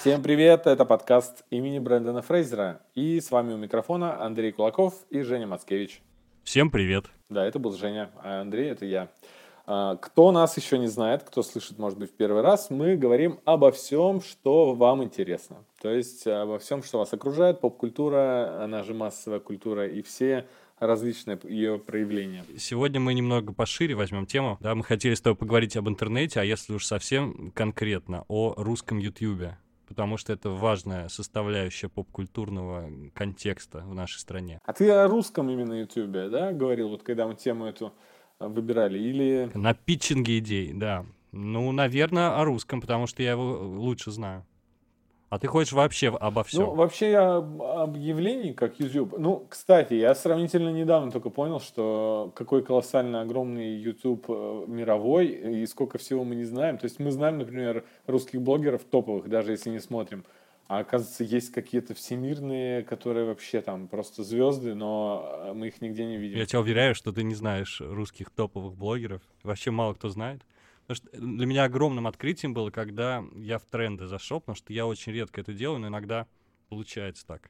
Всем 0.00 0.22
привет, 0.22 0.66
это 0.66 0.86
подкаст 0.86 1.44
имени 1.50 1.78
Брэндона 1.78 2.22
Фрейзера. 2.22 2.80
И 2.94 3.20
с 3.20 3.30
вами 3.30 3.52
у 3.52 3.58
микрофона 3.58 4.22
Андрей 4.22 4.50
Кулаков 4.50 4.94
и 5.10 5.20
Женя 5.20 5.46
Мацкевич. 5.46 6.00
Всем 6.42 6.70
привет. 6.70 7.04
Да, 7.28 7.44
это 7.44 7.58
был 7.58 7.72
Женя, 7.74 8.10
а 8.22 8.40
Андрей 8.40 8.70
это 8.70 8.86
я. 8.86 9.08
А, 9.66 9.96
кто 9.96 10.32
нас 10.32 10.56
еще 10.56 10.78
не 10.78 10.86
знает, 10.86 11.22
кто 11.22 11.42
слышит, 11.42 11.78
может 11.78 11.98
быть, 11.98 12.10
в 12.10 12.14
первый 12.14 12.42
раз, 12.42 12.70
мы 12.70 12.96
говорим 12.96 13.40
обо 13.44 13.70
всем, 13.70 14.22
что 14.22 14.74
вам 14.74 15.04
интересно. 15.04 15.64
То 15.82 15.90
есть 15.90 16.26
обо 16.26 16.58
всем, 16.58 16.82
что 16.82 16.98
вас 16.98 17.12
окружает, 17.12 17.60
поп-культура, 17.60 18.64
она 18.64 18.82
же 18.82 18.94
массовая 18.94 19.38
культура 19.38 19.86
и 19.86 20.00
все 20.00 20.46
различные 20.80 21.38
ее 21.44 21.78
проявления. 21.78 22.44
Сегодня 22.58 22.98
мы 22.98 23.14
немного 23.14 23.52
пошире 23.52 23.94
возьмем 23.94 24.26
тему. 24.26 24.58
Да, 24.60 24.74
мы 24.74 24.82
хотели 24.82 25.14
с 25.14 25.20
тобой 25.20 25.36
поговорить 25.36 25.76
об 25.76 25.88
интернете, 25.88 26.40
а 26.40 26.44
если 26.44 26.72
уж 26.72 26.84
совсем 26.86 27.52
конкретно, 27.54 28.24
о 28.28 28.54
русском 28.56 28.98
Ютьюбе 28.98 29.58
потому 29.90 30.16
что 30.18 30.32
это 30.32 30.50
важная 30.50 31.08
составляющая 31.08 31.88
поп-культурного 31.88 32.88
контекста 33.12 33.80
в 33.80 33.92
нашей 33.92 34.20
стране. 34.20 34.60
А 34.64 34.72
ты 34.72 34.88
о 34.88 35.08
русском 35.08 35.50
именно 35.50 35.80
Ютубе, 35.80 36.28
да, 36.28 36.52
говорил, 36.52 36.90
вот 36.90 37.02
когда 37.02 37.26
мы 37.26 37.34
тему 37.34 37.66
эту 37.66 37.92
э, 38.38 38.46
выбирали, 38.46 39.00
или... 39.00 39.50
На 39.52 39.74
питчинге 39.74 40.38
идей, 40.38 40.72
да. 40.72 41.04
Ну, 41.32 41.72
наверное, 41.72 42.38
о 42.40 42.44
русском, 42.44 42.80
потому 42.80 43.08
что 43.08 43.24
я 43.24 43.32
его 43.32 43.58
лучше 43.58 44.12
знаю. 44.12 44.46
А 45.30 45.38
ты 45.38 45.46
хочешь 45.46 45.72
вообще 45.72 46.08
обо 46.08 46.42
всем? 46.42 46.64
Ну, 46.64 46.74
вообще 46.74 47.12
я 47.12 47.36
объявлений, 47.36 48.52
как 48.52 48.80
YouTube. 48.80 49.14
Ну, 49.16 49.46
кстати, 49.48 49.94
я 49.94 50.12
сравнительно 50.16 50.70
недавно 50.70 51.12
только 51.12 51.30
понял, 51.30 51.60
что 51.60 52.32
какой 52.34 52.64
колоссально 52.64 53.20
огромный 53.20 53.76
YouTube 53.76 54.24
э, 54.28 54.64
мировой, 54.66 55.28
и 55.28 55.66
сколько 55.66 55.98
всего 55.98 56.24
мы 56.24 56.34
не 56.34 56.44
знаем. 56.44 56.78
То 56.78 56.86
есть 56.86 56.98
мы 56.98 57.12
знаем, 57.12 57.38
например, 57.38 57.84
русских 58.08 58.42
блогеров 58.42 58.82
топовых, 58.82 59.28
даже 59.28 59.52
если 59.52 59.70
не 59.70 59.78
смотрим. 59.78 60.24
А 60.66 60.80
оказывается, 60.80 61.22
есть 61.22 61.52
какие-то 61.52 61.94
всемирные, 61.94 62.82
которые 62.82 63.26
вообще 63.26 63.60
там 63.60 63.86
просто 63.86 64.24
звезды, 64.24 64.74
но 64.74 65.52
мы 65.54 65.68
их 65.68 65.80
нигде 65.80 66.06
не 66.06 66.16
видим. 66.16 66.38
Я 66.38 66.46
тебя 66.46 66.60
уверяю, 66.60 66.96
что 66.96 67.12
ты 67.12 67.22
не 67.22 67.36
знаешь 67.36 67.80
русских 67.80 68.30
топовых 68.30 68.74
блогеров. 68.74 69.22
Вообще 69.44 69.70
мало 69.70 69.94
кто 69.94 70.08
знает. 70.08 70.42
Потому 70.90 71.08
что 71.08 71.24
для 71.24 71.46
меня 71.46 71.64
огромным 71.64 72.08
открытием 72.08 72.52
было, 72.52 72.72
когда 72.72 73.24
я 73.36 73.60
в 73.60 73.64
тренды 73.64 74.06
зашел, 74.06 74.40
потому 74.40 74.56
что 74.56 74.72
я 74.72 74.88
очень 74.88 75.12
редко 75.12 75.40
это 75.40 75.52
делаю, 75.52 75.78
но 75.78 75.86
иногда 75.86 76.26
получается 76.68 77.24
так. 77.24 77.48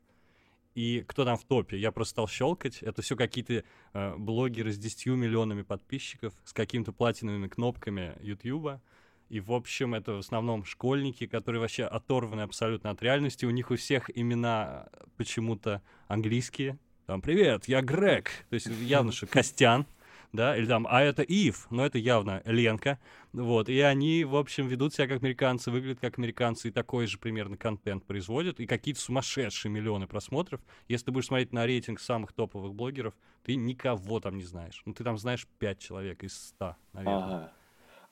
И 0.75 1.03
кто 1.09 1.25
там 1.25 1.39
в 1.39 1.45
топе? 1.45 1.79
Я 1.79 1.91
просто 1.91 2.11
стал 2.11 2.29
щелкать. 2.29 2.83
Это 2.83 3.01
все 3.01 3.17
какие-то 3.17 3.65
э, 3.95 4.15
блогеры 4.19 4.73
с 4.73 4.77
10 4.77 5.07
миллионами 5.07 5.63
подписчиков, 5.63 6.35
с 6.45 6.53
какими-то 6.53 6.93
платиновыми 6.93 7.49
кнопками 7.49 8.15
Ютьюба. 8.21 8.83
И, 9.31 9.41
в 9.41 9.53
общем, 9.53 9.95
это 9.95 10.13
в 10.13 10.19
основном 10.19 10.67
школьники, 10.67 11.27
которые 11.27 11.63
вообще 11.63 11.85
оторваны 11.85 12.43
абсолютно 12.43 12.91
от 12.91 13.03
реальности. 13.03 13.47
У 13.47 13.51
них 13.51 13.71
у 13.71 13.77
всех 13.77 14.11
имена 14.15 14.91
почему-то 15.17 15.81
английские. 16.09 16.79
Там, 17.07 17.23
привет, 17.23 17.69
я 17.69 17.81
Грег. 17.81 18.31
То 18.51 18.55
есть 18.55 18.67
явно, 18.67 19.13
что 19.13 19.27
Костян 19.27 19.87
да, 20.33 20.57
или 20.57 20.67
там, 20.67 20.87
а 20.89 21.03
это 21.03 21.23
Ив, 21.23 21.67
но 21.71 21.85
это 21.85 21.99
явно 21.99 22.43
Ленка, 22.45 22.99
вот, 23.33 23.69
и 23.69 23.81
они, 23.81 24.25
в 24.25 24.37
общем, 24.37 24.67
ведут 24.69 24.95
себя 24.95 25.09
как 25.09 25.23
американцы, 25.23 25.71
выглядят 25.71 26.01
как 26.01 26.19
американцы, 26.19 26.69
и 26.69 26.71
такой 26.71 27.07
же 27.07 27.19
примерно 27.19 27.57
контент 27.57 28.05
производят, 28.05 28.61
и 28.61 28.67
какие-то 28.67 29.01
сумасшедшие 29.01 29.71
миллионы 29.71 30.07
просмотров. 30.07 30.61
Если 30.89 31.07
ты 31.07 31.13
будешь 31.13 31.27
смотреть 31.27 31.53
на 31.53 31.67
рейтинг 31.67 32.01
самых 32.01 32.33
топовых 32.33 32.75
блогеров, 32.75 33.15
ты 33.45 33.57
никого 33.57 34.21
там 34.21 34.37
не 34.37 34.45
знаешь. 34.45 34.83
Ну, 34.85 34.93
ты 34.93 35.05
там 35.05 35.19
знаешь 35.19 35.47
5 35.59 35.79
человек 35.79 36.23
из 36.25 36.37
100, 36.49 36.77
наверное. 36.93 37.25
Ага. 37.25 37.53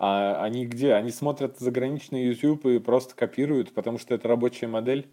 А 0.01 0.45
они 0.45 0.65
где? 0.65 0.95
Они 0.95 1.11
смотрят 1.11 1.59
заграничный 1.59 2.25
YouTube 2.25 2.67
и 2.67 2.79
просто 2.79 3.17
копируют, 3.17 3.75
потому 3.75 3.99
что 3.99 4.15
это 4.15 4.29
рабочая 4.29 4.69
модель? 4.69 5.11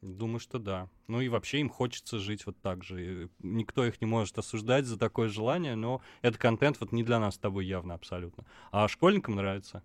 Думаю, 0.00 0.38
что 0.38 0.58
да. 0.58 0.88
Ну 1.08 1.20
и 1.20 1.28
вообще 1.28 1.58
им 1.58 1.68
хочется 1.68 2.18
жить 2.18 2.46
вот 2.46 2.56
так 2.60 2.84
же. 2.84 3.28
Никто 3.40 3.84
их 3.84 4.00
не 4.00 4.06
может 4.06 4.38
осуждать 4.38 4.86
за 4.86 4.98
такое 4.98 5.28
желание, 5.28 5.74
но 5.74 6.00
этот 6.22 6.40
контент 6.40 6.78
вот 6.80 6.92
не 6.92 7.02
для 7.02 7.18
нас 7.18 7.34
с 7.34 7.38
тобой 7.38 7.66
явно 7.66 7.94
абсолютно. 7.94 8.44
А 8.70 8.86
школьникам 8.86 9.34
нравится. 9.34 9.82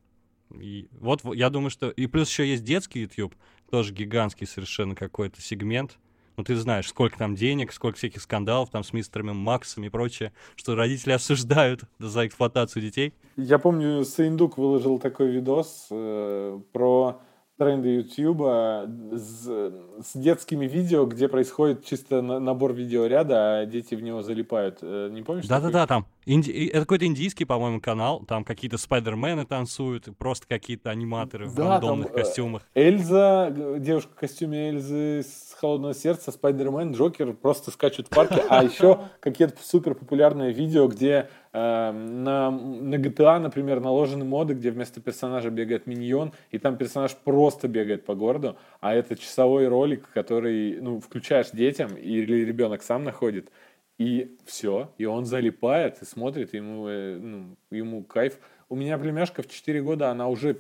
И 0.52 0.88
вот 0.91 1.23
я 1.34 1.50
думаю, 1.50 1.72
что... 1.72 1.90
И 1.90 2.06
плюс 2.06 2.29
еще 2.29 2.47
есть 2.47 2.63
детский 2.63 3.02
YouTube, 3.02 3.34
тоже 3.72 3.91
гигантский 3.91 4.46
совершенно 4.46 4.94
какой-то 4.96 5.41
сегмент. 5.41 5.97
Ну, 6.38 6.44
ты 6.44 6.56
знаешь, 6.56 6.90
сколько 6.90 7.18
там 7.18 7.35
денег, 7.35 7.72
сколько 7.72 7.97
всяких 7.97 8.22
скандалов 8.22 8.69
там 8.69 8.84
с 8.84 8.94
мистерами 8.94 9.31
Максом 9.31 9.84
и 9.84 9.90
прочее, 9.90 10.31
что 10.56 10.75
родители 10.75 11.12
осуждают 11.12 11.81
за 12.00 12.28
эксплуатацию 12.28 12.81
детей. 12.81 13.13
Я 13.35 13.59
помню, 13.59 14.03
Сейндук 14.03 14.57
выложил 14.57 15.00
такой 15.00 15.31
видос 15.31 15.88
э, 15.90 16.59
про 16.72 17.22
тренды 17.58 17.90
Ютьюба 17.97 18.90
с, 19.12 19.47
с 19.47 20.16
детскими 20.16 20.66
видео, 20.66 21.06
где 21.06 21.28
происходит 21.28 21.86
чисто 21.86 22.22
набор 22.22 22.74
видеоряда, 22.74 23.59
а 23.59 23.66
дети 23.66 23.96
в 23.96 24.02
него 24.02 24.22
залипают. 24.22 24.80
Э, 24.81 25.09
не 25.12 25.22
помнишь? 25.22 25.47
Да-да-да, 25.47 25.86
там. 25.88 26.06
Инди... 26.25 26.67
Это 26.67 26.81
какой-то 26.81 27.06
индийский, 27.06 27.45
по-моему, 27.45 27.81
канал. 27.81 28.23
Там 28.25 28.44
какие-то 28.44 28.78
спайдермены 28.78 29.45
танцуют, 29.45 30.07
просто 30.17 30.47
какие-то 30.47 30.89
аниматоры 30.89 31.45
в 31.45 31.56
да, 31.56 31.72
рандомных 31.72 32.07
там, 32.07 32.16
э, 32.16 32.19
костюмах. 32.23 32.61
Эльза, 32.73 33.51
девушка 33.79 34.11
в 34.11 34.16
костюме 34.16 34.69
Эльзы 34.69 35.23
с 35.23 35.53
холодного 35.59 35.94
сердца, 35.94 36.31
Спайдермен, 36.31 36.94
Джокер 36.94 37.34
просто 37.34 37.72
скачут 37.72 38.07
в 38.07 38.09
парке. 38.09 38.44
А 38.50 38.63
еще 38.63 39.00
какие-то 39.19 39.56
супер 39.61 39.95
популярные 39.95 40.53
видео, 40.53 40.88
где 40.88 41.29
Эм, 41.56 42.23
на, 42.23 42.50
на 42.50 42.95
GTA, 42.95 43.38
например, 43.38 43.79
наложены 43.79 44.25
моды, 44.25 44.55
где 44.55 44.72
вместо 44.72 45.00
персонажа 45.00 45.51
бегает 45.51 45.85
миньон, 45.85 46.34
и 46.50 46.57
там 46.57 46.78
персонаж 46.78 47.16
просто 47.16 47.67
бегает 47.67 48.05
по 48.05 48.16
городу, 48.16 48.57
а 48.81 48.95
это 48.95 49.16
часовой 49.16 49.67
ролик, 49.67 50.09
который, 50.16 50.81
ну, 50.81 51.00
включаешь 51.00 51.51
детям, 51.51 51.95
или 51.95 52.44
ребенок 52.44 52.81
сам 52.81 53.03
находит, 53.03 53.51
и 53.98 54.38
все, 54.46 54.92
и 54.98 55.06
он 55.06 55.26
залипает 55.26 56.02
и 56.02 56.06
смотрит, 56.06 56.54
ему, 56.54 56.88
э, 56.88 57.18
ну, 57.18 57.56
ему 57.72 58.04
кайф. 58.04 58.40
У 58.70 58.76
меня 58.76 58.98
племяшка 58.98 59.44
в 59.44 59.50
4 59.50 59.81
года, 59.81 60.09
она 60.09 60.28
уже 60.28 60.58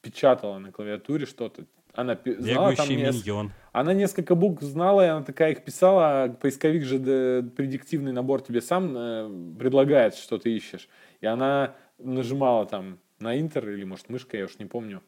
печатала 0.00 0.58
на 0.58 0.72
клавиатуре 0.72 1.26
что-то, 1.26 1.64
она 1.94 2.18
знала 2.24 2.74
там 2.74 2.88
миньон. 2.88 3.52
Она 3.72 3.92
несколько 3.92 4.34
букв 4.34 4.62
знала, 4.62 5.04
и 5.04 5.08
она 5.08 5.24
такая 5.24 5.52
их 5.52 5.64
писала. 5.64 6.24
А 6.24 6.28
поисковик 6.28 6.84
же 6.84 6.98
предиктивный 7.56 8.12
набор 8.12 8.42
тебе 8.42 8.60
сам 8.60 8.96
э, 8.96 9.56
предлагает, 9.58 10.14
что 10.14 10.38
ты 10.38 10.54
ищешь. 10.54 10.88
И 11.20 11.26
она 11.26 11.74
нажимала 11.98 12.66
там 12.66 12.98
на 13.18 13.38
интер 13.38 13.68
или, 13.68 13.84
может, 13.84 14.08
мышкой, 14.08 14.40
я 14.40 14.46
уж 14.46 14.58
не 14.58 14.66
помню. 14.66 15.02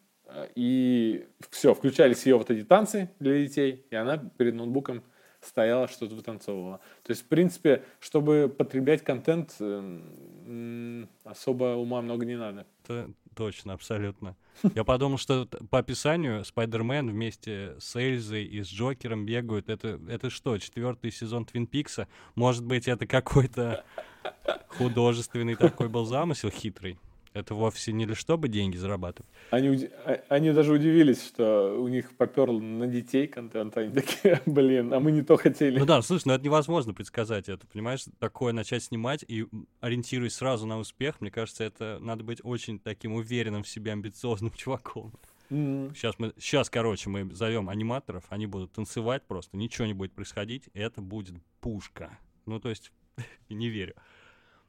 И 0.54 1.26
все, 1.50 1.74
включались 1.74 2.24
ее 2.26 2.36
вот 2.36 2.50
эти 2.50 2.64
танцы 2.64 3.10
для 3.18 3.38
детей, 3.38 3.84
и 3.90 3.94
она 3.94 4.16
перед 4.16 4.54
ноутбуком 4.54 5.02
стояла, 5.42 5.88
что-то 5.88 6.14
вытанцовывала. 6.14 6.78
То 7.02 7.10
есть, 7.10 7.22
в 7.22 7.26
принципе, 7.26 7.84
чтобы 8.00 8.52
потреблять 8.56 9.02
контент, 9.02 9.54
э, 9.60 11.04
особо 11.24 11.76
ума 11.76 12.00
много 12.02 12.24
не 12.24 12.36
надо. 12.36 12.66
Это 12.84 13.10
точно, 13.34 13.74
абсолютно. 13.74 14.36
Я 14.74 14.84
подумал, 14.84 15.18
что 15.18 15.46
по 15.70 15.78
описанию 15.78 16.44
Спайдермен 16.44 17.10
вместе 17.10 17.76
с 17.78 17.96
Эльзой 17.96 18.44
и 18.44 18.62
с 18.62 18.68
Джокером 18.68 19.26
бегают. 19.26 19.68
Это, 19.68 20.00
это 20.08 20.30
что, 20.30 20.58
четвертый 20.58 21.10
сезон 21.10 21.44
Твин 21.44 21.66
Пикса? 21.66 22.08
Может 22.34 22.64
быть, 22.64 22.88
это 22.88 23.06
какой-то 23.06 23.84
художественный 24.68 25.56
такой 25.56 25.88
был 25.88 26.04
замысел 26.04 26.50
хитрый? 26.50 26.98
Это 27.34 27.54
вовсе 27.54 27.92
не 27.92 28.06
для 28.06 28.14
чтобы 28.14 28.48
деньги 28.48 28.76
зарабатывать. 28.76 29.30
Они, 29.50 29.88
а, 30.04 30.20
они 30.28 30.52
даже 30.52 30.72
удивились, 30.72 31.24
что 31.24 31.76
у 31.80 31.88
них 31.88 32.14
поперло 32.16 32.60
на 32.60 32.86
детей 32.86 33.26
контент. 33.26 33.76
Они 33.76 33.92
такие, 33.92 34.40
блин, 34.46 34.92
а 34.92 35.00
мы 35.00 35.12
не 35.12 35.22
то 35.22 35.36
хотели. 35.36 35.78
Ну 35.78 35.86
да, 35.86 36.02
слушай, 36.02 36.24
ну 36.26 36.34
это 36.34 36.44
невозможно 36.44 36.92
предсказать 36.92 37.48
это, 37.48 37.66
понимаешь? 37.66 38.04
Такое 38.18 38.52
начать 38.52 38.82
снимать 38.82 39.24
и 39.26 39.46
ориентируясь 39.80 40.34
сразу 40.34 40.66
на 40.66 40.78
успех, 40.78 41.20
мне 41.20 41.30
кажется, 41.30 41.64
это 41.64 41.98
надо 42.00 42.24
быть 42.24 42.40
очень 42.42 42.78
таким 42.78 43.14
уверенным 43.14 43.62
в 43.62 43.68
себе, 43.68 43.92
амбициозным 43.92 44.50
чуваком. 44.56 45.12
Mm-hmm. 45.50 45.94
Сейчас 45.94 46.18
мы, 46.18 46.32
сейчас, 46.38 46.70
короче, 46.70 47.10
мы 47.10 47.34
зовем 47.34 47.68
аниматоров, 47.68 48.24
они 48.30 48.46
будут 48.46 48.72
танцевать 48.72 49.22
просто, 49.26 49.56
ничего 49.56 49.86
не 49.86 49.92
будет 49.92 50.12
происходить, 50.12 50.68
это 50.72 51.02
будет 51.02 51.34
пушка. 51.60 52.18
Ну, 52.46 52.58
то 52.58 52.70
есть, 52.70 52.92
не 53.48 53.68
верю. 53.68 53.94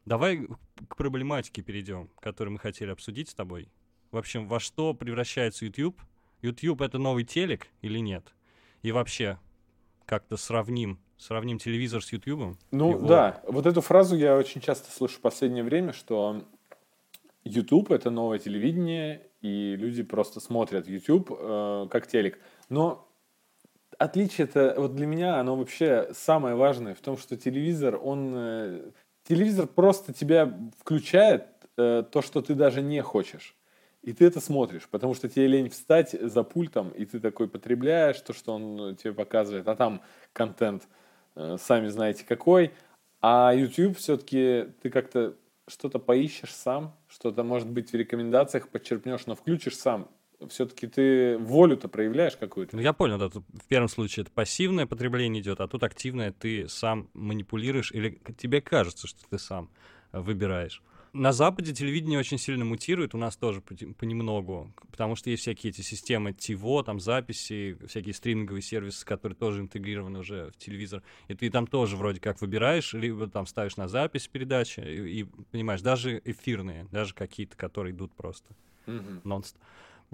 Давай 0.06 0.48
к 0.90 0.98
проблематике 0.98 1.62
перейдем, 1.62 2.10
которую 2.20 2.54
мы 2.54 2.60
хотели 2.60 2.92
обсудить 2.92 3.30
с 3.30 3.34
тобой. 3.34 3.70
В 4.12 4.18
общем, 4.18 4.48
во 4.48 4.60
что 4.60 4.94
превращается 4.94 5.66
YouTube? 5.66 6.00
YouTube 6.42 6.82
это 6.82 6.98
новый 6.98 7.24
телек 7.24 7.68
или 7.82 8.00
нет? 8.00 8.34
И 8.82 8.92
вообще, 8.92 9.40
как-то 10.06 10.36
сравним, 10.36 11.00
сравним 11.18 11.58
телевизор 11.58 12.04
с 12.04 12.12
YouTube? 12.12 12.58
Ну 12.72 12.92
его... 12.92 13.08
да, 13.08 13.42
вот 13.48 13.66
эту 13.66 13.80
фразу 13.82 14.16
я 14.18 14.36
очень 14.38 14.60
часто 14.60 14.92
слышу 14.92 15.18
в 15.18 15.22
последнее 15.22 15.64
время, 15.64 15.94
что 15.94 16.44
YouTube 17.46 17.92
это 17.92 18.10
новое 18.10 18.40
телевидение, 18.40 19.30
и 19.42 19.76
люди 19.78 20.04
просто 20.04 20.42
смотрят 20.42 20.88
YouTube 20.88 21.32
э, 21.32 21.88
как 21.90 22.08
телек. 22.08 22.40
Но 22.70 23.10
отличие 23.98 24.48
это 24.48 24.76
вот 24.78 24.96
для 24.96 25.06
меня 25.06 25.40
оно 25.40 25.56
вообще 25.56 26.10
самое 26.14 26.56
важное 26.56 26.94
в 26.94 27.00
том, 27.00 27.18
что 27.18 27.38
телевизор 27.38 28.00
он 28.02 28.34
э, 28.36 28.92
телевизор 29.24 29.68
просто 29.68 30.14
тебя 30.14 30.58
включает 30.80 31.48
э, 31.78 32.04
то, 32.12 32.22
что 32.22 32.42
ты 32.42 32.56
даже 32.56 32.82
не 32.82 33.02
хочешь. 33.02 33.56
и 34.02 34.12
ты 34.12 34.26
это 34.26 34.42
смотришь, 34.42 34.88
потому 34.90 35.14
что 35.14 35.30
тебе 35.30 35.48
лень 35.48 35.70
встать 35.70 36.12
за 36.12 36.44
пультом, 36.44 36.90
и 36.90 37.06
ты 37.06 37.20
такой 37.20 37.48
потребляешь 37.48 38.20
то, 38.20 38.34
что 38.34 38.54
он 38.54 38.82
э, 38.82 38.96
тебе 38.96 39.14
показывает, 39.14 39.68
а 39.68 39.76
там 39.76 40.02
контент, 40.34 40.88
э, 41.36 41.58
сами 41.58 41.88
знаете 41.88 42.26
какой. 42.26 42.72
А 43.22 43.54
YouTube 43.56 43.98
все-таки 43.98 44.68
ты 44.82 44.90
как-то 44.90 45.36
что-то 45.68 46.00
поищешь 46.00 46.54
сам, 46.54 46.94
что-то, 47.08 47.44
может 47.44 47.70
быть, 47.70 47.92
в 47.92 47.96
рекомендациях 47.96 48.68
подчерпнешь, 48.68 49.26
но 49.26 49.36
включишь 49.36 49.78
сам. 49.78 50.10
Все-таки 50.50 50.88
ты 50.88 51.38
волю-то 51.38 51.88
проявляешь 51.88 52.36
какую-то. 52.38 52.76
Ну, 52.76 52.82
я 52.82 52.94
понял, 52.94 53.18
да, 53.18 53.30
тут 53.30 53.44
в 53.54 53.68
первом 53.68 53.90
случае 53.90 54.24
это 54.24 54.32
пассивное 54.32 54.86
потребление 54.86 55.42
идет, 55.42 55.62
а 55.62 55.68
тут 55.68 55.84
активное 55.84 56.32
ты 56.32 56.68
сам 56.68 57.10
манипулируешь, 57.14 57.92
или 57.92 58.22
тебе 58.38 58.62
кажется, 58.62 59.08
что 59.08 59.20
ты 59.30 59.38
сам 59.38 59.70
выбираешь. 60.12 60.82
На 61.14 61.32
Западе 61.32 61.74
телевидение 61.74 62.18
очень 62.18 62.40
сильно 62.40 62.66
мутирует, 62.66 63.14
у 63.14 63.20
нас 63.20 63.38
тоже 63.38 63.62
понемногу, 63.62 64.74
потому 64.90 65.16
что 65.16 65.30
есть 65.30 65.44
всякие 65.44 65.70
эти 65.70 65.82
системы 65.82 66.34
ТИВО, 66.34 66.84
там 66.84 67.00
записи, 67.00 67.78
всякие 67.86 68.16
стриминговые 68.16 68.64
сервисы, 68.64 69.06
которые 69.06 69.36
тоже 69.36 69.62
интегрированы 69.62 70.20
уже 70.20 70.50
в 70.50 70.58
телевизор, 70.58 71.04
и 71.28 71.36
ты 71.36 71.52
там 71.52 71.68
тоже 71.68 71.98
вроде 71.98 72.20
как 72.20 72.42
выбираешь, 72.42 72.94
либо 72.94 73.28
там 73.28 73.46
ставишь 73.46 73.78
на 73.78 73.88
запись 73.88 74.28
передачи, 74.28 74.80
и, 74.80 75.20
и 75.20 75.24
понимаешь, 75.52 75.82
даже 75.82 76.20
эфирные, 76.26 76.88
даже 76.92 77.14
какие-то, 77.14 77.56
которые 77.58 77.94
идут 77.94 78.12
просто 78.16 78.56
mm-hmm. 78.88 79.22
нон-стоп. 79.24 79.62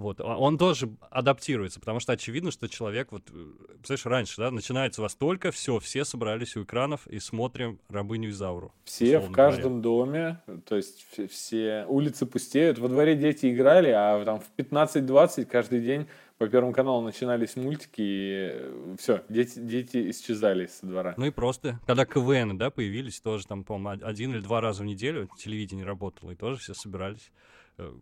Вот, 0.00 0.20
а 0.20 0.36
он 0.38 0.56
тоже 0.56 0.90
адаптируется, 1.10 1.78
потому 1.78 2.00
что 2.00 2.12
очевидно, 2.12 2.50
что 2.50 2.68
человек, 2.68 3.12
вот, 3.12 3.24
э, 3.30 3.46
представляешь, 3.82 4.06
раньше, 4.06 4.34
да, 4.38 4.50
начинается 4.50 5.02
во 5.02 5.10
столько, 5.10 5.50
все, 5.50 5.78
все 5.78 6.06
собрались 6.06 6.56
у 6.56 6.62
экранов 6.62 7.06
и 7.06 7.18
смотрим 7.18 7.78
«Рабыню 7.90 8.30
Изауру». 8.30 8.72
Все 8.84 9.18
в 9.18 9.30
каждом 9.30 9.82
говоря. 9.82 10.38
доме, 10.46 10.62
то 10.66 10.76
есть 10.76 11.04
все 11.30 11.84
улицы 11.86 12.24
пустеют, 12.24 12.78
во 12.78 12.88
дворе 12.88 13.14
дети 13.14 13.52
играли, 13.52 13.90
а 13.90 14.24
там 14.24 14.40
в 14.40 14.50
15-20 14.58 15.44
каждый 15.44 15.82
день 15.82 16.06
по 16.38 16.48
Первому 16.48 16.72
каналу 16.72 17.02
начинались 17.02 17.54
мультики, 17.54 18.00
и 18.00 18.48
э, 18.54 18.96
все, 18.98 19.22
дети, 19.28 19.58
дети 19.58 20.10
исчезали 20.10 20.64
со 20.64 20.86
двора. 20.86 21.12
Ну 21.18 21.26
и 21.26 21.30
просто, 21.30 21.78
когда 21.86 22.06
КВН, 22.06 22.56
да, 22.56 22.70
появились, 22.70 23.20
тоже 23.20 23.46
там, 23.46 23.64
по-моему, 23.64 24.02
один 24.02 24.32
или 24.32 24.40
два 24.40 24.62
раза 24.62 24.82
в 24.82 24.86
неделю 24.86 25.28
телевидение 25.36 25.84
работало, 25.84 26.30
и 26.30 26.36
тоже 26.36 26.58
все 26.58 26.72
собирались, 26.72 27.30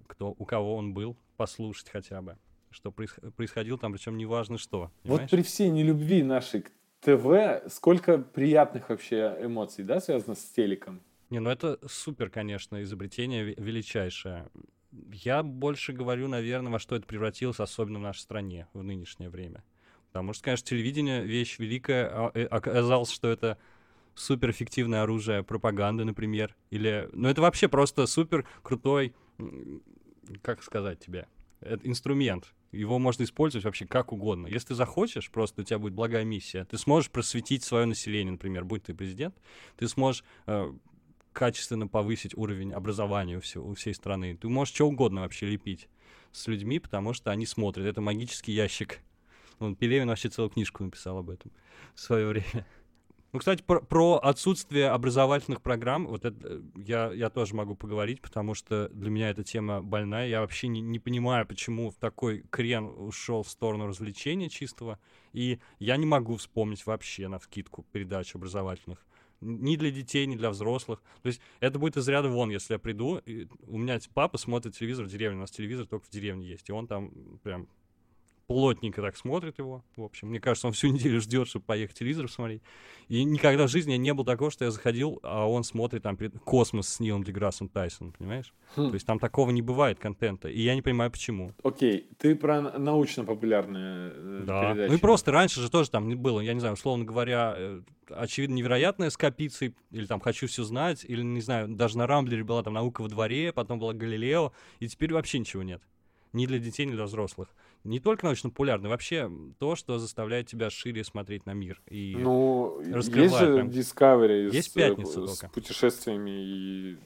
кто, 0.07 0.35
у 0.37 0.45
кого 0.45 0.77
он 0.77 0.95
был, 0.95 1.17
послушать 1.37 1.89
хотя 1.89 2.21
бы, 2.23 2.37
что 2.71 2.91
происходило 2.91 3.79
там, 3.79 3.93
причем 3.93 4.17
неважно 4.17 4.59
что. 4.59 4.91
Понимаешь? 5.03 5.23
Вот 5.23 5.31
при 5.31 5.43
всей 5.43 5.71
нелюбви 5.71 6.23
нашей 6.23 6.63
к 6.63 6.71
ТВ, 7.01 7.71
сколько 7.73 8.19
приятных 8.19 8.89
вообще 8.89 9.37
эмоций, 9.41 9.85
да, 9.85 10.01
связано 10.01 10.35
с 10.35 10.45
телеком? 10.45 11.01
Не, 11.31 11.41
ну 11.41 11.51
это 11.51 11.79
супер, 11.87 12.31
конечно, 12.31 12.83
изобретение 12.83 13.55
величайшее. 13.57 14.49
Я 15.13 15.43
больше 15.43 15.93
говорю, 15.93 16.29
наверное, 16.29 16.73
во 16.73 16.79
что 16.79 16.97
это 16.97 17.07
превратилось, 17.07 17.61
особенно 17.61 17.99
в 17.99 18.03
нашей 18.03 18.21
стране 18.21 18.67
в 18.73 18.83
нынешнее 18.83 19.29
время. 19.29 19.63
Потому 20.09 20.33
что, 20.33 20.45
конечно, 20.45 20.67
телевидение 20.67 21.23
вещь 21.23 21.59
великая. 21.59 22.09
А, 22.09 22.31
э, 22.35 22.45
оказалось, 22.45 23.11
что 23.11 23.29
это 23.29 23.59
суперэффективное 24.15 25.03
оружие 25.03 25.43
пропаганды, 25.43 26.05
например. 26.05 26.57
Или, 26.71 27.09
ну, 27.13 27.29
это 27.29 27.43
вообще 27.43 27.69
просто 27.69 28.07
супер 28.07 28.47
крутой 28.63 29.15
как 30.43 30.63
сказать 30.63 31.01
тебе, 31.01 31.27
это 31.61 31.87
инструмент. 31.89 32.53
Его 32.71 32.99
можно 32.99 33.23
использовать 33.23 33.65
вообще 33.65 33.87
как 33.87 34.13
угодно. 34.13 34.47
Если 34.47 34.69
ты 34.69 34.75
захочешь, 34.75 35.31
просто 35.31 35.63
у 35.63 35.65
тебя 35.65 35.79
будет 35.79 35.95
благая 35.95 36.25
миссия, 36.25 36.65
ты 36.65 36.77
сможешь 36.77 37.11
просветить 37.11 37.65
свое 37.65 37.87
население, 37.87 38.33
например, 38.33 38.65
будь 38.65 38.83
ты 38.85 38.95
президент, 38.95 39.35
ты 39.77 39.89
сможешь 39.89 40.23
э, 40.47 40.71
качественно 41.33 41.89
повысить 41.89 42.37
уровень 42.37 42.73
образования 42.73 43.39
у, 43.39 43.41
все, 43.41 43.63
у 43.63 43.75
всей 43.75 43.95
страны. 43.95 44.37
Ты 44.37 44.49
можешь 44.49 44.75
что 44.75 44.87
угодно 44.87 45.23
вообще 45.23 45.47
лепить 45.47 45.89
с 46.33 46.47
людьми, 46.47 46.79
потому 46.79 47.15
что 47.15 47.31
они 47.31 47.47
смотрят. 47.47 47.87
Это 47.87 48.01
магический 48.03 48.53
ящик. 48.53 49.01
Он 49.59 49.75
Пелевин 49.75 50.09
вообще 50.09 50.29
целую 50.29 50.51
книжку 50.51 50.85
написал 50.85 51.19
об 51.19 51.31
этом 51.31 51.51
в 51.95 52.01
свое 52.01 52.27
время. 52.27 52.67
Ну, 53.33 53.41
кстати, 53.41 53.63
про, 53.63 53.81
про 53.81 54.17
отсутствие 54.17 54.89
образовательных 54.89 55.61
программ, 55.61 56.07
вот 56.07 56.25
это 56.25 56.37
э, 56.43 56.63
я, 56.77 57.13
я 57.13 57.29
тоже 57.29 57.55
могу 57.55 57.75
поговорить, 57.75 58.23
потому 58.23 58.55
что 58.55 58.89
для 58.89 59.11
меня 59.11 59.29
эта 59.29 59.45
тема 59.45 59.83
больная. 59.83 60.29
Я 60.29 60.41
вообще 60.41 60.69
не, 60.69 60.81
не 60.81 60.99
понимаю, 60.99 61.47
почему 61.47 61.93
такой 62.01 62.45
крен 62.49 62.87
ушел 62.87 63.43
в 63.43 63.51
сторону 63.51 63.87
развлечения 63.87 64.49
чистого. 64.49 64.99
И 65.35 65.59
я 65.79 65.99
не 65.99 66.07
могу 66.07 66.37
вспомнить 66.37 66.87
вообще 66.87 67.29
на 67.29 67.39
вскидку 67.39 67.85
передач 67.93 68.35
образовательных. 68.35 69.05
Ни 69.43 69.77
для 69.77 69.91
детей, 69.91 70.25
ни 70.27 70.35
для 70.35 70.49
взрослых. 70.49 71.03
То 71.23 71.27
есть 71.27 71.43
это 71.61 71.79
будет 71.79 71.99
из 71.99 72.09
ряда 72.09 72.31
вон, 72.31 72.49
если 72.49 72.73
я 72.73 72.79
приду. 72.79 73.19
И 73.19 73.47
у 73.67 73.77
меня 73.77 73.99
папа 74.15 74.39
смотрит 74.39 74.75
телевизор 74.75 75.05
в 75.05 75.11
деревне. 75.11 75.37
У 75.37 75.41
нас 75.43 75.51
телевизор 75.51 75.87
только 75.87 76.07
в 76.07 76.11
деревне 76.11 76.47
есть. 76.47 76.71
И 76.71 76.73
он 76.73 76.87
там 76.87 77.13
прям 77.43 77.69
плотненько 78.49 79.03
так 79.03 79.17
смотрит 79.17 79.59
его. 79.59 79.85
В 79.95 80.03
общем, 80.03 80.29
мне 80.29 80.41
кажется, 80.41 80.67
он 80.67 80.73
всю 80.73 80.89
неделю 80.93 81.21
ждет, 81.21 81.47
чтобы 81.47 81.67
поехать 81.67 81.99
телевизор 81.99 82.27
посмотреть. 82.27 82.63
И 83.09 83.23
никогда 83.23 83.67
в 83.67 83.71
жизни 83.71 83.95
не 83.95 84.13
было 84.13 84.27
такого, 84.27 84.51
что 84.51 84.65
я 84.65 84.71
заходил, 84.71 85.21
а 85.23 85.47
он 85.49 85.65
смотрит 85.65 86.03
там 86.03 86.19
космос 86.45 86.89
с 86.89 87.01
Нилом 87.01 87.23
Деграссом 87.23 87.69
Тайсоном, 87.69 88.13
понимаешь? 88.19 88.53
Хм. 88.75 88.89
То 88.89 88.95
есть 88.95 89.07
там 89.07 89.19
такого 89.19 89.51
не 89.51 89.63
бывает 89.63 89.99
контента. 89.99 90.49
И 90.49 90.61
я 90.61 90.75
не 90.75 90.83
понимаю, 90.83 91.11
почему. 91.11 91.53
Окей, 91.63 92.09
ты 92.19 92.35
про 92.35 92.63
научно-популярные 92.79 94.13
э, 94.15 94.43
да. 94.47 94.73
передачи. 94.73 94.91
Ну 94.91 94.97
и 94.97 95.01
просто 95.01 95.31
раньше 95.31 95.61
же 95.61 95.71
тоже 95.71 95.91
там 95.91 96.11
было, 96.17 96.41
я 96.41 96.55
не 96.55 96.61
знаю, 96.61 96.75
условно 96.75 97.05
говоря, 97.05 97.55
э, 97.57 97.83
очевидно, 98.09 98.55
невероятная 98.55 99.11
с 99.11 99.19
Капицей, 99.19 99.75
или 99.91 100.07
там 100.07 100.21
«Хочу 100.21 100.47
все 100.47 100.65
знать», 100.65 101.05
или, 101.07 101.23
не 101.23 101.43
знаю, 101.43 101.69
даже 101.69 101.99
на 101.99 102.07
Рамблере 102.07 102.45
была 102.45 102.63
там 102.63 102.73
«Наука 102.73 103.03
во 103.03 103.09
дворе», 103.09 103.53
потом 103.53 103.79
была 103.79 103.93
«Галилео», 103.93 104.53
и 104.81 104.89
теперь 104.89 105.13
вообще 105.13 105.39
ничего 105.39 105.63
нет. 105.63 105.83
Ни 106.33 106.47
для 106.47 106.59
детей, 106.59 106.87
ни 106.87 106.93
для 106.93 107.05
взрослых 107.05 107.49
не 107.89 108.01
только 108.01 108.27
научно-популярный, 108.27 108.91
вообще 108.91 109.31
то, 109.59 109.75
что 109.75 109.99
заставляет 109.99 110.47
тебя 110.47 110.69
шире 110.69 111.05
смотреть 111.05 111.47
на 111.47 111.55
мир. 111.55 111.81
И 111.87 112.15
ну, 112.19 112.81
есть 112.81 113.39
же 113.39 113.55
прям... 113.55 113.69
Discovery 113.69 114.51
есть 114.53 114.71
с, 114.71 114.75
пятница 114.75 115.27
с 115.27 115.39
только. 115.39 115.53
путешествиями 115.55 116.31
и 116.31 116.99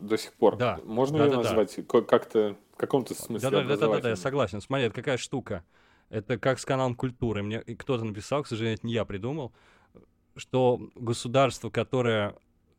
до 0.00 0.18
сих 0.18 0.32
пор. 0.32 0.56
Да. 0.56 0.80
Можно 0.84 1.18
да, 1.18 1.24
ее 1.26 1.30
да, 1.30 1.36
назвать 1.38 1.76
да. 1.76 2.00
как-то 2.02 2.56
в 2.72 2.76
каком-то 2.76 3.14
смысле 3.14 3.48
да, 3.48 3.62
да, 3.62 3.76
да, 3.76 3.88
да, 3.88 4.00
да, 4.00 4.08
я 4.10 4.16
согласен. 4.16 4.60
Смотри, 4.60 4.86
это 4.86 4.94
какая 4.96 5.18
штука. 5.18 5.64
Это 6.10 6.36
как 6.36 6.58
с 6.58 6.64
каналом 6.64 6.96
культуры. 6.96 7.42
Мне 7.42 7.60
кто-то 7.60 8.04
написал, 8.04 8.42
к 8.42 8.48
сожалению, 8.48 8.78
это 8.78 8.86
не 8.86 8.92
я 8.92 9.04
придумал, 9.04 9.52
что 10.36 10.80
государство, 10.96 11.70
которое 11.70 12.34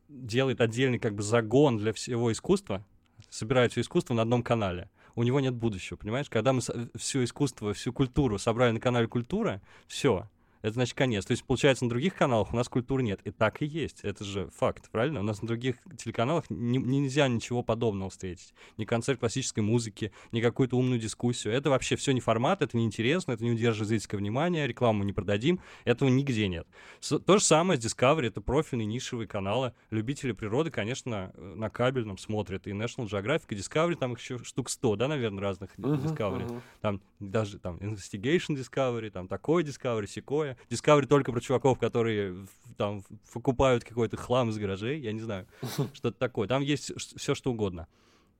делает 0.09 0.59
отдельный 0.59 0.99
как 0.99 1.15
бы 1.15 1.23
загон 1.23 1.77
для 1.77 1.93
всего 1.93 2.31
искусства, 2.31 2.85
собирает 3.29 3.71
все 3.71 3.81
искусство 3.81 4.13
на 4.13 4.23
одном 4.23 4.43
канале 4.43 4.89
у 5.15 5.23
него 5.23 5.39
нет 5.39 5.53
будущего, 5.53 5.97
понимаешь? 5.97 6.29
Когда 6.29 6.53
мы 6.53 6.61
все 6.95 7.23
искусство, 7.23 7.73
всю 7.73 7.93
культуру 7.93 8.37
собрали 8.37 8.71
на 8.71 8.79
канале 8.79 9.07
«Культура», 9.07 9.61
все, 9.87 10.29
это 10.65 10.73
значит 10.73 10.97
конец. 10.97 11.23
То 11.25 11.31
есть, 11.31 11.43
получается, 11.43 11.85
на 11.85 11.89
других 11.89 12.15
каналах 12.15 12.51
у 12.51 12.55
нас 12.55 12.67
культуры 12.67 13.03
нет. 13.03 13.21
И 13.23 13.29
так 13.29 13.61
и 13.61 13.67
есть. 13.67 13.99
Это 14.01 14.23
же 14.23 14.49
факт, 14.57 14.89
правильно? 14.89 15.19
У 15.19 15.23
нас 15.23 15.43
на 15.43 15.47
других 15.47 15.75
телеканалах 15.95 16.45
не, 16.49 16.79
нельзя 16.79 17.27
ничего 17.27 17.61
подобного 17.61 18.09
встретить. 18.09 18.55
Ни 18.77 18.85
концерт 18.85 19.19
классической 19.19 19.59
музыки, 19.59 20.11
ни 20.31 20.41
какую-то 20.41 20.75
умную 20.75 20.99
дискуссию. 20.99 21.53
Это 21.53 21.69
вообще 21.69 21.95
все 21.95 22.13
не 22.13 22.19
формат, 22.19 22.63
это 22.63 22.75
неинтересно, 22.77 23.33
это 23.33 23.43
не 23.43 23.51
удерживает 23.51 23.89
зрительское 23.89 24.19
внимание, 24.19 24.65
рекламу 24.65 25.03
не 25.03 25.13
продадим. 25.13 25.59
Этого 25.83 26.09
нигде 26.09 26.47
нет. 26.47 26.67
С, 26.99 27.19
то 27.19 27.37
же 27.37 27.43
самое 27.43 27.79
с 27.79 27.85
Discovery, 27.85 28.29
это 28.29 28.41
профильные 28.41 28.87
нишевые 28.87 29.27
каналы. 29.27 29.73
Любители 29.91 30.31
природы, 30.31 30.71
конечно, 30.71 31.31
на 31.37 31.69
кабельном 31.69 32.17
смотрят. 32.17 32.65
И 32.65 32.71
National 32.71 33.05
Geographic, 33.05 33.45
и 33.49 33.55
Discovery, 33.55 33.97
там 33.97 34.13
их 34.13 34.19
еще 34.19 34.39
штук 34.43 34.71
100, 34.71 34.95
да, 34.95 35.07
наверное, 35.07 35.43
разных 35.43 35.77
uh-huh, 35.77 36.03
Discovery. 36.03 36.47
Uh-huh. 36.47 36.61
Там 36.81 37.01
даже 37.19 37.59
там 37.59 37.77
Investigation 37.77 38.55
Discovery, 38.55 39.11
там 39.11 39.27
такой 39.27 39.61
Discovery, 39.61 40.07
секое. 40.07 40.54
Discovery 40.69 41.07
только 41.07 41.31
про 41.31 41.41
чуваков, 41.41 41.79
которые 41.79 42.47
там 42.77 43.03
покупают 43.33 43.83
какой-то 43.83 44.17
хлам 44.17 44.49
из 44.49 44.57
гаражей, 44.57 44.99
я 44.99 45.11
не 45.11 45.21
знаю, 45.21 45.47
что-то 45.93 46.17
такое. 46.17 46.47
Там 46.47 46.61
есть 46.61 46.91
все, 47.17 47.35
что 47.35 47.51
угодно. 47.51 47.87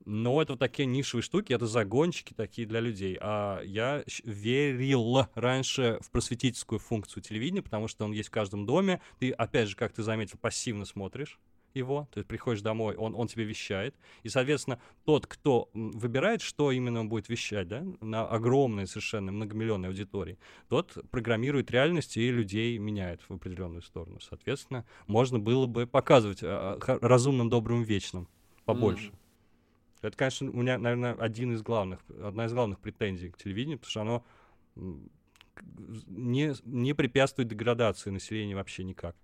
Но 0.04 0.40
это 0.40 0.52
вот 0.52 0.60
такие 0.60 0.86
нишевые 0.86 1.22
штуки, 1.22 1.52
это 1.52 1.66
загончики 1.66 2.32
такие 2.32 2.66
для 2.66 2.78
людей. 2.78 3.18
А 3.20 3.60
я 3.62 4.04
верил 4.22 5.26
раньше 5.34 5.98
в 6.00 6.12
просветительскую 6.12 6.78
функцию 6.78 7.24
телевидения, 7.24 7.62
потому 7.62 7.88
что 7.88 8.04
он 8.04 8.12
есть 8.12 8.28
в 8.28 8.32
каждом 8.32 8.66
доме. 8.66 9.00
Ты, 9.18 9.32
опять 9.32 9.68
же, 9.68 9.74
как 9.74 9.92
ты 9.92 10.04
заметил, 10.04 10.38
пассивно 10.40 10.84
смотришь 10.84 11.40
его, 11.76 12.08
ты 12.12 12.24
приходишь 12.24 12.62
домой, 12.62 12.96
он, 12.96 13.14
он 13.14 13.28
тебе 13.28 13.44
вещает, 13.44 13.94
и, 14.22 14.28
соответственно, 14.28 14.80
тот, 15.04 15.26
кто 15.26 15.68
выбирает, 15.72 16.40
что 16.40 16.72
именно 16.72 17.00
он 17.00 17.08
будет 17.08 17.28
вещать, 17.28 17.68
да, 17.68 17.84
на 18.00 18.26
огромной 18.26 18.86
совершенно 18.86 19.32
многомиллионной 19.32 19.88
аудитории, 19.88 20.38
тот 20.68 20.96
программирует 21.10 21.70
реальность 21.70 22.16
и 22.16 22.30
людей 22.30 22.78
меняет 22.78 23.20
в 23.28 23.34
определенную 23.34 23.82
сторону. 23.82 24.20
Соответственно, 24.20 24.84
можно 25.06 25.38
было 25.38 25.66
бы 25.66 25.86
показывать 25.86 26.40
а, 26.42 26.78
а, 26.80 26.98
разумным, 27.00 27.48
добрым, 27.48 27.82
вечным 27.82 28.28
побольше. 28.64 29.10
Mm. 29.10 29.14
Это, 30.02 30.16
конечно, 30.16 30.50
у 30.50 30.56
меня, 30.56 30.78
наверное, 30.78 31.14
один 31.14 31.52
из 31.52 31.62
главных, 31.62 32.00
одна 32.22 32.46
из 32.46 32.52
главных 32.52 32.80
претензий 32.80 33.30
к 33.30 33.38
телевидению, 33.38 33.78
потому 33.78 33.90
что 33.90 34.00
оно 34.02 34.24
не, 36.06 36.54
не 36.64 36.94
препятствует 36.94 37.48
деградации 37.48 38.10
населения 38.10 38.54
вообще 38.54 38.84
никак 38.84 39.16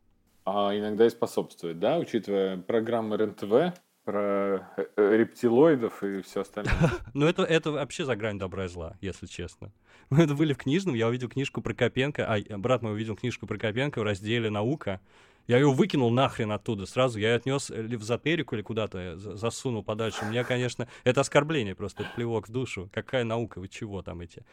а 0.44 0.76
иногда 0.76 1.06
и 1.06 1.10
способствует, 1.10 1.78
да, 1.78 1.98
учитывая 1.98 2.56
программы 2.56 3.16
РЕН-ТВ, 3.16 3.78
Про 4.04 4.68
э, 4.76 4.84
э, 4.96 5.16
рептилоидов 5.16 6.02
и 6.02 6.22
все 6.22 6.40
остальное. 6.40 6.74
Ну, 7.14 7.26
это, 7.26 7.42
это 7.44 7.70
вообще 7.70 8.04
за 8.04 8.16
грань 8.16 8.38
добра 8.38 8.64
и 8.64 8.68
зла, 8.68 8.96
если 9.00 9.26
честно. 9.26 9.72
Мы 10.10 10.24
это 10.24 10.34
были 10.34 10.52
в 10.52 10.58
книжном, 10.58 10.94
я 10.94 11.08
увидел 11.08 11.28
книжку 11.28 11.62
про 11.62 11.72
Копенко, 11.72 12.26
а 12.26 12.58
брат 12.58 12.82
мой 12.82 12.92
увидел 12.92 13.14
книжку 13.14 13.46
про 13.46 13.58
Копенко 13.58 14.00
в 14.00 14.02
разделе 14.02 14.50
«Наука», 14.50 15.00
я 15.48 15.58
ее 15.58 15.72
выкинул 15.72 16.10
нахрен 16.10 16.52
оттуда 16.52 16.86
сразу. 16.86 17.18
Я 17.18 17.34
отнес 17.34 17.70
ли 17.70 17.96
в 17.96 18.02
эзотерику 18.02 18.54
или 18.54 18.62
куда-то, 18.62 19.16
засунул 19.16 19.82
подальше. 19.82 20.24
У 20.24 20.28
меня, 20.28 20.44
конечно, 20.44 20.86
это 21.04 21.20
оскорбление 21.20 21.74
просто, 21.74 22.04
это 22.04 22.12
плевок 22.14 22.48
в 22.48 22.52
душу. 22.52 22.88
Какая 22.92 23.24
наука, 23.24 23.58
вы 23.58 23.68
чего 23.68 24.02
там 24.02 24.20
эти? 24.20 24.44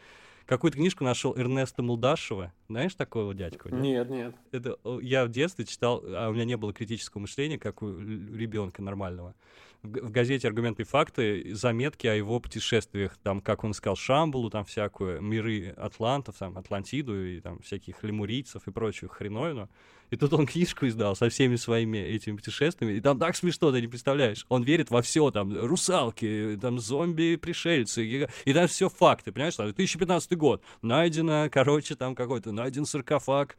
Какую-то 0.50 0.78
книжку 0.78 1.04
нашел 1.04 1.32
Эрнеста 1.36 1.80
Мулдашева. 1.80 2.52
Знаешь 2.68 2.96
такого 2.96 3.34
дядьку? 3.34 3.68
Нет, 3.68 4.10
нет. 4.10 4.34
Это 4.50 4.76
я 5.00 5.24
в 5.24 5.28
детстве 5.28 5.64
читал, 5.64 6.02
а 6.04 6.28
у 6.28 6.32
меня 6.32 6.44
не 6.44 6.56
было 6.56 6.72
критического 6.72 7.20
мышления, 7.20 7.56
как 7.56 7.82
у 7.82 7.96
ребенка 7.96 8.82
нормального. 8.82 9.36
В 9.84 10.10
газете 10.10 10.48
«Аргументы 10.48 10.82
и 10.82 10.84
факты» 10.84 11.54
заметки 11.54 12.08
о 12.08 12.14
его 12.16 12.40
путешествиях, 12.40 13.16
там, 13.22 13.40
как 13.40 13.62
он 13.62 13.70
искал 13.70 13.94
Шамбулу, 13.94 14.50
там, 14.50 14.64
всякую, 14.64 15.22
миры 15.22 15.68
атлантов, 15.76 16.36
там, 16.36 16.58
Атлантиду 16.58 17.24
и 17.24 17.38
там 17.38 17.60
всяких 17.60 18.02
лемурийцев 18.02 18.66
и 18.66 18.72
прочую 18.72 19.08
хреновину. 19.08 19.70
И 20.10 20.16
тут 20.16 20.32
он 20.32 20.46
книжку 20.46 20.86
издал 20.86 21.16
со 21.16 21.28
всеми 21.28 21.56
своими 21.56 21.98
этими 21.98 22.36
путешествиями. 22.36 22.94
И 22.94 23.00
там 23.00 23.18
так 23.18 23.36
смешно, 23.36 23.72
ты 23.72 23.80
не 23.80 23.88
представляешь. 23.88 24.44
Он 24.48 24.62
верит 24.62 24.90
во 24.90 25.02
все, 25.02 25.30
там, 25.30 25.56
русалки, 25.56 26.58
там, 26.60 26.78
зомби-пришельцы. 26.78 28.04
И, 28.04 28.28
и 28.44 28.52
там 28.52 28.66
все 28.68 28.88
факты, 28.88 29.32
понимаешь? 29.32 29.56
Там, 29.56 29.66
2015 29.66 30.36
год. 30.36 30.62
Найдено, 30.82 31.48
короче, 31.50 31.94
там 31.94 32.14
какой-то, 32.14 32.52
найден 32.52 32.86
саркофаг, 32.86 33.56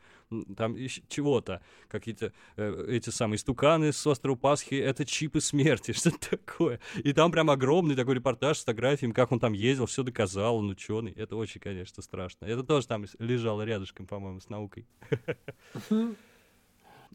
там 0.56 0.76
чего-то. 1.08 1.62
Какие-то 1.88 2.34
э, 2.58 2.86
эти 2.90 3.10
самые 3.10 3.38
стуканы 3.38 3.92
с 3.92 4.06
острова 4.08 4.36
Пасхи, 4.36 4.76
это 4.76 5.06
чипы 5.06 5.42
смерти, 5.42 5.92
что-то 5.94 6.38
такое. 6.38 6.80
И 6.98 7.14
там 7.14 7.32
прям 7.32 7.50
огромный 7.50 7.96
такой 7.96 8.16
репортаж 8.16 8.58
с 8.58 8.62
фотографиями, 8.62 9.14
как 9.14 9.32
он 9.32 9.40
там 9.40 9.54
ездил, 9.54 9.86
все 9.86 10.04
доказал, 10.04 10.58
он 10.58 10.70
ученый. 10.70 11.12
Это 11.14 11.36
очень, 11.36 11.62
конечно, 11.62 12.02
страшно. 12.02 12.46
Это 12.46 12.64
тоже 12.64 12.88
там 12.88 13.06
лежало 13.20 13.64
рядышком, 13.64 14.08
по-моему, 14.08 14.40
с 14.40 14.50
наукой. 14.50 14.86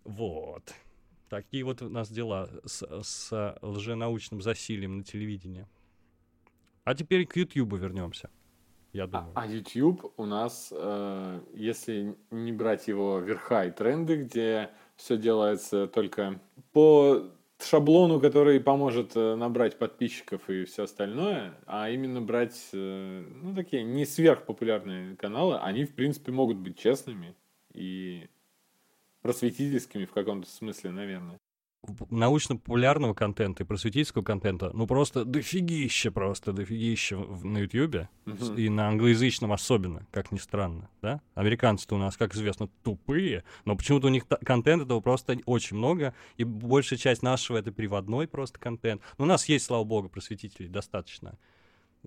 Вот. 0.06 0.72
Такие 1.28 1.64
вот 1.64 1.82
у 1.82 1.88
нас 1.88 2.08
дела 2.08 2.48
с, 2.64 2.86
с 3.02 3.58
лженаучным 3.60 4.40
засилием 4.40 4.98
на 4.98 5.04
телевидении. 5.04 5.66
А 6.84 6.94
теперь 6.94 7.26
к 7.26 7.36
YouTube 7.36 7.74
вернемся. 7.74 8.30
Я 8.92 9.04
а, 9.04 9.06
думаю. 9.08 9.32
А, 9.34 9.42
а 9.42 9.46
YouTube 9.46 10.12
у 10.16 10.24
нас, 10.24 10.72
э, 10.72 11.40
если 11.54 12.16
не 12.30 12.52
брать 12.52 12.86
его 12.86 13.18
верха 13.18 13.64
и 13.64 13.72
тренды, 13.72 14.22
где 14.22 14.70
все 14.94 15.16
делается 15.16 15.88
только 15.88 16.40
по 16.72 17.28
шаблону, 17.58 18.20
который 18.20 18.60
поможет 18.60 19.16
э, 19.16 19.34
набрать 19.34 19.78
подписчиков 19.78 20.48
и 20.48 20.64
все 20.64 20.84
остальное, 20.84 21.54
а 21.66 21.90
именно 21.90 22.22
брать, 22.22 22.68
э, 22.72 23.24
ну, 23.42 23.54
такие 23.54 23.82
не 23.82 24.06
сверхпопулярные 24.06 25.16
каналы, 25.16 25.58
они, 25.58 25.84
в 25.84 25.94
принципе, 25.94 26.30
могут 26.30 26.58
быть 26.58 26.78
честными 26.78 27.34
и 27.74 28.28
просветительскими 29.26 30.04
в 30.04 30.12
каком-то 30.12 30.48
смысле, 30.48 30.92
наверное. 30.92 31.38
Научно-популярного 32.10 33.14
контента 33.14 33.62
и 33.62 33.66
просветительского 33.66 34.22
контента, 34.22 34.70
ну 34.72 34.86
просто 34.86 35.24
дофигища 35.24 36.10
просто, 36.12 36.52
дофигища 36.52 37.16
на 37.16 37.58
Ютьюбе, 37.58 38.08
uh-huh. 38.24 38.56
и 38.56 38.68
на 38.68 38.88
англоязычном 38.88 39.52
особенно, 39.52 40.06
как 40.10 40.32
ни 40.32 40.38
странно, 40.38 40.88
да? 41.02 41.20
Американцы-то 41.34 41.96
у 41.96 41.98
нас, 41.98 42.16
как 42.16 42.34
известно, 42.34 42.68
тупые, 42.84 43.44
но 43.64 43.76
почему-то 43.76 44.06
у 44.06 44.10
них 44.10 44.26
контент 44.44 44.84
этого 44.84 45.00
просто 45.00 45.38
очень 45.44 45.76
много, 45.76 46.14
и 46.36 46.44
большая 46.44 46.98
часть 46.98 47.22
нашего 47.22 47.58
это 47.58 47.70
переводной 47.72 48.26
просто 48.28 48.58
контент. 48.60 49.02
Но 49.18 49.24
у 49.24 49.28
нас 49.28 49.48
есть, 49.48 49.66
слава 49.66 49.84
богу, 49.84 50.08
просветителей 50.08 50.68
достаточно. 50.68 51.36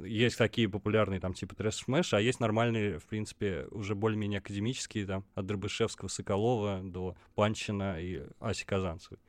Есть 0.03 0.37
такие 0.37 0.69
популярные, 0.69 1.19
там, 1.19 1.33
типа 1.33 1.55
TrashSmash, 1.55 2.13
а 2.13 2.21
есть 2.21 2.39
нормальные, 2.39 2.99
в 2.99 3.05
принципе, 3.05 3.67
уже 3.71 3.95
более-менее 3.95 4.39
академические, 4.39 5.05
там, 5.05 5.25
от 5.35 5.45
Дробышевского, 5.45 6.07
Соколова 6.07 6.81
до 6.83 7.15
Панчина 7.35 7.99
и 8.01 8.23
Аси 8.39 8.65
Казанцевой. 8.65 9.19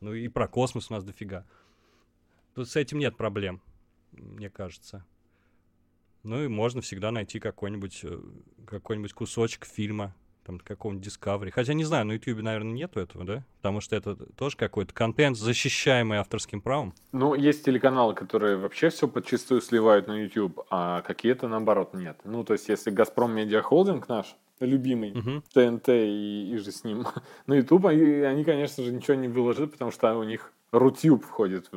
Ну 0.00 0.12
и 0.14 0.28
про 0.28 0.48
космос 0.48 0.90
у 0.90 0.94
нас 0.94 1.04
дофига. 1.04 1.46
Тут 2.54 2.68
с 2.68 2.76
этим 2.76 2.98
нет 2.98 3.16
проблем, 3.16 3.60
мне 4.12 4.50
кажется. 4.50 5.04
Ну 6.22 6.44
и 6.44 6.48
можно 6.48 6.80
всегда 6.80 7.10
найти 7.10 7.40
какой-нибудь 7.40 8.00
э, 8.02 8.20
какой-нибудь 8.66 9.12
кусочек 9.12 9.64
фильма, 9.64 10.14
там, 10.50 10.60
какого-нибудь 10.60 11.06
Discovery. 11.06 11.50
Хотя, 11.50 11.74
не 11.74 11.84
знаю, 11.84 12.06
на 12.06 12.12
YouTube, 12.12 12.42
наверное, 12.42 12.72
нету 12.72 13.00
этого, 13.00 13.24
да? 13.24 13.44
Потому 13.58 13.80
что 13.80 13.96
это 13.96 14.16
тоже 14.34 14.56
какой-то 14.56 14.92
контент, 14.92 15.36
защищаемый 15.36 16.18
авторским 16.18 16.60
правом. 16.60 16.94
Ну, 17.12 17.34
есть 17.34 17.64
телеканалы, 17.64 18.14
которые 18.14 18.56
вообще 18.56 18.90
все 18.90 19.06
подчастую 19.06 19.60
сливают 19.60 20.08
на 20.08 20.20
YouTube, 20.20 20.60
а 20.70 21.02
какие-то, 21.02 21.48
наоборот, 21.48 21.94
нет. 21.94 22.18
Ну, 22.24 22.44
то 22.44 22.54
есть, 22.54 22.68
если 22.68 22.90
«Газпром 22.90 23.32
Медиа 23.32 23.62
Холдинг» 23.62 24.08
наш, 24.08 24.36
любимый, 24.60 25.12
uh-huh. 25.12 25.42
ТНТ 25.54 25.88
и, 25.88 26.52
и 26.52 26.56
же 26.58 26.70
с 26.70 26.84
ним, 26.84 27.06
на 27.46 27.54
YouTube 27.54 27.86
они, 27.86 28.02
они, 28.02 28.44
конечно 28.44 28.82
же, 28.84 28.92
ничего 28.92 29.14
не 29.14 29.28
выложат, 29.28 29.72
потому 29.72 29.90
что 29.90 30.14
у 30.18 30.24
них 30.24 30.52
Рутюб 30.72 31.24
входит 31.24 31.68
в, 31.72 31.76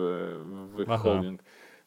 в 0.76 0.82
их 0.82 0.88
ага. 0.88 0.98
холдинг. 0.98 1.42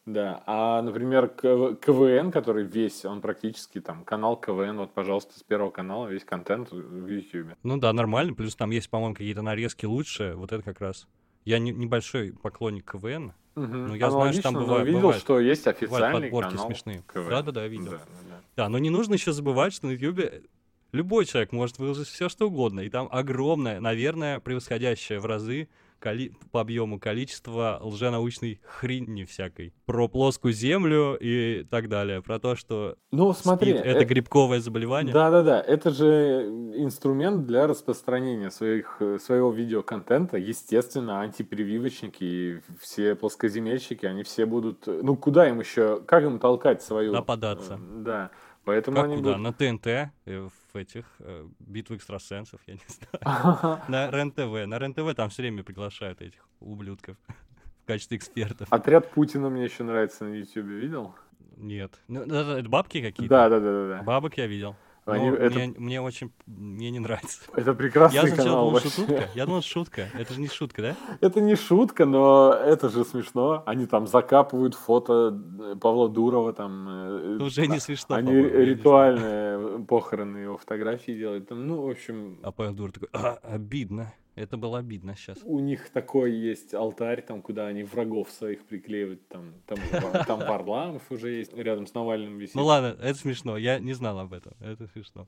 Да, 0.07 0.41
а, 0.45 0.81
например, 0.81 1.27
КВН, 1.27 2.31
который 2.31 2.63
весь, 2.63 3.03
он 3.03 3.19
практически 3.19 3.81
там, 3.81 4.05
канал 4.05 4.37
КВН, 4.37 4.77
вот, 4.77 4.93
пожалуйста, 4.93 5.37
с 5.37 5.43
первого 5.43 5.69
канала 5.69 6.07
весь 6.07 6.23
контент 6.23 6.71
в 6.71 7.07
YouTube. 7.07 7.49
Ну 7.63 7.77
да, 7.77 7.91
нормально, 7.91 8.33
плюс 8.33 8.55
там 8.55 8.71
есть, 8.71 8.89
по-моему, 8.89 9.15
какие-то 9.15 9.41
нарезки 9.41 9.85
лучше, 9.85 10.33
вот 10.37 10.53
это 10.53 10.63
как 10.63 10.79
раз. 10.79 11.09
Я 11.43 11.59
не, 11.59 11.71
небольшой 11.71 12.31
поклонник 12.41 12.89
КВН, 12.89 13.33
угу. 13.55 13.65
но 13.65 13.95
я 13.97 14.09
знаю, 14.09 14.31
что 14.31 14.43
там 14.43 14.53
бывает... 14.53 14.87
видел, 14.87 15.01
бывает, 15.01 15.19
что 15.21 15.41
есть 15.41 15.67
официальный 15.67 16.21
подборки 16.21 16.51
канал 16.51 16.67
смешные. 16.67 17.03
Да-да-да, 17.13 17.67
видел. 17.67 17.91
Да, 17.91 17.97
да, 17.97 18.29
да. 18.29 18.41
да, 18.55 18.69
но 18.69 18.77
не 18.77 18.89
нужно 18.89 19.15
еще 19.15 19.33
забывать, 19.33 19.73
что 19.73 19.87
на 19.87 19.91
YouTube 19.91 20.45
любой 20.93 21.25
человек 21.25 21.51
может 21.51 21.79
выложить 21.79 22.07
все, 22.07 22.29
что 22.29 22.47
угодно, 22.47 22.79
и 22.79 22.89
там 22.89 23.09
огромное, 23.11 23.81
наверное, 23.81 24.39
превосходящее 24.39 25.19
в 25.19 25.25
разы 25.25 25.67
коли... 25.99 26.31
по 26.51 26.61
объему 26.61 26.99
количество 26.99 27.79
лженаучной 27.81 28.59
хрени 28.63 29.25
всякой. 29.25 29.73
Про 29.85 30.07
плоскую 30.07 30.53
землю 30.53 31.17
и 31.19 31.63
так 31.69 31.89
далее. 31.89 32.21
Про 32.21 32.39
то, 32.39 32.55
что 32.55 32.95
ну, 33.11 33.33
смотри, 33.33 33.73
спид— 33.73 33.81
это, 33.85 33.89
это 33.99 34.05
грибковое 34.05 34.59
заболевание. 34.59 35.13
Да-да-да. 35.13 35.61
Это 35.61 35.91
же 35.91 36.45
инструмент 36.75 37.45
для 37.45 37.67
распространения 37.67 38.51
своих, 38.51 39.01
своего 39.19 39.51
видеоконтента. 39.51 40.37
Естественно, 40.37 41.21
антипрививочники 41.21 42.23
и 42.23 42.59
все 42.79 43.15
плоскоземельщики, 43.15 44.05
они 44.05 44.23
все 44.23 44.45
будут... 44.45 44.85
Ну, 44.87 45.15
куда 45.15 45.47
им 45.49 45.59
еще... 45.59 46.01
Как 46.01 46.23
им 46.23 46.39
толкать 46.39 46.81
свою... 46.81 47.11
Нападаться. 47.13 47.73
Э, 47.75 48.03
да. 48.03 48.31
Поэтому 48.63 48.97
как 48.97 49.05
они 49.05 49.17
куда? 49.17 49.37
Будут... 49.37 49.43
На 49.43 49.53
ТНТ, 49.53 50.11
э, 50.25 50.47
в 50.73 50.77
этих 50.77 51.05
э, 51.19 51.47
битвы 51.59 51.97
экстрасенсов, 51.97 52.61
я 52.67 52.75
не 52.75 52.81
знаю. 53.23 53.81
На 53.87 54.09
РЕН-ТВ. 54.11 54.67
На 54.67 54.79
РЕН-ТВ 54.79 55.15
там 55.15 55.29
все 55.29 55.41
время 55.41 55.63
приглашают 55.63 56.21
этих 56.21 56.47
ублюдков 56.59 57.17
в 57.83 57.87
качестве 57.87 58.17
экспертов. 58.17 58.67
Отряд 58.71 59.11
Путина 59.11 59.49
мне 59.49 59.63
еще 59.63 59.83
нравится 59.83 60.25
на 60.25 60.33
Ютубе, 60.33 60.79
видел? 60.79 61.15
Нет. 61.57 61.99
Ну, 62.07 62.21
это 62.21 62.69
бабки 62.69 63.01
какие-то? 63.01 63.29
Да, 63.29 63.49
да, 63.49 63.59
да, 63.59 63.87
да. 63.87 64.03
Бабок 64.03 64.37
я 64.37 64.47
видел. 64.47 64.75
Они, 65.07 65.29
это... 65.29 65.55
мне, 65.55 65.73
мне 65.77 66.01
очень 66.01 66.31
мне 66.45 66.91
не 66.91 66.99
нравится. 66.99 67.41
Это 67.55 67.73
прекрасный 67.73 68.29
я 68.29 68.35
канал. 68.35 68.67
Думал, 68.67 68.79
шутка. 68.81 69.29
Я 69.33 69.45
думал, 69.45 69.61
шутка. 69.61 70.09
Это 70.13 70.33
же 70.33 70.41
не 70.41 70.47
шутка, 70.47 70.81
да? 70.81 70.95
Это 71.21 71.39
не 71.39 71.55
шутка, 71.55 72.05
но 72.05 72.53
это 72.53 72.89
же 72.89 73.05
смешно. 73.05 73.63
Они 73.65 73.85
там 73.85 74.07
закапывают 74.07 74.75
фото 74.75 75.37
э, 75.59 75.75
Павла 75.79 76.09
Дурова 76.09 76.53
там. 76.53 76.87
Э, 76.89 77.37
уже 77.41 77.67
не 77.67 77.79
смешно. 77.79 78.15
Они 78.15 78.33
ритуальные 78.33 79.79
похороны 79.85 80.37
его 80.39 80.57
фотографии 80.57 81.11
делают. 81.11 81.49
Ну, 81.49 81.81
в 81.81 81.89
общем. 81.89 82.39
А 82.43 82.51
Павел 82.51 82.73
Дуров 82.73 82.93
такой, 82.93 83.09
а, 83.13 83.39
обидно. 83.43 84.13
Это 84.37 84.55
было 84.55 84.77
обидно 84.77 85.15
сейчас. 85.15 85.39
У 85.43 85.57
них 85.57 85.89
такой 85.89 86.31
есть 86.31 86.75
алтарь, 86.75 87.23
там, 87.23 87.41
куда 87.41 87.65
они 87.65 87.81
врагов 87.81 88.29
своих 88.29 88.63
приклеивают. 88.65 89.27
Там, 89.27 89.55
там, 89.65 89.79
там 90.27 90.39
Варламов 90.39 91.01
уже 91.09 91.31
есть, 91.31 91.57
рядом 91.57 91.87
с 91.87 91.93
Навальным 91.95 92.37
висит. 92.37 92.53
Ну 92.53 92.63
ладно, 92.63 92.95
это 93.01 93.17
смешно. 93.17 93.57
Я 93.57 93.79
не 93.79 93.93
знал 93.93 94.19
об 94.19 94.33
этом. 94.33 94.53
Это 94.59 94.87
смешно. 94.93 95.27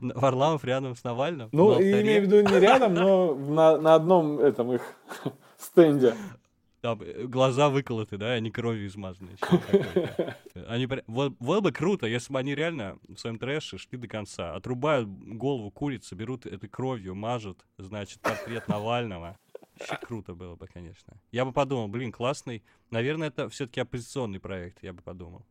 Варламов 0.00 0.64
рядом 0.64 0.96
с 0.96 1.04
Навальным? 1.04 1.50
Ну, 1.52 1.80
имею 1.80 2.22
в 2.22 2.24
виду 2.26 2.40
не 2.40 2.58
рядом, 2.58 2.94
но 2.94 3.34
на, 3.36 3.78
на 3.78 3.94
одном 3.94 4.40
этом 4.40 4.72
их 4.72 4.82
стенде. 5.56 6.14
Там 6.80 7.00
э, 7.02 7.26
глаза 7.26 7.68
выколоты, 7.68 8.16
да, 8.16 8.32
они 8.32 8.50
кровью 8.50 8.86
измазаны. 8.86 9.36
Они, 10.66 10.86
вот, 11.06 11.34
вот 11.38 11.62
бы 11.62 11.72
круто, 11.72 12.06
если 12.06 12.32
бы 12.32 12.38
они 12.38 12.54
реально 12.54 12.98
в 13.08 13.18
своем 13.18 13.38
трэше 13.38 13.78
шли 13.78 13.98
до 13.98 14.08
конца. 14.08 14.54
Отрубают 14.54 15.08
голову 15.08 15.70
курицы, 15.70 16.14
берут 16.14 16.46
этой 16.46 16.68
кровью, 16.68 17.14
мажут, 17.14 17.64
значит, 17.78 18.20
портрет 18.20 18.66
Навального. 18.68 19.38
Вообще 19.78 19.98
круто 20.02 20.34
было 20.34 20.56
бы, 20.56 20.66
конечно. 20.66 21.14
Я 21.32 21.44
бы 21.44 21.52
подумал, 21.52 21.88
блин, 21.88 22.12
классный. 22.12 22.62
Наверное, 22.90 23.28
это 23.28 23.48
все-таки 23.48 23.80
оппозиционный 23.80 24.40
проект, 24.40 24.82
я 24.82 24.92
бы 24.92 25.02
подумал. 25.02 25.46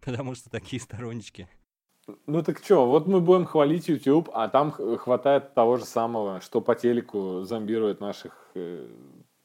Потому 0.00 0.34
что 0.34 0.50
такие 0.50 0.80
стороннички. 0.80 1.48
Ну 2.26 2.42
так 2.42 2.58
что, 2.58 2.86
вот 2.86 3.06
мы 3.06 3.20
будем 3.20 3.44
хвалить 3.44 3.88
YouTube, 3.88 4.28
а 4.34 4.48
там 4.48 4.72
хватает 4.72 5.54
того 5.54 5.76
же 5.76 5.84
самого, 5.84 6.40
что 6.40 6.60
по 6.60 6.74
телеку 6.74 7.42
зомбирует 7.44 8.00
наших 8.00 8.50
э, 8.54 8.88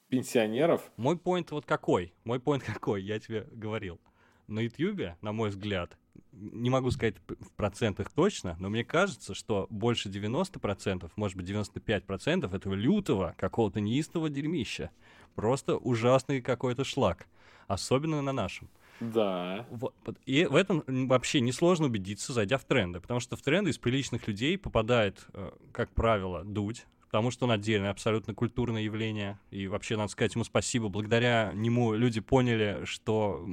пенсионеров. 0.09 0.91
Мой 0.97 1.17
поинт 1.17 1.51
вот 1.51 1.65
какой? 1.65 2.13
Мой 2.23 2.39
поинт 2.39 2.63
какой? 2.65 3.03
Я 3.03 3.19
тебе 3.19 3.47
говорил. 3.51 3.99
На 4.47 4.61
Ютьюбе, 4.61 5.17
на 5.21 5.33
мой 5.33 5.49
взгляд, 5.49 5.97
не 6.31 6.69
могу 6.69 6.91
сказать 6.91 7.15
в 7.27 7.51
процентах 7.55 8.11
точно, 8.11 8.55
но 8.59 8.69
мне 8.69 8.85
кажется, 8.85 9.33
что 9.33 9.67
больше 9.69 10.09
90%, 10.09 11.11
может 11.15 11.37
быть 11.37 11.49
95% 11.49 12.55
этого 12.55 12.73
лютого, 12.73 13.35
какого-то 13.37 13.81
неистого 13.81 14.29
дерьмища. 14.29 14.91
Просто 15.35 15.77
ужасный 15.77 16.41
какой-то 16.41 16.83
шлак. 16.83 17.27
Особенно 17.67 18.21
на 18.21 18.31
нашем. 18.31 18.69
Да. 18.99 19.65
Вот. 19.69 19.93
И 20.25 20.45
в 20.45 20.55
этом 20.55 20.83
вообще 20.87 21.41
несложно 21.41 21.87
убедиться, 21.87 22.33
зайдя 22.33 22.57
в 22.57 22.63
тренды. 22.63 22.99
Потому 22.99 23.19
что 23.19 23.35
в 23.35 23.41
тренды 23.41 23.71
из 23.71 23.77
приличных 23.77 24.27
людей 24.27 24.57
попадает, 24.57 25.25
э, 25.33 25.51
как 25.71 25.89
правило, 25.91 26.43
дуть, 26.43 26.87
потому 27.07 27.31
что 27.31 27.45
он 27.45 27.51
отдельное, 27.51 27.89
абсолютно 27.89 28.33
культурное 28.33 28.81
явление. 28.81 29.39
И 29.49 29.67
вообще, 29.67 29.97
надо 29.97 30.11
сказать 30.11 30.35
ему 30.35 30.43
спасибо. 30.43 30.89
Благодаря 30.89 31.51
нему 31.53 31.93
люди 31.93 32.19
поняли, 32.21 32.81
что 32.85 33.45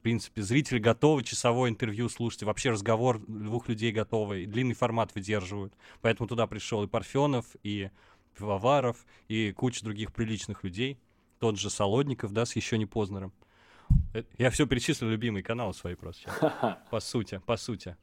в 0.00 0.02
принципе, 0.02 0.40
зрители 0.40 0.78
готовы 0.78 1.22
часовое 1.22 1.68
интервью 1.68 2.08
слушать, 2.08 2.40
и 2.40 2.44
вообще 2.46 2.70
разговор 2.70 3.20
двух 3.26 3.68
людей 3.68 3.92
готовы, 3.92 4.44
и 4.44 4.46
длинный 4.46 4.74
формат 4.74 5.14
выдерживают. 5.14 5.74
Поэтому 6.00 6.26
туда 6.26 6.46
пришел 6.46 6.82
и 6.82 6.86
Парфенов, 6.86 7.44
и 7.62 7.90
Пивоваров, 8.34 9.04
и 9.28 9.52
куча 9.52 9.84
других 9.84 10.14
приличных 10.14 10.64
людей. 10.64 10.98
Тот 11.38 11.58
же 11.58 11.68
Солодников, 11.68 12.32
да, 12.32 12.46
с 12.46 12.56
еще 12.56 12.78
не 12.78 12.86
Познером. 12.86 13.34
Э, 14.14 14.22
я 14.38 14.50
все 14.50 14.66
перечислил 14.66 15.08
любимые 15.08 15.42
каналы 15.42 15.74
свои 15.74 15.94
просто. 15.94 16.78
По 16.90 17.00
сути, 17.00 17.40
по 17.44 17.58
сути. 17.58 17.96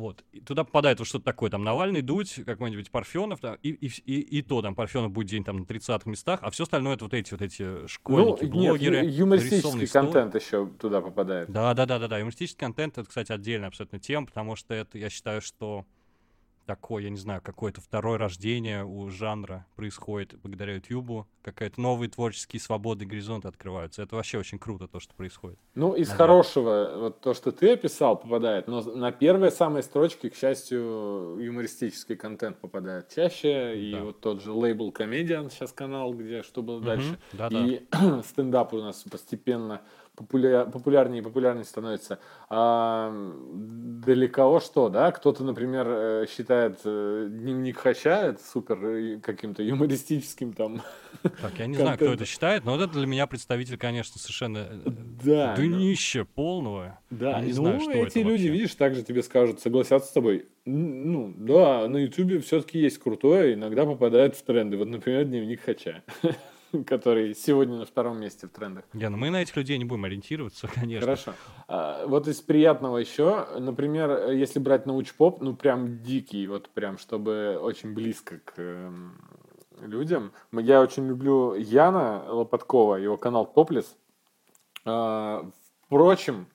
Вот. 0.00 0.24
И 0.32 0.40
туда 0.40 0.64
попадает 0.64 0.98
вот 0.98 1.06
что-то 1.06 1.26
такое, 1.26 1.50
там, 1.50 1.62
Навальный, 1.62 2.00
Дудь, 2.00 2.40
какой-нибудь 2.46 2.90
Парфенов, 2.90 3.40
да, 3.42 3.58
и, 3.62 3.68
и, 3.68 3.88
и, 4.06 4.38
и 4.38 4.42
то 4.42 4.62
там 4.62 4.74
Парфенов 4.74 5.12
будет 5.12 5.28
день 5.28 5.44
там 5.44 5.58
на 5.58 5.62
30-х 5.64 6.08
местах, 6.10 6.40
а 6.42 6.50
все 6.50 6.62
остальное 6.62 6.94
это 6.94 7.04
вот 7.04 7.12
эти 7.12 7.32
вот 7.32 7.42
эти 7.42 7.86
школьники, 7.86 8.44
ну, 8.44 8.50
блогеры. 8.50 9.02
Нет, 9.02 9.12
юмористический 9.12 9.86
контент 9.86 10.34
еще 10.34 10.66
туда 10.80 11.02
попадает. 11.02 11.50
Да, 11.50 11.74
да, 11.74 11.84
да, 11.84 11.98
да, 11.98 12.08
да. 12.08 12.18
Юмористический 12.18 12.58
контент 12.58 12.96
это, 12.96 13.06
кстати, 13.06 13.30
отдельная 13.30 13.68
абсолютно 13.68 13.98
тема, 13.98 14.24
потому 14.26 14.56
что 14.56 14.72
это, 14.72 14.96
я 14.96 15.10
считаю, 15.10 15.42
что 15.42 15.84
такое, 16.70 17.02
я 17.02 17.10
не 17.10 17.16
знаю, 17.16 17.40
какое-то 17.42 17.80
второе 17.80 18.16
рождение 18.16 18.84
у 18.84 19.10
жанра 19.10 19.66
происходит 19.74 20.38
благодаря 20.40 20.74
Ютубу, 20.74 21.26
какая-то 21.42 21.80
новые 21.80 22.08
творческие 22.08 22.60
свободы, 22.60 23.06
горизонты 23.06 23.48
открываются. 23.48 24.02
Это 24.02 24.14
вообще 24.14 24.38
очень 24.38 24.60
круто, 24.60 24.86
то, 24.86 25.00
что 25.00 25.12
происходит. 25.14 25.58
Ну, 25.74 25.94
из 25.94 26.08
Наверное. 26.10 26.16
хорошего, 26.16 26.92
вот 26.96 27.20
то, 27.20 27.34
что 27.34 27.50
ты 27.50 27.72
описал, 27.72 28.16
попадает, 28.16 28.68
но 28.68 28.82
на 28.82 29.10
первые 29.10 29.50
самые 29.50 29.82
строчки, 29.82 30.28
к 30.28 30.36
счастью, 30.36 31.38
юмористический 31.40 32.14
контент 32.14 32.58
попадает 32.58 33.08
чаще, 33.08 33.52
да. 33.52 33.72
и 33.72 34.00
вот 34.00 34.20
тот 34.20 34.40
же 34.40 34.52
лейбл 34.52 34.92
Comedian, 34.92 35.50
сейчас 35.50 35.72
канал, 35.72 36.14
где 36.14 36.44
что 36.44 36.62
было 36.62 36.76
угу. 36.76 36.84
дальше, 36.84 37.18
да, 37.32 37.48
и 37.48 37.84
да. 37.90 38.22
стендап 38.28 38.72
у 38.74 38.78
нас 38.78 39.02
постепенно 39.10 39.80
популя... 40.20 40.66
популярнее 40.66 41.22
и 41.22 41.24
популярнее 41.24 41.64
становится. 41.64 42.18
А, 42.48 43.10
далеко 44.04 44.60
что, 44.60 44.88
да? 44.88 45.10
Кто-то, 45.12 45.42
например, 45.44 45.86
э, 45.88 46.26
считает 46.28 46.80
э, 46.84 47.28
дневник 47.30 47.78
Хача 47.78 48.28
это 48.28 48.40
супер 48.42 48.84
э, 48.84 49.20
каким-то 49.20 49.62
юмористическим 49.62 50.52
там. 50.52 50.82
Так, 51.22 51.58
я 51.58 51.66
не 51.66 51.76
знаю, 51.76 51.96
кто 51.96 52.12
это 52.12 52.24
считает, 52.24 52.64
но 52.64 52.72
вот 52.72 52.82
это 52.82 52.92
для 52.92 53.06
меня 53.06 53.26
представитель, 53.26 53.78
конечно, 53.78 54.18
совершенно 54.18 54.68
да, 55.24 55.56
днище 55.56 56.20
но... 56.20 56.26
полного. 56.26 56.98
Да, 57.10 57.38
я 57.38 57.40
не 57.40 57.48
ну, 57.48 57.54
знаю, 57.54 57.80
что 57.80 57.92
эти 57.92 58.18
это 58.18 58.20
люди, 58.20 58.30
вообще. 58.30 58.48
видишь, 58.48 58.74
также 58.74 59.02
тебе 59.02 59.22
скажут, 59.22 59.60
согласятся 59.60 60.10
с 60.10 60.12
тобой. 60.12 60.46
Ну, 60.66 61.34
да, 61.36 61.88
на 61.88 61.96
Ютубе 61.96 62.38
все-таки 62.40 62.78
есть 62.78 62.98
крутое, 62.98 63.54
иногда 63.54 63.86
попадает 63.86 64.36
в 64.36 64.42
тренды. 64.42 64.76
Вот, 64.76 64.88
например, 64.88 65.24
дневник 65.24 65.62
Хача. 65.62 66.02
который 66.86 67.34
сегодня 67.34 67.78
на 67.78 67.86
втором 67.86 68.20
месте 68.20 68.46
в 68.46 68.50
трендах. 68.50 68.84
Я, 68.92 69.10
ну 69.10 69.16
мы 69.16 69.30
на 69.30 69.42
этих 69.42 69.56
людей 69.56 69.78
не 69.78 69.84
будем 69.84 70.04
ориентироваться, 70.04 70.68
конечно. 70.74 71.00
Хорошо. 71.00 71.34
А, 71.68 72.06
вот 72.06 72.28
из 72.28 72.40
приятного 72.40 72.98
еще, 72.98 73.46
например, 73.58 74.30
если 74.30 74.58
брать 74.58 74.86
научпоп, 74.86 75.40
ну 75.40 75.54
прям 75.54 76.02
дикий, 76.02 76.46
вот 76.46 76.70
прям, 76.70 76.98
чтобы 76.98 77.58
очень 77.60 77.94
близко 77.94 78.38
к 78.44 78.54
э, 78.56 78.90
людям. 79.82 80.32
Я 80.52 80.80
очень 80.80 81.06
люблю 81.08 81.54
Яна 81.54 82.24
Лопаткова, 82.28 82.96
его 82.96 83.16
канал 83.16 83.46
Топлис. 83.46 83.96
А, 84.84 85.48
впрочем, 85.86 86.46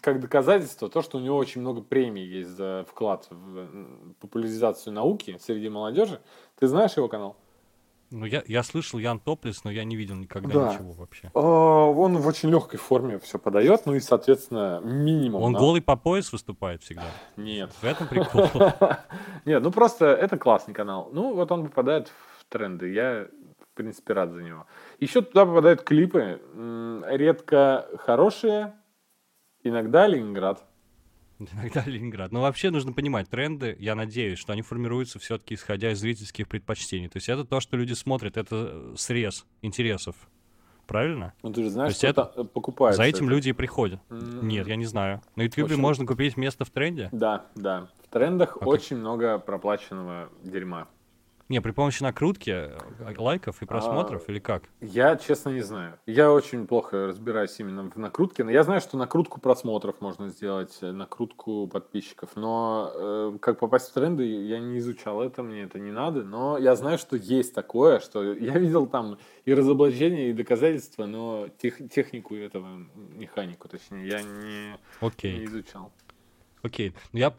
как 0.00 0.20
доказательство 0.20 0.88
то, 0.88 1.02
что 1.02 1.18
у 1.18 1.20
него 1.20 1.36
очень 1.36 1.60
много 1.60 1.82
премий 1.82 2.24
есть 2.24 2.50
за 2.50 2.86
вклад 2.88 3.26
в 3.30 4.14
популяризацию 4.20 4.92
науки 4.92 5.36
среди 5.40 5.68
молодежи. 5.68 6.20
Ты 6.58 6.68
знаешь 6.68 6.96
его 6.96 7.08
канал? 7.08 7.36
Ну, 8.12 8.26
я, 8.26 8.42
я 8.46 8.62
слышал 8.62 8.98
Ян 8.98 9.18
Топлис, 9.18 9.64
но 9.64 9.70
я 9.70 9.84
не 9.84 9.96
видел 9.96 10.16
никогда 10.16 10.52
да. 10.52 10.72
ничего 10.72 10.92
вообще. 10.92 11.30
А, 11.34 11.40
он 11.40 12.18
в 12.18 12.26
очень 12.26 12.50
легкой 12.50 12.78
форме 12.78 13.18
все 13.18 13.38
подает, 13.38 13.86
ну 13.86 13.94
и, 13.94 14.00
соответственно, 14.00 14.80
минимум. 14.84 15.42
Он 15.42 15.52
на... 15.52 15.58
голый 15.58 15.80
по 15.80 15.96
пояс 15.96 16.30
выступает 16.32 16.82
всегда? 16.82 17.06
Нет. 17.36 17.70
В 17.80 17.84
этом 17.84 18.06
прикол. 18.06 18.48
Нет, 19.46 19.62
ну 19.62 19.72
просто 19.72 20.06
это 20.06 20.36
классный 20.36 20.74
канал. 20.74 21.08
Ну, 21.12 21.34
вот 21.34 21.50
он 21.50 21.68
попадает 21.68 22.12
в 22.38 22.44
тренды. 22.50 22.92
Я, 22.92 23.28
в 23.60 23.74
принципе, 23.74 24.12
рад 24.12 24.30
за 24.30 24.42
него. 24.42 24.66
Еще 25.00 25.22
туда 25.22 25.46
попадают 25.46 25.82
клипы. 25.82 26.40
Редко 27.06 27.88
хорошие, 27.98 28.74
иногда 29.62 30.06
Ленинград. 30.06 30.62
Иногда 31.52 31.82
Ленинград. 31.86 32.32
Но 32.32 32.40
вообще 32.42 32.70
нужно 32.70 32.92
понимать, 32.92 33.28
тренды, 33.28 33.76
я 33.78 33.94
надеюсь, 33.94 34.38
что 34.38 34.52
они 34.52 34.62
формируются 34.62 35.18
все-таки 35.18 35.54
исходя 35.54 35.92
из 35.92 35.98
зрительских 35.98 36.48
предпочтений. 36.48 37.08
То 37.08 37.16
есть 37.16 37.28
это 37.28 37.44
то, 37.44 37.60
что 37.60 37.76
люди 37.76 37.94
смотрят, 37.94 38.36
это 38.36 38.94
срез 38.96 39.46
интересов. 39.62 40.16
Правильно? 40.86 41.32
Ну 41.42 41.52
ты 41.52 41.62
же 41.62 41.70
знаешь, 41.70 41.94
что 41.94 42.06
это 42.08 42.24
покупают. 42.24 42.96
За 42.96 43.04
этим 43.04 43.26
это. 43.26 43.34
люди 43.34 43.48
и 43.50 43.52
приходят. 43.52 44.00
Mm-hmm. 44.10 44.44
Нет, 44.44 44.66
я 44.66 44.76
не 44.76 44.84
знаю. 44.84 45.22
На 45.36 45.42
YouTube 45.42 45.66
очень... 45.66 45.80
можно 45.80 46.06
купить 46.06 46.36
место 46.36 46.64
в 46.64 46.70
тренде? 46.70 47.08
Да, 47.12 47.46
да. 47.54 47.88
В 48.04 48.08
трендах 48.08 48.56
okay. 48.56 48.66
очень 48.66 48.96
много 48.96 49.38
проплаченного 49.38 50.28
дерьма. 50.42 50.88
Не, 51.52 51.60
при 51.60 51.72
помощи 51.72 52.02
накрутки, 52.02 52.50
э, 52.50 53.14
лайков 53.18 53.60
и 53.60 53.66
просмотров 53.66 54.22
а, 54.26 54.32
или 54.32 54.38
как? 54.38 54.62
Я, 54.80 55.16
честно, 55.16 55.50
не 55.50 55.60
знаю. 55.60 55.98
Я 56.06 56.32
очень 56.32 56.66
плохо 56.66 57.08
разбираюсь 57.08 57.54
именно 57.60 57.90
в 57.90 57.96
накрутке. 57.98 58.42
Но 58.42 58.50
я 58.50 58.62
знаю, 58.62 58.80
что 58.80 58.96
накрутку 58.96 59.38
просмотров 59.38 60.00
можно 60.00 60.30
сделать, 60.30 60.78
э, 60.80 60.92
накрутку 60.92 61.66
подписчиков. 61.66 62.30
Но 62.36 62.90
э, 62.94 63.38
как 63.38 63.58
попасть 63.58 63.90
в 63.90 63.92
тренды, 63.92 64.24
я 64.24 64.60
не 64.60 64.78
изучал 64.78 65.20
это, 65.20 65.42
мне 65.42 65.64
это 65.64 65.78
не 65.78 65.90
надо. 65.90 66.22
Но 66.24 66.56
я 66.56 66.74
знаю, 66.74 66.96
что 66.96 67.16
есть 67.16 67.54
такое, 67.54 68.00
что 68.00 68.32
я 68.32 68.58
видел 68.58 68.86
там 68.86 69.18
и 69.44 69.52
разоблачения, 69.52 70.30
и 70.30 70.32
доказательства, 70.32 71.04
но 71.04 71.48
тех, 71.58 71.86
технику 71.90 72.34
этого, 72.34 72.66
механику, 72.94 73.68
точнее, 73.68 74.08
я 74.08 74.22
не, 74.22 74.78
okay. 75.02 75.36
не 75.36 75.44
изучал. 75.44 75.92
Окей. 76.62 76.92
Ну, 77.12 77.18
я, 77.18 77.30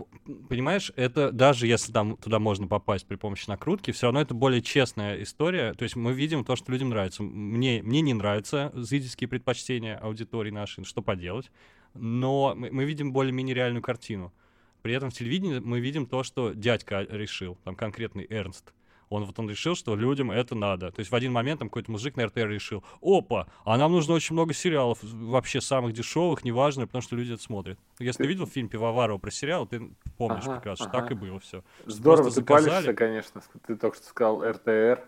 понимаешь, 0.49 0.91
это 0.97 1.31
даже 1.31 1.65
если 1.65 1.93
там 1.93 2.17
туда 2.17 2.39
можно 2.39 2.67
попасть 2.67 3.07
при 3.07 3.15
помощи 3.15 3.47
накрутки, 3.47 3.91
все 3.91 4.07
равно 4.07 4.19
это 4.19 4.33
более 4.33 4.61
честная 4.61 5.21
история. 5.23 5.73
То 5.73 5.83
есть 5.83 5.95
мы 5.95 6.13
видим 6.13 6.43
то, 6.43 6.57
что 6.57 6.71
людям 6.71 6.89
нравится. 6.89 7.23
Мне, 7.23 7.81
мне 7.81 8.01
не 8.01 8.13
нравятся 8.13 8.71
зрительские 8.75 9.29
предпочтения 9.29 9.97
аудитории 9.97 10.51
нашей, 10.51 10.83
что 10.83 11.01
поделать. 11.01 11.51
Но 11.93 12.53
мы, 12.55 12.69
мы 12.71 12.83
видим 12.83 13.13
более-менее 13.13 13.55
реальную 13.55 13.81
картину. 13.81 14.33
При 14.81 14.93
этом 14.93 15.09
в 15.09 15.13
телевидении 15.13 15.59
мы 15.59 15.79
видим 15.79 16.05
то, 16.05 16.23
что 16.23 16.51
дядька 16.51 17.07
решил, 17.09 17.57
там 17.63 17.75
конкретный 17.75 18.27
Эрнст. 18.29 18.73
Он 19.13 19.25
вот 19.25 19.37
он 19.37 19.47
решил, 19.47 19.75
что 19.75 19.95
людям 19.95 20.31
это 20.31 20.55
надо. 20.55 20.91
То 20.91 20.99
есть 20.99 21.11
в 21.11 21.15
один 21.15 21.31
момент 21.31 21.59
там 21.59 21.69
какой-то 21.69 21.91
мужик 21.91 22.17
на 22.17 22.25
РТР 22.25 22.47
решил, 22.47 22.83
опа, 22.99 23.47
а 23.63 23.77
нам 23.77 23.91
нужно 23.91 24.15
очень 24.15 24.33
много 24.33 24.53
сериалов, 24.53 24.97
вообще 25.03 25.61
самых 25.61 25.93
дешевых, 25.93 26.43
неважно, 26.43 26.87
потому 26.87 27.03
что 27.03 27.15
люди 27.15 27.33
это 27.33 27.43
смотрят. 27.43 27.77
Если 27.99 28.23
ты 28.23 28.27
видел 28.27 28.47
фильм 28.47 28.69
Пивоварова 28.69 29.19
про 29.19 29.29
сериал, 29.29 29.67
ты 29.67 29.91
помнишь 30.17 30.43
ага, 30.45 30.55
прекрасно, 30.55 30.87
ага. 30.87 30.99
так 30.99 31.11
и 31.11 31.13
было 31.13 31.39
все. 31.39 31.63
Здорово, 31.85 32.29
ты 32.29 32.35
заказали... 32.35 32.69
палишься, 32.69 32.93
конечно. 32.93 33.41
Ты 33.67 33.75
только 33.75 33.97
что 33.97 34.07
сказал 34.07 34.43
РТР. 34.43 35.03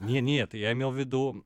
Не, 0.00 0.20
нет, 0.22 0.54
я 0.54 0.72
имел 0.72 0.90
в 0.90 0.96
виду 0.96 1.44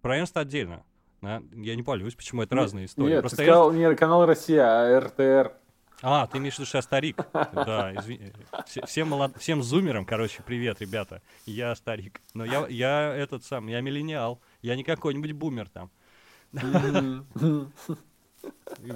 про 0.00 0.20
Энста 0.20 0.40
отдельно. 0.40 0.84
Да? 1.20 1.42
Я 1.52 1.74
не 1.74 1.82
палюсь, 1.82 2.14
почему 2.14 2.42
это 2.42 2.54
разные 2.54 2.86
истории. 2.86 3.14
Нет, 3.14 3.20
Просто 3.22 3.38
ты 3.38 3.42
сказал 3.42 3.72
Эрнст... 3.72 3.90
не 3.90 3.96
канал 3.96 4.24
Россия, 4.24 4.64
а 4.64 5.00
РТР. 5.00 5.52
А, 6.00 6.26
ты 6.28 6.38
имеешь 6.38 6.54
в 6.54 6.58
виду, 6.58 6.66
что 6.66 6.78
я 6.78 6.82
старик? 6.82 7.16
Да, 7.32 7.92
извини. 7.96 8.32
Всем, 8.86 9.08
молод... 9.08 9.36
Всем 9.38 9.62
зумерам, 9.62 10.04
короче, 10.04 10.42
привет, 10.44 10.80
ребята. 10.80 11.22
Я 11.44 11.74
старик. 11.74 12.20
Но 12.34 12.44
я, 12.44 12.66
я 12.68 13.14
этот 13.14 13.44
сам, 13.44 13.66
я 13.66 13.80
миллениал. 13.80 14.40
Я 14.62 14.76
не 14.76 14.84
какой-нибудь 14.84 15.32
бумер 15.32 15.68
там. 15.68 15.90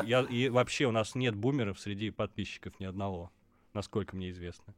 Я, 0.04 0.20
и 0.22 0.48
вообще 0.48 0.86
у 0.86 0.92
нас 0.92 1.16
нет 1.16 1.34
бумеров 1.34 1.80
среди 1.80 2.10
подписчиков 2.10 2.78
ни 2.78 2.84
одного, 2.84 3.32
насколько 3.74 4.14
мне 4.14 4.30
известно. 4.30 4.74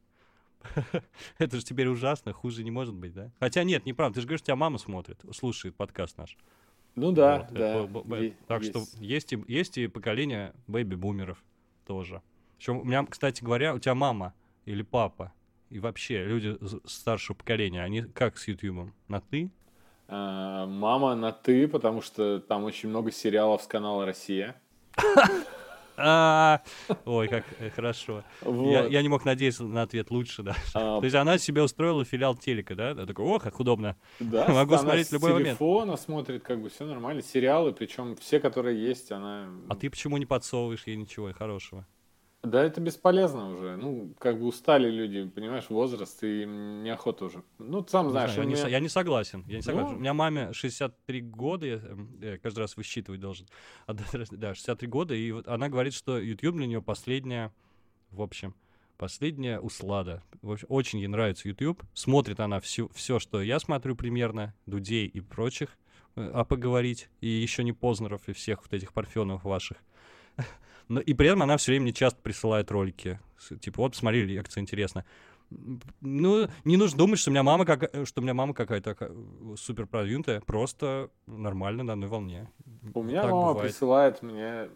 Это 1.37 1.57
же 1.57 1.63
теперь 1.63 1.87
ужасно, 1.87 2.33
хуже 2.33 2.63
не 2.63 2.71
может 2.71 2.95
быть, 2.95 3.13
да? 3.13 3.29
Хотя 3.39 3.63
нет, 3.63 3.85
неправда, 3.85 4.15
ты 4.15 4.21
же 4.21 4.27
говоришь, 4.27 4.41
тебя 4.41 4.55
мама 4.55 4.79
смотрит, 4.79 5.19
слушает 5.31 5.75
подкаст 5.75 6.17
наш. 6.17 6.35
Ну 6.95 7.11
да, 7.11 7.47
вот, 7.51 8.07
да. 8.07 8.17
Это, 8.17 8.35
так 8.47 8.63
есть. 8.63 8.71
что 8.71 8.83
есть 8.99 9.33
и, 9.33 9.43
есть 9.47 9.77
и 9.77 9.87
поколение 9.87 10.55
бэйби-бумеров 10.67 11.37
тоже. 11.85 12.21
Причем 12.57 12.79
у 12.79 12.83
меня, 12.83 13.05
кстати 13.05 13.43
говоря, 13.43 13.73
у 13.73 13.79
тебя 13.79 13.95
мама 13.95 14.33
или 14.65 14.81
папа 14.81 15.33
и 15.69 15.79
вообще 15.79 16.23
люди 16.23 16.57
старшего 16.85 17.35
поколения, 17.35 17.83
они 17.83 18.01
как 18.01 18.37
с 18.37 18.47
Ютубом? 18.47 18.93
На 19.07 19.21
ты? 19.21 19.49
А, 20.07 20.65
Мама 20.67 21.15
на 21.15 21.31
ты, 21.31 21.67
потому 21.67 22.01
что 22.01 22.39
там 22.39 22.63
очень 22.63 22.89
много 22.89 23.11
сериалов 23.11 23.63
с 23.63 23.67
канала 23.67 24.05
Россия. 24.05 24.55
А, 25.97 26.61
Ой, 27.05 27.27
как 27.27 27.45
э, 27.59 27.69
хорошо. 27.69 28.23
Я, 28.43 29.01
не 29.01 29.07
мог 29.09 29.25
надеяться 29.25 29.63
на 29.63 29.83
ответ 29.83 30.11
лучше, 30.11 30.43
да. 30.43 30.55
А, 30.73 30.99
То 30.99 31.05
есть 31.05 31.15
она 31.15 31.37
себе 31.37 31.63
устроила 31.63 32.03
филиал 32.03 32.35
телека, 32.35 32.75
да? 32.75 32.89
Я 32.89 33.05
такой, 33.05 33.25
о, 33.25 33.39
как 33.39 33.59
удобно. 33.59 33.95
Да, 34.19 34.47
Могу 34.49 34.77
смотреть 34.77 35.11
любой 35.11 35.33
момент. 35.33 35.57
телефона 35.57 35.97
смотрит, 35.97 36.43
как 36.43 36.61
бы 36.61 36.69
все 36.69 36.85
нормально. 36.85 37.21
Сериалы, 37.21 37.71
причем 37.73 38.15
все, 38.17 38.39
которые 38.39 38.81
есть, 38.81 39.11
она... 39.11 39.47
А 39.69 39.75
ты 39.75 39.89
почему 39.89 40.17
не 40.17 40.25
подсовываешь 40.25 40.83
ей 40.85 40.95
ничего 40.97 41.31
хорошего? 41.33 41.85
Да 42.45 42.63
это 42.63 42.81
бесполезно 42.81 43.49
уже. 43.51 43.75
Ну, 43.75 44.13
как 44.19 44.39
бы 44.39 44.45
устали 44.47 44.89
люди, 44.89 45.27
понимаешь, 45.29 45.69
возраст, 45.69 46.23
и 46.23 46.43
им 46.43 46.83
неохота 46.83 47.25
уже. 47.25 47.43
Ну, 47.57 47.85
сам 47.87 48.07
Не 48.07 48.11
знаешь, 48.11 48.31
знаю, 48.33 48.43
я, 48.43 48.49
не, 48.49 48.53
меня- 48.55 48.63
со- 48.63 48.69
я 48.69 48.79
не 48.79 48.89
согласен. 48.89 49.43
Я 49.47 49.57
не 49.57 49.61
согласен. 49.61 49.91
Ну. 49.91 49.97
У 49.97 49.99
меня 49.99 50.13
маме 50.13 50.53
63 50.53 51.21
года, 51.21 51.65
я 51.65 51.75
эм, 51.75 52.17
э, 52.21 52.37
каждый 52.37 52.59
раз 52.59 52.77
высчитывать 52.77 53.19
должен. 53.19 53.47
Да, 53.87 54.03
Да, 54.31 54.55
63 54.55 54.87
года, 54.87 55.13
и 55.15 55.31
вот 55.31 55.47
она 55.47 55.69
говорит, 55.69 55.93
что 55.93 56.17
YouTube 56.17 56.55
для 56.57 56.67
нее 56.67 56.81
последняя, 56.81 57.51
в 58.11 58.21
общем, 58.21 58.55
последняя 58.97 59.59
услада. 59.59 60.23
В 60.41 60.51
общем, 60.51 60.67
очень 60.69 60.99
ей 60.99 61.07
нравится 61.07 61.47
YouTube. 61.47 61.83
Смотрит 61.93 62.39
она 62.39 62.59
все, 62.59 62.87
все, 62.93 63.19
что 63.19 63.41
я 63.41 63.59
смотрю 63.59 63.95
примерно, 63.95 64.53
Дудей 64.65 65.05
и 65.07 65.19
прочих, 65.19 65.77
э, 66.15 66.31
а 66.33 66.45
поговорить, 66.45 67.09
и 67.21 67.27
еще 67.27 67.63
не 67.63 67.73
Познеров, 67.73 68.27
и 68.29 68.33
всех 68.33 68.61
вот 68.63 68.73
этих 68.73 68.93
парфенов 68.93 69.43
ваших. 69.43 69.77
Но, 70.87 70.99
и 70.99 71.13
при 71.13 71.27
этом 71.27 71.41
она 71.43 71.57
все 71.57 71.71
время 71.71 71.83
мне 71.83 71.93
часто 71.93 72.19
присылает 72.21 72.71
ролики. 72.71 73.19
Типа, 73.59 73.81
вот, 73.83 73.91
посмотри, 73.93 74.23
лекция 74.25 74.61
интересно. 74.61 75.03
Ну, 76.01 76.47
не 76.63 76.77
нужно 76.77 76.97
думать, 76.97 77.19
что 77.19 77.29
у 77.29 77.33
меня 77.33 77.43
мама, 77.43 77.65
как, 77.65 77.91
что 78.07 78.21
у 78.21 78.23
меня 78.23 78.33
мама 78.33 78.53
какая-то 78.53 78.95
ка- 78.95 79.11
супер 79.57 79.85
продвинутая, 79.85 80.41
просто 80.41 81.09
нормально 81.27 81.83
на 81.83 81.93
одной 81.93 82.09
волне. 82.09 82.49
У 82.93 83.03
меня 83.03 83.21
Так 83.21 83.31
мама 83.31 83.53
бывает. 83.53 83.69
присылает 83.71 84.21
мне 84.23 84.69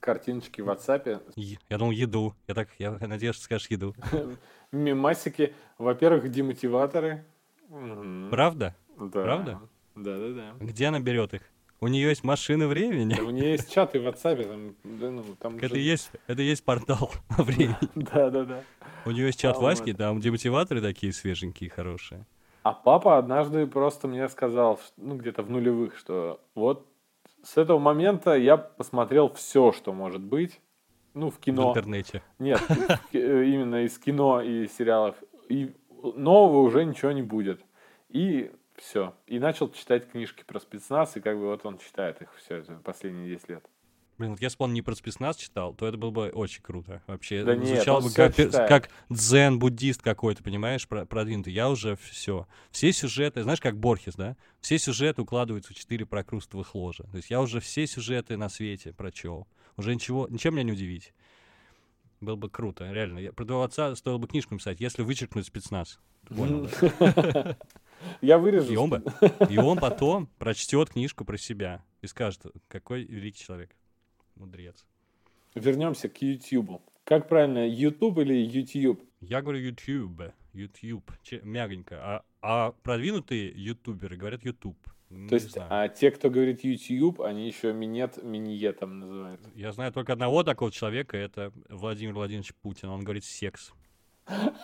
картиночки 0.00 0.60
в 0.60 0.68
WhatsApp, 0.68 1.22
Е- 1.36 1.58
Я 1.68 1.78
думал, 1.78 1.92
еду. 1.92 2.34
Я 2.46 2.54
так, 2.54 2.68
я 2.78 2.92
надеюсь, 2.92 3.34
что 3.36 3.44
скажешь 3.44 3.68
еду. 3.70 3.94
мемасики. 4.72 5.54
Во-первых, 5.78 6.30
демотиваторы. 6.30 7.24
Мгм. 7.68 8.28
Правда? 8.30 8.76
Да. 8.98 9.08
Правда? 9.22 9.60
Да-да-да. 9.94 10.54
Где 10.64 10.86
она 10.86 11.00
берет 11.00 11.34
их? 11.34 11.42
У 11.80 11.86
нее 11.86 12.08
есть 12.08 12.24
машина 12.24 12.66
времени. 12.66 13.14
Да, 13.14 13.22
У 13.22 13.30
нее 13.30 13.52
есть 13.52 13.72
чаты 13.72 14.00
в 14.00 14.06
WhatsApp, 14.06 14.42
там, 14.44 14.74
да, 14.82 15.10
ну, 15.10 15.22
там 15.38 15.56
Это 15.58 15.76
и 15.76 15.80
есть, 15.80 16.10
это 16.26 16.42
и 16.42 16.46
есть 16.46 16.64
портал 16.64 17.12
времени. 17.38 17.76
Да-да-да. 17.94 18.62
У 19.04 19.10
нее 19.12 19.26
есть 19.26 19.38
чат 19.40 19.56
А, 19.56 19.60
Васьки, 19.60 19.90
вот. 19.90 19.98
там 19.98 20.20
демотиваторы 20.20 20.80
такие 20.80 21.12
свеженькие, 21.12 21.70
хорошие. 21.70 22.26
А 22.64 22.72
папа 22.72 23.16
однажды 23.18 23.66
просто 23.66 24.08
мне 24.08 24.28
сказал, 24.28 24.80
ну, 24.96 25.16
где-то 25.16 25.42
в 25.42 25.50
нулевых, 25.50 25.96
что 25.96 26.40
вот 26.54 26.86
с 27.44 27.56
этого 27.56 27.78
момента 27.78 28.34
я 28.36 28.56
посмотрел 28.56 29.32
все, 29.32 29.70
что 29.72 29.92
может 29.92 30.20
быть. 30.20 30.60
Ну, 31.14 31.30
в 31.30 31.36
В 31.36 31.38
кино. 31.38 31.70
интернете. 31.70 32.22
Нет, 32.40 32.60
в 32.68 33.14
э, 33.14 33.46
именно 33.46 33.84
из 33.84 33.96
кино 33.98 34.40
и 34.42 34.66
сериалов. 34.66 35.14
И 35.48 35.72
нового 36.02 36.58
уже 36.62 36.84
ничего 36.84 37.12
не 37.12 37.22
будет. 37.22 37.60
И 38.08 38.50
все. 38.80 39.14
И 39.26 39.38
начал 39.38 39.70
читать 39.70 40.10
книжки 40.10 40.44
про 40.46 40.60
спецназ, 40.60 41.16
и 41.16 41.20
как 41.20 41.36
бы 41.36 41.46
вот 41.46 41.64
он 41.66 41.78
читает 41.78 42.20
их 42.22 42.34
все 42.36 42.56
это 42.56 42.74
последние 42.84 43.28
10 43.34 43.48
лет. 43.48 43.64
Блин, 44.18 44.32
вот 44.32 44.40
если 44.42 44.58
бы 44.58 44.64
он 44.64 44.72
не 44.72 44.82
про 44.82 44.96
спецназ 44.96 45.36
читал, 45.36 45.74
то 45.74 45.86
это 45.86 45.96
было 45.96 46.10
бы 46.10 46.28
очень 46.30 46.60
круто. 46.60 47.02
Вообще, 47.06 47.44
Да 47.44 47.54
нет, 47.54 47.76
звучало 47.76 47.98
он 47.98 48.04
бы 48.08 48.12
как, 48.12 48.34
читает. 48.34 48.68
как 48.68 48.90
дзен-буддист 49.10 50.02
какой-то, 50.02 50.42
понимаешь, 50.42 50.88
про- 50.88 51.06
продвинутый. 51.06 51.52
Я 51.52 51.70
уже 51.70 51.94
все. 51.94 52.48
Все 52.72 52.92
сюжеты, 52.92 53.44
знаешь, 53.44 53.60
как 53.60 53.78
Борхес, 53.78 54.16
да? 54.16 54.36
Все 54.60 54.76
сюжеты 54.78 55.22
укладываются 55.22 55.72
в 55.72 55.76
четыре 55.76 56.04
прокрустовых 56.04 56.74
ложа. 56.74 57.04
То 57.04 57.16
есть 57.16 57.30
я 57.30 57.40
уже 57.40 57.60
все 57.60 57.86
сюжеты 57.86 58.36
на 58.36 58.48
свете 58.48 58.92
прочел. 58.92 59.46
Уже 59.76 59.94
ничего, 59.94 60.26
ничем 60.28 60.54
меня 60.54 60.64
не 60.64 60.72
удивить. 60.72 61.14
Было 62.20 62.34
бы 62.34 62.50
круто, 62.50 62.90
реально. 62.90 63.20
Я, 63.20 63.32
про 63.32 63.44
твоего 63.44 63.62
отца 63.62 63.94
стоило 63.94 64.18
бы 64.18 64.26
книжку 64.26 64.54
написать, 64.54 64.80
если 64.80 65.02
вычеркнуть 65.02 65.46
спецназ. 65.46 66.00
Понял, 66.28 66.68
да? 66.98 67.56
Я 68.20 68.38
вырежу. 68.38 68.72
И 68.72 68.76
он, 68.76 68.90
бы, 68.90 69.02
и 69.50 69.58
он 69.58 69.78
потом 69.78 70.28
прочтет 70.38 70.90
книжку 70.90 71.24
про 71.24 71.36
себя 71.36 71.84
и 72.02 72.06
скажет, 72.06 72.42
какой 72.68 73.04
великий 73.04 73.42
человек. 73.44 73.70
Мудрец. 74.36 74.86
Вернемся 75.54 76.08
к 76.08 76.20
YouTube. 76.22 76.80
Как 77.04 77.28
правильно, 77.28 77.66
YouTube 77.66 78.18
или 78.18 78.34
YouTube? 78.34 79.02
Я 79.20 79.42
говорю 79.42 79.58
YouTube, 79.60 80.32
YouTube, 80.52 81.10
че- 81.22 81.40
мягонько. 81.42 81.96
А, 82.00 82.24
а 82.42 82.72
продвинутые 82.82 83.50
ютуберы 83.50 84.16
говорят 84.16 84.44
YouTube. 84.44 84.76
Не 85.10 85.28
То 85.28 85.36
есть, 85.36 85.52
знаю. 85.52 85.68
а 85.70 85.88
те, 85.88 86.10
кто 86.10 86.28
говорит 86.28 86.62
YouTube, 86.62 87.22
они 87.22 87.46
еще 87.46 87.72
минет, 87.72 88.22
миниетом 88.22 88.98
называют. 89.00 89.40
Я 89.54 89.72
знаю 89.72 89.90
только 89.90 90.12
одного 90.12 90.44
такого 90.44 90.70
человека, 90.70 91.16
это 91.16 91.50
Владимир 91.70 92.12
Владимирович 92.12 92.54
Путин. 92.54 92.90
Он 92.90 93.02
говорит 93.02 93.24
секс. 93.24 93.72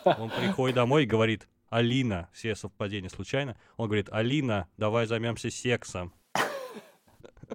Он 0.05 0.29
приходит 0.29 0.77
домой 0.77 1.05
и 1.05 1.07
говорит, 1.07 1.49
Алина, 1.74 2.28
все 2.32 2.54
совпадения 2.54 3.08
случайно, 3.08 3.56
он 3.76 3.88
говорит, 3.88 4.08
Алина, 4.12 4.68
давай 4.76 5.06
займемся 5.06 5.50
сексом. 5.50 6.14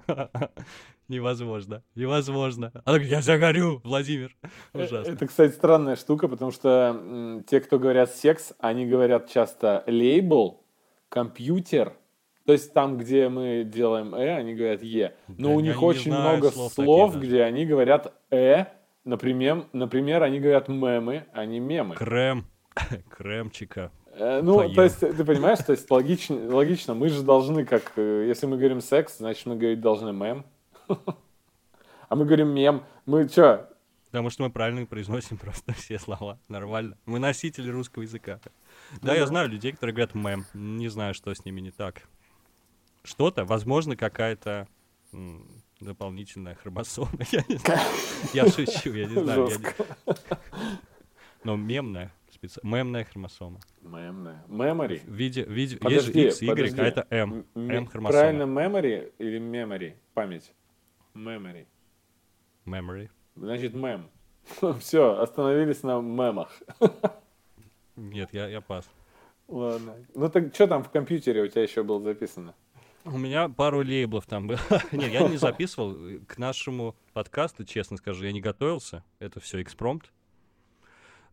Невозможно, 1.07 1.83
невозможно. 1.95 2.71
Она 2.85 2.97
говорит, 2.97 3.09
я 3.09 3.21
загорю, 3.21 3.79
Владимир. 3.83 4.35
Э, 4.73 4.83
Ужасно. 4.83 5.11
Это, 5.11 5.25
кстати, 5.25 5.53
странная 5.53 5.95
штука, 5.95 6.27
потому 6.27 6.51
что 6.51 7.41
те, 7.47 7.61
кто 7.61 7.79
говорят 7.79 8.11
секс, 8.11 8.53
они 8.59 8.85
говорят 8.85 9.29
часто 9.29 9.83
лейбл, 9.87 10.63
компьютер. 11.07 11.93
То 12.45 12.51
есть 12.51 12.73
там, 12.73 12.97
где 12.97 13.29
мы 13.29 13.63
делаем 13.63 14.13
э, 14.13 14.35
они 14.35 14.53
говорят 14.53 14.83
е. 14.83 15.15
Но 15.29 15.49
Да 15.49 15.55
у 15.55 15.59
них 15.61 15.81
очень 15.81 16.11
много 16.11 16.51
слов 16.51 16.73
слов, 16.73 17.13
таких 17.13 17.21
даже. 17.21 17.27
где 17.27 17.43
они 17.43 17.65
говорят 17.65 18.13
э. 18.31 18.65
Например, 19.05 19.65
например, 19.71 20.23
они 20.23 20.39
говорят 20.41 20.67
мемы, 20.67 21.25
а 21.31 21.45
не 21.45 21.59
мемы. 21.59 21.95
Крем, 21.95 22.45
кремчика. 23.09 23.91
Э, 24.19 24.41
Ну, 24.41 24.71
то 24.73 24.83
есть, 24.83 24.99
ты 24.99 25.23
понимаешь, 25.25 25.59
то 25.59 25.71
есть 25.71 25.89
логично, 25.89 26.35
логично, 26.53 26.93
мы 26.93 27.09
же 27.09 27.23
должны, 27.23 27.65
как, 27.65 27.93
э, 27.95 28.25
если 28.27 28.45
мы 28.45 28.57
говорим 28.57 28.81
секс, 28.81 29.17
значит, 29.17 29.45
мы 29.45 29.55
говорить 29.55 29.79
должны 29.81 30.11
мем. 30.11 30.45
А 32.09 32.15
мы 32.15 32.25
говорим 32.25 32.49
мем. 32.49 32.83
Мы 33.05 33.27
что, 33.29 33.69
Потому 34.07 34.31
что 34.31 34.43
мы 34.43 34.49
правильно 34.49 34.85
произносим 34.87 35.37
просто 35.37 35.71
все 35.73 35.99
слова. 35.99 36.39
Нормально. 36.47 36.97
Мы 37.05 37.19
носители 37.19 37.69
русского 37.69 38.01
языка. 38.03 38.39
Да, 39.01 39.09
Ну 39.09 39.13
я 39.13 39.19
да. 39.21 39.27
знаю 39.27 39.49
людей, 39.49 39.71
которые 39.71 39.93
говорят 39.93 40.15
мем. 40.15 40.45
Не 40.53 40.87
знаю, 40.89 41.13
что 41.13 41.33
с 41.33 41.45
ними 41.45 41.61
не 41.61 41.71
так. 41.71 42.01
Что-то, 43.03 43.45
возможно, 43.45 43.95
какая-то 43.95 44.67
дополнительная 45.79 46.55
хромосома. 46.55 47.11
Я 47.31 47.43
не 47.47 47.57
знаю. 47.57 47.79
Я 48.33 48.47
шучу, 48.49 48.93
я 48.93 49.05
не 49.05 49.23
знаю. 49.23 49.47
я. 49.49 50.15
Но 51.43 51.55
мемная. 51.55 52.11
Специ- 52.41 52.59
Мемная 52.63 53.03
хромосома. 53.05 53.59
Мемная. 53.81 54.43
Memory. 54.47 54.99
В 55.05 55.11
виде, 55.13 55.43
в 55.45 55.49
виде, 55.51 55.73
есть 55.73 55.79
Подожди, 55.81 56.21
же 56.21 56.27
X, 56.27 56.41
Y, 56.41 56.49
подожди. 56.49 56.81
а 56.81 56.85
это 56.85 57.07
M. 57.09 57.45
М- 57.55 57.69
M 57.69 57.87
хромосома. 57.87 58.19
Правильно 58.19 58.43
memory 58.43 59.13
или 59.17 59.39
memory? 59.39 59.93
Память. 60.13 60.53
Memory. 61.15 61.65
Memory. 62.65 63.09
Значит, 63.35 63.73
мем. 63.73 64.09
Все, 64.79 65.19
остановились 65.19 65.83
на 65.83 65.99
мемах. 66.01 66.51
Нет, 67.95 68.29
я, 68.33 68.47
я 68.47 68.61
пас. 68.61 68.89
Ладно. 69.47 69.95
Ну 70.15 70.29
так 70.29 70.53
что 70.53 70.67
там 70.67 70.83
в 70.83 70.89
компьютере 70.91 71.41
у 71.43 71.47
тебя 71.47 71.63
еще 71.63 71.83
было 71.83 72.01
записано? 72.01 72.53
У 73.05 73.17
меня 73.17 73.49
пару 73.49 73.79
лейблов 73.83 74.25
там 74.27 74.47
было. 74.47 74.59
Нет, 74.91 75.11
я 75.11 75.27
не 75.27 75.37
записывал. 75.37 75.97
К 76.27 76.37
нашему 76.37 76.95
подкасту, 77.13 77.65
честно 77.65 77.97
скажу, 77.97 78.25
я 78.25 78.31
не 78.31 78.41
готовился. 78.41 79.03
Это 79.19 79.39
все 79.39 79.61
экспромт. 79.61 80.11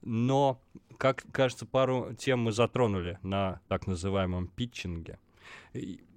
Но, 0.02 0.60
как 0.98 1.24
кажется, 1.32 1.66
пару 1.66 2.14
тем 2.14 2.40
мы 2.40 2.52
затронули 2.52 3.18
на 3.22 3.60
так 3.68 3.86
называемом 3.86 4.48
питчинге. 4.48 5.18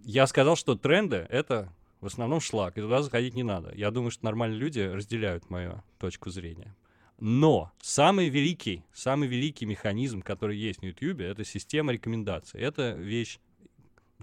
Я 0.04 0.28
сказал, 0.28 0.56
что 0.56 0.76
тренды— 0.76 1.26
это 1.30 1.74
в 2.02 2.06
основном 2.06 2.39
шлак, 2.39 2.78
и 2.78 2.82
туда 2.82 3.02
заходить 3.02 3.36
не 3.36 3.44
надо. 3.44 3.74
Я 3.76 3.92
думаю, 3.92 4.12
что 4.12 4.26
нормальные 4.26 4.60
люди 4.60 4.80
разделяют 4.80 5.50
мою 5.50 5.84
точку 5.98 6.30
зрения. 6.30 6.76
Но 7.20 7.72
самый 7.82 8.30
великий, 8.30 8.86
самый 8.94 9.28
великий 9.28 9.65
механизм, 9.65 10.22
который 10.22 10.58
есть 10.58 10.82
на 10.82 10.88
YouTube, 10.88 11.20
это 11.20 11.44
система 11.44 11.92
рекомендаций. 11.92 12.62
Это 12.62 12.92
вещь 12.92 13.39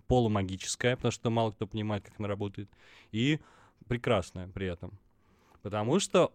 полумагическая, 0.06 0.96
потому 0.96 1.12
что 1.12 1.28
мало 1.28 1.50
кто 1.50 1.66
понимает, 1.66 2.04
как 2.04 2.14
она 2.18 2.28
работает, 2.28 2.70
и 3.12 3.40
прекрасная 3.86 4.48
при 4.48 4.66
этом. 4.66 4.98
Потому 5.62 6.00
что 6.00 6.32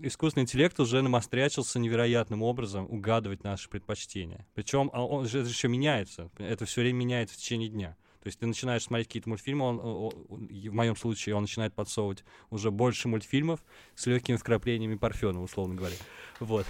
искусственный 0.00 0.42
интеллект 0.44 0.78
уже 0.80 1.02
намострячился 1.02 1.78
невероятным 1.78 2.42
образом 2.42 2.86
угадывать 2.90 3.44
наши 3.44 3.68
предпочтения. 3.68 4.46
Причем 4.54 4.90
а 4.92 5.04
он 5.04 5.26
же 5.26 5.38
еще 5.40 5.68
меняется. 5.68 6.30
Это 6.38 6.64
все 6.64 6.80
время 6.82 6.98
меняется 6.98 7.34
в 7.36 7.38
течение 7.38 7.68
дня. 7.68 7.96
То 8.22 8.28
есть 8.28 8.38
ты 8.38 8.46
начинаешь 8.46 8.82
смотреть 8.84 9.08
какие-то 9.08 9.28
мультфильмы, 9.28 9.66
он, 9.66 9.78
о- 9.80 10.10
о- 10.30 10.38
и 10.48 10.70
в 10.70 10.74
моем 10.74 10.96
случае 10.96 11.34
он 11.34 11.42
начинает 11.42 11.74
подсовывать 11.74 12.24
уже 12.48 12.70
больше 12.70 13.06
мультфильмов 13.06 13.60
с 13.94 14.06
легкими 14.06 14.36
вкраплениями 14.36 14.96
парфена, 14.96 15.42
условно 15.42 15.74
говоря. 15.74 15.96
Вот. 16.40 16.64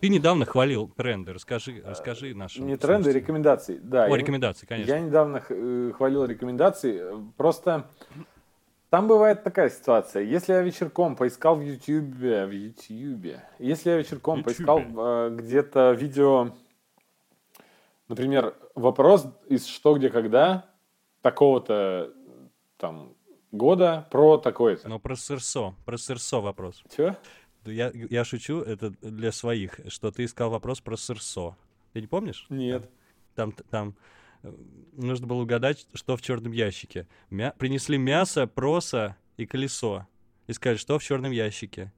Ты 0.00 0.08
недавно 0.08 0.46
хвалил 0.46 0.88
тренды. 0.88 1.32
Расскажи, 1.32 1.80
расскажи 1.84 2.34
нашим. 2.34 2.66
Не 2.66 2.76
тренды, 2.76 3.12
рекомендации. 3.12 3.78
Да, 3.82 4.06
О, 4.06 4.08
я- 4.08 4.16
рекомендации, 4.16 4.66
конечно. 4.66 4.90
Я 4.90 5.00
недавно 5.00 5.42
э, 5.48 5.92
хвалил 5.96 6.24
рекомендации. 6.24 7.02
Просто 7.36 7.88
там 8.90 9.06
бывает 9.06 9.44
такая 9.44 9.70
ситуация. 9.70 10.24
Если 10.24 10.52
я 10.52 10.62
вечерком 10.62 11.14
поискал 11.14 11.56
в 11.56 11.62
Ютьюбе, 11.62 12.44
в 12.44 12.50
Ютьюбе, 12.50 13.44
если 13.60 13.90
я 13.90 13.96
вечерком 13.96 14.40
Ютьюбе. 14.40 14.54
поискал 14.56 14.80
э, 14.80 15.30
где-то 15.36 15.92
видео, 15.92 16.50
например, 18.08 18.56
вопрос 18.74 19.26
из 19.46 19.66
что, 19.66 19.94
где, 19.94 20.10
когда, 20.10 20.68
такого-то 21.22 22.12
там 22.78 23.14
года 23.52 24.08
про 24.10 24.38
такое-то. 24.38 24.88
Но 24.88 24.98
про 24.98 25.14
сырсо, 25.14 25.74
про 25.84 25.96
сырсо 25.96 26.40
вопрос. 26.40 26.82
Да 26.96 27.70
Я, 27.70 27.92
я 27.94 28.24
шучу, 28.24 28.60
это 28.60 28.90
для 29.02 29.30
своих, 29.30 29.78
что 29.88 30.10
ты 30.10 30.24
искал 30.24 30.50
вопрос 30.50 30.80
про 30.80 30.96
сырсо. 30.96 31.56
Ты 31.92 32.00
не 32.00 32.08
помнишь? 32.08 32.46
Нет. 32.48 32.90
Там, 33.36 33.52
там 33.52 33.90
э, 33.90 34.19
нужно 34.92 35.26
было 35.26 35.42
угадать, 35.42 35.86
что 35.94 36.16
в 36.16 36.22
черном 36.22 36.52
ящике. 36.52 37.06
Мя- 37.30 37.54
принесли 37.58 37.98
мясо, 37.98 38.46
проса 38.46 39.16
и 39.36 39.46
колесо. 39.46 40.06
И 40.46 40.52
сказали, 40.52 40.78
что 40.78 40.98
в 40.98 41.04
черном 41.04 41.32
ящике. 41.32 41.92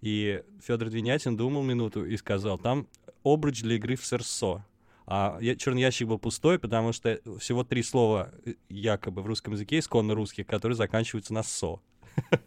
И 0.00 0.42
Федор 0.62 0.88
Двинятин 0.88 1.36
думал 1.36 1.62
минуту 1.62 2.06
и 2.06 2.16
сказал, 2.16 2.58
там 2.58 2.86
обруч 3.24 3.62
для 3.62 3.76
игры 3.76 3.96
в 3.96 4.04
сырсо. 4.04 4.64
А 5.06 5.38
я- 5.40 5.56
черный 5.56 5.82
ящик 5.82 6.08
был 6.08 6.18
пустой, 6.18 6.58
потому 6.58 6.92
что 6.92 7.20
всего 7.38 7.64
три 7.64 7.82
слова 7.82 8.30
э, 8.46 8.54
якобы 8.68 9.22
в 9.22 9.26
русском 9.26 9.52
языке, 9.54 9.80
исконно 9.80 10.14
русских, 10.14 10.46
которые 10.46 10.76
заканчиваются 10.76 11.34
на 11.34 11.42
«со». 11.42 11.80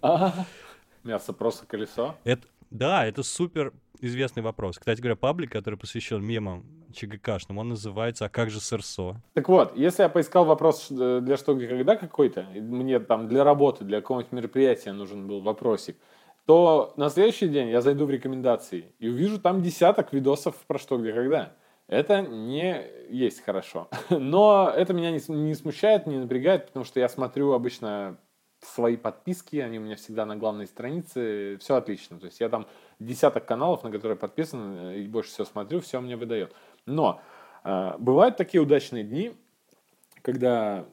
А, 0.02 0.46
Мясо 1.04 1.34
просто 1.34 1.66
колесо. 1.66 2.16
Это, 2.24 2.48
да, 2.74 3.06
это 3.06 3.24
супер 3.24 3.74
известный 4.02 4.44
вопрос. 4.44 4.78
Кстати 4.78 5.00
говоря, 5.00 5.16
паблик, 5.16 5.52
который 5.52 5.80
посвящен 5.80 6.24
мемам 6.24 6.66
ЧГКшным, 6.94 7.58
он 7.58 7.70
называется 7.70 8.26
«А 8.26 8.30
как 8.30 8.50
же 8.50 8.60
сырсо?» 8.60 9.22
Так 9.34 9.48
вот, 9.48 9.78
если 9.78 10.04
я 10.04 10.10
поискал 10.10 10.46
вопрос 10.46 10.88
ш- 10.88 11.22
для 11.22 11.38
что, 11.38 11.56
когда 11.56 11.96
какой-то, 11.96 12.44
мне 12.54 13.00
там 13.00 13.28
для 13.28 13.44
работы, 13.44 13.86
для 13.86 14.02
какого-нибудь 14.02 14.32
мероприятия 14.34 14.92
нужен 14.92 15.28
был 15.28 15.42
вопросик, 15.42 15.98
то 16.46 16.94
на 16.98 17.10
следующий 17.10 17.48
день 17.48 17.70
я 17.70 17.82
зайду 17.82 18.06
в 18.06 18.10
рекомендации 18.12 18.94
и 19.00 19.08
увижу 19.08 19.40
там 19.40 19.62
десяток 19.62 20.12
видосов 20.12 20.56
про 20.68 20.78
что, 20.78 20.98
где, 20.98 21.14
когда. 21.14 21.54
Это 21.88 22.22
не 22.22 22.84
есть 23.10 23.44
хорошо. 23.44 23.90
Но 24.10 24.72
это 24.76 24.94
меня 24.94 25.12
не, 25.12 25.22
не 25.30 25.54
смущает, 25.54 26.08
не 26.08 26.18
напрягает, 26.18 26.68
потому 26.68 26.86
что 26.86 27.00
я 27.00 27.08
смотрю 27.08 27.54
обычно 27.54 28.18
свои 28.64 28.98
подписки, 28.98 29.58
они 29.58 29.80
у 29.80 29.82
меня 29.82 29.96
всегда 29.96 30.26
на 30.26 30.36
главной 30.36 30.68
странице, 30.68 31.58
все 31.60 31.76
отлично. 31.76 32.20
То 32.20 32.26
есть 32.26 32.40
я 32.40 32.50
там 32.50 32.68
десяток 33.00 33.46
каналов, 33.46 33.84
на 33.84 33.92
которые 33.92 34.18
подписан, 34.18 34.78
э, 34.78 35.00
и 35.00 35.08
больше 35.08 35.32
всего 35.32 35.46
смотрю, 35.46 35.82
все 35.82 36.00
мне 36.02 36.16
выдает. 36.16 36.54
Но 36.86 37.22
э, 37.64 37.94
бывают 37.98 38.38
такие 38.38 38.62
удачные 38.62 39.04
дни, 39.04 39.36
когда 40.22 40.86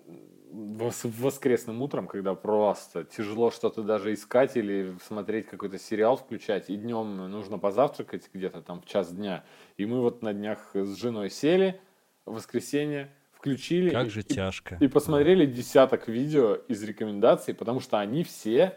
вос- 0.52 1.06
воскресным 1.18 1.83
утром, 1.83 2.06
когда 2.06 2.35
просто 2.35 3.04
тяжело 3.04 3.50
что-то 3.50 3.83
даже 3.83 4.12
искать 4.12 4.56
или 4.56 4.96
смотреть 5.02 5.46
какой-то 5.46 5.78
сериал 5.78 6.16
включать, 6.16 6.70
и 6.70 6.76
днем 6.76 7.30
нужно 7.30 7.59
позавтракать 7.59 8.28
где-то 8.33 8.62
там 8.62 8.80
в 8.83 8.87
час 8.87 9.12
дня. 9.12 9.44
И 9.76 9.87
мы 9.87 10.00
вот 10.00 10.22
на 10.22 10.33
днях 10.33 10.70
с 10.74 10.96
женой 10.96 11.30
сели 11.30 11.80
в 12.26 12.35
воскресенье, 12.35 13.12
включили 13.40 13.90
Как 13.90 14.07
и- 14.07 14.11
же 14.11 14.20
и 14.20 14.22
тяжко. 14.22 14.76
и 14.81 14.87
посмотрели 14.88 15.46
десяток 15.46 16.09
видео 16.09 16.55
из 16.68 16.83
рекомендаций, 16.85 17.55
потому 17.55 17.81
что 17.81 17.98
они 17.98 18.22
все 18.22 18.74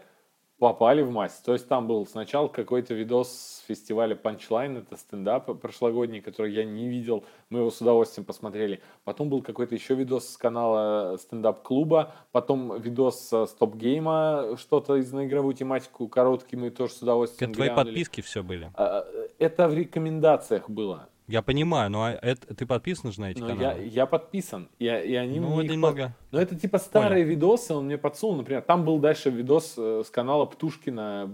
попали 0.58 1.02
в 1.02 1.10
мать. 1.10 1.32
То 1.44 1.52
есть 1.52 1.68
там 1.68 1.86
был 1.86 2.06
сначала 2.06 2.48
какой-то 2.48 2.94
видос 2.94 3.28
с 3.28 3.64
фестиваля 3.68 4.14
Punchline, 4.16 4.78
это 4.78 4.96
стендап 4.96 5.60
прошлогодний, 5.60 6.20
который 6.22 6.52
я 6.54 6.64
не 6.64 6.88
видел, 6.88 7.24
мы 7.50 7.58
его 7.58 7.70
с 7.70 7.80
удовольствием 7.82 8.24
посмотрели. 8.24 8.80
Потом 9.04 9.28
был 9.28 9.42
какой-то 9.42 9.74
еще 9.74 9.94
видос 9.94 10.30
с 10.30 10.36
канала 10.38 11.18
стендап-клуба, 11.18 12.14
потом 12.32 12.80
видос 12.80 13.28
с 13.28 13.46
стоп-гейма, 13.48 14.56
что-то 14.56 14.96
из 14.96 15.12
на 15.12 15.26
игровую 15.26 15.54
тематику, 15.54 16.08
короткий, 16.08 16.56
мы 16.56 16.70
тоже 16.70 16.94
с 16.94 17.02
удовольствием 17.02 17.50
Это 17.50 17.56
твои 17.58 17.70
подписки 17.70 18.22
все 18.22 18.42
были. 18.42 18.70
А, 18.74 19.04
Это 19.38 19.68
в 19.68 19.74
рекомендациях 19.74 20.70
было. 20.70 21.08
Я 21.26 21.40
понимаю, 21.40 21.90
но 21.90 22.04
а 22.04 22.10
это, 22.10 22.54
ты 22.54 22.66
подписан 22.66 23.10
же 23.10 23.20
на 23.20 23.30
эти 23.30 23.38
Но 23.38 23.48
я, 23.48 23.54
каналы? 23.56 23.84
я 23.84 24.04
подписан, 24.04 24.68
и, 24.78 24.84
и 24.84 25.14
они 25.14 25.40
ну, 25.40 25.56
мне 25.56 25.68
немного... 25.68 26.14
Ну, 26.30 26.38
это 26.38 26.54
типа 26.54 26.76
старые 26.76 27.24
видосы, 27.24 27.72
он 27.72 27.86
мне 27.86 27.96
подсунул, 27.96 28.36
например, 28.36 28.60
там 28.60 28.84
был 28.84 28.98
дальше 28.98 29.30
видос 29.30 29.74
э, 29.78 30.02
с 30.04 30.10
канала 30.10 30.44
Птушкина 30.44 31.30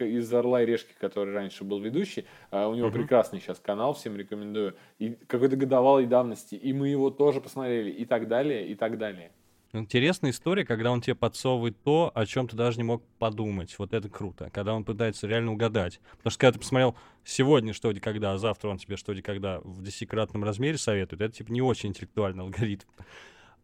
из 0.00 0.32
«Орла 0.32 0.62
и 0.62 0.66
решки», 0.66 0.94
который 0.98 1.34
раньше 1.34 1.64
был 1.64 1.78
ведущий. 1.78 2.24
А 2.50 2.68
У 2.68 2.74
него 2.74 2.88
Мгм. 2.88 2.96
прекрасный 3.00 3.40
сейчас 3.40 3.58
канал, 3.58 3.92
всем 3.92 4.16
рекомендую. 4.16 4.76
И 4.98 5.10
какой-то 5.26 5.56
годовалой 5.56 6.06
давности, 6.06 6.54
и 6.54 6.72
мы 6.72 6.88
его 6.88 7.10
тоже 7.10 7.42
посмотрели, 7.42 7.90
и 7.90 8.06
так 8.06 8.28
далее, 8.28 8.66
и 8.66 8.74
так 8.74 8.96
далее. 8.96 9.30
Интересная 9.74 10.30
история, 10.30 10.64
когда 10.64 10.92
он 10.92 11.00
тебе 11.00 11.16
подсовывает 11.16 11.76
то, 11.82 12.12
о 12.14 12.26
чем 12.26 12.46
ты 12.46 12.56
даже 12.56 12.76
не 12.76 12.84
мог 12.84 13.02
подумать. 13.18 13.74
Вот 13.76 13.92
это 13.92 14.08
круто. 14.08 14.48
Когда 14.50 14.72
он 14.72 14.84
пытается 14.84 15.26
реально 15.26 15.50
угадать. 15.50 16.00
Потому 16.18 16.30
что 16.30 16.38
когда 16.38 16.52
ты 16.52 16.58
посмотрел 16.60 16.94
сегодня 17.24 17.72
что 17.72 17.90
где 17.90 18.00
когда, 18.00 18.34
а 18.34 18.38
завтра 18.38 18.68
он 18.68 18.78
тебе 18.78 18.96
что 18.96 19.12
где 19.12 19.22
когда 19.22 19.58
в 19.64 19.82
десятикратном 19.82 20.44
размере 20.44 20.78
советует, 20.78 21.22
это 21.22 21.34
типа 21.34 21.50
не 21.50 21.60
очень 21.60 21.88
интеллектуальный 21.88 22.44
алгоритм. 22.44 22.86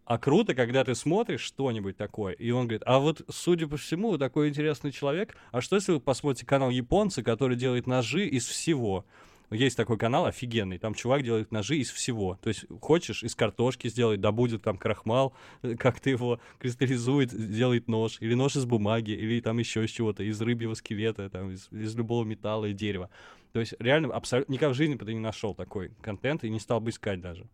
А 0.04 0.18
круто, 0.18 0.56
когда 0.56 0.82
ты 0.82 0.96
смотришь 0.96 1.42
что-нибудь 1.42 1.96
такое, 1.96 2.32
и 2.32 2.50
он 2.50 2.66
говорит, 2.66 2.82
а 2.86 2.98
вот, 2.98 3.22
судя 3.30 3.68
по 3.68 3.76
всему, 3.76 4.10
вы 4.10 4.18
такой 4.18 4.48
интересный 4.48 4.90
человек, 4.90 5.36
а 5.52 5.60
что 5.60 5.76
если 5.76 5.92
вы 5.92 6.00
посмотрите 6.00 6.44
канал 6.44 6.70
японца, 6.70 7.22
который 7.22 7.56
делает 7.56 7.86
ножи 7.86 8.26
из 8.26 8.44
всего? 8.44 9.04
Есть 9.50 9.76
такой 9.76 9.98
канал 9.98 10.26
офигенный, 10.26 10.78
там 10.78 10.94
чувак 10.94 11.24
делает 11.24 11.50
ножи 11.50 11.78
из 11.78 11.90
всего. 11.90 12.38
То 12.40 12.48
есть 12.48 12.66
хочешь 12.80 13.24
из 13.24 13.34
картошки 13.34 13.88
сделать, 13.88 14.20
да 14.20 14.30
будет 14.30 14.62
там 14.62 14.76
крахмал, 14.76 15.34
э, 15.62 15.74
как-то 15.74 16.08
его 16.08 16.40
кристаллизует, 16.60 17.30
делает 17.50 17.88
нож, 17.88 18.18
или 18.20 18.34
нож 18.34 18.54
из 18.54 18.64
бумаги, 18.64 19.10
или 19.10 19.40
там 19.40 19.58
еще 19.58 19.84
из 19.84 19.90
чего-то, 19.90 20.22
из 20.22 20.40
рыбьего 20.40 20.74
скелета, 20.74 21.28
там, 21.30 21.50
из, 21.50 21.68
из 21.72 21.96
любого 21.96 22.24
металла 22.24 22.66
и 22.66 22.72
дерева. 22.72 23.10
То 23.52 23.58
есть 23.58 23.74
реально 23.80 24.14
абсолютно 24.14 24.52
никак 24.52 24.70
в 24.70 24.74
жизни 24.74 24.94
бы 24.94 25.04
ты 25.04 25.14
не 25.14 25.20
нашел 25.20 25.54
такой 25.54 25.90
контент 26.00 26.44
и 26.44 26.50
не 26.50 26.60
стал 26.60 26.80
бы 26.80 26.90
искать 26.90 27.20
даже. 27.20 27.48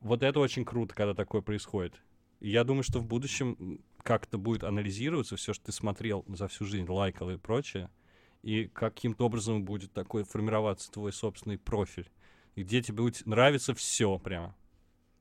Вот 0.00 0.22
это 0.22 0.40
очень 0.40 0.66
круто, 0.66 0.94
когда 0.94 1.14
такое 1.14 1.40
происходит. 1.40 1.94
Я 2.40 2.64
думаю, 2.64 2.82
что 2.82 2.98
в 2.98 3.06
будущем 3.06 3.80
как-то 4.02 4.36
будет 4.36 4.62
анализироваться 4.62 5.36
все, 5.36 5.54
что 5.54 5.64
ты 5.64 5.72
смотрел 5.72 6.26
за 6.28 6.48
всю 6.48 6.66
жизнь, 6.66 6.86
лайкал 6.86 7.30
и 7.30 7.38
прочее, 7.38 7.88
и 8.44 8.66
каким-то 8.68 9.24
образом 9.24 9.64
будет 9.64 9.92
такой 9.92 10.22
формироваться 10.24 10.92
твой 10.92 11.12
собственный 11.12 11.56
профиль, 11.58 12.10
где 12.56 12.82
тебе 12.82 12.98
будет 12.98 13.24
нравиться 13.24 13.74
все 13.74 14.18
прямо. 14.18 14.54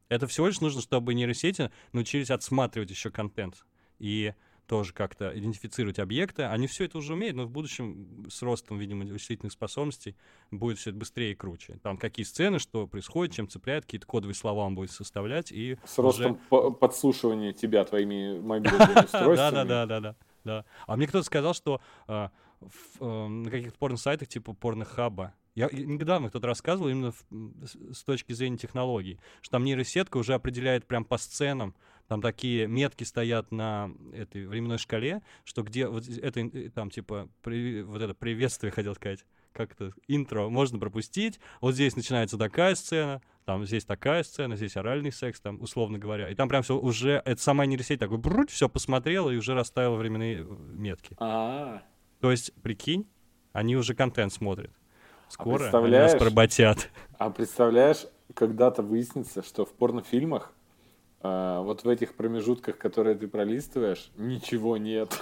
Это 0.10 0.28
всего 0.28 0.48
лишь 0.48 0.60
нужно, 0.60 0.82
чтобы 0.82 1.14
нейросети 1.14 1.72
научились 1.94 2.30
отсматривать 2.30 2.90
еще 2.90 3.12
контент 3.12 3.66
и 3.98 4.34
тоже 4.68 4.94
как-то 4.94 5.32
идентифицировать 5.38 6.00
объекты. 6.00 6.44
Они 6.44 6.68
все 6.68 6.86
это 6.86 6.98
уже 6.98 7.14
умеют, 7.14 7.36
но 7.38 7.46
в 7.46 7.50
будущем 7.50 8.26
с 8.30 8.42
ростом, 8.42 8.78
видимо, 8.78 9.06
вычислительных 9.06 9.54
способностей 9.54 10.16
будет 10.52 10.78
все 10.78 10.90
это 10.90 11.00
быстрее 11.00 11.32
и 11.32 11.36
круче. 11.36 11.80
Там 11.82 11.98
какие 11.98 12.26
сцены, 12.26 12.60
что 12.60 12.88
происходит, 12.88 13.36
чем 13.36 13.48
цепляет, 13.48 13.86
какие-то 13.86 14.06
кодовые 14.08 14.36
слова 14.36 14.66
он 14.66 14.76
будет 14.76 14.92
составлять, 14.92 15.52
и 15.52 15.78
С 15.86 15.98
ростом 15.98 16.40
по- 16.50 16.72
подслушивания 16.72 17.54
тебя 17.54 17.86
твоими 17.86 18.40
мобильными 18.40 18.82
устройствами. 19.06 19.36
да, 19.36 19.64
да, 19.66 19.86
да, 19.86 20.00
да, 20.00 20.16
да. 20.44 20.66
А 20.88 20.98
мне 20.98 21.08
кто-то 21.08 21.26
сказал, 21.26 21.54
что 21.54 21.82
а, 22.08 22.32
в, 22.70 23.02
э, 23.04 23.28
на 23.28 23.50
каких-то 23.50 23.78
порно-сайтах 23.78 24.28
типа 24.28 24.54
порнохаба, 24.54 25.34
я, 25.56 25.70
недавно 25.72 26.30
кто-то 26.30 26.48
рассказывал 26.48 26.90
именно 26.90 27.12
в- 27.12 27.66
с, 27.94 28.04
точки 28.04 28.34
зрения 28.34 28.58
технологий, 28.58 29.20
что 29.42 29.52
там 29.52 29.64
нейросетка 29.64 30.18
уже 30.18 30.34
определяет 30.34 30.86
прям 30.88 31.06
по 31.06 31.18
сценам, 31.18 31.76
там 32.08 32.22
такие 32.22 32.68
метки 32.68 33.04
стоят 33.04 33.52
на 33.52 33.92
этой 34.14 34.46
временной 34.48 34.78
шкале, 34.78 35.22
что 35.46 35.64
где 35.64 35.88
вот 35.88 36.08
это 36.08 36.42
ин- 36.42 36.72
там 36.72 36.90
типа 36.90 37.30
при- 37.42 37.84
вот 37.84 38.02
это 38.02 38.14
приветствие 38.14 38.72
хотел 38.76 38.96
сказать, 38.96 39.26
как 39.52 39.74
это 39.74 39.92
интро 40.08 40.50
можно 40.50 40.80
пропустить, 40.80 41.40
вот 41.62 41.76
здесь 41.76 41.96
начинается 41.96 42.38
такая 42.40 42.74
сцена, 42.74 43.22
там 43.46 43.66
здесь 43.66 43.86
такая 43.86 44.24
сцена, 44.24 44.56
здесь 44.56 44.76
оральный 44.78 45.12
секс, 45.12 45.40
там, 45.40 45.62
условно 45.62 46.00
говоря. 46.00 46.30
И 46.30 46.34
там 46.36 46.50
прям 46.50 46.64
все 46.64 46.76
уже, 46.78 47.22
это 47.26 47.40
сама 47.42 47.66
нейросеть 47.66 48.00
такой, 48.00 48.18
бруть, 48.18 48.50
все 48.50 48.68
посмотрела 48.70 49.30
и 49.30 49.36
уже 49.38 49.54
расставила 49.54 49.96
временные 49.98 50.40
э, 50.40 50.46
метки. 50.46 51.16
А, 51.20 51.84
То 52.24 52.32
есть, 52.32 52.54
прикинь, 52.62 53.06
они 53.52 53.76
уже 53.76 53.96
контент 53.96 54.32
смотрят. 54.32 54.72
Скоро 55.28 55.70
они 55.78 55.92
нас 55.92 56.16
поработят. 56.16 56.90
а 57.18 57.30
представляешь, 57.30 58.06
когда-то 58.34 58.82
выяснится, 58.82 59.44
что 59.44 59.66
в 59.66 59.74
порнофильмах 59.74 60.54
а, 61.20 61.62
вот 61.64 61.84
в 61.84 61.90
этих 61.90 62.16
промежутках, 62.16 62.78
которые 62.78 63.18
ты 63.18 63.28
пролистываешь, 63.28 64.10
ничего 64.16 64.78
нет. 64.78 65.20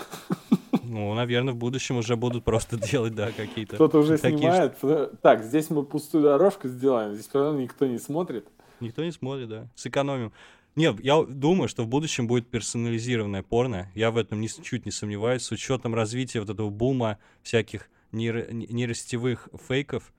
Ну, 0.84 1.12
наверное, 1.16 1.56
в 1.56 1.58
будущем 1.58 1.98
уже 1.98 2.16
будут 2.16 2.44
просто 2.44 2.78
делать, 2.78 3.16
да, 3.16 3.32
какие-то... 3.32 3.78
Кто-то 3.78 3.98
уже 3.98 4.20
такие 4.20 4.38
снимает. 4.38 4.78
Так, 5.24 5.44
здесь 5.44 5.72
мы 5.72 5.84
пустую 5.84 6.24
дорожку 6.24 6.68
сделаем, 6.68 7.16
здесь 7.16 7.26
потом 7.26 7.58
никто 7.58 7.88
не 7.88 7.98
смотрит. 7.98 8.48
Никто 8.80 9.04
не 9.04 9.12
смотрит, 9.12 9.50
да. 9.50 9.68
Сэкономим. 9.74 10.34
Нет, 10.76 11.00
я 11.04 11.22
думаю, 11.24 11.68
что 11.68 11.84
в 11.84 11.88
будущем 11.88 12.28
будет 12.28 12.50
персонализированное 12.50 13.44
порно. 13.44 13.92
Я 13.94 14.10
в 14.12 14.18
этом 14.18 14.40
ничуть 14.40 14.86
не 14.86 14.92
сомневаюсь. 14.92 15.44
С 15.44 15.52
учетом 15.52 15.94
развития 15.94 16.40
вот 16.40 16.50
этого 16.50 16.70
бума 16.70 17.18
всяких 17.44 17.90
нейро- 18.14 18.52
не- 18.54 18.68
нейросетевых 18.68 19.50
фейков, 19.68 20.14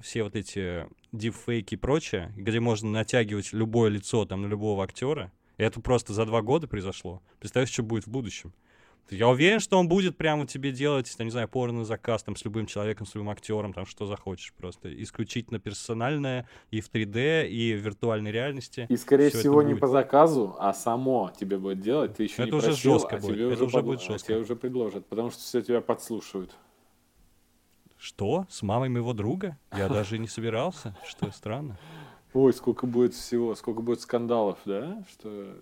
все 0.00 0.22
вот 0.22 0.36
эти 0.36 0.86
дипфейки 1.10 1.74
и 1.74 1.76
прочее, 1.76 2.32
где 2.36 2.60
можно 2.60 2.90
натягивать 2.90 3.52
любое 3.52 3.90
лицо 3.90 4.24
там 4.24 4.42
на 4.42 4.46
любого 4.46 4.84
актера, 4.84 5.32
и 5.58 5.62
это 5.62 5.80
просто 5.80 6.12
за 6.12 6.24
два 6.26 6.42
года 6.42 6.66
произошло. 6.68 7.22
Представь, 7.40 7.70
что 7.70 7.82
будет 7.82 8.06
в 8.06 8.10
будущем. 8.10 8.54
Я 9.10 9.28
уверен, 9.28 9.60
что 9.60 9.78
он 9.78 9.88
будет 9.88 10.16
прямо 10.16 10.46
тебе 10.46 10.72
делать, 10.72 11.14
я 11.18 11.24
не 11.24 11.30
знаю, 11.30 11.46
порно 11.48 11.84
заказ 11.84 12.22
там 12.22 12.34
с 12.34 12.44
любым 12.44 12.66
человеком, 12.66 13.06
с 13.06 13.14
любым 13.14 13.28
актером, 13.30 13.74
там 13.74 13.84
что 13.84 14.06
захочешь 14.06 14.54
просто. 14.54 14.90
Исключительно 15.02 15.58
персональное 15.58 16.48
и 16.70 16.80
в 16.80 16.90
3D, 16.90 17.46
и 17.48 17.74
в 17.74 17.78
виртуальной 17.84 18.32
реальности. 18.32 18.86
И, 18.88 18.96
скорее 18.96 19.28
всего, 19.30 19.62
не 19.62 19.74
по 19.74 19.86
заказу, 19.86 20.56
а 20.58 20.72
само 20.72 21.30
тебе 21.38 21.58
будет 21.58 21.80
делать. 21.80 22.16
Ты 22.16 22.22
еще 22.24 22.42
это 22.42 22.44
не 22.52 22.52
уже 22.56 22.66
просил, 22.68 22.92
жестко 22.94 23.16
а 23.16 23.18
будет. 23.20 23.34
тебе 23.34 23.52
Это 23.52 23.64
уже, 23.64 23.72
под- 23.76 23.84
будет 23.84 24.00
а 24.00 24.04
жестко. 24.12 24.28
тебе 24.28 24.38
уже 24.40 24.56
предложат, 24.56 25.06
потому 25.06 25.30
что 25.30 25.40
все 25.40 25.60
тебя 25.60 25.80
подслушивают. 25.82 26.56
Что? 27.98 28.46
С 28.48 28.62
мамой 28.62 28.88
моего 28.88 29.12
друга? 29.12 29.58
Я 29.76 29.88
даже 29.88 30.18
не 30.18 30.26
собирался. 30.26 30.96
Что 31.06 31.30
странно. 31.30 31.78
Ой, 32.32 32.52
сколько 32.54 32.86
будет 32.86 33.12
всего, 33.12 33.54
сколько 33.54 33.82
будет 33.82 34.00
скандалов, 34.00 34.58
да? 34.64 35.04
Что 35.10 35.54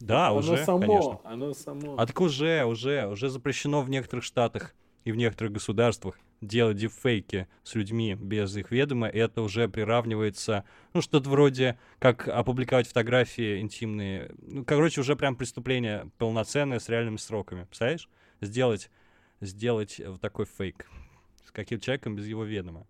Да, 0.00 0.28
оно 0.28 0.38
уже, 0.38 0.64
само, 0.64 0.80
конечно. 0.80 1.20
оно 1.24 1.54
само. 1.54 1.94
А 1.98 2.06
так 2.06 2.20
уже, 2.20 2.64
уже, 2.64 3.06
уже 3.06 3.28
запрещено 3.28 3.82
в 3.82 3.90
некоторых 3.90 4.24
штатах 4.24 4.74
и 5.04 5.12
в 5.12 5.16
некоторых 5.16 5.52
государствах 5.52 6.18
делать 6.40 6.76
дипфейки 6.76 7.48
с 7.62 7.74
людьми 7.74 8.14
без 8.14 8.56
их 8.56 8.70
ведома. 8.70 9.08
И 9.08 9.18
это 9.18 9.42
уже 9.42 9.68
приравнивается, 9.68 10.64
ну, 10.92 11.00
что-то 11.00 11.28
вроде, 11.30 11.78
как 11.98 12.28
опубликовать 12.28 12.88
фотографии 12.88 13.60
интимные. 13.60 14.30
Ну, 14.38 14.64
короче, 14.64 15.00
уже 15.00 15.16
прям 15.16 15.36
преступление 15.36 16.10
полноценное 16.18 16.78
с 16.78 16.88
реальными 16.88 17.16
сроками. 17.16 17.64
Представляешь? 17.64 18.08
Сделать, 18.40 18.90
сделать 19.40 20.00
вот 20.04 20.20
такой 20.20 20.46
фейк 20.46 20.88
с 21.44 21.50
каким-то 21.50 21.84
человеком 21.84 22.16
без 22.16 22.26
его 22.26 22.44
ведома. 22.44 22.86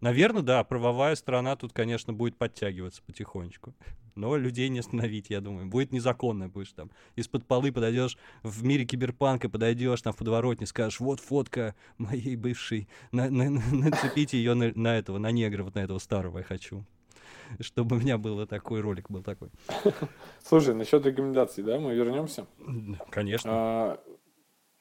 Наверное, 0.00 0.42
да, 0.42 0.62
правовая 0.62 1.16
сторона 1.16 1.56
тут, 1.56 1.72
конечно, 1.72 2.12
будет 2.12 2.36
подтягиваться 2.36 3.02
потихонечку. 3.02 3.74
Но 4.18 4.36
людей 4.36 4.68
не 4.68 4.80
остановить, 4.80 5.30
я 5.30 5.40
думаю. 5.40 5.66
Будет 5.66 5.92
незаконно, 5.92 6.48
будешь 6.48 6.72
там 6.72 6.90
из-под 7.16 7.46
полы 7.46 7.70
подойдешь 7.72 8.18
в 8.42 8.64
мире 8.64 8.84
киберпанка, 8.84 9.48
подойдешь 9.48 10.02
там 10.02 10.12
в 10.12 10.16
подворотне, 10.16 10.66
скажешь, 10.66 10.98
вот 11.00 11.20
фотка 11.20 11.74
моей 11.98 12.34
бывшей, 12.36 12.88
на- 13.12 13.30
на- 13.30 13.48
на- 13.50 13.62
нацепите 13.72 14.36
ее 14.38 14.54
на, 14.54 14.72
на 14.74 14.98
этого, 14.98 15.18
на 15.18 15.30
негра, 15.30 15.62
вот 15.62 15.74
на 15.76 15.80
этого 15.80 15.98
старого 15.98 16.38
я 16.38 16.44
хочу. 16.44 16.84
Чтобы 17.60 17.96
у 17.96 17.98
меня 18.00 18.18
был 18.18 18.46
такой 18.46 18.80
ролик, 18.80 19.08
был 19.10 19.22
такой. 19.22 19.48
Слушай, 20.44 20.74
насчет 20.74 21.06
рекомендаций, 21.06 21.64
да, 21.64 21.78
мы 21.78 21.94
вернемся. 21.94 22.46
Конечно. 23.10 23.50
А, 23.52 24.00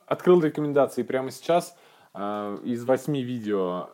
Открыл 0.06 0.42
рекомендации 0.42 1.04
прямо 1.04 1.32
сейчас. 1.32 1.76
А, 2.14 2.56
Из 2.64 2.84
восьми 2.84 3.24
видео 3.24 3.90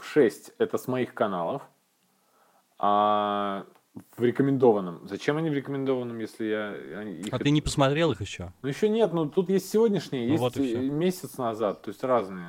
шесть 0.00 0.52
это 0.58 0.76
с 0.78 0.86
моих 0.86 1.14
каналов. 1.14 1.62
А 2.78 3.64
в 4.16 4.22
рекомендованном. 4.22 5.06
Зачем 5.08 5.36
они 5.36 5.50
в 5.50 5.54
рекомендованном, 5.54 6.18
если 6.18 6.44
я 6.44 7.02
их 7.02 7.32
А 7.32 7.38
ты 7.38 7.50
не 7.50 7.62
посмотрел 7.62 8.12
их 8.12 8.20
еще? 8.20 8.52
Ну 8.62 8.68
еще 8.68 8.88
нет, 8.88 9.12
ну 9.12 9.28
тут 9.28 9.48
есть 9.48 9.70
сегодняшние, 9.70 10.26
Ну 10.26 10.32
есть 10.32 10.40
вот 10.40 10.56
месяц 10.56 11.38
назад, 11.38 11.82
то 11.82 11.90
есть 11.90 12.02
разные. 12.04 12.46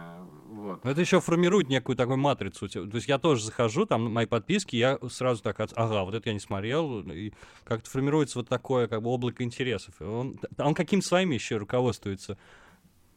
Вот. 0.49 0.83
Ну, 0.83 0.89
это 0.89 1.01
еще 1.01 1.21
формирует 1.21 1.69
некую 1.69 1.95
такую 1.95 2.17
матрицу. 2.17 2.67
То 2.67 2.81
есть 2.93 3.07
я 3.07 3.19
тоже 3.19 3.45
захожу, 3.45 3.85
там 3.85 4.11
мои 4.11 4.25
подписки, 4.25 4.75
я 4.75 4.97
сразу 5.09 5.43
так, 5.43 5.59
ага, 5.59 6.03
вот 6.03 6.15
это 6.15 6.29
я 6.29 6.33
не 6.33 6.39
смотрел, 6.39 7.01
и 7.01 7.31
как-то 7.63 7.89
формируется 7.89 8.39
вот 8.39 8.49
такое 8.49 8.87
как 8.87 9.01
бы 9.01 9.09
облако 9.09 9.43
интересов. 9.43 9.93
Он, 10.01 10.39
он 10.57 10.73
каким 10.73 11.01
своими 11.01 11.35
еще 11.35 11.57
руководствуется. 11.57 12.37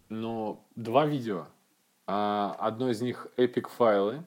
Но 0.09 0.67
два 0.77 1.07
видео. 1.07 1.47
А, 2.07 2.57
Одно 2.59 2.91
из 2.91 3.01
них 3.01 3.29
эпик 3.37 3.69
файлы 3.69 4.25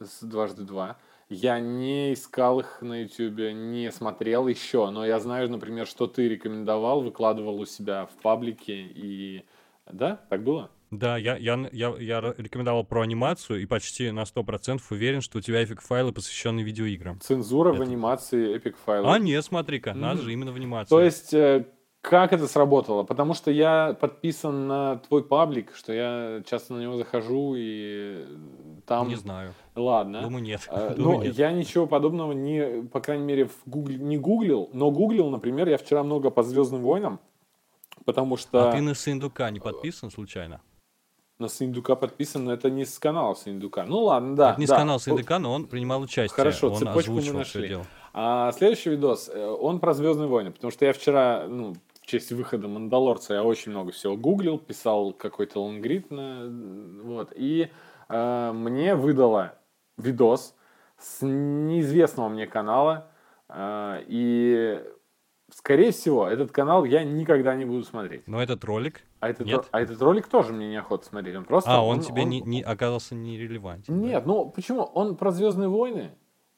с 0.00 0.22
дважды 0.22 0.62
два. 0.62 0.96
Я 1.28 1.58
не 1.58 2.12
искал 2.12 2.60
их 2.60 2.78
на 2.82 3.02
YouTube, 3.02 3.52
не 3.52 3.90
смотрел 3.90 4.46
еще, 4.46 4.90
но 4.90 5.04
я 5.04 5.18
знаю, 5.18 5.50
например, 5.50 5.86
что 5.86 6.06
ты 6.06 6.28
рекомендовал, 6.28 7.00
выкладывал 7.02 7.58
у 7.60 7.66
себя 7.66 8.06
в 8.06 8.22
паблике 8.22 8.74
и... 8.74 9.44
Да, 9.90 10.20
так 10.30 10.44
было? 10.44 10.70
Да, 10.92 11.16
я, 11.16 11.36
я, 11.36 11.68
я, 11.72 11.94
я 11.98 12.20
рекомендовал 12.38 12.84
про 12.84 13.02
анимацию 13.02 13.60
и 13.60 13.66
почти 13.66 14.12
на 14.12 14.22
100% 14.22 14.80
уверен, 14.90 15.20
что 15.20 15.38
у 15.38 15.40
тебя 15.40 15.64
эффект 15.64 15.82
файлы, 15.84 16.12
посвященные 16.12 16.64
видеоиграм. 16.64 17.18
Цензура 17.20 17.72
в 17.72 17.76
Это- 17.76 17.82
анимации 17.84 18.54
эпик 18.54 18.76
файлов. 18.76 19.10
А, 19.12 19.18
нет, 19.18 19.44
смотри-ка, 19.44 19.94
надо 19.94 20.16
Мгм. 20.18 20.24
же 20.24 20.32
именно 20.32 20.52
в 20.52 20.56
анимации. 20.56 20.90
То 20.90 21.00
есть, 21.00 21.34
э, 21.34 21.66
как 22.08 22.32
это 22.32 22.46
сработало? 22.46 23.02
Потому 23.02 23.34
что 23.34 23.50
я 23.50 23.96
подписан 24.00 24.68
на 24.68 24.96
твой 24.98 25.24
паблик, 25.24 25.74
что 25.74 25.92
я 25.92 26.40
часто 26.48 26.74
на 26.74 26.80
него 26.80 26.96
захожу 26.96 27.54
и 27.56 28.24
там... 28.86 29.08
Не 29.08 29.16
знаю. 29.16 29.54
Ладно. 29.74 30.22
Думаю, 30.22 30.44
нет. 30.44 30.60
А, 30.68 30.90
Думаю, 30.96 31.18
Ну, 31.18 31.24
нет. 31.24 31.34
я 31.34 31.50
ничего 31.50 31.88
подобного 31.88 32.30
не, 32.30 32.84
по 32.92 33.00
крайней 33.00 33.24
мере, 33.24 33.46
в 33.46 33.56
Гугле, 33.66 33.96
не 33.96 34.18
гуглил, 34.18 34.70
но 34.72 34.92
гуглил, 34.92 35.30
например, 35.30 35.68
я 35.68 35.78
вчера 35.78 36.04
много 36.04 36.30
по 36.30 36.44
Звездным 36.44 36.82
войнам, 36.82 37.18
потому 38.04 38.36
что 38.36 38.68
А 38.68 38.72
ты 38.72 38.80
на 38.80 38.94
Сындука 38.94 39.50
не 39.50 39.58
подписан 39.58 40.12
случайно? 40.12 40.60
на 41.38 41.48
Сындука 41.48 41.96
подписан, 41.96 42.44
но 42.44 42.52
это 42.54 42.70
не 42.70 42.86
с 42.86 42.98
канала 42.98 43.34
Сындука. 43.34 43.84
Ну 43.84 44.04
ладно, 44.04 44.36
да. 44.36 44.50
Это 44.52 44.60
не 44.60 44.66
с 44.66 44.70
да. 44.70 44.76
канала 44.76 44.98
Сындука, 44.98 45.38
но 45.38 45.52
он 45.52 45.66
принимал 45.66 46.00
участие. 46.00 46.34
Хорошо, 46.34 46.70
он 46.70 46.76
цепочку 46.76 47.12
мы 47.12 47.32
нашли. 47.32 47.78
А 48.14 48.52
следующий 48.52 48.88
видос, 48.88 49.28
э, 49.28 49.46
он 49.46 49.78
про 49.78 49.92
Звездные 49.92 50.26
войны, 50.28 50.50
потому 50.50 50.70
что 50.70 50.86
я 50.86 50.94
вчера, 50.94 51.44
ну, 51.46 51.74
в 52.06 52.08
честь 52.08 52.30
выхода 52.30 52.68
Мандалорца, 52.68 53.34
я 53.34 53.42
очень 53.42 53.72
много 53.72 53.90
всего 53.90 54.16
гуглил, 54.16 54.58
писал 54.58 55.12
какой-то 55.12 55.60
лонгрид 55.60 56.12
на, 56.12 56.48
вот, 57.02 57.32
и 57.34 57.68
э, 58.08 58.52
мне 58.52 58.94
выдало 58.94 59.58
видос 59.98 60.54
с 60.98 61.26
неизвестного 61.26 62.28
мне 62.28 62.46
канала, 62.46 63.08
э, 63.48 64.04
и, 64.06 64.84
скорее 65.50 65.90
всего, 65.90 66.28
этот 66.28 66.52
канал 66.52 66.84
я 66.84 67.02
никогда 67.02 67.56
не 67.56 67.64
буду 67.64 67.82
смотреть. 67.82 68.28
Но 68.28 68.40
этот 68.40 68.62
ролик... 68.62 69.02
А 69.18 69.28
этот, 69.28 69.48
Нет? 69.48 69.66
а 69.72 69.80
этот 69.80 70.00
ролик 70.00 70.28
тоже 70.28 70.52
мне 70.52 70.68
неохота 70.68 71.06
смотреть, 71.06 71.34
он 71.34 71.44
просто... 71.44 71.72
А, 71.72 71.82
он, 71.82 71.98
тебе 71.98 72.22
Не, 72.22 72.40
не 72.40 72.62
оказался 72.62 73.16
нерелевантен. 73.16 74.00
да? 74.00 74.06
Нет, 74.06 74.26
ну 74.26 74.48
почему? 74.48 74.82
Он 74.82 75.16
про 75.16 75.32
Звездные 75.32 75.68
войны, 75.68 76.12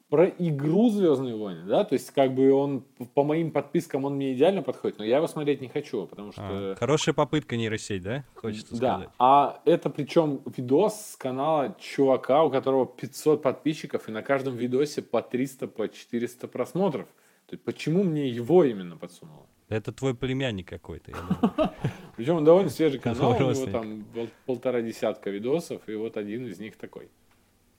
про 0.08 0.26
игру 0.26 0.88
Звездные 0.88 1.36
войны, 1.36 1.64
да, 1.66 1.84
то 1.84 1.92
есть 1.94 2.10
как 2.12 2.32
бы 2.34 2.50
он 2.52 2.84
по 3.14 3.24
моим 3.24 3.50
подпискам 3.50 4.04
он 4.04 4.14
мне 4.16 4.32
идеально 4.32 4.62
подходит, 4.62 4.98
но 4.98 5.04
я 5.04 5.18
его 5.18 5.26
смотреть 5.26 5.60
не 5.60 5.68
хочу, 5.68 6.06
потому 6.06 6.32
что 6.32 6.42
А, 6.42 6.74
хорошая 6.78 7.14
попытка 7.14 7.56
нейросеть, 7.56 8.02
да? 8.02 8.24
Хочется 8.34 8.74
да, 8.78 8.94
сказать. 8.94 9.10
а 9.18 9.60
это 9.66 9.90
причем 9.90 10.40
видос 10.56 11.12
с 11.12 11.16
канала 11.16 11.76
чувака, 11.78 12.42
у 12.42 12.50
которого 12.50 12.86
500 12.86 13.42
подписчиков 13.42 14.08
и 14.08 14.12
на 14.12 14.22
каждом 14.22 14.56
видосе 14.56 15.02
по 15.02 15.20
300, 15.20 15.68
по 15.68 15.88
400 15.88 16.48
просмотров. 16.48 17.06
То 17.46 17.54
есть 17.54 17.64
почему 17.64 18.02
мне 18.02 18.28
его 18.28 18.64
именно 18.64 18.96
подсунуло? 18.96 19.46
Это 19.68 19.92
твой 19.92 20.14
племянник 20.14 20.66
какой-то. 20.68 21.12
Причем 22.16 22.36
он 22.36 22.44
довольно 22.44 22.70
свежий 22.70 22.98
канал, 22.98 23.32
у 23.32 23.38
него 23.38 23.66
там 23.66 24.04
пол- 24.14 24.30
полтора 24.46 24.80
десятка 24.80 25.28
видосов, 25.28 25.86
и 25.86 25.94
вот 25.94 26.16
один 26.16 26.46
из 26.46 26.58
них 26.58 26.76
такой. 26.76 27.10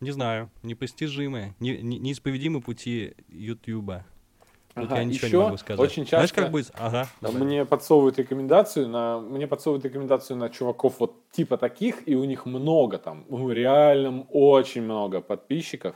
Не 0.01 0.11
знаю, 0.11 0.49
непостижимые, 0.63 1.55
не- 1.59 1.77
не- 1.81 1.99
неисповедимы 1.99 2.61
пути 2.61 3.15
Ютуба. 3.27 4.05
Тут 4.75 4.85
Ага, 4.85 4.97
я 4.99 5.03
ничего 5.03 5.27
ещё 5.27 5.37
не 5.39 5.43
могу 5.45 5.57
сказать. 5.57 5.79
очень 5.81 6.07
Знаешь, 6.07 6.29
часто- 6.29 6.41
как 6.43 6.51
будет? 6.51 6.71
Ага. 6.75 7.07
давай. 7.19 7.41
Мне 7.43 7.65
подсовывают 7.65 8.17
рекомендацию 8.17 8.87
на 8.87 9.19
мне 9.19 9.45
подсовывают 9.47 9.83
рекомендацию 9.83 10.37
на 10.37 10.49
чуваков 10.49 10.99
вот 10.99 11.29
типа 11.31 11.57
таких, 11.57 12.07
и 12.07 12.15
у 12.15 12.23
них 12.23 12.45
много 12.45 12.97
там, 12.97 13.25
ну, 13.29 13.49
реально 13.51 14.21
очень 14.29 14.83
много 14.83 15.19
подписчиков. 15.19 15.95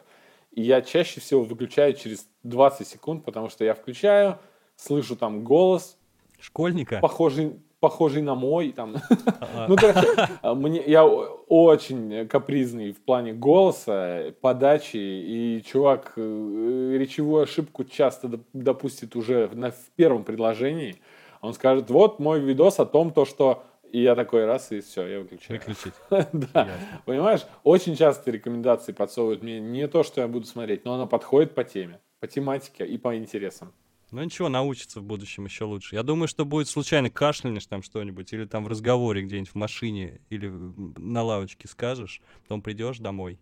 И 0.52 0.62
я 0.64 0.82
чаще 0.82 1.22
всего 1.22 1.44
выключаю 1.44 1.94
через 1.94 2.28
20 2.44 2.88
секунд, 2.88 3.24
потому 3.24 3.48
что 3.50 3.64
я 3.64 3.74
включаю, 3.74 4.38
слышу 4.76 5.16
там 5.16 5.44
голос, 5.46 5.98
Школьника? 6.40 7.00
похожий, 7.00 7.54
похожий 7.84 8.22
на 8.22 8.34
мой, 8.34 8.72
там. 8.72 8.96
Ну, 9.68 9.76
короче, 9.76 10.08
мне, 10.42 10.82
я 10.88 11.06
очень 11.06 12.28
капризный 12.30 12.94
в 12.94 13.02
плане 13.04 13.34
голоса, 13.34 14.34
подачи, 14.40 14.96
и 14.98 15.62
чувак 15.66 16.14
э, 16.16 16.96
речевую 16.98 17.44
ошибку 17.44 17.84
часто 17.84 18.28
доп- 18.28 18.46
допустит 18.54 19.18
уже 19.18 19.50
на, 19.54 19.72
в 19.72 19.90
первом 19.98 20.24
предложении. 20.24 20.96
Он 21.42 21.54
скажет, 21.54 21.90
вот 21.90 22.20
мой 22.20 22.40
видос 22.40 22.80
о 22.80 22.86
том, 22.86 23.12
то, 23.12 23.26
что... 23.26 23.64
И 23.92 24.02
я 24.02 24.16
такой 24.16 24.46
раз, 24.46 24.72
и 24.72 24.80
все, 24.80 25.06
я 25.06 25.20
выключаю. 25.20 25.60
Выключить. 25.60 25.94
Да, 26.34 26.62
Ясно. 26.62 27.02
понимаешь, 27.06 27.42
очень 27.64 27.96
часто 27.98 28.32
рекомендации 28.32 28.94
подсовывают 28.94 29.44
мне 29.44 29.60
не 29.60 29.88
то, 29.88 30.04
что 30.04 30.22
я 30.22 30.28
буду 30.28 30.46
смотреть, 30.48 30.86
но 30.86 30.94
она 30.94 31.06
подходит 31.06 31.54
по 31.54 31.64
теме, 31.64 32.00
по 32.22 32.28
тематике 32.28 32.86
и 32.86 32.98
по 32.98 33.16
интересам. 33.16 33.74
Ну 34.14 34.24
ничего, 34.24 34.48
научится 34.48 35.00
в 35.00 35.04
будущем 35.04 35.46
еще 35.46 35.64
лучше. 35.66 35.96
Я 35.96 36.04
думаю, 36.04 36.28
что 36.28 36.46
будет 36.46 36.68
случайно 36.68 37.10
кашлянешь 37.10 37.66
там 37.66 37.82
что-нибудь, 37.82 38.32
или 38.32 38.46
там 38.46 38.64
в 38.64 38.68
разговоре 38.68 39.24
где-нибудь 39.24 39.50
в 39.50 39.56
машине, 39.56 40.22
или 40.30 40.54
на 40.98 41.24
лавочке 41.24 41.68
скажешь, 41.68 42.22
потом 42.44 42.62
придешь 42.62 43.00
домой, 43.00 43.40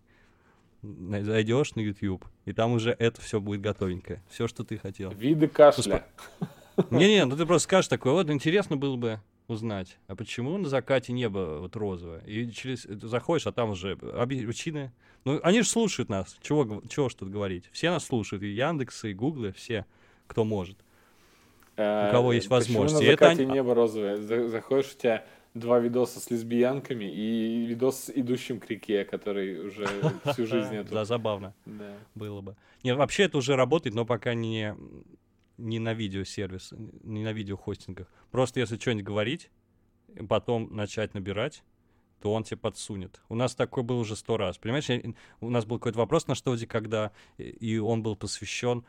зайдешь 0.82 1.76
на 1.76 1.82
YouTube, 1.82 2.26
и 2.45 2.53
там 2.53 2.72
уже 2.72 2.95
это 2.97 3.19
все 3.19 3.41
будет 3.41 3.59
готовенькое. 3.59 4.24
Все, 4.30 4.47
что 4.47 4.63
ты 4.63 4.78
хотел. 4.78 5.11
Виды 5.11 5.49
кашля. 5.49 6.07
Не-не, 6.89 7.26
ну 7.26 7.36
ты 7.36 7.45
просто 7.45 7.65
скажешь 7.65 7.89
такое, 7.89 8.13
вот 8.13 8.30
интересно 8.30 8.78
было 8.78 8.95
бы 8.95 9.19
узнать, 9.49 9.97
а 10.07 10.15
почему 10.15 10.57
на 10.57 10.69
закате 10.69 11.11
небо 11.11 11.57
вот 11.59 11.76
розовое? 11.76 12.22
И 12.22 12.49
через 12.49 12.84
ты 12.84 13.09
заходишь, 13.09 13.45
а 13.45 13.51
там 13.51 13.72
уже 13.72 13.97
причины. 13.97 14.93
Ну, 15.26 15.38
они 15.43 15.63
же 15.63 15.67
слушают 15.67 16.07
нас. 16.07 16.38
Чего, 16.41 16.82
чего 16.89 17.09
ж 17.09 17.13
тут 17.15 17.30
говорить? 17.30 17.65
Все 17.74 17.91
нас 17.91 18.05
слушают. 18.05 18.41
И 18.41 18.47
Яндексы, 18.47 19.11
и 19.11 19.13
Гуглы, 19.13 19.51
все, 19.51 19.86
кто 20.32 20.43
может. 20.45 20.77
Э, 21.77 22.09
кого 22.11 22.34
есть 22.34 22.49
почему 22.49 22.79
возможность. 22.82 23.05
на 23.21 23.25
это 23.25 23.45
небо 23.45 23.73
розовое? 23.75 24.17
За- 24.17 24.47
Заходишь, 24.49 24.93
у 24.95 24.99
тебя 24.99 25.25
два 25.53 25.79
видоса 25.79 26.19
с 26.19 26.29
лесбиянками 26.32 27.05
и 27.05 27.65
видос 27.65 28.05
с 28.05 28.09
идущим 28.09 28.59
к 28.59 28.69
реке, 28.69 29.03
который 29.05 29.67
уже 29.67 29.86
всю 30.34 30.45
жизнь 30.45 30.75
эту. 30.75 30.93
Да, 30.93 31.05
забавно 31.05 31.53
Да. 31.65 31.93
было 32.15 32.41
бы. 32.41 32.55
Не, 32.84 32.95
вообще 32.95 33.23
это 33.23 33.38
уже 33.38 33.55
работает, 33.55 33.93
но 33.95 34.05
пока 34.05 34.34
не, 34.34 34.75
не 35.57 35.79
на 35.79 35.93
видеосервис, 35.93 36.73
не 37.03 37.23
на 37.23 37.34
видеохостингах. 37.34 38.07
Просто 38.32 38.59
если 38.59 38.77
что-нибудь 38.77 39.05
говорить, 39.05 39.49
потом 40.29 40.73
начать 40.75 41.13
набирать, 41.13 41.63
то 42.21 42.32
он 42.34 42.43
тебе 42.43 42.57
подсунет. 42.57 43.19
У 43.29 43.36
нас 43.36 43.55
такой 43.55 43.84
был 43.84 43.97
уже 43.99 44.15
сто 44.15 44.38
раз. 44.38 44.57
Понимаешь, 44.57 44.88
у 45.41 45.49
нас 45.49 45.65
был 45.65 45.79
какой-то 45.79 45.97
вопрос 45.99 46.27
на 46.27 46.36
что 46.36 46.55
когда, 46.67 47.11
и 47.38 47.77
он 47.79 48.03
был 48.03 48.15
посвящен 48.15 48.86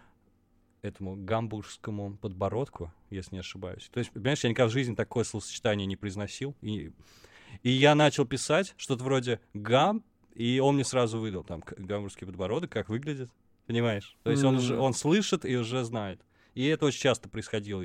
этому 0.83 1.16
гамбургскому 1.16 2.16
подбородку, 2.16 2.93
если 3.11 3.37
не 3.37 3.39
ошибаюсь. 3.41 3.89
То 3.93 4.01
есть, 4.01 4.11
понимаешь, 4.11 4.43
я 4.43 4.51
никогда 4.51 4.68
в 4.68 4.72
жизни 4.72 4.95
такое 4.95 5.24
словосочетание 5.24 5.87
не 5.87 5.97
произносил. 5.97 6.55
И, 6.61 6.93
и 7.62 7.70
я 7.70 7.95
начал 7.95 8.26
писать 8.26 8.74
что-то 8.76 9.05
вроде 9.05 9.41
«гам», 9.55 10.05
и 10.35 10.59
он 10.59 10.74
мне 10.74 10.85
сразу 10.85 11.18
выдал 11.18 11.45
там 11.45 11.62
гамбургский 11.76 12.26
подбородок, 12.26 12.70
как 12.70 12.89
выглядит. 12.89 13.30
Понимаешь? 13.66 14.16
То 14.24 14.30
есть 14.30 14.43
он 14.43 14.57
уже 14.57 14.76
он 14.76 14.93
слышит 14.93 15.45
и 15.45 15.57
уже 15.57 15.85
знает. 15.85 16.20
И 16.55 16.66
это 16.66 16.87
очень 16.87 17.01
часто 17.01 17.28
происходило. 17.28 17.85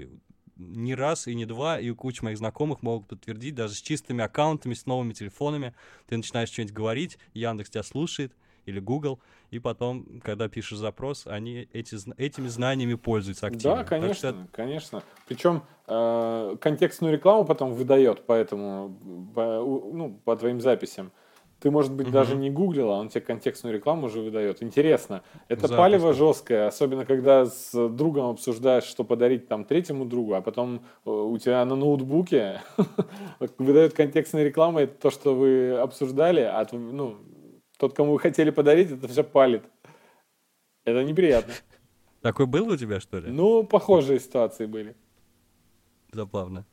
Не 0.55 0.95
раз 0.95 1.27
и 1.27 1.35
не 1.35 1.45
два, 1.45 1.79
и 1.79 1.91
куча 1.91 2.25
моих 2.25 2.39
знакомых 2.39 2.81
могут 2.81 3.07
подтвердить, 3.07 3.53
даже 3.53 3.75
с 3.75 3.81
чистыми 3.81 4.23
аккаунтами, 4.23 4.73
с 4.73 4.87
новыми 4.87 5.13
телефонами. 5.13 5.75
Ты 6.07 6.17
начинаешь 6.17 6.49
что-нибудь 6.49 6.73
говорить, 6.73 7.19
Яндекс 7.35 7.69
тебя 7.69 7.83
слушает, 7.83 8.33
или 8.68 8.80
Google, 8.80 9.20
и 9.49 9.59
потом, 9.59 10.05
когда 10.24 10.47
пишешь 10.49 10.78
запрос, 10.78 11.26
они 11.26 11.68
эти, 11.74 11.95
этими 12.22 12.47
знаниями 12.47 12.93
пользуются 12.95 13.47
активно. 13.47 13.78
Да, 13.78 13.84
Так 13.84 13.88
что 13.88 13.99
конечно, 13.99 14.47
конечно. 14.51 15.03
Причем 15.28 15.63
э, 15.88 16.55
контекстную 16.59 17.13
рекламу 17.13 17.45
потом 17.45 17.74
выдает, 17.74 18.26
поэтому 18.28 19.32
по, 19.34 19.43
ну, 19.93 20.20
по 20.24 20.36
твоим 20.36 20.61
записям. 20.61 21.11
Ты, 21.59 21.72
может 21.72 21.91
быть, 21.91 22.05
Мгм. 22.07 22.13
даже 22.13 22.36
не 22.36 22.51
гуглил, 22.51 22.91
а 22.91 22.99
он 22.99 23.09
тебе 23.09 23.22
контекстную 23.22 23.74
рекламу 23.74 24.05
уже 24.07 24.22
выдает. 24.22 24.61
Интересно. 24.61 25.24
Это 25.47 25.61
Запросто. 25.61 25.78
палево 25.78 26.13
жесткое, 26.13 26.68
особенно 26.68 27.03
когда 27.03 27.45
с 27.45 27.72
другом 27.89 28.30
обсуждаешь, 28.30 28.84
что 28.84 29.03
подарить 29.03 29.47
там 29.47 29.65
третьему 29.65 30.05
другу, 30.05 30.36
а 30.36 30.41
потом 30.41 30.84
э, 31.03 31.09
у 31.09 31.36
тебя 31.39 31.65
на 31.65 31.76
ноутбуке 31.76 32.61
выдает 33.57 33.93
контекстная 33.93 34.43
реклама, 34.43 34.82
это 34.82 35.01
то, 35.01 35.09
что 35.09 35.34
вы 35.34 35.72
обсуждали, 35.72 36.41
а 36.41 36.68
ну, 36.74 37.18
тот, 37.78 37.93
кому 37.95 38.13
вы 38.13 38.19
хотели 38.19 38.49
подарить, 38.49 38.91
это 38.91 39.07
все 39.07 39.23
палит. 39.23 39.63
Это 40.86 41.03
неприятно. 41.03 41.53
Такой 42.21 42.45
был 42.45 42.67
у 42.69 42.78
тебя, 42.78 42.99
что 42.99 43.19
ли? 43.19 43.30
Ну, 43.32 43.63
похожие 43.63 44.19
ситуации 44.19 44.65
были. 44.65 44.95
Забавно. 46.11 46.65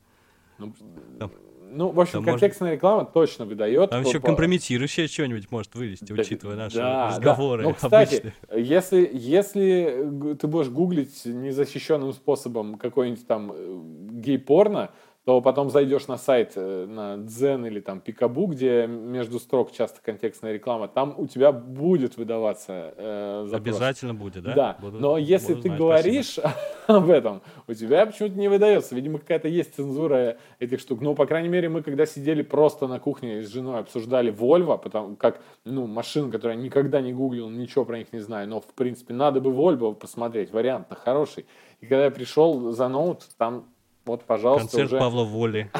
Ну, 0.57 0.73
Там- 1.19 1.31
ну, 1.67 1.89
в 1.89 1.99
общем, 1.99 2.13
там 2.13 2.23
может- 2.23 2.39
контекстная 2.39 2.73
реклама 2.73 3.05
точно 3.05 3.45
выдает. 3.45 3.89
Там 3.89 4.03
еще 4.03 4.19
по- 4.19 4.27
компрометирующее 4.27 5.07
что-нибудь 5.07 5.51
может 5.51 5.75
вылезти, 5.75 6.13
Да, 6.13 6.21
учитывая 6.21 6.55
наши 6.55 6.77
да, 6.77 6.83
да. 6.83 7.07
разговоры 7.17 7.63
Ну, 7.63 7.73
кстати, 7.73 8.15
обычные. 8.49 8.65
если, 8.65 9.09
если 9.13 10.35
ты 10.39 10.47
будешь 10.47 10.69
гуглить 10.69 11.25
незащищенным 11.25 12.13
способом 12.13 12.77
какой-нибудь 12.77 13.27
там 13.27 13.51
э, 13.53 13.79
гей-порно, 14.21 14.91
то 15.25 15.41
потом 15.41 15.71
зайдешь 15.71 16.07
на 16.07 16.17
сайт, 16.17 16.53
э, 16.55 16.85
на 16.87 17.17
Дзен 17.17 17.65
или 17.65 17.79
там 17.79 17.99
Пикабу, 17.99 18.45
где 18.45 18.85
между 18.85 19.39
строк 19.39 19.71
часто 19.71 19.99
контекстная 20.03 20.53
реклама, 20.53 20.87
там 20.87 21.15
у 21.17 21.25
тебя 21.25 21.51
будет 21.51 22.15
выдаваться 22.15 22.93
э, 22.95 23.45
запрос. 23.47 23.75
Обязательно 23.75 24.13
будет, 24.13 24.43
да? 24.43 24.53
Да, 24.53 24.77
Буду- 24.79 24.99
но 24.99 25.17
если 25.17 25.53
буду 25.53 25.63
ты 25.63 25.69
знать, 25.69 25.79
говоришь 25.79 26.39
об 26.87 27.09
этом, 27.09 27.41
у 27.67 27.73
тебя 27.73 28.05
почему-то 28.05 28.37
не 28.37 28.47
выдается. 28.49 28.93
Видимо, 28.93 29.17
какая-то 29.17 29.47
есть 29.47 29.75
цензура 29.75 30.37
этих 30.59 30.79
штук. 30.79 31.01
Ну, 31.01 31.15
по 31.15 31.25
крайней 31.25 31.49
мере, 31.49 31.69
мы 31.69 31.81
когда 31.81 32.05
сидели 32.05 32.43
просто 32.43 32.87
на 32.87 32.99
кухне 32.99 33.41
с 33.41 33.49
женой, 33.49 33.79
обсуждали 33.79 34.31
Volvo, 34.31 34.77
потому 34.77 35.15
как, 35.15 35.41
ну, 35.63 35.87
машин, 35.87 36.29
которые 36.29 36.55
я 36.55 36.63
никогда 36.63 37.01
не 37.01 37.13
гуглил, 37.13 37.49
ничего 37.49 37.83
про 37.83 37.97
них 37.97 38.13
не 38.13 38.19
знаю, 38.19 38.47
но, 38.47 38.61
в 38.61 38.71
принципе, 38.75 39.15
надо 39.15 39.41
бы 39.41 39.49
Volvo 39.49 39.95
посмотреть, 39.95 40.51
вариант-то 40.51 40.93
хороший. 40.93 41.47
И 41.81 41.87
когда 41.87 42.05
я 42.05 42.11
пришел 42.11 42.71
за 42.71 42.87
ноут, 42.87 43.27
там, 43.39 43.65
вот, 44.05 44.23
пожалуйста, 44.23 44.67
Концерт 44.67 44.91
уже... 44.91 44.99
Павла 44.99 45.23
Воли. 45.23 45.71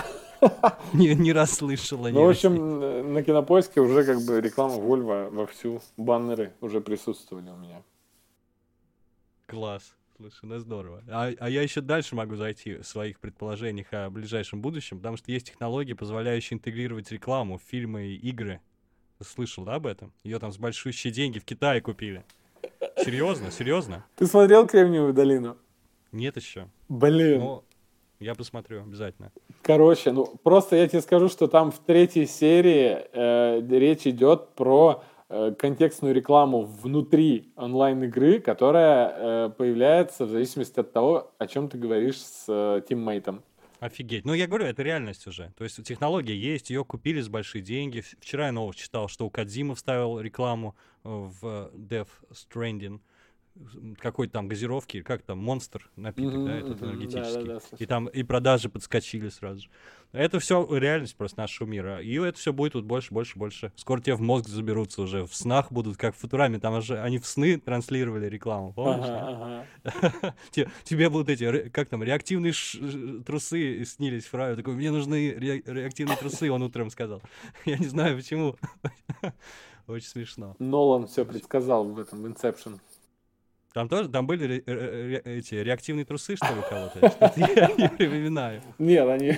Не, 0.94 1.16
не 1.16 1.34
раз 1.34 1.52
слышала. 1.52 2.10
Ну, 2.10 2.26
в 2.26 2.30
общем, 2.30 3.14
на 3.14 3.24
кинопоиске 3.24 3.82
уже 3.82 4.04
как 4.04 4.22
бы 4.22 4.42
реклама 4.42 4.76
Volvo 4.76 5.30
вовсю, 5.30 5.82
баннеры 5.98 6.54
уже 6.62 6.82
присутствовали 6.82 7.50
у 7.50 7.56
меня. 7.56 7.82
Класс. 9.48 9.96
Слушай, 10.18 10.40
ну 10.44 10.60
здорово. 10.60 11.04
А, 11.10 11.32
а 11.40 11.50
я 11.50 11.62
еще 11.62 11.82
дальше 11.82 12.16
могу 12.16 12.36
зайти 12.36 12.76
в 12.76 12.84
своих 12.84 13.20
предположениях 13.20 13.88
о 13.92 14.10
ближайшем 14.10 14.62
будущем, 14.62 14.98
потому 14.98 15.18
что 15.18 15.32
есть 15.32 15.48
технологии, 15.48 15.94
позволяющие 15.94 16.56
интегрировать 16.56 17.12
рекламу 17.12 17.58
в 17.58 17.62
фильмы 17.62 18.08
и 18.08 18.16
игры. 18.16 18.62
Ты 19.18 19.26
слышал, 19.26 19.66
да, 19.66 19.76
об 19.76 19.88
этом? 19.88 20.14
Ее 20.24 20.40
там 20.40 20.52
с 20.52 20.58
большущие 20.58 21.12
деньги 21.12 21.40
в 21.40 21.46
Китае 21.46 21.82
купили. 21.82 22.24
Серьезно? 22.98 23.52
Серьезно? 23.52 24.06
Ты 24.16 24.26
смотрел 24.26 24.68
«Кремниевую 24.68 25.14
долину»? 25.14 25.58
Нет 26.12 26.38
еще. 26.38 26.70
Блин. 26.88 27.40
Но 27.40 27.66
я 28.20 28.36
посмотрю 28.36 28.82
обязательно. 28.82 29.32
Короче, 29.62 30.12
ну 30.12 30.26
просто 30.44 30.76
я 30.76 30.88
тебе 30.88 31.02
скажу, 31.02 31.30
что 31.30 31.48
там 31.48 31.72
в 31.72 31.80
третьей 31.80 32.26
серии 32.26 33.06
э, 33.14 33.62
речь 33.70 34.08
идет 34.08 34.50
про 34.56 35.04
э, 35.30 35.54
контекстную 35.58 36.14
рекламу 36.14 36.64
внутри 36.64 37.52
онлайн-игры, 37.56 38.40
которая 38.40 39.14
э, 39.48 39.50
появляется 39.58 40.26
в 40.26 40.30
зависимости 40.30 40.80
от 40.80 40.92
того, 40.92 41.32
о 41.38 41.48
чем 41.48 41.70
ты 41.70 41.78
говоришь 41.78 42.20
с 42.20 42.46
э, 42.48 42.82
тиммейтом. 42.88 43.42
Офигеть. 43.80 44.26
Ну, 44.26 44.34
я 44.34 44.48
говорю, 44.48 44.66
это 44.66 44.84
реальность 44.84 45.28
уже. 45.28 45.52
То 45.58 45.64
есть 45.64 45.84
технология 45.84 46.36
есть, 46.36 46.70
ее 46.70 46.86
купили 46.86 47.20
за 47.22 47.30
большие 47.30 47.62
деньги. 47.62 48.04
Вчера 48.20 48.48
я 48.48 48.52
новость 48.52 48.80
читал, 48.80 49.08
что 49.08 49.26
у 49.26 49.30
Кадзима 49.30 49.76
вставил 49.76 50.20
рекламу 50.20 50.76
э, 51.04 51.10
в 51.10 51.72
Death 51.74 52.10
Stranding. 52.32 53.00
Какой-то 54.00 54.34
там 54.34 54.50
газировки, 54.50 55.02
как 55.02 55.22
там, 55.22 55.38
монстр 55.40 55.90
напиток, 55.96 56.34
Мгм, 56.36 56.46
да, 56.46 56.56
этот 56.58 56.82
мгм, 56.82 56.90
энергетический. 56.90 57.34
да-да-да, 57.48 57.60
слышал. 57.62 57.78
и 57.80 57.86
там 57.86 58.08
и 58.08 58.24
продажи 58.24 58.68
подскочили 58.68 59.30
сразу 59.30 59.62
же. 59.62 59.70
Это 60.12 60.40
все 60.40 60.68
реальность 60.78 61.16
просто 61.16 61.40
нашего 61.40 61.66
мира. 61.66 62.02
И 62.02 62.14
это 62.16 62.38
все 62.38 62.52
будет 62.52 62.74
вот 62.74 62.84
больше, 62.84 63.14
больше, 63.14 63.40
больше. 63.40 63.72
Скоро 63.78 64.02
тебе 64.02 64.16
в 64.16 64.22
мозг 64.22 64.48
заберутся 64.50 65.02
уже. 65.04 65.26
В 65.26 65.34
снах 65.34 65.72
будут, 65.72 65.96
как 65.96 66.16
в 66.16 66.20
Футураме. 66.20 66.60
Там 66.60 66.74
уже 66.74 67.00
они 67.00 67.18
в 67.18 67.26
сны 67.26 67.58
транслировали 67.58 68.26
рекламу, 68.28 68.74
помнишь? 68.74 69.06
Ага, 69.08 69.66
ага. 69.84 70.36
Те- 70.52 70.70
Тебе 70.84 71.10
будут 71.10 71.30
эти, 71.30 71.70
как 71.70 71.88
там, 71.88 72.04
реактивные 72.04 72.52
трусы 73.26 73.86
снились 73.86 74.26
Фраю. 74.26 74.58
Такой, 74.58 74.74
мне 74.76 74.92
нужны 74.92 75.32
ре- 75.34 75.64
реактивные 75.66 76.18
трусы, 76.18 76.52
он 76.52 76.62
утром 76.62 76.90
сказал. 76.90 77.22
Я 77.66 77.78
не 77.78 77.88
знаю 77.88 78.18
почему. 78.18 78.58
Очень 79.88 80.08
смешно. 80.08 80.56
Нолан 80.60 81.08
все 81.08 81.24
предсказал 81.26 81.86
в 81.86 82.00
этом 82.00 82.26
Inception. 82.26 82.80
Там 83.76 83.90
тоже, 83.90 84.08
там 84.08 84.26
были 84.26 84.64
ре- 84.66 85.22
эти 85.26 85.56
реактивные 85.56 86.06
трусы, 86.06 86.38
что 86.38 86.48
ли, 86.48 86.62
кого-то? 86.70 87.34
Я 87.36 87.68
не 87.78 87.90
припоминаю. 87.98 88.62
Нет, 88.80 89.06
они... 89.06 89.34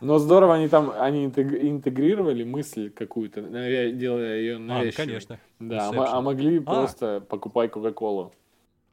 Но 0.00 0.18
здорово, 0.18 0.54
они 0.54 0.68
там 0.68 0.92
они 0.98 1.26
интег- 1.26 1.60
интегрировали 1.62 2.42
мысль 2.42 2.88
какую-то, 2.88 3.42
делая 3.42 4.38
ее 4.38 4.56
А, 4.56 4.58
навязчивой. 4.60 5.06
конечно. 5.06 5.40
Да, 5.60 5.90
а 5.90 6.16
а 6.16 6.20
могли 6.22 6.58
А. 6.60 6.62
просто 6.62 7.20
покупай 7.20 7.68
Кока-Колу. 7.68 8.32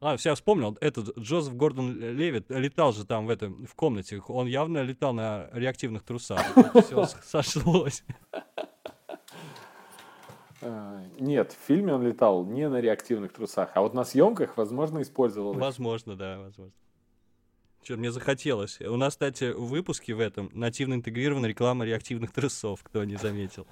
А, 0.01 0.17
все, 0.17 0.29
я 0.31 0.35
вспомнил. 0.35 0.77
Этот 0.81 1.17
Джозеф 1.17 1.55
Гордон 1.55 1.97
Левит 1.97 2.49
летал 2.49 2.91
же 2.91 3.05
там 3.05 3.25
в 3.25 3.29
этом, 3.29 3.65
в 3.65 3.73
комнате. 3.73 4.21
Он 4.27 4.47
явно 4.47 4.81
летал 4.83 5.13
на 5.13 5.47
реактивных 5.53 6.03
трусах. 6.03 6.43
Все 6.83 7.05
сошлось. 7.23 8.03
А, 10.65 11.01
Нет, 11.19 11.51
в 11.51 11.67
фильме 11.67 11.93
он 11.93 12.03
летал 12.03 12.45
не 12.45 12.69
на 12.69 12.79
реактивных 12.81 13.33
трусах, 13.33 13.71
а 13.75 13.81
вот 13.81 13.93
на 13.93 14.03
съемках, 14.03 14.57
возможно, 14.57 15.01
использовал. 15.01 15.53
Возможно, 15.53 16.15
да, 16.15 16.39
возможно. 16.39 16.73
Что 17.83 17.97
мне 17.97 18.11
захотелось. 18.11 18.79
У 18.79 18.95
нас, 18.95 19.13
кстати, 19.13 19.51
в 19.51 19.65
выпуске 19.65 20.13
в 20.13 20.19
этом 20.19 20.49
нативно 20.53 20.93
интегрирована 20.93 21.47
реклама 21.47 21.85
реактивных 21.85 22.31
трусов, 22.31 22.81
кто 22.81 23.03
не 23.03 23.17
заметил. 23.17 23.67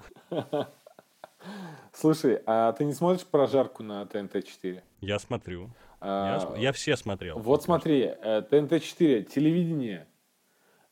Слушай, 1.92 2.40
а 2.46 2.72
ты 2.72 2.84
не 2.84 2.92
смотришь 2.92 3.26
прожарку 3.26 3.82
на 3.82 4.02
ТНТ-4? 4.02 4.82
Я 5.00 5.18
смотрю. 5.18 5.70
А, 6.00 6.54
я 6.56 6.72
все 6.72 6.96
смотрел. 6.96 7.38
Вот 7.38 7.62
смотри, 7.62 8.02
э, 8.02 8.42
ТНТ-4, 8.50 9.24
телевидение 9.24 10.06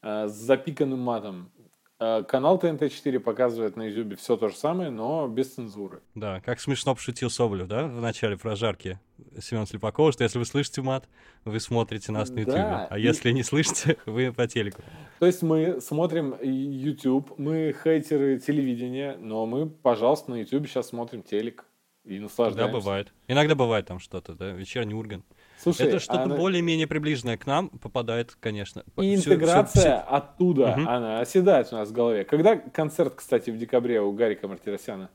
э, 0.02 0.28
с 0.28 0.32
запиканным 0.32 1.00
матом. 1.00 1.50
Э, 2.02 2.22
Канал 2.26 2.58
ТНТ-4 2.58 3.18
показывает 3.20 3.76
на 3.76 3.82
Ютубе 3.82 4.16
все 4.16 4.36
то 4.38 4.48
же 4.48 4.56
самое, 4.56 4.88
но 4.90 5.28
без 5.28 5.52
цензуры. 5.54 6.00
Да, 6.14 6.40
как 6.40 6.58
смешно 6.58 6.94
пошутил 6.94 7.28
Соболев, 7.28 7.68
да, 7.68 7.86
в 7.86 8.00
начале 8.00 8.38
прожарки 8.38 8.98
Семена 9.38 9.66
Слепакова, 9.66 10.10
что 10.10 10.24
если 10.24 10.38
вы 10.38 10.46
слышите 10.46 10.80
мат, 10.80 11.08
вы 11.44 11.60
смотрите 11.60 12.10
нас 12.10 12.30
на 12.30 12.38
Ютубе, 12.40 12.56
Да, 12.56 12.86
а 12.90 12.98
и- 12.98 13.02
если 13.02 13.32
не 13.32 13.42
слышите, 13.42 13.98
вы 14.06 14.32
по 14.32 14.46
телеку. 14.48 14.80
То 15.18 15.26
есть 15.26 15.42
мы 15.42 15.78
смотрим 15.82 16.34
YouTube, 16.40 17.34
мы 17.38 17.74
хейтеры 17.84 18.38
телевидения, 18.38 19.16
но 19.20 19.44
мы, 19.44 19.68
пожалуйста, 19.68 20.30
на 20.30 20.36
YouTube 20.36 20.68
сейчас 20.68 20.88
смотрим 20.88 21.22
телек 21.22 21.66
и 22.04 22.16
Да, 22.16 22.22
наслаждаемся. 22.22 22.72
бывает. 22.72 23.12
Иногда 23.28 23.54
бывает 23.54 23.84
там 23.84 23.98
что-то, 23.98 24.34
да, 24.34 24.52
вечерний 24.52 24.94
ургант. 24.94 25.26
Слушай, 25.62 25.88
Это 25.88 25.98
что-то 26.00 26.22
она- 26.22 26.36
более-менее 26.36 26.86
приближенное 26.86 27.36
к 27.36 27.46
нам 27.46 27.68
попадает, 27.68 28.36
конечно. 28.40 28.82
И 28.96 29.16
всё- 29.16 29.32
интеграция 29.34 29.82
всё- 29.82 30.14
оттуда, 30.16 30.74
Мгм. 30.76 30.88
она 30.88 31.20
оседает 31.20 31.68
у 31.72 31.76
нас 31.76 31.88
в 31.88 31.92
голове. 31.92 32.24
Когда 32.24 32.56
концерт, 32.56 33.14
кстати, 33.16 33.50
в 33.50 33.58
декабре 33.58 34.00
у 34.00 34.12
Гарика 34.12 34.48
Мартиросяна? 34.48 35.10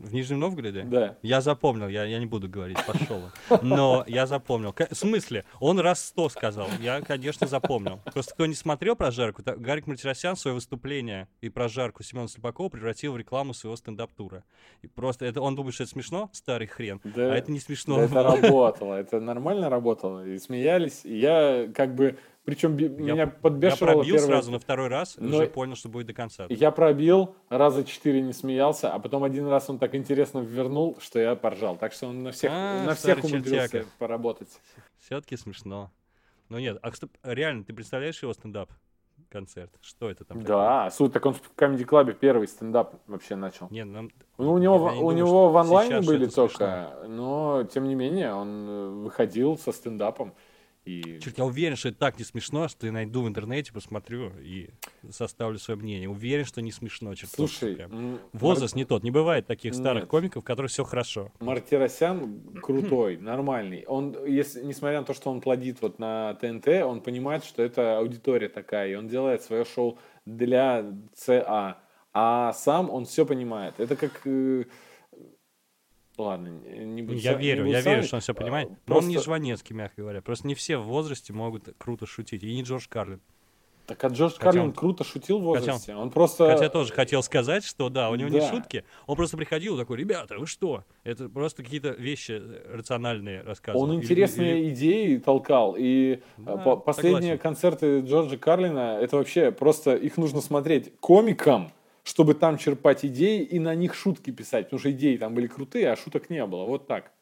В 0.00 0.14
Нижнем 0.14 0.40
Новгороде? 0.40 0.82
Да. 0.82 1.16
Я 1.22 1.40
запомнил, 1.42 1.86
я, 1.88 2.04
я 2.04 2.18
не 2.18 2.26
буду 2.26 2.48
говорить, 2.48 2.78
пошел. 2.86 3.20
Но 3.62 4.02
я 4.06 4.26
запомнил. 4.26 4.72
К- 4.72 4.88
В 4.90 4.94
смысле? 4.96 5.44
Он 5.60 5.78
раз 5.78 6.02
сто 6.04 6.28
сказал. 6.30 6.68
Я, 6.80 7.02
конечно, 7.02 7.46
запомнил. 7.46 8.00
Просто 8.12 8.32
кто 8.34 8.46
не 8.46 8.54
смотрел 8.54 8.96
прожарку, 8.96 9.42
то 9.42 9.54
Гарик 9.56 9.86
Мартиросян 9.86 10.36
свое 10.36 10.54
выступление 10.54 11.28
и 11.42 11.50
прожарку 11.50 12.02
Семена 12.02 12.28
Слепакова 12.28 12.70
превратил 12.70 13.12
в 13.12 13.18
рекламу 13.18 13.52
своего 13.52 13.76
стендап-тура. 13.76 14.42
И 14.82 14.86
просто 14.86 15.26
это, 15.26 15.42
он 15.42 15.54
думает, 15.54 15.74
что 15.74 15.82
это 15.84 15.92
смешно, 15.92 16.30
старый 16.32 16.66
хрен, 16.66 17.00
Да. 17.04 17.32
а 17.32 17.36
это 17.36 17.52
не 17.52 17.60
смешно. 17.60 17.96
Да, 17.96 18.04
это 18.04 18.22
работало, 18.22 18.94
это 18.94 19.20
нормально 19.20 19.68
работало. 19.68 20.26
И 20.26 20.38
смеялись. 20.38 21.04
И 21.04 21.18
я 21.18 21.68
как 21.74 21.94
бы, 21.94 22.16
причем 22.50 22.76
Я- 22.76 22.88
меня 22.88 23.14
Я 23.14 23.26
подбешивало 23.26 23.94
пробил 23.94 24.14
первое- 24.16 24.26
сразу 24.28 24.50
на 24.52 24.58
второй 24.58 24.88
раз, 24.88 25.16
Но- 25.18 25.36
уже 25.38 25.46
понял, 25.46 25.76
что 25.76 25.88
будет 25.88 26.06
до 26.06 26.12
конца. 26.12 26.46
Я 26.50 26.70
пробил, 26.70 27.34
раза 27.48 27.84
четыре 27.84 28.20
не 28.20 28.32
смеялся, 28.32 28.92
а 28.92 28.98
потом 28.98 29.24
один 29.24 29.46
раз 29.46 29.70
он 29.70 29.78
так 29.78 29.94
интересно 29.94 30.40
вернул, 30.40 30.98
что 31.00 31.18
я 31.18 31.34
поржал. 31.36 31.76
Так 31.76 31.92
что 31.92 32.08
он 32.08 32.22
на 32.24 32.32
всех, 32.32 32.50
А, 32.52 32.84
на 32.84 32.94
всех 32.94 33.18
умудрился 33.24 33.68
чертяка. 33.68 33.86
поработать. 33.98 34.48
Все-таки 34.98 35.36
смешно. 35.36 35.90
Но 36.48 36.58
нет, 36.58 36.78
а 36.82 36.90
реально, 37.32 37.62
ты 37.64 37.72
представляешь 37.72 38.20
его 38.22 38.32
стендап-концерт? 38.34 39.70
Что 39.80 40.10
это 40.10 40.24
там? 40.24 40.40
такое? 40.40 40.56
Да, 40.56 40.90
суть, 40.90 41.12
так 41.12 41.24
он 41.26 41.34
в 41.34 41.42
Comedy 41.56 41.84
Club 41.86 42.12
первый 42.14 42.48
стендап 42.48 42.94
вообще 43.06 43.36
начал. 43.36 43.68
Не, 43.70 43.84
нам... 43.84 44.10
Ну, 44.38 44.52
у 44.54 44.58
него, 44.58 44.74
я 44.74 44.80
в- 44.80 44.94
не 44.94 44.98
у 44.98 45.00
думаю, 45.00 45.16
него 45.16 45.50
в 45.50 45.56
онлайне 45.56 46.00
были 46.00 46.26
только, 46.26 46.90
но 47.06 47.64
тем 47.72 47.86
не 47.88 47.94
менее 47.94 48.34
он 48.34 48.68
э, 48.68 48.88
выходил 49.04 49.56
со 49.58 49.70
стендапом. 49.72 50.34
И 50.84 51.20
Черт, 51.20 51.36
я 51.36 51.44
уверен, 51.44 51.76
что 51.76 51.90
это 51.90 51.98
так 51.98 52.18
не 52.18 52.24
смешно, 52.24 52.66
что 52.68 52.86
я 52.86 52.92
найду 52.92 53.22
в 53.22 53.28
интернете, 53.28 53.72
посмотрю 53.72 54.32
и 54.40 54.70
составлю 55.10 55.58
свое 55.58 55.78
мнение. 55.78 56.08
Уверен, 56.08 56.46
что 56.46 56.62
не 56.62 56.72
смешно, 56.72 57.14
черт. 57.14 57.30
слушай, 57.30 57.74
прям. 57.76 58.18
Возраст 58.32 58.74
не 58.74 58.84
тот. 58.84 59.02
Не 59.02 59.10
бывает 59.10 59.46
таких 59.46 59.74
старых 59.74 60.04
Нет. 60.04 60.10
комиков, 60.10 60.42
у 60.42 60.46
которых 60.46 60.70
все 60.70 60.84
хорошо. 60.84 61.30
Мартиросян 61.40 62.40
крутой, 62.62 63.18
нормальный. 63.18 63.84
Он, 63.86 64.16
если, 64.26 64.62
несмотря 64.62 65.00
на 65.00 65.06
то, 65.06 65.12
что 65.12 65.30
он 65.30 65.40
плодит 65.40 65.82
вот 65.82 65.98
на 65.98 66.34
ТНТ, 66.34 66.68
он 66.84 67.02
понимает, 67.02 67.44
что 67.44 67.62
это 67.62 67.98
аудитория 67.98 68.48
такая, 68.48 68.88
и 68.88 68.94
он 68.94 69.06
делает 69.06 69.42
свое 69.42 69.64
шоу 69.66 69.98
для 70.24 70.84
ЦА. 71.14 71.78
А 72.12 72.52
сам 72.54 72.90
он 72.90 73.04
все 73.04 73.26
понимает. 73.26 73.74
Это 73.78 73.96
как... 73.96 74.22
э, 74.24 74.64
Ладно, 76.22 76.48
не 76.48 76.84
не 76.84 77.02
буду 77.02 77.18
Я 77.18 77.34
не 77.34 77.38
верю, 77.42 77.64
буду 77.64 77.72
я 77.76 77.80
верю, 77.80 78.02
что 78.02 78.16
он 78.16 78.20
все 78.20 78.32
А, 78.32 78.34
понимает. 78.34 78.68
Но 78.86 78.98
он 78.98 79.08
не 79.08 79.18
Жванецкий, 79.18 79.74
мягко 79.74 80.02
говоря. 80.02 80.20
Просто 80.22 80.46
не 80.46 80.54
все 80.54 80.76
в 80.78 80.84
возрасте 80.84 81.32
могут 81.32 81.68
круто 81.78 82.06
шутить. 82.06 82.42
И 82.42 82.54
не 82.54 82.62
Джордж 82.62 82.86
Карлин. 82.88 83.20
Так 83.86 84.04
а 84.04 84.08
Джордж 84.08 84.34
Хотя 84.34 84.44
Карлин 84.44 84.62
он- 84.66 84.72
круто 84.72 85.02
шутил 85.02 85.40
в 85.40 85.42
хотя 85.52 85.58
он- 85.58 85.66
возрасте. 85.72 85.94
Он 85.96 86.10
просто... 86.10 86.48
Хотя 86.52 86.68
тоже 86.68 86.92
хотел 86.92 87.24
сказать, 87.24 87.64
что 87.64 87.88
да, 87.88 88.10
у 88.10 88.14
него 88.14 88.28
не 88.28 88.38
Да. 88.38 88.48
шутки. 88.48 88.84
Он 89.08 89.16
просто 89.16 89.36
приходил 89.36 89.76
такой, 89.76 89.96
ребята, 89.96 90.38
вы 90.38 90.46
что? 90.46 90.84
Это 91.02 91.28
просто 91.28 91.64
какие-то 91.64 91.88
вещи 91.90 92.40
рациональные 92.72 93.42
рассказывал. 93.42 93.84
Он 93.84 93.92
Или- 93.94 94.02
интересные 94.04 94.60
или- 94.62 94.74
идеи 94.74 95.16
толкал. 95.16 95.74
И 95.76 96.20
Да, 96.38 96.54
э, 96.54 96.58
по- 96.64 96.76
последние 96.76 97.20
согласен. 97.36 97.38
концерты 97.38 98.00
Джорджа 98.00 98.36
Карлина, 98.36 98.98
это 99.00 99.16
вообще 99.16 99.50
просто 99.50 99.96
их 99.96 100.16
нужно 100.16 100.40
смотреть 100.40 100.92
комикам, 101.00 101.72
чтобы 102.02 102.34
там 102.34 102.58
черпать 102.58 103.04
идеи 103.04 103.42
и 103.42 103.58
на 103.58 103.74
них 103.74 103.94
шутки 103.94 104.30
писать. 104.30 104.66
Потому 104.66 104.80
что 104.80 104.90
идеи 104.90 105.16
там 105.16 105.34
были 105.34 105.46
крутые, 105.46 105.90
а 105.92 105.96
шуток 105.96 106.30
не 106.30 106.44
было. 106.46 106.64
Вот 106.64 106.86
так. 106.86 107.12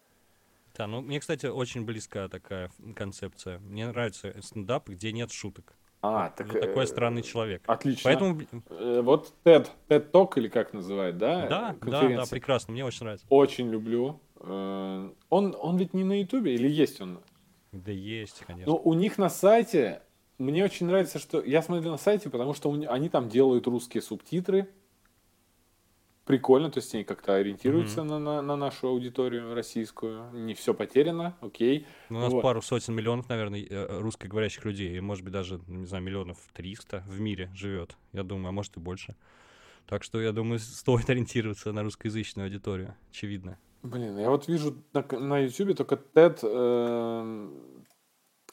Да, 0.76 0.86
ну 0.86 1.00
мне, 1.00 1.18
кстати, 1.18 1.46
очень 1.46 1.84
близка 1.84 2.28
такая 2.28 2.70
концепция. 2.94 3.58
Мне 3.58 3.88
нравится 3.88 4.34
стендап, 4.40 4.88
где 4.88 5.12
нет 5.12 5.32
шуток. 5.32 5.74
А, 6.00 6.26
Вот 6.26 6.36
так, 6.36 6.54
я 6.54 6.60
такой 6.60 6.84
э, 6.84 6.86
странный 6.86 7.22
человек. 7.22 7.62
Отлично. 7.66 8.02
Поэтому, 8.04 8.40
Э, 8.70 9.00
Вот 9.02 9.34
TED, 9.44 9.66
TED 9.88 10.10
Talk 10.12 10.34
или 10.36 10.46
как 10.48 10.72
называют, 10.72 11.18
да? 11.18 11.48
да, 11.48 11.76
да, 11.82 12.08
да, 12.08 12.24
прекрасно, 12.30 12.72
мне 12.72 12.84
очень 12.84 13.02
нравится. 13.04 13.26
Очень 13.28 13.68
люблю. 13.70 14.20
Э, 14.36 15.10
Он, 15.28 15.56
он 15.58 15.76
ведь 15.76 15.94
не 15.94 16.04
на 16.04 16.20
Ютубе 16.20 16.54
или 16.54 16.68
есть 16.68 17.00
он? 17.00 17.18
Да 17.72 17.90
есть, 17.90 18.44
конечно. 18.46 18.72
Ну, 18.72 18.80
у 18.82 18.94
них 18.94 19.18
на 19.18 19.28
сайте, 19.28 20.02
мне 20.38 20.64
очень 20.64 20.86
нравится, 20.86 21.18
что 21.18 21.42
я 21.42 21.62
смотрю 21.62 21.90
на 21.90 21.98
сайте, 21.98 22.30
потому 22.30 22.54
что 22.54 22.72
они 22.72 23.08
там 23.08 23.28
делают 23.28 23.66
русские 23.66 24.02
субтитры. 24.02 24.68
Прикольно, 26.24 26.70
то 26.70 26.78
есть 26.78 26.94
они 26.94 27.04
как-то 27.04 27.36
ориентируются 27.36 28.04
на, 28.04 28.18
на, 28.18 28.42
на 28.42 28.54
нашу 28.54 28.88
аудиторию 28.88 29.54
российскую. 29.54 30.30
Не 30.32 30.52
все 30.52 30.74
потеряно, 30.74 31.34
окей. 31.40 31.86
Ну, 32.10 32.18
у 32.18 32.20
нас 32.20 32.32
вот. 32.32 32.42
пару 32.42 32.60
сотен 32.60 32.94
миллионов, 32.94 33.30
наверное, 33.30 33.66
э, 33.68 33.98
русскоговорящих 33.98 34.64
людей, 34.66 34.94
и, 34.94 35.00
может 35.00 35.24
быть, 35.24 35.32
даже, 35.32 35.58
не 35.66 35.86
знаю, 35.86 36.04
миллионов 36.04 36.36
300 36.52 37.04
в 37.08 37.18
мире 37.18 37.50
живет, 37.54 37.96
я 38.12 38.24
думаю, 38.24 38.50
а 38.50 38.52
может 38.52 38.76
и 38.76 38.80
больше. 38.80 39.16
Так 39.86 40.04
что, 40.04 40.20
я 40.20 40.32
думаю, 40.32 40.58
стоит 40.58 41.08
ориентироваться 41.08 41.72
на 41.72 41.82
русскоязычную 41.82 42.44
аудиторию, 42.44 42.94
очевидно. 43.10 43.58
Блин, 43.82 44.18
я 44.18 44.28
вот 44.28 44.48
вижу 44.48 44.76
на, 44.92 45.02
на 45.18 45.38
YouTube 45.38 45.76
только 45.76 45.94
TED 45.94 46.40
э, 46.42 47.48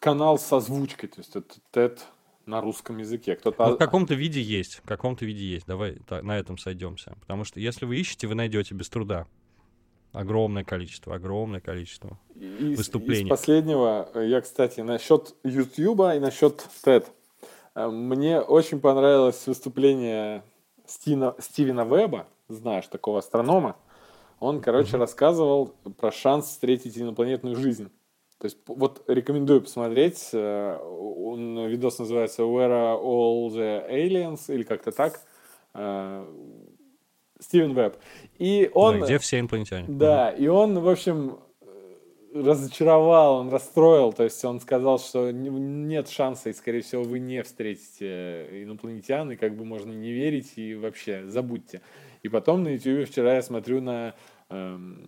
канал 0.06 0.38
с 0.38 0.53
озвучкой, 0.53 1.10
то 1.10 1.20
есть 1.20 1.36
это 1.36 1.56
TED 1.74 1.99
на 2.45 2.62
русском 2.62 2.97
языке. 2.99 3.36
Кто-то... 3.36 3.66
Ну, 3.70 3.74
в 3.74 3.78
каком-то 3.78 4.14
виде 4.14 4.39
есть, 4.39 4.76
в 4.76 4.88
каком-то 4.88 5.26
виде 5.26 5.43
есть. 5.43 5.66
Давай 5.66 5.95
та- 6.08 6.22
на 6.22 6.38
этом 6.38 6.60
сойдемся. 6.60 7.16
Потому 7.22 7.43
что 7.43 7.60
если 7.60 7.86
вы 7.86 7.97
ищете, 7.97 8.28
вы 8.28 8.36
найдете 8.36 8.76
без 8.76 8.88
труда. 8.88 9.26
Огромное 10.14 10.64
количество, 10.64 11.16
огромное 11.16 11.60
количество. 11.60 12.20
Из, 12.36 12.78
выступлений. 12.78 13.24
из 13.26 13.30
последнего, 13.30 14.08
э, 14.14 14.28
я, 14.28 14.41
кстати, 14.41 14.82
насчет 14.82 15.36
YouTube 15.43 16.01
и 16.16 16.20
насчет 16.20 16.68
TED. 16.86 17.08
Э, 17.74 17.88
Мне 17.88 18.39
очень 18.39 18.80
понравилось 18.80 19.47
выступление 19.47 20.43
Стина- 20.86 21.36
Стивена 21.39 21.84
Веба, 21.84 22.28
знаешь, 22.47 22.86
такого 22.88 23.20
астронома. 23.20 23.76
Он, 24.39 24.62
короче, 24.62 24.97
рассказывал 24.97 25.74
про 25.97 26.12
шанс 26.12 26.45
встретить 26.45 26.95
инопланетную 26.97 27.56
жизнь. 27.56 27.89
То 28.46 28.48
есть, 28.48 28.60
вот 28.68 29.04
рекомендую 29.08 29.62
посмотреть. 29.62 30.30
э, 30.32 30.78
Он, 30.80 31.66
видос 31.66 31.98
называется 31.98 32.43
Where 32.43 32.70
are 32.70 33.02
all 33.02 33.50
the 33.50 33.89
aliens? 33.89 34.54
Или 34.54 34.62
как-то 34.62 34.91
так. 34.91 35.20
Э, 35.74 36.24
Стивен 37.39 37.74
Веб. 37.74 37.98
И 38.38 38.70
он... 38.76 39.00
Да, 39.00 39.06
где 39.08 39.18
все 39.18 39.39
инопланетяне? 39.39 39.88
Да, 39.88 40.30
и 40.30 40.46
он, 40.46 40.78
в 40.78 40.88
общем, 40.88 41.39
разочаровал, 42.36 43.38
он 43.38 43.50
расстроил, 43.50 44.14
то 44.14 44.24
есть 44.24 44.46
он 44.46 44.60
сказал, 44.60 45.00
что 45.00 45.32
нет 45.32 46.08
шанса, 46.08 46.52
и, 46.52 46.54
скорее 46.54 46.82
всего, 46.82 47.02
вы 47.02 47.18
не 47.18 47.41
встретите 47.41 48.64
инопланетян, 48.64 49.32
и 49.32 49.38
как 49.38 49.58
бы 49.58 49.66
можно 49.66 49.91
не 49.91 50.12
верить, 50.12 50.54
и 50.58 50.76
вообще 50.76 51.24
забудьте. 51.26 51.82
И 52.22 52.30
потом 52.30 52.62
на 52.62 52.76
YouTube 52.76 53.10
вчера 53.10 53.34
я 53.34 53.41
смотрю 53.41 53.82
на... 53.82 54.14
эм, 54.50 55.08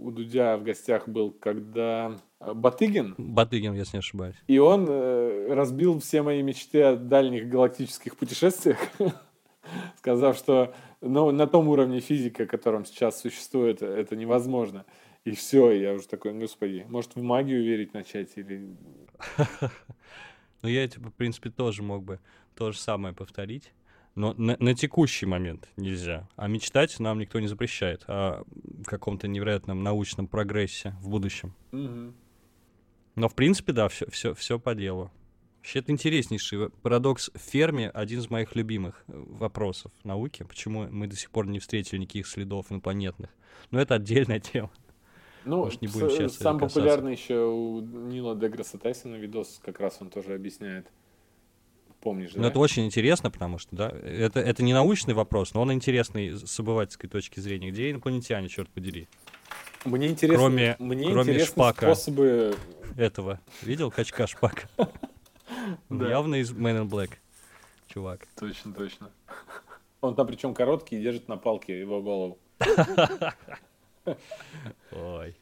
у 0.00 0.10
Дудя 0.10 0.56
в 0.56 0.62
гостях 0.62 1.08
был, 1.08 1.30
когда 1.32 2.16
э, 2.40 2.52
Батыгин, 2.52 3.14
Батыгин, 3.18 3.74
если 3.74 3.96
не 3.96 4.00
ошибаюсь. 4.00 4.36
и 4.46 4.58
он 4.58 4.86
э, 4.88 5.52
разбил 5.52 5.98
все 6.00 6.22
мои 6.22 6.42
мечты 6.42 6.82
о 6.82 6.96
дальних 6.96 7.48
галактических 7.48 8.16
путешествиях, 8.16 8.78
сказав, 9.98 10.36
что 10.36 10.74
ну, 11.00 11.30
на 11.30 11.46
том 11.46 11.68
уровне 11.68 12.00
физика, 12.00 12.46
котором 12.46 12.84
сейчас 12.84 13.20
существует, 13.20 13.82
это 13.82 14.16
невозможно. 14.16 14.84
И 15.24 15.32
все, 15.32 15.70
я 15.72 15.92
уже 15.94 16.08
такой, 16.08 16.32
господи, 16.32 16.86
может 16.88 17.14
в 17.14 17.22
магию 17.22 17.62
верить 17.62 17.94
начать 17.94 18.30
или... 18.36 18.76
Ну, 20.62 20.68
я, 20.68 20.86
типа, 20.86 21.08
в 21.08 21.14
принципе, 21.14 21.48
тоже 21.48 21.82
мог 21.82 22.04
бы 22.04 22.20
то 22.54 22.70
же 22.70 22.78
самое 22.78 23.14
повторить. 23.14 23.72
Но 24.14 24.34
на, 24.34 24.56
на 24.58 24.74
текущий 24.74 25.26
момент 25.26 25.68
нельзя. 25.76 26.28
А 26.36 26.48
мечтать 26.48 26.98
нам 26.98 27.18
никто 27.18 27.38
не 27.40 27.46
запрещает 27.46 28.04
о 28.08 28.44
каком-то 28.84 29.28
невероятном 29.28 29.82
научном 29.82 30.26
прогрессе 30.26 30.96
в 31.00 31.08
будущем. 31.08 31.54
Мгм. 31.72 32.14
Но, 33.14 33.28
в 33.28 33.34
принципе, 33.34 33.72
да, 33.72 33.88
все, 33.88 34.06
все, 34.10 34.34
все 34.34 34.58
по 34.58 34.74
делу. 34.74 35.10
Вообще, 35.58 35.80
это 35.80 35.92
интереснейший 35.92 36.70
парадокс 36.82 37.30
в 37.34 37.38
ферме, 37.38 37.90
один 37.90 38.20
из 38.20 38.30
моих 38.30 38.56
любимых 38.56 39.04
э, 39.08 39.12
вопросов 39.14 39.92
науки. 40.04 40.42
Почему 40.42 40.88
мы 40.88 41.06
до 41.06 41.16
сих 41.16 41.30
пор 41.30 41.46
не 41.46 41.58
встретили 41.58 42.00
никаких 42.00 42.26
следов 42.26 42.72
инопланетных? 42.72 43.30
Но 43.70 43.78
это 43.78 43.96
отдельная 43.96 44.40
тема. 44.40 44.70
Ну, 45.44 45.64
Может, 45.64 45.82
не 45.82 45.88
будем 45.88 46.10
сейчас 46.10 46.36
сам 46.36 46.56
этого 46.56 46.68
касаться. 46.68 46.80
популярный 46.80 47.12
еще 47.12 47.44
у 47.44 47.80
Нила 47.80 48.34
Деграсса 48.36 48.78
Тайсона 48.78 49.16
видос, 49.16 49.60
как 49.64 49.80
раз 49.80 49.98
он 50.00 50.10
тоже 50.10 50.34
объясняет. 50.34 50.86
Помнишь, 52.00 52.32
Ну, 52.34 52.42
да? 52.42 52.48
это 52.48 52.58
очень 52.58 52.86
интересно, 52.86 53.30
потому 53.30 53.58
что, 53.58 53.76
да, 53.76 53.88
это, 53.90 54.40
это 54.40 54.62
не 54.62 54.72
научный 54.72 55.12
вопрос, 55.12 55.52
но 55.52 55.60
он 55.62 55.72
интересный 55.72 56.30
с 56.32 56.58
обывательской 56.58 57.10
точки 57.10 57.40
зрения. 57.40 57.70
Где 57.70 57.90
инопланетяне, 57.90 58.48
черт 58.48 58.70
подери? 58.70 59.06
Мне 59.84 60.08
интересно, 60.08 60.38
Кроме- 60.38 60.76
мне 60.78 61.10
кроме 61.10 61.32
интересны 61.32 61.52
Шпака. 61.52 61.86
способы... 61.94 62.54
Этого. 62.96 63.40
Видел 63.62 63.90
качка 63.90 64.26
Шпака? 64.26 64.68
Явно 65.90 66.36
из 66.36 66.52
Man 66.52 66.82
in 66.82 66.88
Black, 66.88 67.10
чувак. 67.86 68.26
Точно, 68.38 68.72
точно. 68.72 69.10
Он 70.00 70.14
там 70.14 70.26
причем 70.26 70.54
короткий 70.54 70.96
и 70.98 71.02
держит 71.02 71.28
на 71.28 71.36
палке 71.36 71.78
его 71.78 72.00
голову. 72.02 72.38
Ой, 74.92 75.36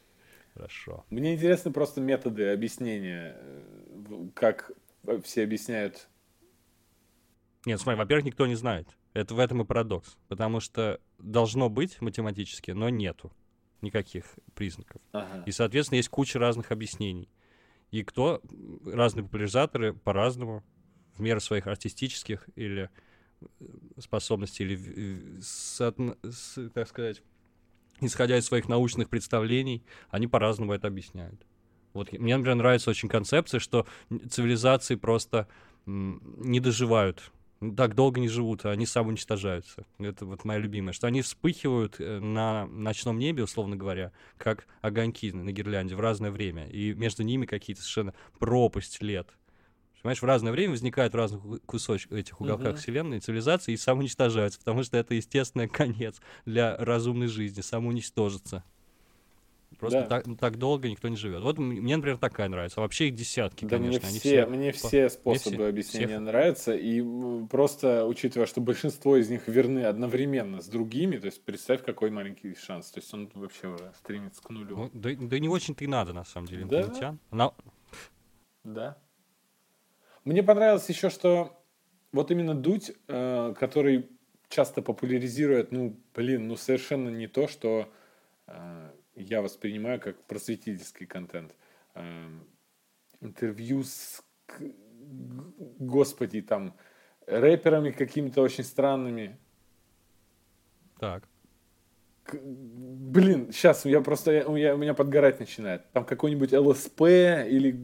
хорошо. 0.54 1.04
Мне 1.10 1.34
интересны 1.34 1.72
просто 1.72 2.00
методы 2.00 2.50
объяснения, 2.52 3.36
э, 3.38 4.26
как 4.34 4.72
все 5.22 5.44
объясняют. 5.44 6.08
Нет, 7.68 7.80
смотри, 7.80 7.98
во-первых, 7.98 8.24
никто 8.24 8.46
не 8.46 8.54
знает. 8.54 8.88
Это 9.12 9.34
в 9.34 9.38
этом 9.38 9.60
и 9.60 9.64
парадокс. 9.66 10.16
Потому 10.28 10.58
что 10.60 11.00
должно 11.18 11.68
быть 11.68 12.00
математически, 12.00 12.70
но 12.70 12.88
нету 12.88 13.30
никаких 13.82 14.24
признаков. 14.54 15.02
Ага. 15.12 15.42
И, 15.44 15.52
соответственно, 15.52 15.96
есть 15.98 16.08
куча 16.08 16.38
разных 16.38 16.72
объяснений. 16.72 17.28
И 17.90 18.02
кто, 18.02 18.40
разные 18.86 19.24
популяризаторы 19.24 19.92
по-разному, 19.92 20.64
в 21.14 21.20
меру 21.20 21.40
своих 21.40 21.66
артистических 21.66 22.48
или 22.56 22.88
э, 23.40 23.66
способностей, 23.98 24.64
или, 24.64 25.40
соотно- 25.40 26.16
с- 26.30 26.70
так 26.70 26.88
сказать, 26.88 27.22
исходя 28.00 28.38
из 28.38 28.46
своих 28.46 28.66
научных 28.66 29.10
представлений, 29.10 29.84
они 30.08 30.26
по-разному 30.26 30.72
это 30.72 30.88
объясняют. 30.88 31.46
Вот 31.92 32.12
мне, 32.12 32.34
например, 32.34 32.56
нравится 32.56 32.88
очень 32.90 33.08
концепция, 33.10 33.60
что 33.60 33.86
цивилизации 34.30 34.94
просто 34.94 35.48
не 35.86 36.60
доживают, 36.60 37.30
так 37.76 37.94
долго 37.94 38.20
не 38.20 38.28
живут, 38.28 38.64
а 38.64 38.70
они 38.70 38.86
самоуничтожаются. 38.86 39.86
Это 39.98 40.26
вот 40.26 40.44
моя 40.44 40.60
любимая, 40.60 40.92
что 40.92 41.06
они 41.06 41.22
вспыхивают 41.22 41.96
э, 41.98 42.20
на 42.20 42.66
ночном 42.66 43.18
небе, 43.18 43.42
условно 43.44 43.76
говоря, 43.76 44.12
как 44.36 44.66
огоньки 44.80 45.32
на 45.32 45.50
гирлянде 45.52 45.96
в 45.96 46.00
разное 46.00 46.30
время, 46.30 46.68
и 46.68 46.94
между 46.94 47.22
ними 47.24 47.46
какие-то 47.46 47.82
совершенно 47.82 48.14
пропасть 48.38 49.02
лет. 49.02 49.28
Понимаешь, 50.02 50.22
в 50.22 50.24
разное 50.24 50.52
время 50.52 50.72
возникают 50.72 51.12
в 51.12 51.16
разных 51.16 51.42
кусочках 51.66 52.18
этих 52.18 52.40
уголках 52.40 52.74
Мгм. 52.74 52.76
Вселенной 52.76 53.20
цивилизации 53.20 53.72
и 53.72 53.76
самоуничтожаются, 53.76 54.60
потому 54.60 54.84
что 54.84 54.96
это 54.96 55.14
естественный 55.14 55.68
конец 55.68 56.20
для 56.46 56.76
разумной 56.76 57.26
жизни, 57.26 57.60
самоуничтожиться. 57.60 58.64
Просто 59.78 60.00
Да. 60.00 60.06
так, 60.06 60.24
так 60.40 60.56
долго 60.58 60.88
никто 60.88 61.08
не 61.08 61.16
живет. 61.16 61.42
Вот 61.42 61.58
мне, 61.58 61.94
например, 61.96 62.18
такая 62.18 62.48
нравится. 62.48 62.80
А 62.80 62.82
вообще 62.82 63.08
их 63.08 63.14
десятки, 63.14 63.64
Да 63.64 63.76
конечно. 63.76 64.00
мне 64.00 64.08
они 64.08 64.18
все, 64.18 64.46
мне 64.46 64.72
все 64.72 65.08
способы 65.08 65.56
все- 65.56 65.66
объяснения 65.68 66.06
всех- 66.06 66.20
нравятся, 66.20 66.74
и 66.74 67.02
просто 67.48 68.04
учитывая, 68.06 68.46
что 68.46 68.60
большинство 68.60 69.16
из 69.16 69.28
них 69.30 69.46
верны 69.46 69.84
одновременно 69.84 70.60
с 70.62 70.66
другими, 70.68 71.16
то 71.18 71.26
есть 71.26 71.44
представь, 71.44 71.84
какой 71.84 72.10
маленький 72.10 72.54
шанс. 72.56 72.90
То 72.90 72.98
есть 72.98 73.12
он 73.14 73.30
вообще 73.34 73.68
уже 73.68 73.92
стремится 73.98 74.42
к 74.42 74.50
нулю. 74.50 74.76
Ну, 74.76 74.90
да, 74.94 75.10
да 75.16 75.38
не 75.38 75.48
очень-то 75.48 75.84
и 75.84 75.86
надо, 75.86 76.12
на 76.12 76.24
самом 76.24 76.48
деле, 76.48 76.64
Да? 76.64 76.80
инопланетян. 76.80 77.18
На- 77.30 77.52
Да. 78.64 78.98
Мне 80.24 80.42
понравилось 80.42 80.88
еще, 80.88 81.08
что 81.10 81.62
вот 82.12 82.30
именно 82.30 82.54
Дудь, 82.54 82.90
э, 83.06 83.54
который 83.58 84.08
часто 84.48 84.82
популяризирует, 84.82 85.72
ну, 85.72 85.98
блин, 86.14 86.48
ну 86.48 86.56
совершенно 86.56 87.10
не 87.10 87.26
то, 87.28 87.46
что 87.48 87.88
э, 88.46 88.90
я 89.18 89.42
воспринимаю 89.42 90.00
как 90.00 90.22
просветительский 90.24 91.06
контент. 91.06 91.54
Э, 91.94 92.28
интервью 93.20 93.82
с, 93.82 94.22
господи, 95.78 96.42
там, 96.42 96.74
рэперами 97.26 97.90
какими-то 97.90 98.42
очень 98.42 98.64
странными. 98.64 99.38
Так. 100.98 101.28
Блин, 102.32 103.48
сейчас 103.52 103.84
я 103.86 104.00
просто, 104.00 104.32
я- 104.32 104.46
у 104.46 104.52
меня, 104.54 104.74
у 104.74 104.78
меня 104.78 104.92
подгорать 104.94 105.40
начинает. 105.40 105.90
Там 105.92 106.04
какой-нибудь 106.04 106.52
ЛСП 106.52 107.02
или 107.02 107.78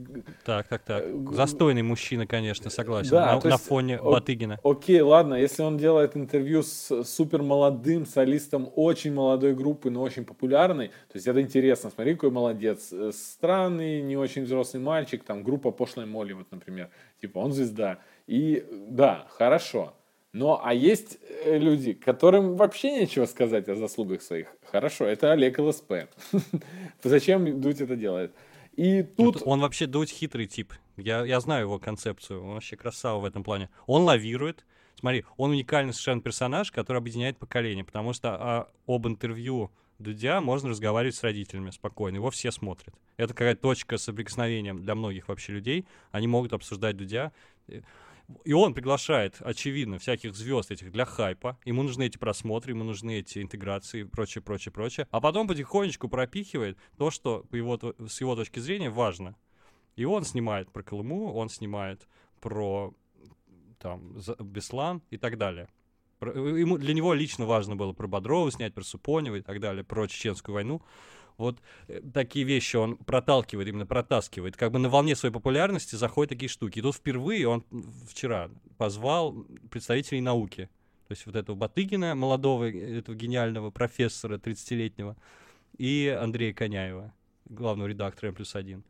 Так, 0.45 0.69
так, 0.69 0.83
так. 0.83 1.03
Э, 1.05 1.25
Застойный 1.33 1.83
мужчина, 1.83 2.27
конечно, 2.27 2.69
согласен. 2.71 3.11
Да, 3.11 3.37
на, 3.37 3.41
на 3.41 3.49
есть, 3.55 3.65
фоне 3.65 3.99
о- 3.99 4.13
Батыгина. 4.13 4.59
Окей, 4.63 5.01
ладно, 5.01 5.35
если 5.35 5.63
он 5.63 5.79
делает 5.79 6.17
интервью 6.17 6.63
с 6.63 7.05
супер 7.05 7.43
молодым 7.43 8.05
солистом 8.07 8.71
очень 8.77 9.15
молодой 9.15 9.55
группы, 9.55 9.91
но 9.91 10.03
очень 10.03 10.25
популярной, 10.25 10.89
то 10.89 11.15
есть 11.15 11.27
это 11.27 11.41
интересно, 11.41 11.91
смотри, 11.91 12.15
какой 12.15 12.31
молодец. 12.31 12.93
Э, 12.93 13.11
Странный, 13.15 14.03
не 14.03 14.17
очень 14.17 14.45
взрослый 14.45 14.83
мальчик, 14.83 15.25
там 15.25 15.43
группа 15.43 15.71
Пошлой 15.71 16.07
Молли, 16.07 16.35
вот, 16.35 16.47
например, 16.51 16.91
типа 17.21 17.39
он 17.39 17.53
звезда. 17.53 17.99
И 18.27 18.65
да, 18.89 19.27
хорошо. 19.31 19.95
Но, 20.35 20.61
а 20.65 20.75
есть 20.75 21.19
э, 21.45 21.59
люди, 21.59 21.93
которым 21.93 22.57
вообще 22.57 22.91
нечего 22.91 23.25
сказать 23.25 23.69
о 23.69 23.77
заслугах 23.77 24.21
своих. 24.21 24.49
Хорошо, 24.71 25.05
это 25.05 25.31
Олег 25.31 25.61
ЛСП. 25.61 25.93
Зачем 27.05 27.61
Дудь 27.61 27.81
это 27.81 27.95
делает? 27.95 28.33
И 28.75 29.05
тут... 29.05 29.43
Он 29.45 29.61
вообще 29.61 29.87
дуть 29.87 30.11
хитрый 30.11 30.49
тип. 30.49 30.73
Я, 30.97 31.25
я 31.25 31.39
знаю 31.39 31.67
его 31.67 31.79
концепцию. 31.79 32.43
Он 32.43 32.55
вообще 32.55 32.77
красава 32.77 33.21
в 33.21 33.25
этом 33.25 33.45
плане. 33.45 33.71
Он 33.87 34.03
лавирует. 34.03 34.65
Смотри, 34.99 35.25
он 35.37 35.53
уникальный 35.53 35.93
совершенно 35.93 36.21
персонаж, 36.21 36.73
который 36.73 36.99
объединяет 36.99 37.39
поколение, 37.39 37.85
потому 37.85 38.13
что 38.13 38.31
а, 38.35 38.69
об 38.89 39.07
интервью 39.07 39.71
Дудя 40.01 40.41
можно 40.41 40.71
разговаривать 40.71 41.15
с 41.15 41.23
родителями 41.23 41.71
спокойно, 41.71 42.17
его 42.17 42.31
все 42.31 42.51
смотрят. 42.51 42.95
Это 43.17 43.35
какая-то 43.35 43.61
точка 43.61 43.99
соприкосновения 43.99 44.75
для 44.75 44.97
многих 44.97 45.29
вообще 45.29 45.53
людей. 45.53 45.85
Они 46.11 46.27
могут 46.27 46.53
обсуждать 46.53 46.97
Дудя. 46.97 47.31
И 48.45 48.53
он 48.53 48.75
приглашает, 48.75 49.37
очевидно, 49.41 49.99
всяких 49.99 50.35
звезд 50.35 50.71
этих 50.71 50.93
для 50.93 51.05
хайпа. 51.05 51.59
Ему 51.65 51.83
нужны 51.83 52.05
эти 52.07 52.17
просмотры, 52.17 52.73
ему 52.73 52.85
нужны 52.85 53.19
эти 53.19 53.41
интеграции 53.41 54.01
и 54.01 54.05
прочее, 54.05 54.43
прочее, 54.43 54.73
прочее. 54.73 55.07
А 55.11 55.21
потом 55.21 55.47
потихонечку 55.47 56.09
пропихивает 56.09 56.79
то, 56.97 57.11
что 57.11 57.45
его, 57.53 57.79
с 58.09 58.21
его 58.21 58.35
точки 58.35 58.61
зрения 58.61 58.91
важно. 58.91 59.37
И 59.97 60.05
он 60.05 60.25
снимает 60.25 60.73
про 60.73 60.83
Колыму, 60.83 61.33
он 61.35 61.49
снимает 61.49 62.09
про 62.41 62.95
там 63.79 64.17
Беслан 64.41 65.03
и 65.11 65.19
так 65.19 65.37
далее. 65.37 65.69
Про- 66.19 66.33
ему, 66.33 66.79
для 66.79 66.95
него 66.95 67.13
лично 67.13 67.45
важно 67.45 67.77
было 67.77 67.93
про 67.93 68.07
Бодрова 68.07 68.51
снять, 68.51 68.75
про 68.75 68.83
Супонева 68.83 69.37
и 69.37 69.43
так 69.43 69.61
далее, 69.61 69.85
про 69.85 70.09
Чеченскую 70.09 70.55
войну. 70.55 70.83
Вот 71.37 71.61
э, 71.89 72.01
такие 72.13 72.45
вещи 72.45 72.77
он 72.77 72.97
проталкивает, 72.97 73.69
именно 73.69 73.87
протаскивает. 73.87 74.57
Как 74.57 74.71
бы 74.71 74.79
на 74.79 74.89
волне 74.89 75.17
своей 75.17 75.33
популярности 75.33 75.97
заходят 75.97 76.31
такие 76.31 76.49
штуки. 76.49 76.79
И 76.79 76.83
тут 76.83 76.95
впервые 76.95 77.49
он 77.49 77.65
вчера 78.09 78.51
позвал 78.79 79.33
представителей 79.71 80.21
науки. 80.21 80.69
То 81.09 81.13
есть 81.13 81.27
вот 81.27 81.37
этого 81.37 81.57
Батыгина, 81.57 82.15
молодого, 82.15 82.71
э, 82.71 82.99
этого 82.99 83.17
гениального 83.17 83.71
профессора 83.71 84.39
30-летнего, 84.39 85.17
и 85.77 86.17
Андрея 86.21 86.55
Коняева, 86.55 87.13
главного 87.47 87.89
редактора 87.89 88.29
М 88.29 88.35
плюс 88.37 88.55
один. 88.55 88.85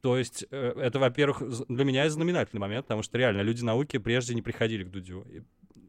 То 0.00 0.16
есть 0.16 0.44
э, 0.50 0.74
это, 0.76 0.98
во-первых, 0.98 1.66
для 1.68 1.84
меня 1.84 2.08
знаменательный 2.08 2.60
момент, 2.60 2.86
потому 2.86 3.02
что 3.02 3.18
реально 3.18 3.40
люди 3.40 3.64
науки 3.64 3.98
прежде 3.98 4.34
не 4.34 4.42
приходили 4.42 4.84
к 4.84 4.90
Дудю. 4.90 5.26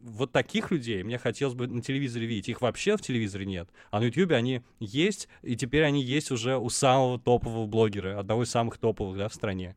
Вот 0.05 0.31
таких 0.31 0.69
людей 0.69 1.01
мне 1.01 1.17
хотелось 1.17 1.55
бы 1.55 1.65
на 1.67 1.81
телевизоре 1.81 2.27
видеть. 2.27 2.49
Их 2.49 2.61
вообще 2.61 2.95
в 2.95 3.01
телевизоре 3.01 3.45
нет. 3.47 3.67
А 3.89 3.99
на 3.99 4.03
Ютубе 4.03 4.35
они 4.35 4.61
есть, 4.79 5.27
и 5.41 5.55
теперь 5.55 5.83
они 5.83 6.03
есть 6.03 6.29
уже 6.29 6.57
у 6.57 6.69
самого 6.69 7.19
топового 7.19 7.65
блогера, 7.65 8.19
одного 8.19 8.43
из 8.43 8.51
самых 8.51 8.77
топовых 8.77 9.17
да, 9.17 9.29
в 9.29 9.33
стране. 9.33 9.75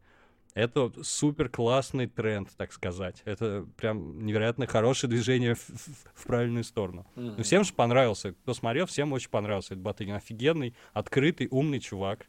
Это 0.53 0.93
супер 1.03 1.49
классный 1.49 2.09
тренд, 2.09 2.51
так 2.57 2.73
сказать. 2.73 3.23
Это 3.25 3.65
прям 3.77 4.27
невероятно 4.27 4.67
хорошее 4.67 5.09
движение 5.09 5.55
в, 5.55 5.61
в- 5.67 6.11
в 6.15 6.27
правильную 6.27 6.65
сторону. 6.65 7.07
Ну, 7.17 7.43
всем 7.43 7.65
же 7.65 7.73
понравился. 7.73 8.33
Кто 8.33 8.53
смотрел, 8.53 8.85
всем 8.87 9.13
очень 9.15 9.31
понравился 9.31 9.75
этот 9.75 9.83
Батыгин. 9.83 10.15
Офигенный, 10.15 10.75
открытый, 10.93 11.49
умный 11.51 11.81
чувак. 11.81 12.27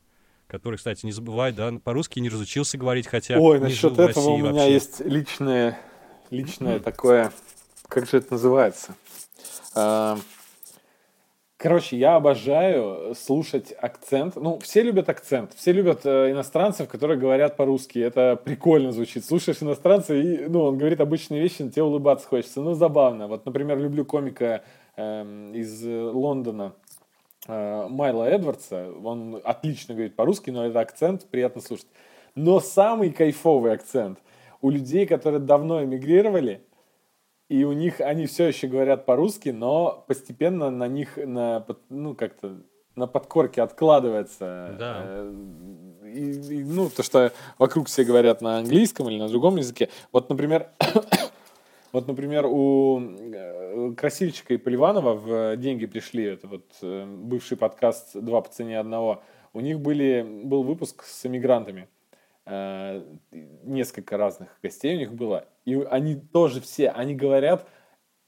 Который, 0.47 0.77
кстати, 0.77 1.05
не 1.05 1.11
забывай, 1.11 1.51
да, 1.51 1.71
по-русски 1.83 2.19
не 2.19 2.29
разучился 2.29 2.77
говорить, 2.77 3.07
хотя 3.07 3.37
Ой, 3.39 3.59
не 3.59 3.69
жил 3.73 3.89
насчет 3.89 3.91
в 3.91 3.99
этого 3.99 4.23
у 4.29 4.31
России 4.37 4.41
меня 4.41 4.53
вообще. 4.53 4.73
есть 4.73 4.99
личное, 5.01 5.79
личное 6.31 6.79
такое, 6.79 7.31
как 7.89 8.07
же 8.07 8.17
это 8.17 8.33
называется? 8.33 8.95
А, 9.75 10.17
Короче, 11.61 11.97
я 11.97 12.15
обожаю 12.15 13.13
слушать 13.15 13.73
акцент. 13.77 14.37
Ну, 14.37 14.59
все 14.59 14.81
любят 14.81 15.09
акцент. 15.09 15.51
Все 15.55 15.73
любят 15.73 16.05
э, 16.05 16.31
иностранцев, 16.31 16.87
которые 16.87 17.19
говорят 17.19 17.57
по-русски. 17.57 17.99
Это 17.99 18.37
прикольно 18.41 18.93
звучит. 18.93 19.25
Слушаешь 19.25 19.61
иностранца, 19.61 20.15
и 20.15 20.47
ну, 20.47 20.61
он 20.61 20.77
говорит 20.77 21.01
обычные 21.01 21.41
вещи, 21.41 21.61
но 21.61 21.69
тебе 21.69 21.83
улыбаться 21.83 22.29
хочется. 22.29 22.61
Ну, 22.61 22.75
забавно. 22.75 23.27
Вот, 23.27 23.45
например, 23.45 23.77
люблю 23.77 24.05
комика 24.05 24.63
эм, 24.95 25.53
из 25.53 25.85
э, 25.85 26.01
Лондона 26.01 26.75
э, 27.45 27.87
Майла 27.89 28.23
Эдвардса. 28.29 28.93
Он 29.03 29.41
отлично 29.43 29.95
говорит 29.95 30.15
по-русски, 30.15 30.51
но 30.51 30.65
это 30.65 30.79
акцент 30.79 31.25
приятно 31.25 31.61
слушать. 31.61 31.87
Но 32.35 32.61
самый 32.61 33.11
кайфовый 33.11 33.73
акцент 33.73 34.19
у 34.61 34.69
людей, 34.69 35.05
которые 35.05 35.41
давно 35.41 35.83
эмигрировали, 35.83 36.61
и 37.49 37.63
у 37.63 37.73
них 37.73 37.99
они 37.99 38.25
все 38.27 38.47
еще 38.47 38.67
говорят 38.67 39.05
по-русски, 39.05 39.49
но 39.49 40.03
постепенно 40.07 40.69
на 40.69 40.87
них 40.87 41.17
на, 41.17 41.65
ну, 41.89 42.15
как-то 42.15 42.57
на 42.95 43.07
подкорке 43.07 43.61
откладывается. 43.61 44.75
Да. 44.79 45.01
Э, 45.05 45.33
и- 46.05 46.55
и, 46.59 46.63
ну, 46.63 46.89
то, 46.89 47.01
что 47.03 47.31
вокруг 47.57 47.87
все 47.87 48.03
говорят 48.03 48.41
на 48.41 48.57
английском 48.59 49.09
или 49.09 49.17
на 49.19 49.27
другом 49.27 49.57
языке. 49.57 49.89
Вот, 50.11 50.29
например, 50.29 50.69
вот, 51.91 52.07
например, 52.07 52.45
у 52.45 52.99
э, 53.01 53.93
Красильчика 53.97 54.53
и 54.53 54.57
Поливанова 54.57 55.13
в 55.13 55.57
«Деньги 55.57 55.85
пришли», 55.85 56.23
это 56.25 56.47
вот 56.47 56.65
э, 56.81 57.05
бывший 57.05 57.57
подкаст 57.57 58.15
«Два 58.19 58.41
по 58.41 58.49
цене 58.49 58.79
одного», 58.79 59.21
у 59.53 59.59
них 59.61 59.79
были, 59.79 60.23
был 60.43 60.61
выпуск 60.63 61.03
с 61.03 61.25
эмигрантами. 61.25 61.87
Несколько 63.63 64.17
разных 64.17 64.49
гостей 64.63 64.95
у 64.95 64.99
них 64.99 65.13
было. 65.13 65.45
И 65.69 65.83
они 65.83 66.15
тоже 66.15 66.61
все, 66.61 66.89
они 66.89 67.13
говорят 67.13 67.67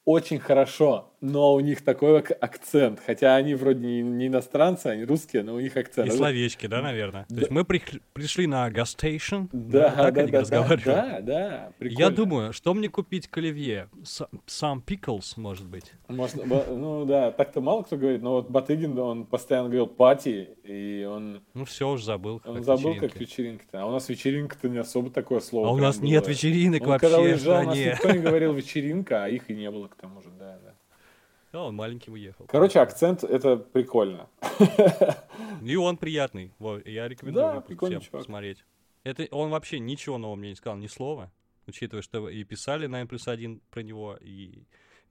очень 0.06 0.38
хорошо, 0.38 1.11
но 1.22 1.54
у 1.54 1.60
них 1.60 1.82
такой 1.84 2.20
ак- 2.20 2.38
акцент. 2.42 3.00
Хотя 3.06 3.36
они 3.36 3.54
вроде 3.56 3.80
не, 3.80 4.28
иностранцы, 4.28 4.88
они 4.88 5.04
русские, 5.06 5.44
но 5.44 5.54
у 5.56 5.60
них 5.60 5.78
акцент. 5.78 6.08
И 6.12 6.16
словечки, 6.16 6.66
да, 6.66 6.82
наверное? 6.82 7.26
То 7.30 7.36
есть 7.36 7.52
мы 7.52 7.62
прих- 7.64 8.02
пришли 8.14 8.48
на 8.48 8.70
гастейшн, 8.72 9.44
Да, 9.52 9.92
так 9.92 10.14
да, 10.16 10.22
они 10.22 10.32
да, 10.32 10.40
разговаривают. 10.42 10.84
да, 10.86 11.20
да, 11.22 11.40
Я 11.42 11.72
прикольно. 11.78 12.10
думаю, 12.12 12.54
что 12.54 12.74
мне 12.74 12.90
купить 12.90 13.28
к 13.28 13.38
оливье? 13.38 13.88
С- 14.04 14.28
Some 14.48 14.84
pickles, 14.84 15.34
может 15.38 15.68
быть. 15.68 15.94
Можно, 16.08 16.44
ну 16.46 17.06
да, 17.06 17.32
так-то 17.32 17.62
мало 17.62 17.84
кто 17.84 17.98
говорит, 17.98 18.22
но 18.22 18.32
вот 18.34 18.50
Батыгин, 18.50 18.98
он 18.98 19.26
постоянно 19.26 19.68
говорил 19.70 19.88
пати, 19.88 20.50
и 20.64 21.06
он, 21.10 21.42
Ну 21.54 21.66
все, 21.66 21.90
уже 21.90 22.04
забыл. 22.04 22.42
он 22.46 22.64
забыл, 22.64 22.94
вечеринки. 22.94 23.08
как 23.14 23.20
вечеринка-то. 23.22 23.82
А 23.82 23.86
у 23.86 23.92
нас 23.92 24.10
вечеринка-то 24.10 24.70
не 24.70 24.80
особо 24.80 25.10
такое 25.12 25.40
слово. 25.40 25.68
А 25.68 25.72
у 25.72 25.78
нас 25.78 26.00
нет 26.02 26.24
было. 26.24 26.32
вечеринок 26.32 26.82
Он 26.82 26.88
вообще 26.90 27.08
когда 27.08 27.20
уезжал, 27.22 27.62
у 27.62 27.66
нас 27.68 27.78
никто 27.78 28.12
не 28.12 28.20
говорил 28.32 28.54
вечеринка, 28.54 29.24
а 29.26 29.30
их 29.30 29.50
и 29.50 29.54
не 29.54 29.70
было 29.70 29.88
к 29.88 29.96
тому 29.96 30.16
да, 30.16 30.21
да. 30.21 30.21
Да, 31.52 31.64
он 31.64 31.76
маленьким 31.76 32.14
уехал. 32.14 32.46
Короче, 32.48 32.80
акцент 32.80 33.24
это 33.24 33.58
прикольно. 33.58 34.30
И 35.62 35.76
он 35.76 35.98
приятный. 35.98 36.54
Вот, 36.60 36.86
я 36.88 37.08
рекомендую 37.08 37.46
Да, 37.46 37.62
всем 37.62 38.02
чувак. 38.02 38.22
посмотреть. 38.24 38.64
Это 39.04 39.28
он 39.32 39.50
вообще 39.50 39.80
ничего 39.80 40.18
нового 40.18 40.36
мне 40.38 40.50
не 40.50 40.56
сказал, 40.56 40.78
ни 40.78 40.88
слова. 40.88 41.32
Учитывая, 41.68 42.02
что 42.02 42.30
и 42.30 42.44
писали 42.44 42.88
на 42.88 43.02
N 43.02 43.08
плюс 43.08 43.28
один 43.28 43.62
про 43.70 43.82
него, 43.82 44.18
и 44.20 44.64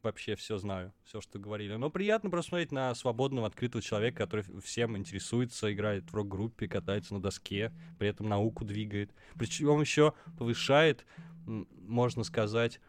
вообще 0.02 0.34
все 0.34 0.56
знаю, 0.58 0.92
все, 1.04 1.20
что 1.20 1.38
говорили. 1.38 1.74
Но 1.76 1.90
приятно 1.90 2.30
просто 2.30 2.50
смотреть 2.50 2.72
на 2.72 2.94
свободного, 2.94 3.46
открытого 3.46 3.82
человека, 3.82 4.18
который 4.24 4.44
всем 4.62 4.96
интересуется, 4.96 5.72
играет 5.72 6.10
в 6.10 6.14
рок-группе, 6.14 6.68
катается 6.68 7.14
на 7.14 7.20
доске, 7.20 7.72
при 7.98 8.08
этом 8.08 8.28
науку 8.28 8.64
двигает. 8.64 9.10
Причем 9.38 9.80
еще 9.80 10.14
повышает, 10.38 11.04
можно 11.46 12.24
сказать, 12.24 12.80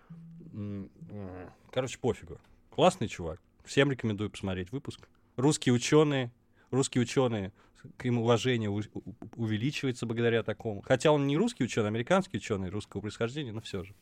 короче, 1.72 2.00
пофигу. 2.00 2.40
Классный 2.72 3.08
чувак. 3.08 3.40
Всем 3.64 3.92
рекомендую 3.92 4.30
посмотреть 4.30 4.72
выпуск. 4.72 5.08
Русские 5.36 5.74
ученые, 5.74 6.32
русские 6.72 7.04
ученые, 7.04 7.52
к 7.98 8.06
им 8.06 8.20
уважение 8.20 8.70
у- 8.70 8.80
у- 8.80 9.02
увеличивается 9.36 10.06
благодаря 10.06 10.42
такому. 10.44 10.82
Хотя 10.82 11.12
он 11.12 11.28
не 11.28 11.38
русский 11.38 11.64
ученый, 11.64 11.88
а 11.88 11.90
американский 11.90 12.38
ученый 12.38 12.70
русского 12.70 13.02
происхождения, 13.02 13.52
но 13.52 13.60
все 13.62 13.84
же. 13.84 13.94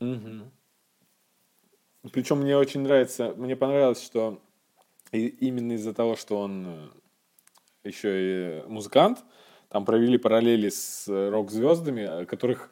Причем 2.12 2.38
мне 2.38 2.56
очень 2.56 2.80
нравится, 2.80 3.34
мне 3.36 3.56
понравилось, 3.56 4.02
что 4.02 4.40
и- 5.12 5.26
именно 5.26 5.72
из-за 5.72 5.92
того, 5.92 6.16
что 6.16 6.38
он 6.40 6.92
еще 7.84 8.62
и 8.62 8.68
музыкант, 8.68 9.24
там 9.68 9.84
провели 9.84 10.16
параллели 10.18 10.68
с 10.68 11.08
э, 11.08 11.28
рок-звездами, 11.30 12.04
о 12.04 12.24
которых 12.26 12.70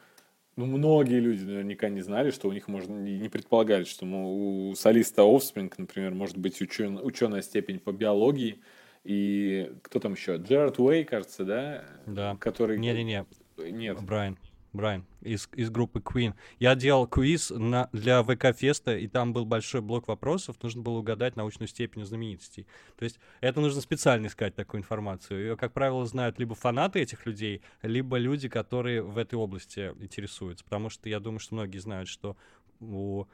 ну, 0.59 0.67
многие 0.67 1.21
люди 1.21 1.45
наверняка 1.45 1.89
не 1.89 2.01
знали, 2.01 2.33
что 2.33 2.49
у 2.49 2.53
них 2.53 2.67
можно, 2.67 2.93
не 2.99 3.29
предполагали, 3.29 3.85
что 3.85 4.05
ну, 4.05 4.71
у 4.71 4.75
солиста 4.75 5.23
Offspring, 5.23 5.73
например, 5.79 6.15
может 6.15 6.37
быть 6.37 6.61
учен, 6.61 6.99
ученая 7.01 7.43
степень 7.43 7.79
по 7.79 7.93
биологии, 7.93 8.61
и 9.05 9.73
кто 9.83 10.01
там 10.01 10.15
еще? 10.15 10.35
Джерард 10.37 10.81
Уэй, 10.81 11.05
кажется, 11.05 11.45
да? 11.45 11.85
Да. 12.07 12.37
Который... 12.41 12.77
Не-не-не, 12.77 13.25
Нет. 13.57 14.03
Брайан. 14.03 14.37
Брайан 14.73 15.07
из, 15.21 15.49
из 15.55 15.71
группы 15.71 16.01
Queen. 16.01 16.35
Я 16.59 16.75
делал 16.75 17.07
квиз 17.07 17.51
на, 17.51 17.89
для 17.93 18.23
ВК-феста, 18.23 18.97
и 18.97 19.09
там 19.09 19.33
был 19.33 19.45
большой 19.45 19.81
блок 19.81 20.09
вопросов. 20.09 20.57
Нужно 20.63 20.83
было 20.83 20.99
угадать 20.99 21.37
научную 21.37 21.69
степень 21.69 22.05
знаменитостей. 22.05 22.67
То 22.97 23.05
есть 23.05 23.19
это 23.41 23.61
нужно 23.61 23.81
специально 23.81 24.27
искать 24.27 24.55
такую 24.55 24.81
информацию. 24.81 25.41
Ее, 25.41 25.57
как 25.57 25.73
правило, 25.73 26.05
знают 26.07 26.39
либо 26.39 26.55
фанаты 26.55 27.01
этих 27.01 27.27
людей, 27.27 27.63
либо 27.83 28.19
люди, 28.19 28.49
которые 28.49 29.03
в 29.03 29.19
этой 29.19 29.37
области 29.37 29.93
интересуются. 30.01 30.65
Потому 30.65 30.91
что 30.91 31.09
я 31.09 31.21
думаю, 31.21 31.41
что 31.41 31.55
многие 31.55 31.79
знают, 31.79 32.09
что 32.09 32.37
у 32.81 33.27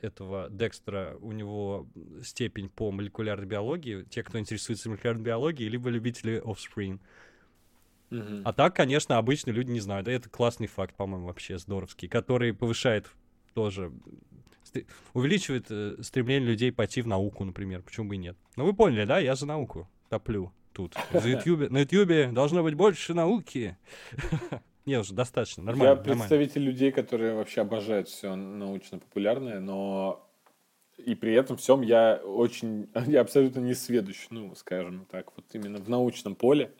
этого 0.00 0.48
Декстера, 0.50 1.16
у 1.20 1.32
него 1.32 1.88
степень 2.22 2.68
по 2.68 2.90
молекулярной 2.90 3.46
биологии, 3.46 4.04
те, 4.04 4.22
кто 4.22 4.38
интересуется 4.38 4.88
молекулярной 4.88 5.24
биологией, 5.24 5.68
либо 5.68 5.88
любители 5.88 6.42
Offspring. 6.42 7.00
А 8.10 8.52
так, 8.52 8.76
конечно, 8.76 9.18
обычно 9.18 9.50
люди 9.50 9.70
не 9.70 9.80
знают. 9.80 10.08
Это 10.08 10.28
классный 10.28 10.66
факт, 10.66 10.94
по-моему, 10.94 11.26
вообще 11.26 11.58
здоровский, 11.58 12.08
который 12.08 12.54
повышает 12.54 13.10
тоже, 13.54 13.92
увеличивает 15.14 15.66
э, 15.70 15.96
стремление 16.02 16.50
людей 16.50 16.72
пойти 16.72 17.02
в 17.02 17.06
науку, 17.06 17.44
например. 17.44 17.82
Почему 17.82 18.08
бы 18.08 18.14
и 18.16 18.18
нет? 18.18 18.36
Ну, 18.56 18.64
вы 18.64 18.74
поняли, 18.74 19.04
да? 19.04 19.18
Я 19.18 19.34
за 19.34 19.46
науку 19.46 19.88
топлю 20.08 20.52
тут. 20.72 20.94
За 21.12 21.28
Ютьюбе- 21.28 21.70
на 21.70 21.78
Ютьюбе 21.80 22.30
должно 22.32 22.62
быть 22.62 22.74
больше 22.74 23.14
науки. 23.14 23.76
Не, 24.84 25.00
уже 25.00 25.14
достаточно, 25.14 25.62
Я 25.62 25.66
нормально, 25.66 25.96
нормально. 25.96 26.20
представитель 26.20 26.62
людей, 26.62 26.92
которые 26.92 27.34
вообще 27.34 27.62
обожают 27.62 28.08
все 28.08 28.36
научно-популярное, 28.36 29.58
но 29.58 30.28
и 30.96 31.14
при 31.16 31.34
этом 31.34 31.56
всем 31.56 31.82
я 31.82 32.20
очень, 32.24 32.88
я 33.06 33.22
абсолютно 33.22 33.60
не 33.60 33.74
сведущ, 33.74 34.26
ну, 34.30 34.54
скажем 34.54 35.06
так, 35.10 35.32
вот 35.36 35.44
именно 35.54 35.78
в 35.78 35.88
научном 35.88 36.36
поле. 36.36 36.72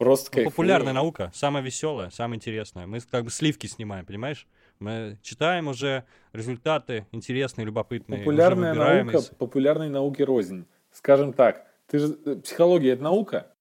Просто 0.00 0.30
Ну, 0.30 0.34
кайфую. 0.36 0.50
Популярная 0.52 0.94
наука, 0.94 1.30
самая 1.34 1.62
веселая, 1.62 2.08
самая 2.08 2.36
интересная. 2.38 2.86
Мы 2.86 3.00
как 3.00 3.24
бы 3.24 3.30
сливки 3.30 3.66
снимаем, 3.66 4.06
понимаешь? 4.06 4.48
Мы 4.78 5.18
читаем 5.20 5.68
уже 5.68 6.04
результаты 6.32 7.06
интересные, 7.12 7.66
любопытные. 7.66 8.20
Популярная 8.20 8.72
наука, 8.72 9.18
из- 9.18 9.26
популярной 9.26 9.90
науке 9.90 10.24
рознь. 10.24 10.64
Скажем 10.90 11.34
так, 11.34 11.66
ты 11.86 11.98
же 11.98 12.18
э, 12.24 12.36
психология 12.36 12.92
это 12.92 13.02
наука, 13.02 13.52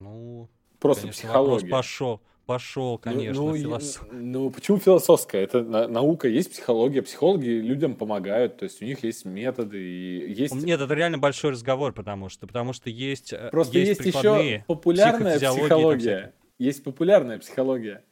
Ну, 0.00 0.50
просто 0.78 1.04
конечно, 1.04 1.28
психология. 1.28 1.70
пошел, 1.70 2.20
пошел, 2.46 2.92
Ну, 2.92 2.98
конечно, 2.98 3.42
ну, 3.42 3.56
философ- 3.56 4.06
ну, 4.12 4.50
почему 4.50 4.78
философская? 4.78 5.42
Это 5.42 5.62
на- 5.62 5.88
наука, 5.88 6.28
есть 6.28 6.52
психология, 6.52 7.02
психологи 7.02 7.48
людям 7.48 7.94
помогают, 7.94 8.58
то 8.58 8.64
есть 8.64 8.82
у 8.82 8.84
них 8.84 9.02
есть 9.04 9.24
методы 9.24 9.78
и 9.80 10.32
есть 10.32 10.54
Нет, 10.54 10.80
это 10.80 10.92
реально 10.94 11.18
большой 11.18 11.52
разговор, 11.52 11.92
потому 11.92 12.28
что, 12.28 12.46
потому 12.46 12.72
что 12.72 12.90
есть, 12.90 13.32
э, 13.32 13.48
Просто 13.50 13.78
есть, 13.78 14.00
еще 14.00 14.02
прикладные 14.02 14.64
популярная 14.66 15.38
психология. 15.38 16.34
Есть 16.58 16.84
популярная 16.84 17.38
психология. 17.38 18.04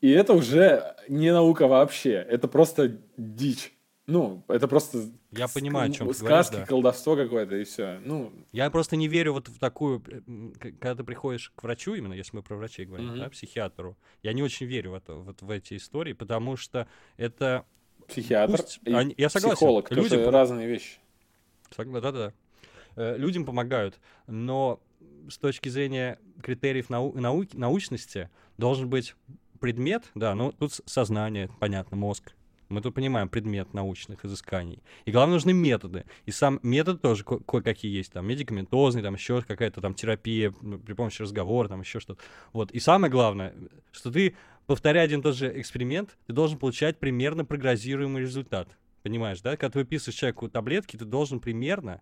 И 0.00 0.10
это 0.10 0.32
уже 0.34 0.96
не 1.08 1.32
наука 1.32 1.66
вообще. 1.66 2.12
Это 2.12 2.48
просто 2.48 2.98
дичь. 3.16 3.72
Ну, 4.06 4.44
это 4.48 4.68
просто 4.68 5.10
Я 5.32 5.48
понимаю, 5.48 5.90
о 5.90 5.94
чем 5.94 6.08
ты 6.08 6.14
сказки, 6.14 6.50
говоришь, 6.50 6.50
да. 6.50 6.66
колдовство 6.66 7.16
какое-то, 7.16 7.56
и 7.56 7.64
все. 7.64 8.00
Ну, 8.04 8.32
Я 8.52 8.70
просто 8.70 8.96
не 8.96 9.08
верю 9.08 9.32
вот 9.32 9.48
в 9.48 9.58
такую, 9.58 10.02
э, 10.06 10.52
когда 10.58 10.94
ты 10.94 11.04
приходишь 11.04 11.52
к 11.56 11.62
врачу, 11.62 11.94
именно 11.94 12.12
если 12.12 12.36
мы 12.36 12.42
про 12.42 12.56
врачей 12.56 12.84
говорим, 12.84 13.08
Мгм. 13.08 13.18
да, 13.20 13.30
психиатру, 13.30 13.96
я 14.22 14.34
не 14.34 14.42
очень 14.42 14.66
верю 14.66 14.90
в, 14.90 14.94
это, 14.94 15.14
вот 15.14 15.40
в 15.40 15.50
эти 15.50 15.76
истории, 15.78 16.12
потому 16.12 16.56
что 16.58 16.86
это... 17.16 17.64
психиатр 18.06 18.58
Пусть 18.58 18.80
и 18.84 18.92
они- 18.92 19.14
я 19.16 19.30
согласен, 19.30 19.56
психолог. 19.56 19.90
люди 19.90 20.14
пом- 20.16 20.28
разные 20.30 20.68
вещи. 20.68 20.98
Согла- 21.74 22.02
Да-да. 22.02 22.32
Э, 22.96 23.16
Людям 23.16 23.46
помогают, 23.46 23.98
но 24.26 24.80
с 25.30 25.38
точки 25.38 25.70
зрения 25.70 26.18
критериев 26.42 26.90
нау- 26.90 27.18
науки, 27.18 27.56
научности 27.56 28.28
должен 28.58 28.90
быть 28.90 29.16
предмет, 29.60 30.04
да, 30.14 30.34
ну 30.34 30.52
тут 30.52 30.78
сознание, 30.84 31.48
понятно, 31.58 31.96
мозг. 31.96 32.34
Мы 32.74 32.80
тут 32.80 32.94
понимаем 32.94 33.28
предмет 33.28 33.72
научных 33.72 34.24
изысканий. 34.24 34.82
И 35.04 35.12
главное, 35.12 35.34
нужны 35.34 35.52
методы. 35.52 36.04
И 36.26 36.30
сам 36.30 36.58
метод 36.62 37.00
тоже 37.00 37.24
ко- 37.24 37.38
кое-какие 37.38 37.96
есть. 37.96 38.12
Там 38.12 38.26
медикаментозный, 38.26 39.02
там 39.02 39.14
еще 39.14 39.42
какая-то 39.42 39.80
там 39.80 39.94
терапия 39.94 40.50
при 40.50 40.92
помощи 40.92 41.22
разговора, 41.22 41.68
там 41.68 41.80
еще 41.80 42.00
что-то. 42.00 42.22
Вот. 42.52 42.72
И 42.72 42.80
самое 42.80 43.10
главное, 43.10 43.54
что 43.92 44.10
ты, 44.10 44.34
повторяя 44.66 45.04
один 45.04 45.20
и 45.20 45.22
тот 45.22 45.36
же 45.36 45.60
эксперимент, 45.60 46.18
ты 46.26 46.32
должен 46.32 46.58
получать 46.58 46.98
примерно 46.98 47.44
прогнозируемый 47.44 48.22
результат. 48.22 48.68
Понимаешь, 49.02 49.40
да? 49.40 49.56
Когда 49.56 49.72
ты 49.72 49.78
выписываешь 49.80 50.18
человеку 50.18 50.48
таблетки, 50.48 50.96
ты 50.96 51.04
должен 51.04 51.38
примерно 51.38 52.00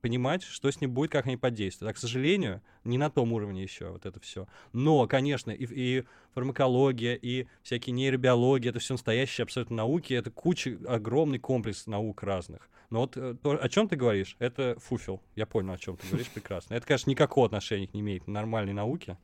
понимать, 0.00 0.42
что 0.42 0.70
с 0.70 0.80
ним 0.80 0.92
будет, 0.92 1.10
как 1.10 1.26
они 1.26 1.36
подействуют. 1.36 1.90
А, 1.90 1.94
к 1.94 1.98
сожалению, 1.98 2.62
не 2.84 2.98
на 2.98 3.10
том 3.10 3.32
уровне 3.32 3.62
еще 3.62 3.90
вот 3.90 4.06
это 4.06 4.20
все. 4.20 4.46
Но, 4.72 5.06
конечно, 5.06 5.50
и, 5.50 5.66
и 5.70 6.04
фармакология, 6.34 7.14
и 7.14 7.46
всякие 7.62 7.94
нейробиологии, 7.94 8.70
это 8.70 8.78
все 8.78 8.94
настоящие 8.94 9.44
абсолютно 9.44 9.76
науки, 9.76 10.14
это 10.14 10.30
куча, 10.30 10.78
огромный 10.86 11.38
комплекс 11.38 11.86
наук 11.86 12.22
разных. 12.22 12.68
Но 12.90 13.00
вот 13.00 13.16
э, 13.16 13.36
то, 13.42 13.58
о 13.60 13.68
чем 13.68 13.88
ты 13.88 13.96
говоришь, 13.96 14.36
это 14.38 14.76
фуфел. 14.78 15.20
Я 15.36 15.46
понял, 15.46 15.72
о 15.72 15.78
чем 15.78 15.96
ты 15.96 16.06
говоришь 16.08 16.30
прекрасно. 16.30 16.74
Это, 16.74 16.86
конечно, 16.86 17.10
никакого 17.10 17.46
отношения 17.46 17.88
не 17.92 18.00
имеет 18.00 18.24
к 18.24 18.26
нормальной 18.28 18.72
науке. 18.72 19.18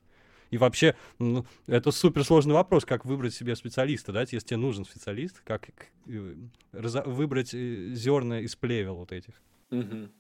И 0.51 0.59
вообще, 0.59 0.95
ну, 1.19 1.47
это 1.67 1.91
суперсложный 1.91 2.55
вопрос, 2.55 2.85
как 2.85 3.05
выбрать 3.05 3.35
себе 3.35 3.57
специалиста, 3.57 4.13
да, 4.13 4.21
если 4.21 4.39
тебе 4.39 4.59
нужен 4.59 4.85
специалист, 4.85 5.41
как 5.41 5.71
э, 6.07 6.35
выбрать 6.73 7.55
э, 7.55 7.91
зерна 7.95 8.41
из 8.41 8.55
плевел 8.55 8.97
вот 8.97 9.13
этих. 9.13 9.35
Мгм. 9.71 10.13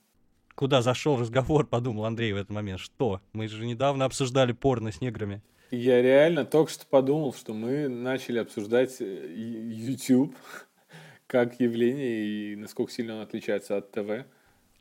Куда 0.54 0.82
зашел 0.82 1.18
разговор, 1.18 1.66
подумал 1.70 2.04
Андрей 2.04 2.32
в 2.32 2.36
этот 2.36 2.50
момент. 2.50 2.80
Что? 2.80 3.20
Мы 3.32 3.48
же 3.48 3.66
недавно 3.66 4.04
обсуждали 4.04 4.52
порно 4.52 4.92
с 4.92 5.00
неграми. 5.00 5.42
Я 5.70 6.02
реально 6.02 6.44
только 6.44 6.70
что 6.70 6.86
подумал, 6.86 7.34
что 7.34 7.52
мы 7.52 7.88
начали 7.88 8.38
обсуждать 8.38 9.00
э, 9.00 9.34
YouTube 9.34 10.36
как 11.26 11.58
явление 11.60 12.52
и 12.52 12.56
насколько 12.56 12.92
сильно 12.92 13.16
он 13.16 13.22
отличается 13.22 13.76
от 13.76 13.90
ТВ. 13.90 14.26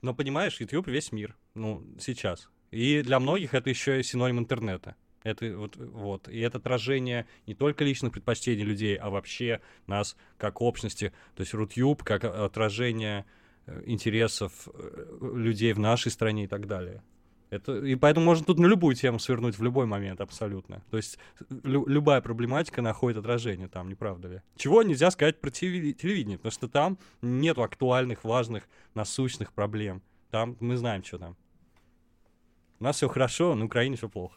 Но 0.02 0.14
понимаешь, 0.14 0.60
YouTube 0.60 0.88
весь 0.88 1.12
мир, 1.12 1.36
ну, 1.56 1.84
сейчас. 2.00 2.50
И 2.72 3.02
для 3.02 3.20
многих 3.20 3.54
это 3.54 3.70
еще 3.70 4.00
и 4.00 4.04
синоним 4.04 4.40
интернета. 4.40 4.96
Это 5.24 5.58
вот, 5.58 5.78
вот. 5.78 6.28
И 6.28 6.40
это 6.40 6.58
отражение 6.58 7.26
не 7.48 7.56
только 7.56 7.86
личных 7.86 8.12
предпочтений 8.12 8.64
людей, 8.64 8.96
а 8.96 9.10
вообще 9.10 9.62
нас 9.88 10.18
как 10.38 10.62
общности. 10.62 11.14
То 11.36 11.42
есть 11.42 11.54
Рутюб 11.54 12.04
как 12.04 12.26
отражение 12.26 13.26
интересов 13.86 14.68
э, 14.74 15.18
людей 15.22 15.74
в 15.74 15.80
нашей 15.80 16.12
стране 16.12 16.46
и 16.46 16.48
так 16.48 16.68
далее. 16.68 17.02
Это, 17.50 17.78
и 17.86 17.94
поэтому 17.96 18.26
можно 18.26 18.44
тут 18.46 18.58
на 18.58 18.66
любую 18.66 18.96
тему 18.96 19.20
свернуть 19.20 19.60
в 19.60 19.64
любой 19.64 19.86
момент 19.86 20.22
абсолютно. 20.22 20.82
То 20.90 20.98
есть 20.98 21.20
лю, 21.64 21.86
любая 21.86 22.20
проблематика 22.20 22.82
находит 22.82 23.20
отражение 23.20 23.68
там, 23.68 23.90
не 23.90 23.96
правда 23.96 24.28
ли? 24.28 24.42
Чего 24.56 24.82
нельзя 24.82 25.12
сказать 25.12 25.40
про 25.40 25.52
телевидение, 25.52 26.38
потому 26.38 26.52
что 26.52 26.68
там 26.68 26.98
нет 27.22 27.60
актуальных, 27.60 28.24
важных, 28.24 28.68
насущных 28.96 29.54
проблем. 29.54 30.02
Там 30.32 30.58
мы 30.62 30.78
знаем, 30.78 31.04
что 31.04 31.20
там. 31.20 31.38
У 32.80 32.86
нас 32.86 32.96
все 32.96 33.08
хорошо, 33.08 33.54
на 33.54 33.66
Украине 33.66 33.98
все 33.98 34.10
плохо. 34.10 34.36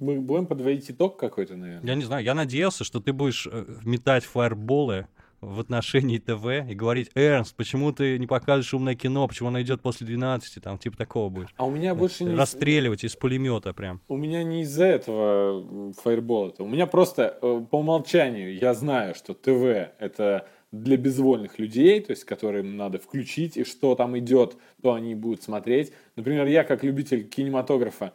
Мы 0.00 0.18
будем 0.20 0.46
подводить 0.46 0.90
итог 0.90 1.18
какой-то, 1.18 1.54
наверное. 1.54 1.86
Я 1.86 1.94
не 1.96 2.04
знаю, 2.04 2.24
я 2.24 2.34
надеялся, 2.34 2.82
что 2.82 2.98
ты 3.00 3.12
будешь 3.12 3.46
э, 3.46 3.66
метать 3.84 4.24
фаерболы 4.24 5.06
в 5.40 5.60
отношении 5.60 6.18
ТВ 6.18 6.70
и 6.70 6.74
говорить, 6.74 7.10
Эрнст, 7.14 7.54
почему 7.54 7.92
ты 7.92 8.18
не 8.18 8.26
показываешь 8.26 8.74
умное 8.74 8.94
кино, 8.94 9.26
почему 9.28 9.48
оно 9.48 9.60
идет 9.62 9.80
после 9.80 10.06
12, 10.06 10.62
там, 10.62 10.78
типа 10.78 10.96
такого 10.96 11.28
будешь. 11.28 11.54
А 11.56 11.64
у 11.64 11.70
меня 11.70 11.94
больше 11.94 12.24
не... 12.24 12.34
Расстреливать 12.34 13.04
из 13.04 13.14
пулемета 13.16 13.72
прям. 13.72 14.00
У 14.08 14.16
меня 14.16 14.42
не 14.42 14.62
из-за 14.62 14.86
этого 14.86 15.92
фаербола. 15.94 16.54
У 16.58 16.66
меня 16.66 16.86
просто 16.86 17.38
э, 17.40 17.62
по 17.70 17.76
умолчанию 17.76 18.54
я 18.54 18.74
знаю, 18.74 19.14
что 19.14 19.34
ТВ 19.34 19.92
это 19.98 20.46
для 20.70 20.96
безвольных 20.96 21.58
людей, 21.58 22.00
то 22.00 22.10
есть 22.10 22.24
которым 22.24 22.76
надо 22.76 22.98
включить, 22.98 23.56
и 23.56 23.64
что 23.64 23.94
там 23.94 24.18
идет, 24.18 24.56
то 24.82 24.92
они 24.92 25.14
будут 25.14 25.42
смотреть. 25.42 25.92
Например, 26.16 26.46
я 26.46 26.64
как 26.64 26.84
любитель 26.84 27.26
кинематографа, 27.26 28.12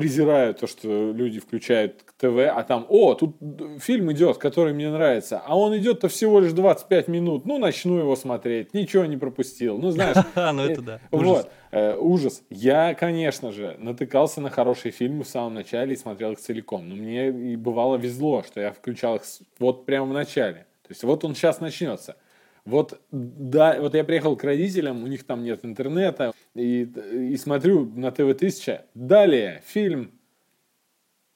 презираю 0.00 0.54
то, 0.54 0.66
что 0.66 1.12
люди 1.12 1.40
включают 1.40 2.04
ТВ, 2.18 2.38
а 2.48 2.62
там, 2.62 2.86
о, 2.88 3.14
тут 3.14 3.36
фильм 3.78 4.10
идет, 4.12 4.38
который 4.38 4.72
мне 4.72 4.90
нравится, 4.90 5.42
а 5.44 5.58
он 5.58 5.76
идет-то 5.76 6.08
всего 6.08 6.40
лишь 6.40 6.52
25 6.52 7.08
минут, 7.08 7.46
ну, 7.46 7.58
начну 7.58 7.98
его 7.98 8.16
смотреть, 8.16 8.74
ничего 8.74 9.04
не 9.04 9.16
пропустил, 9.16 9.78
ну, 9.78 9.90
знаешь. 9.90 10.16
Ну, 10.52 10.64
это 10.64 10.82
да. 10.82 11.00
Вот, 11.10 11.50
э, 11.70 11.96
ужас. 11.96 12.42
Я, 12.50 12.94
конечно 12.94 13.52
же, 13.52 13.76
натыкался 13.78 14.40
на 14.40 14.50
хорошие 14.50 14.92
фильмы 14.92 15.24
в 15.24 15.28
самом 15.28 15.54
начале 15.54 15.94
и 15.94 15.96
смотрел 15.96 16.32
их 16.32 16.40
целиком, 16.40 16.88
но 16.88 16.96
мне 16.96 17.28
и 17.28 17.56
бывало 17.56 17.96
везло, 17.96 18.42
что 18.42 18.60
я 18.60 18.72
включал 18.72 19.16
их 19.16 19.22
вот 19.58 19.86
прямо 19.86 20.06
в 20.10 20.12
начале. 20.12 20.66
То 20.82 20.92
есть 20.92 21.04
вот 21.04 21.24
он 21.24 21.34
сейчас 21.34 21.60
начнется. 21.60 22.16
Вот, 22.64 23.00
да, 23.10 23.80
вот 23.80 23.94
я 23.94 24.04
приехал 24.04 24.36
к 24.36 24.44
родителям, 24.44 25.02
у 25.02 25.06
них 25.06 25.24
там 25.24 25.42
нет 25.42 25.64
интернета, 25.64 26.32
и, 26.54 26.82
и 26.82 27.36
смотрю 27.36 27.86
на 27.86 28.10
ТВ-1000, 28.10 28.82
далее 28.94 29.62
фильм 29.66 30.12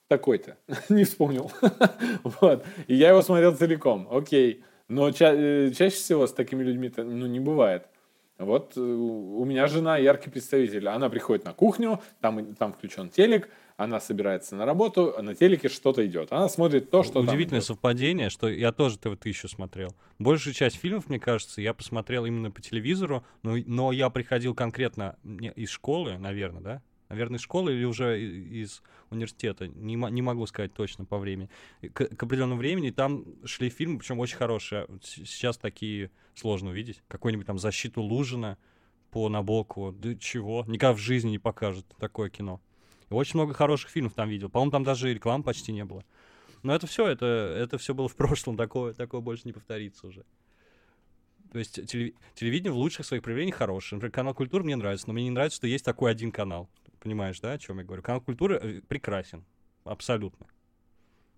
такой-то, 0.08 0.56
не 0.88 1.04
вспомнил. 1.04 1.50
вот, 2.24 2.64
и 2.86 2.94
я 2.94 3.10
его 3.10 3.22
смотрел 3.22 3.56
целиком, 3.56 4.08
окей. 4.10 4.64
Но 4.88 5.10
ча- 5.12 5.34
э, 5.34 5.70
чаще 5.70 5.96
всего 5.96 6.26
с 6.26 6.32
такими 6.32 6.62
людьми 6.62 6.92
ну, 6.96 7.26
не 7.26 7.40
бывает. 7.40 7.88
Вот 8.38 8.76
э, 8.76 8.80
у 8.80 9.44
меня 9.44 9.66
жена 9.66 9.96
яркий 9.96 10.28
представитель. 10.28 10.88
Она 10.88 11.08
приходит 11.08 11.44
на 11.44 11.54
кухню, 11.54 12.00
там, 12.20 12.54
там 12.54 12.72
включен 12.74 13.08
телек, 13.08 13.48
она 13.76 14.00
собирается 14.00 14.54
на 14.54 14.66
работу, 14.66 15.14
а 15.16 15.22
на 15.22 15.34
телеке 15.34 15.68
что-то 15.68 16.06
идет. 16.06 16.32
Она 16.32 16.48
смотрит 16.48 16.90
то, 16.90 17.02
что 17.02 17.20
Удивительное 17.20 17.60
совпадение, 17.60 18.30
что 18.30 18.48
я 18.48 18.72
тоже 18.72 18.98
ТВ 18.98 19.24
еще 19.26 19.48
смотрел. 19.48 19.94
Большую 20.18 20.54
часть 20.54 20.76
фильмов, 20.76 21.08
мне 21.08 21.18
кажется, 21.18 21.60
я 21.60 21.74
посмотрел 21.74 22.24
именно 22.24 22.50
по 22.50 22.60
телевизору, 22.60 23.24
но, 23.42 23.56
но 23.66 23.90
я 23.90 24.10
приходил 24.10 24.54
конкретно 24.54 25.16
из 25.56 25.70
школы, 25.70 26.18
наверное, 26.18 26.62
да? 26.62 26.82
Наверное, 27.08 27.38
из 27.38 27.42
школы 27.42 27.72
или 27.72 27.84
уже 27.84 28.20
из 28.20 28.82
университета. 29.10 29.68
Не, 29.68 29.94
не 29.94 30.22
могу 30.22 30.46
сказать 30.46 30.72
точно 30.72 31.04
по 31.04 31.18
времени. 31.18 31.50
К, 31.92 32.06
к 32.06 32.22
определенному 32.22 32.58
времени 32.58 32.90
там 32.90 33.24
шли 33.44 33.70
фильмы, 33.70 33.98
причем 33.98 34.20
очень 34.20 34.36
хорошие. 34.36 34.86
Сейчас 35.02 35.58
такие 35.58 36.10
сложно 36.34 36.70
увидеть. 36.70 37.02
Какой-нибудь 37.08 37.46
там 37.46 37.58
«Защиту 37.58 38.02
Лужина» 38.02 38.56
по 39.10 39.28
Набоку. 39.28 39.92
Да 39.92 40.14
чего? 40.14 40.64
Никогда 40.66 40.94
в 40.94 40.98
жизни 40.98 41.30
не 41.30 41.38
покажут 41.38 41.86
такое 41.98 42.30
кино. 42.30 42.60
Очень 43.16 43.38
много 43.40 43.54
хороших 43.54 43.90
фильмов 43.90 44.14
там 44.14 44.28
видел. 44.28 44.48
По-моему, 44.48 44.70
там 44.70 44.84
даже 44.84 45.12
реклам 45.12 45.42
почти 45.42 45.72
не 45.72 45.84
было. 45.84 46.04
Но 46.62 46.74
это 46.74 46.86
все, 46.86 47.06
это, 47.06 47.26
это 47.26 47.76
все 47.78 47.94
было 47.94 48.08
в 48.08 48.16
прошлом, 48.16 48.56
такое, 48.56 48.94
такое 48.94 49.20
больше 49.20 49.42
не 49.44 49.52
повторится 49.52 50.06
уже. 50.06 50.24
То 51.52 51.58
есть 51.58 51.74
телевидение 52.34 52.72
в 52.72 52.76
лучших 52.76 53.06
своих 53.06 53.22
проявлениях 53.22 53.56
хорошее. 53.56 53.96
Например, 53.96 54.12
канал 54.12 54.34
культуры 54.34 54.64
мне 54.64 54.74
нравится, 54.74 55.06
но 55.06 55.12
мне 55.12 55.24
не 55.24 55.30
нравится, 55.30 55.56
что 55.56 55.66
есть 55.66 55.84
такой 55.84 56.10
один 56.10 56.32
канал. 56.32 56.68
Понимаешь, 57.00 57.38
да, 57.38 57.52
о 57.52 57.58
чем 57.58 57.78
я 57.78 57.84
говорю? 57.84 58.02
Канал 58.02 58.22
культуры 58.22 58.56
э, 58.56 58.80
прекрасен. 58.88 59.44
Абсолютно. 59.84 60.46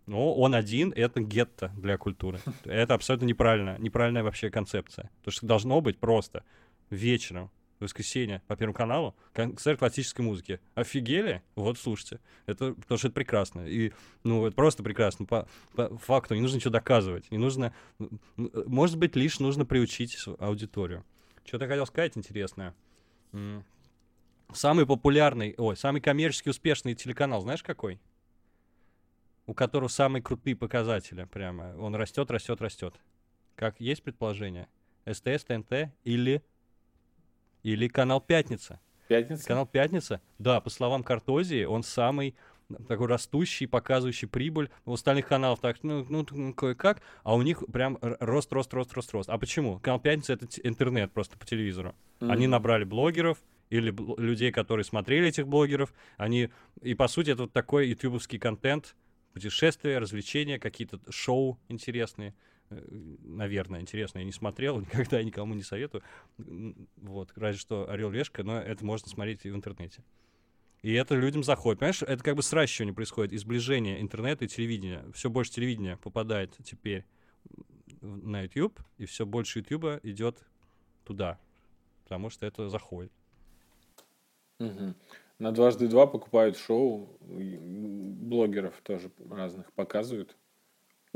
Но 0.07 0.35
он 0.35 0.55
один, 0.55 0.93
это 0.95 1.21
гетто 1.21 1.73
для 1.77 1.99
культуры. 1.99 2.39
Это 2.65 2.95
абсолютно 2.95 3.27
неправильно, 3.27 3.77
неправильная 3.79 4.23
вообще 4.23 4.49
концепция. 4.49 5.11
То, 5.25 5.31
что 5.31 5.47
должно 5.47 5.81
быть 5.81 5.99
просто 5.99 6.45
вечером 6.89 7.51
воскресенье 7.81 8.43
по 8.47 8.57
Первому 8.57 8.75
каналу 8.75 9.17
концерт 9.33 9.79
классической 9.79 10.23
музыки. 10.23 10.61
Офигели? 10.75 11.43
Вот 11.55 11.79
слушайте. 11.79 12.21
Это, 12.47 12.73
потому 12.75 12.99
что 12.99 13.09
это 13.09 13.15
прекрасно. 13.15 13.67
И, 13.67 13.93
ну, 14.25 14.47
это 14.47 14.57
просто 14.57 14.83
прекрасно. 14.83 15.27
По, 15.27 15.49
по 15.75 15.97
факту 15.99 16.35
не 16.35 16.41
нужно 16.41 16.57
ничего 16.57 16.71
доказывать. 16.71 17.31
Не 17.31 17.39
нужно... 17.39 17.75
Может 18.37 18.99
быть, 18.99 19.17
лишь 19.17 19.41
нужно 19.41 19.65
приучить 19.67 20.17
аудиторию. 20.39 21.05
Что-то 21.45 21.69
хотел 21.69 21.87
сказать 21.87 22.17
интересное. 22.17 22.75
Самый 24.53 24.87
популярный, 24.87 25.55
ой, 25.59 25.77
самый 25.77 26.01
коммерчески 26.01 26.49
успешный 26.49 26.95
телеканал, 26.95 27.41
знаешь 27.41 27.63
какой? 27.63 28.01
У 29.47 29.55
которого 29.55 29.89
самые 29.89 30.23
крутые 30.23 30.57
показатели 30.57 31.25
прямо. 31.25 31.77
Он 31.77 31.95
растет, 31.95 32.31
растет, 32.31 32.61
растет. 32.61 32.95
Как 33.55 33.81
есть 33.81 34.03
предположение? 34.03 34.69
СТС, 35.05 35.45
ТНТ 35.45 35.93
или 36.05 36.43
или 37.73 37.89
канал 37.89 38.21
«Пятница». 38.21 38.81
«Пятница»? 39.09 39.47
Канал 39.47 39.67
«Пятница», 39.67 40.21
да, 40.39 40.61
по 40.61 40.71
словам 40.71 41.03
Картозии, 41.03 41.65
он 41.65 41.83
самый 41.83 42.37
такой 42.89 43.07
растущий, 43.07 43.67
показывающий 43.67 44.29
прибыль. 44.29 44.71
У 44.85 44.93
остальных 44.93 45.27
каналов 45.27 45.61
так, 45.61 45.83
ну, 45.83 46.05
ну, 46.09 46.27
ну 46.31 46.55
кое-как, 46.55 47.01
а 47.23 47.35
у 47.35 47.43
них 47.43 47.65
прям 47.73 47.99
рост, 48.01 48.53
рост, 48.53 48.73
рост, 48.73 48.93
рост, 48.93 49.13
рост. 49.13 49.31
А 49.31 49.39
почему? 49.39 49.81
Канал 49.81 50.01
«Пятница»— 50.01 50.33
это 50.35 50.47
интернет 50.63 51.13
просто 51.13 51.37
по 51.39 51.45
телевизору. 51.45 51.95
Mm-hmm. 52.21 52.33
Они 52.33 52.47
набрали 52.47 52.85
блогеров, 52.85 53.39
или 53.69 53.93
людей, 54.21 54.53
которые 54.53 54.85
смотрели 54.85 55.27
этих 55.27 55.49
блогеров, 55.49 55.93
они, 56.19 56.51
и 56.83 56.95
по 56.95 57.09
сути 57.09 57.31
это 57.31 57.43
вот 57.43 57.53
такой 57.53 57.89
ютубовский 57.89 58.39
контент, 58.39 58.95
путешествия, 59.33 59.99
развлечения, 59.99 60.61
какие-то 60.61 61.01
шоу 61.11 61.59
интересные. 61.69 62.33
Наверное, 62.71 63.81
интересно. 63.81 64.19
Я 64.19 64.25
не 64.25 64.33
смотрел, 64.33 64.81
никогда 64.81 65.23
никому 65.23 65.55
не 65.55 65.63
советую. 65.63 66.03
Вот, 66.97 67.33
разве 67.37 67.59
что 67.59 67.89
Орел 67.91 68.11
Решка, 68.11 68.43
но 68.43 68.61
это 68.61 68.85
можно 68.85 69.09
смотреть 69.09 69.45
и 69.45 69.51
в 69.51 69.57
интернете. 69.57 70.03
И 70.83 70.93
это 70.93 71.15
людям 71.15 71.43
заходит. 71.43 71.81
Понимаешь, 71.81 72.03
это 72.03 72.23
как 72.23 72.37
бы 72.37 72.43
сращивание 72.43 72.95
происходит, 72.95 73.33
изближение 73.33 74.01
интернета 74.01 74.45
и 74.45 74.49
телевидения. 74.49 75.05
Все 75.15 75.31
больше 75.31 75.53
телевидения 75.53 75.97
попадает 75.97 76.57
теперь 76.65 77.05
на 78.01 78.43
YouTube, 78.43 78.79
и 78.99 79.07
все 79.07 79.27
больше 79.27 79.61
YouTube 79.61 80.01
идет 80.05 80.39
туда, 81.05 81.39
потому 82.05 82.31
что 82.31 82.47
это 82.47 82.69
заходит. 82.69 83.13
Угу. 84.59 84.95
На 85.39 85.53
дважды 85.53 85.89
два 85.89 86.07
покупают 86.07 86.57
шоу, 86.57 87.19
блогеров 87.21 88.81
тоже 88.83 89.11
разных 89.29 89.73
показывают 89.73 90.37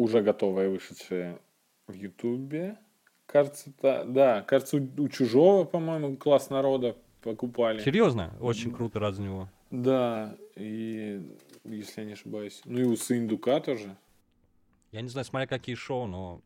уже 0.00 0.22
готовое, 0.22 0.70
вышедшее 0.70 1.38
в 1.86 1.92
Ютубе. 1.92 2.78
Кажется, 3.26 3.72
да, 3.82 4.04
да, 4.04 4.42
кажется, 4.42 4.78
у, 4.78 5.02
у 5.02 5.08
чужого, 5.08 5.64
по-моему, 5.64 6.16
класс 6.16 6.50
народа 6.50 6.96
покупали. 7.20 7.80
Серьезно? 7.80 8.34
Очень 8.40 8.72
круто 8.72 8.98
раз 8.98 9.18
него. 9.18 9.48
Да, 9.70 10.36
и 10.56 11.22
если 11.64 12.00
я 12.00 12.06
не 12.06 12.14
ошибаюсь. 12.14 12.62
Ну 12.64 12.78
и 12.78 12.84
у 12.84 12.96
Сындука 12.96 13.60
тоже. 13.60 13.96
Я 14.90 15.02
не 15.02 15.08
знаю, 15.08 15.24
смотря 15.24 15.46
какие 15.46 15.76
шоу, 15.76 16.06
но 16.06 16.42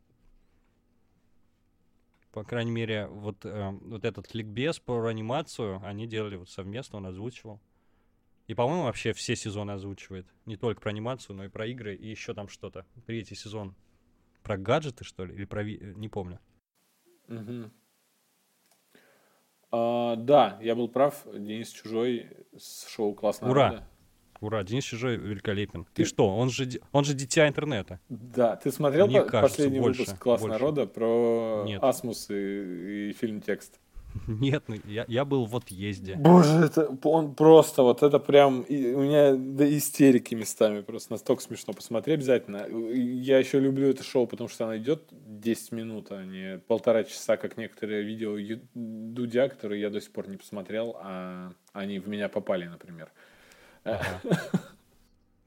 по 2.32 2.42
крайней 2.42 2.72
мере, 2.72 3.06
вот, 3.06 3.36
э, 3.44 3.70
вот 3.70 4.04
этот 4.04 4.34
ликбез 4.34 4.80
про 4.80 5.06
анимацию 5.06 5.80
они 5.84 6.08
делали 6.08 6.34
вот 6.34 6.50
совместно, 6.50 6.98
он 6.98 7.06
озвучивал. 7.06 7.60
И, 8.46 8.54
по-моему, 8.54 8.84
вообще 8.84 9.12
все 9.12 9.36
сезоны 9.36 9.72
озвучивает. 9.72 10.26
Не 10.44 10.56
только 10.56 10.80
про 10.80 10.90
анимацию, 10.90 11.34
но 11.36 11.44
и 11.44 11.48
про 11.48 11.66
игры, 11.66 11.94
и 11.94 12.08
еще 12.08 12.34
там 12.34 12.48
что-то. 12.48 12.84
Третий 13.06 13.34
сезон. 13.34 13.74
Про 14.42 14.58
гаджеты, 14.58 15.04
что 15.04 15.24
ли? 15.24 15.34
Или 15.34 15.44
про... 15.46 15.62
Ви... 15.62 15.94
Не 15.96 16.08
помню. 16.08 16.38
Угу. 17.28 17.70
А, 19.70 20.16
да, 20.16 20.58
я 20.62 20.74
был 20.74 20.88
прав. 20.88 21.24
Денис 21.32 21.70
Чужой 21.70 22.28
с 22.56 22.86
шоу 22.88 23.14
«Класс 23.14 23.38
Ура! 23.40 23.48
народа». 23.70 23.88
Ура, 24.40 24.62
Денис 24.62 24.84
Чужой 24.84 25.16
великолепен. 25.16 25.84
Ты, 25.86 26.02
Ты- 26.02 26.04
что, 26.04 26.28
он 26.36 26.50
же, 26.50 26.68
он 26.92 27.04
же 27.04 27.14
дитя 27.14 27.48
интернета. 27.48 27.98
Да, 28.10 28.56
ты 28.56 28.70
смотрел 28.70 29.06
Мне 29.06 29.22
по- 29.22 29.28
кажется, 29.30 29.56
последний 29.56 29.80
больше, 29.80 30.00
выпуск 30.02 30.18
«Класс 30.18 30.40
больше. 30.42 30.52
народа» 30.52 30.86
про 30.86 31.64
Нет. 31.66 31.82
Асмус 31.82 32.28
и, 32.30 33.08
и 33.08 33.12
фильм 33.14 33.40
«Текст»? 33.40 33.80
Нет, 34.26 34.64
ну, 34.68 34.76
я, 34.84 35.04
я 35.08 35.24
был 35.24 35.46
в 35.46 35.56
отъезде. 35.56 36.14
Боже, 36.16 36.64
это 36.64 36.88
он 37.02 37.34
просто, 37.34 37.82
вот 37.82 38.02
это 38.02 38.18
прям, 38.18 38.62
и 38.62 38.92
у 38.92 39.02
меня 39.02 39.34
до 39.34 39.64
истерики 39.76 40.34
местами, 40.34 40.80
просто 40.82 41.12
настолько 41.12 41.42
смешно. 41.42 41.72
Посмотри 41.72 42.14
обязательно. 42.14 42.66
Я 42.68 43.38
еще 43.38 43.60
люблю 43.60 43.88
это 43.88 44.02
шоу, 44.02 44.26
потому 44.26 44.48
что 44.48 44.64
оно 44.64 44.76
идет 44.76 45.02
10 45.10 45.72
минут, 45.72 46.10
а 46.10 46.24
не 46.24 46.58
полтора 46.58 47.04
часа, 47.04 47.36
как 47.36 47.56
некоторые 47.56 48.02
видео 48.02 48.36
Дудя, 48.74 49.48
которые 49.48 49.80
я 49.80 49.90
до 49.90 50.00
сих 50.00 50.12
пор 50.12 50.28
не 50.28 50.36
посмотрел, 50.36 50.96
а 51.00 51.52
они 51.72 51.98
в 51.98 52.08
меня 52.08 52.28
попали, 52.28 52.66
например. 52.66 53.12
Ага. 53.84 54.20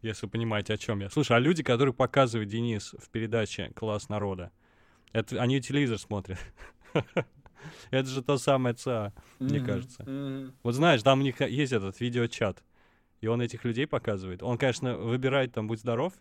Если 0.02 0.26
вы 0.28 0.32
понимаете, 0.32 0.74
о 0.74 0.78
чем 0.78 1.00
я. 1.00 1.10
Слушай, 1.10 1.38
а 1.38 1.40
люди, 1.40 1.64
которые 1.64 1.94
показывают 1.94 2.50
Денис 2.50 2.94
в 3.00 3.10
передаче 3.10 3.72
«Класс 3.76 4.10
народа», 4.10 4.52
это, 5.12 5.42
они 5.42 5.60
телевизор 5.62 5.98
смотрят. 5.98 6.38
Это 7.92 8.08
же 8.10 8.22
то 8.22 8.38
самое 8.38 8.76
ЦА, 8.76 9.14
мне 9.40 9.60
кажется. 9.60 10.04
Вот 10.64 10.74
знаешь, 10.74 11.04
там 11.04 11.20
у 11.20 11.24
них 11.24 11.40
есть 11.42 11.74
этот 11.74 12.00
видеочат, 12.00 12.64
и 13.22 13.28
он 13.28 13.42
этих 13.42 13.66
людей 13.66 13.88
показывает. 13.88 14.44
Он, 14.44 14.58
конечно, 14.58 14.98
выбирает 14.98 15.54
там 15.54 15.68
«Будь 15.68 15.80
здоров», 15.80 16.14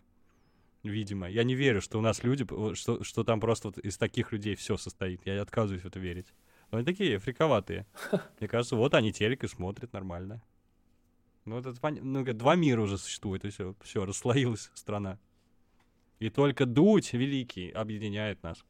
видимо. 0.83 1.29
Я 1.29 1.43
не 1.43 1.55
верю, 1.55 1.81
что 1.81 1.99
у 1.99 2.01
нас 2.01 2.23
люди, 2.23 2.45
что, 2.75 3.03
что 3.03 3.23
там 3.23 3.39
просто 3.39 3.69
вот 3.69 3.77
из 3.79 3.97
таких 3.97 4.31
людей 4.31 4.55
все 4.55 4.77
состоит. 4.77 5.25
Я 5.25 5.41
отказываюсь 5.41 5.83
в 5.83 5.87
это 5.87 5.99
верить. 5.99 6.27
Но 6.71 6.77
они 6.77 6.85
такие 6.85 7.17
фриковатые. 7.19 7.85
Мне 8.39 8.47
кажется, 8.47 8.75
вот 8.75 8.93
они 8.93 9.11
телек 9.11 9.43
и 9.43 9.47
смотрят 9.47 9.93
нормально. 9.93 10.41
Ну, 11.45 11.57
это 11.57 11.69
пон- 11.69 12.01
ну, 12.01 12.23
два 12.33 12.55
мира 12.55 12.81
уже 12.81 12.97
существует, 12.97 13.45
и 13.45 13.49
все, 13.49 13.73
все, 13.81 14.05
расслоилась 14.05 14.69
страна. 14.73 15.17
И 16.19 16.29
только 16.29 16.65
Дудь 16.65 17.13
великий 17.13 17.69
объединяет 17.69 18.43
нас 18.43 18.63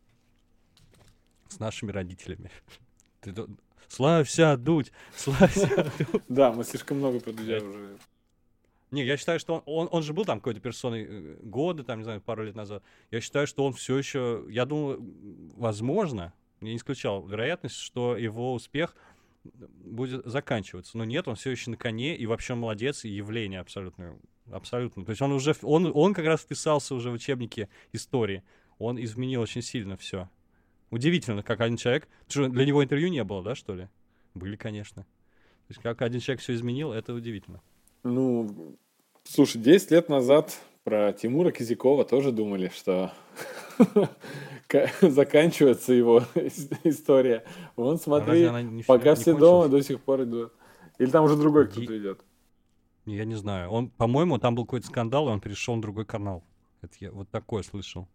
с 1.49 1.59
нашими 1.59 1.91
родителями. 1.91 2.51
Ты 3.21 3.33
Славься, 3.87 4.57
Дудь! 4.57 4.91
Славься, 5.15 5.91
Дудь! 5.99 6.21
Да, 6.27 6.51
мы 6.51 6.63
слишком 6.63 6.97
много 6.97 7.19
про 7.19 7.31
Дудя 7.31 7.57
уже. 7.63 7.97
Не, 8.91 9.03
я 9.03 9.17
считаю, 9.17 9.39
что 9.39 9.55
он, 9.55 9.63
он, 9.65 9.89
он 9.91 10.03
же 10.03 10.13
был 10.13 10.23
там 10.23 10.39
какой-то 10.39 10.61
персоной 10.61 11.05
э, 11.07 11.37
года, 11.41 11.83
там, 11.83 11.99
не 11.99 12.03
знаю, 12.03 12.21
пару 12.21 12.43
лет 12.43 12.55
назад. 12.55 12.83
Я 13.11 13.19
считаю, 13.19 13.45
что 13.45 13.65
он 13.65 13.73
все 13.73 13.97
еще, 13.97 14.45
я 14.49 14.65
думаю, 14.65 14.99
возможно, 15.57 16.33
я 16.61 16.69
не 16.69 16.77
исключал 16.77 17.25
вероятность, 17.25 17.75
что 17.75 18.15
его 18.15 18.53
успех 18.53 18.95
будет 19.43 20.25
заканчиваться. 20.25 20.97
Но 20.97 21.03
нет, 21.03 21.27
он 21.27 21.35
все 21.35 21.51
еще 21.51 21.71
на 21.71 21.77
коне, 21.77 22.15
и 22.15 22.25
вообще 22.25 22.55
молодец, 22.55 23.03
и 23.03 23.09
явление 23.09 23.59
абсолютно, 23.59 24.17
абсолютно. 24.51 25.03
То 25.03 25.11
есть 25.11 25.21
он 25.21 25.33
уже, 25.33 25.53
он, 25.61 25.91
он 25.93 26.13
как 26.13 26.25
раз 26.25 26.41
вписался 26.41 26.95
уже 26.95 27.09
в 27.09 27.13
учебники 27.13 27.69
истории. 27.91 28.43
Он 28.79 29.01
изменил 29.03 29.41
очень 29.41 29.61
сильно 29.61 29.97
все. 29.97 30.29
Удивительно, 30.89 31.43
как 31.43 31.61
один 31.61 31.77
человек... 31.77 32.07
Что, 32.27 32.47
для 32.47 32.65
него 32.65 32.83
интервью 32.83 33.09
не 33.09 33.23
было, 33.23 33.43
да, 33.43 33.55
что 33.55 33.75
ли? 33.75 33.87
Были, 34.33 34.55
конечно. 34.55 35.03
То 35.03 35.71
есть 35.71 35.81
как 35.81 36.01
один 36.01 36.21
человек 36.21 36.41
все 36.41 36.53
изменил, 36.53 36.93
это 36.93 37.13
удивительно. 37.13 37.61
Ну, 38.03 38.77
слушай, 39.23 39.61
10 39.61 39.91
лет 39.91 40.09
назад 40.09 40.57
про 40.83 41.11
Тимура 41.11 41.51
Кизякова 41.51 42.05
тоже 42.05 42.31
думали, 42.31 42.71
что 42.73 43.11
ка- 44.67 44.89
заканчивается 45.01 45.93
его 45.93 46.19
ис- 46.35 46.73
история. 46.85 47.43
Вон, 47.75 47.95
А 47.95 47.97
смотри, 47.97 48.49
пока 48.87 49.15
все 49.15 49.35
дома 49.37 49.67
до 49.67 49.81
сих 49.81 49.99
пор 50.01 50.23
идут. 50.23 50.53
Или 50.99 51.09
там 51.09 51.25
уже 51.25 51.35
другой 51.35 51.67
кто-то 51.67 51.97
идет. 51.97 52.21
Я 53.05 53.25
не 53.25 53.35
знаю. 53.35 53.69
Он, 53.69 53.89
по-моему, 53.89 54.37
там 54.37 54.55
был 54.55 54.65
какой-то 54.65 54.87
скандал, 54.87 55.27
и 55.27 55.31
он 55.31 55.39
перешел 55.39 55.75
на 55.75 55.81
другой 55.81 56.05
канал. 56.05 56.43
Это 56.81 56.93
я 56.99 57.11
вот 57.11 57.29
такое 57.29 57.63
слышал. 57.63 58.07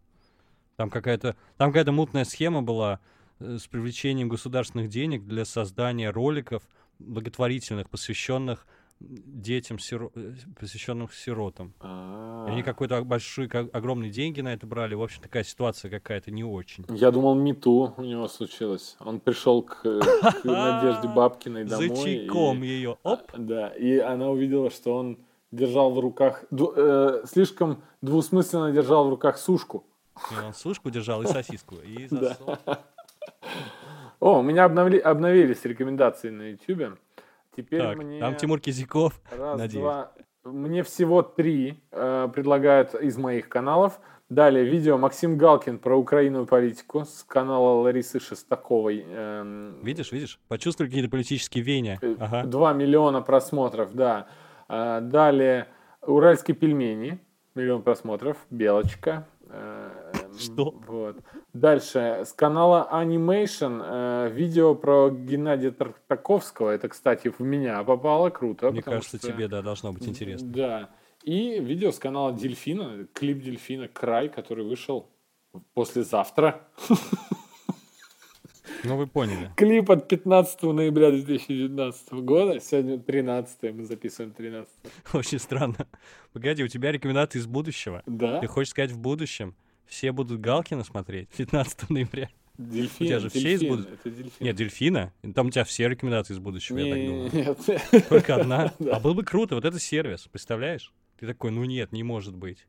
Там 0.83 0.91
какая-то, 0.91 1.37
там 1.59 1.71
какая-то 1.71 1.93
мутная 1.93 2.25
схема 2.25 2.61
была 2.61 2.99
э, 3.39 3.57
с 3.57 3.69
привлечением 3.69 4.29
государственных 4.29 4.89
денег 4.89 5.25
для 5.25 5.45
создания 5.45 6.11
роликов 6.11 6.65
благотворительных, 6.99 7.89
посвященных 7.89 8.67
детям, 8.99 9.77
сиро- 9.77 10.11
э, 10.17 10.33
посвященных 10.59 11.15
сиротам. 11.15 11.73
А. 11.79 12.47
И 12.49 12.51
они 12.51 12.65
какой-то 12.65 13.01
большой, 13.05 13.47
как- 13.47 13.73
огромные 13.73 14.11
деньги 14.11 14.41
на 14.41 14.53
это 14.55 14.67
брали. 14.67 14.97
В 14.97 15.03
общем, 15.05 15.23
такая 15.23 15.45
ситуация 15.45 15.89
какая-то 15.89 16.33
не 16.33 16.43
очень. 16.43 16.85
Я 16.89 17.13
думал, 17.13 17.37
мету 17.37 17.95
у 17.97 18.03
него 18.03 18.27
случилось. 18.27 18.97
Он 18.99 19.21
пришел 19.21 19.63
к, 19.63 19.83
к 19.83 20.45
Надежде 20.45 21.07
Бабкиной 21.15 21.63
домой. 21.65 21.91
За 21.91 21.95
чайком 22.03 22.65
и- 22.65 22.67
ее. 22.67 22.97
Оп! 23.05 23.21
А, 23.33 23.39
Да, 23.39 23.69
и 23.69 23.99
она 23.99 24.31
увидела, 24.31 24.69
что 24.69 24.97
он 24.97 25.19
держал 25.53 25.93
в 25.93 26.01
руках, 26.01 26.43
э, 26.51 27.23
слишком 27.27 27.85
двусмысленно 28.01 28.73
держал 28.73 29.07
в 29.07 29.11
руках 29.11 29.39
сушку. 29.39 29.85
И 30.31 30.35
он 30.45 30.53
сушку 30.55 30.91
держал 30.91 31.23
и 31.23 31.27
сосиску. 31.27 31.77
И 31.77 32.07
засол. 32.11 32.57
О, 34.21 34.39
у 34.39 34.43
меня 34.43 34.65
обновли, 34.65 34.99
обновились 34.99 35.65
рекомендации 35.65 36.31
на 36.31 36.51
YouTube. 36.51 36.99
Теперь 37.57 37.81
Так, 37.81 37.97
мне 37.99 38.21
там 38.21 38.37
Тимур 38.37 38.61
Кизяков. 38.61 39.21
раз, 39.31 39.59
надеюсь. 39.59 39.83
два, 39.83 40.13
мне 40.45 40.83
всего 40.83 41.23
три 41.23 41.83
э, 41.91 42.29
предлагают 42.35 42.95
из 42.95 43.17
моих 43.19 43.49
каналов. 43.49 44.01
Далее 44.29 44.65
видео 44.65 44.97
Максим 44.97 45.37
Галкин 45.37 45.79
про 45.79 45.95
Украину 45.99 46.45
и 46.45 46.47
политику 46.47 47.05
с 47.05 47.23
канала 47.25 47.83
Ларисы 47.83 48.19
Шестаковой. 48.19 49.05
эм, 49.07 49.79
Видишь, 49.83 50.11
видишь? 50.13 50.41
Почувствовали 50.49 50.89
какие-то 50.89 51.11
политические 51.11 51.63
веяния. 51.63 51.99
Э, 52.01 52.17
Ага. 52.19 52.45
2 52.45 52.73
миллиона 52.73 53.21
просмотров, 53.21 53.93
да. 53.95 54.29
А, 54.69 55.01
Далее 55.01 55.69
Уральские 56.01 56.57
пельмени, 56.57 57.21
миллион 57.55 57.83
просмотров, 57.83 58.39
Белочка. 58.51 59.27
э, 59.51 59.91
Что? 60.39 60.71
Вот. 60.87 61.17
Дальше 61.53 62.23
с 62.27 62.33
канала 62.33 62.89
Animation 62.93 63.83
э, 63.85 64.31
видео 64.33 64.75
про 64.75 65.11
Геннадия 65.11 65.71
Тартаковского. 65.71 66.71
Это, 66.71 66.89
кстати, 66.89 67.29
в 67.37 67.41
меня 67.41 67.83
попало, 67.85 68.31
круто. 68.31 68.71
Мне 68.71 68.83
кажется, 68.83 69.19
что- 69.19 69.29
тебе, 69.29 69.49
да, 69.49 69.63
должно 69.63 69.93
быть 69.93 70.07
интересно. 70.09 70.49
Да. 70.49 70.91
И 71.25 71.61
видео 71.61 71.93
с 71.93 71.99
канала 71.99 72.33
Дельфина, 72.33 73.07
клип 73.13 73.43
Дельфина 73.43 73.87
«Край», 73.89 74.29
который 74.29 74.65
вышел 74.65 75.09
послезавтра. 75.75 76.67
Ну, 78.85 78.97
вы 78.97 79.07
поняли. 79.07 79.51
Клип 79.57 79.91
от 79.91 80.09
15 80.09 80.63
ноября 80.73 81.11
2019 81.13 82.13
года. 82.25 82.59
Сегодня 82.59 82.99
13 82.99 83.73
мы 83.75 83.85
записываем 83.85 84.33
13 84.33 84.73
Очень 85.15 85.39
странно. 85.39 85.87
Погоди, 86.33 86.65
у 86.65 86.69
тебя 86.69 86.91
рекомендации 86.91 87.39
из 87.39 87.47
будущего. 87.47 88.03
Да, 88.07 88.41
Ты 88.41 88.49
хочешь 88.49 88.71
сказать, 88.71 88.91
в 88.91 88.99
будущем 88.99 89.55
все 89.93 90.11
будут 90.11 90.41
Галкина 90.41 90.85
смотреть 90.85 91.29
15 91.37 91.91
ноября? 91.91 92.31
дельфин. 92.57 93.07
у 93.07 93.09
тебя 93.09 93.19
же 93.19 93.29
все 93.29 93.53
из 93.53 93.61
дельфин, 93.61 93.69
буд- 93.77 93.89
Это 93.93 94.11
дельфин. 94.11 94.33
Нет, 94.41 94.57
дельфина? 94.57 95.13
Там 95.35 95.49
у 95.49 95.51
тебя 95.51 95.65
все 95.65 95.89
рекомендации 95.89 96.33
из 96.33 96.39
будущего, 96.39 96.79
я 96.79 96.95
так 96.95 97.07
думаю. 97.07 97.31
Нет. 97.93 98.09
Только 98.09 98.37
одна. 98.37 98.73
Да. 98.79 98.97
А 98.97 99.01
было 99.01 99.13
бы 99.13 99.23
круто, 99.23 99.55
вот 99.55 99.65
это 99.67 99.79
сервис, 99.79 100.29
представляешь? 100.33 100.93
Ты 101.19 101.27
такой, 101.27 101.51
ну 101.51 101.65
нет, 101.65 101.93
не 101.93 102.03
может 102.03 102.35
быть. 102.35 102.67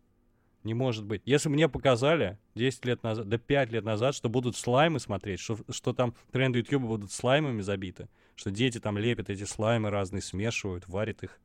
Не 0.64 0.74
может 0.74 1.06
быть. 1.06 1.22
Если 1.26 1.48
мне 1.50 1.70
показали 1.70 2.40
10 2.56 2.86
лет 2.86 3.04
назад, 3.04 3.28
да 3.30 3.38
5 3.38 3.72
лет 3.72 3.84
назад, 3.86 4.16
что 4.16 4.28
будут 4.30 4.56
слаймы 4.58 5.00
смотреть, 5.00 5.40
что, 5.40 5.58
что 5.70 5.94
там 5.94 6.16
тренды 6.32 6.60
YouTube 6.60 6.84
будут 6.84 7.12
слаймами 7.12 7.62
забиты, 7.62 8.10
что 8.36 8.52
дети 8.52 8.80
там 8.80 8.98
лепят 8.98 9.30
эти 9.30 9.44
слаймы 9.44 9.90
разные, 9.90 10.22
смешивают, 10.22 10.88
варят 10.88 11.24
их, 11.24 11.40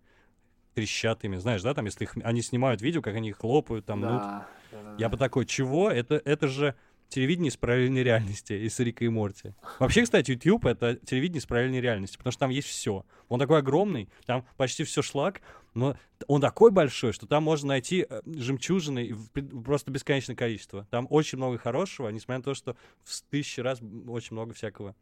трещат 0.79 1.25
ими. 1.25 1.37
Знаешь, 1.37 1.63
да, 1.63 1.75
там, 1.75 1.87
если 1.87 2.05
их, 2.05 2.17
они 2.23 2.41
снимают 2.41 2.81
видео, 2.81 3.03
как 3.03 3.17
они 3.17 3.31
их 3.31 3.39
хлопают, 3.39 3.85
там. 3.85 4.01
Да, 4.01 4.47
да, 4.71 4.95
Я 4.97 5.09
бы 5.09 5.17
такой, 5.17 5.45
чего? 5.45 5.91
Это, 5.91 6.23
это 6.25 6.47
же 6.47 6.77
телевидение 7.09 7.51
из 7.51 7.57
параллельной 7.57 8.05
реальности, 8.05 8.53
из 8.53 8.79
Рика 8.79 9.05
и 9.05 9.09
Морти. 9.09 9.55
Вообще, 9.81 10.05
кстати, 10.05 10.31
YouTube— 10.31 10.67
это 10.67 10.95
телевидение 10.95 11.41
из 11.41 11.47
параллельной 11.47 11.81
реальности, 11.81 12.17
потому 12.17 12.31
что 12.31 12.41
там 12.41 12.51
есть 12.51 12.69
все. 12.69 13.05
Он 13.29 13.41
такой 13.41 13.59
огромный, 13.59 14.09
там 14.25 14.47
почти 14.57 14.85
все 14.85 15.03
шлак, 15.03 15.41
но 15.75 15.97
он 16.29 16.41
такой 16.41 16.71
большой, 16.71 17.13
что 17.13 17.27
там 17.27 17.43
можно 17.43 17.69
найти 17.69 18.07
э, 18.09 18.21
жемчужины 18.25 19.17
просто 19.65 19.91
бесконечное 19.91 20.37
количество. 20.37 20.87
Там 20.91 21.09
очень 21.11 21.39
много 21.39 21.59
хорошего, 21.59 22.09
несмотря 22.11 22.39
на 22.39 22.45
то, 22.45 22.55
что 22.55 22.77
в 23.03 23.23
тысячи 23.31 23.59
раз 23.61 23.81
очень 24.07 24.35
много 24.35 24.55
всякого 24.55 24.95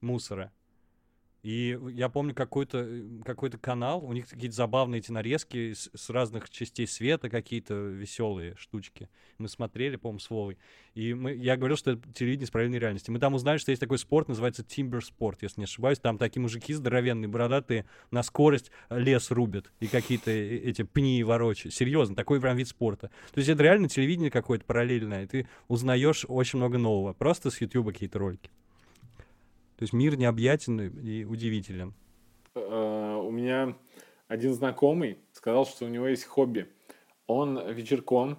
мусора. 0.00 0.50
И 1.42 1.78
я 1.92 2.10
помню 2.10 2.34
какой-то 2.34 2.78
э, 2.86 3.02
какой-то 3.24 3.56
канал, 3.56 4.04
у 4.04 4.12
них 4.12 4.28
какие-то 4.28 4.54
забавные 4.54 4.98
эти 4.98 5.10
нарезки 5.10 5.72
с, 5.72 5.90
с 5.94 6.10
разных 6.10 6.50
частей 6.50 6.86
света, 6.86 7.30
какие-то 7.30 7.74
веселые 7.74 8.54
штучки. 8.56 9.08
Мы 9.38 9.48
смотрели, 9.48 9.96
по-моему, 9.96 10.18
с 10.18 10.28
Вовой. 10.28 10.58
И 10.94 11.14
мы, 11.14 11.32
я 11.32 11.56
говорил, 11.56 11.78
что 11.78 11.92
это 11.92 12.12
телевидение 12.12 12.46
с 12.46 12.50
параллельной 12.50 12.78
реальности. 12.78 13.10
Мы 13.10 13.18
там 13.20 13.34
узнали, 13.34 13.56
что 13.56 13.70
есть 13.70 13.80
такой 13.80 13.98
спорт, 13.98 14.28
называется 14.28 14.62
Timber 14.62 15.00
спорт, 15.00 15.42
если 15.42 15.60
не 15.60 15.64
ошибаюсь. 15.64 15.98
Там 15.98 16.18
такие 16.18 16.42
мужики 16.42 16.74
здоровенные, 16.74 17.28
бородатые, 17.28 17.86
на 18.10 18.22
скорость 18.22 18.70
лес 18.90 19.30
рубят 19.30 19.72
и 19.80 19.86
какие-то 19.86 20.30
э- 20.30 20.58
эти 20.58 20.82
пни 20.82 21.22
ворочают. 21.24 21.74
Серьезно, 21.74 22.14
такой 22.14 22.38
прям 22.40 22.58
вид 22.58 22.68
спорта. 22.68 23.08
То 23.32 23.38
есть 23.38 23.48
это 23.48 23.62
реально 23.62 23.88
телевидение 23.88 24.30
какое-то 24.30 24.66
параллельное, 24.66 25.24
и 25.24 25.26
ты 25.26 25.48
узнаешь 25.68 26.26
очень 26.28 26.58
много 26.58 26.76
нового. 26.76 27.14
Просто 27.14 27.50
с 27.50 27.60
YouTube 27.62 27.86
какие-то 27.88 28.18
ролики. 28.18 28.50
То 29.80 29.84
есть 29.84 29.94
мир 29.94 30.18
необъятен 30.18 30.78
и 30.78 31.24
удивителен. 31.24 31.94
Э, 32.54 33.18
у 33.24 33.30
меня 33.30 33.78
один 34.28 34.52
знакомый 34.52 35.16
сказал, 35.32 35.64
что 35.64 35.86
у 35.86 35.88
него 35.88 36.06
есть 36.06 36.26
хобби. 36.26 36.68
Он 37.26 37.58
вечерком 37.72 38.36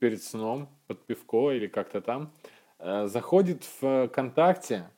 перед 0.00 0.22
сном 0.22 0.68
под 0.86 1.06
пивко 1.06 1.52
или 1.52 1.66
как-то 1.66 2.02
там 2.02 2.34
э, 2.78 3.06
заходит 3.06 3.64
в 3.80 4.08
ВКонтакте, 4.08 4.90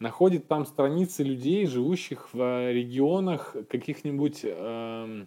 находит 0.00 0.48
там 0.48 0.66
страницы 0.66 1.22
людей, 1.22 1.66
живущих 1.66 2.34
в 2.34 2.72
регионах 2.72 3.54
каких-нибудь 3.70 4.40
э, 4.42 5.26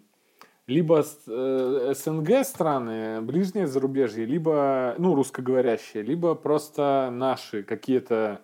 либо 0.65 1.05
э, 1.27 1.93
СНГ 1.95 2.43
страны, 2.43 3.21
ближнее 3.21 3.67
зарубежье, 3.67 4.25
либо, 4.25 4.95
ну, 4.97 5.15
русскоговорящие, 5.15 6.03
либо 6.03 6.35
просто 6.35 7.07
наши 7.09 7.63
какие-то 7.63 8.41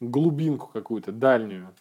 глубинку 0.00 0.70
какую-то, 0.72 1.12
дальнюю. 1.12 1.74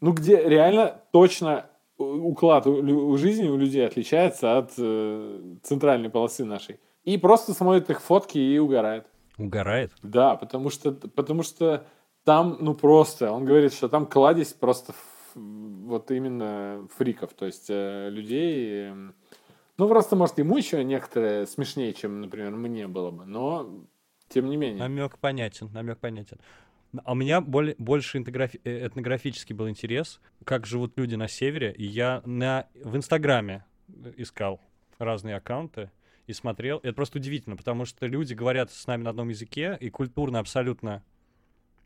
Ну, 0.00 0.12
где 0.12 0.48
реально 0.48 1.00
точно 1.12 1.66
уклад 1.98 2.66
у, 2.66 3.16
жизни 3.16 3.48
у 3.48 3.56
людей 3.56 3.84
отличается 3.86 4.58
от 4.58 4.72
э, 4.78 5.56
центральной 5.62 6.10
полосы 6.10 6.44
нашей. 6.44 6.78
И 7.04 7.18
просто 7.18 7.54
смотрит 7.54 7.90
их 7.90 8.00
фотки 8.00 8.38
и 8.38 8.58
угорает. 8.58 9.06
Угорает? 9.36 9.92
Да, 10.02 10.36
потому 10.36 10.70
что, 10.70 10.92
потому 10.92 11.42
что 11.42 11.84
там, 12.24 12.58
ну 12.60 12.74
просто, 12.74 13.32
он 13.32 13.44
говорит, 13.44 13.72
что 13.72 13.88
там 13.88 14.06
кладезь 14.06 14.52
просто 14.52 14.94
вот 15.34 16.10
именно 16.10 16.86
фриков, 16.96 17.32
то 17.34 17.46
есть 17.46 17.66
э, 17.68 18.08
людей. 18.10 18.90
Э, 18.90 19.12
ну, 19.76 19.88
просто, 19.88 20.16
может, 20.16 20.38
ему 20.38 20.56
еще 20.56 20.82
некоторые 20.82 21.46
смешнее, 21.46 21.92
чем, 21.94 22.20
например, 22.20 22.50
мне 22.50 22.88
было 22.88 23.10
бы, 23.10 23.24
но 23.24 23.70
тем 24.28 24.50
не 24.50 24.56
менее. 24.56 24.80
Намек 24.80 25.18
понятен, 25.18 25.70
намек 25.72 25.98
понятен. 25.98 26.38
А 27.04 27.12
у 27.12 27.14
меня 27.14 27.40
более, 27.40 27.74
больше 27.78 28.18
этнографи- 28.18 28.60
э, 28.64 28.86
этнографический 28.86 29.54
был 29.54 29.68
интерес, 29.68 30.20
как 30.44 30.66
живут 30.66 30.96
люди 30.96 31.14
на 31.16 31.28
севере. 31.28 31.72
И 31.76 31.84
я 31.84 32.22
на, 32.24 32.66
в 32.82 32.96
Инстаграме 32.96 33.64
искал 34.16 34.60
разные 34.98 35.36
аккаунты 35.36 35.90
и 36.26 36.32
смотрел. 36.32 36.80
Это 36.82 36.94
просто 36.94 37.18
удивительно, 37.18 37.56
потому 37.56 37.84
что 37.84 38.06
люди 38.06 38.34
говорят 38.34 38.70
с 38.70 38.86
нами 38.86 39.02
на 39.02 39.10
одном 39.10 39.28
языке 39.28 39.76
и 39.80 39.90
культурно 39.90 40.38
абсолютно 40.38 41.02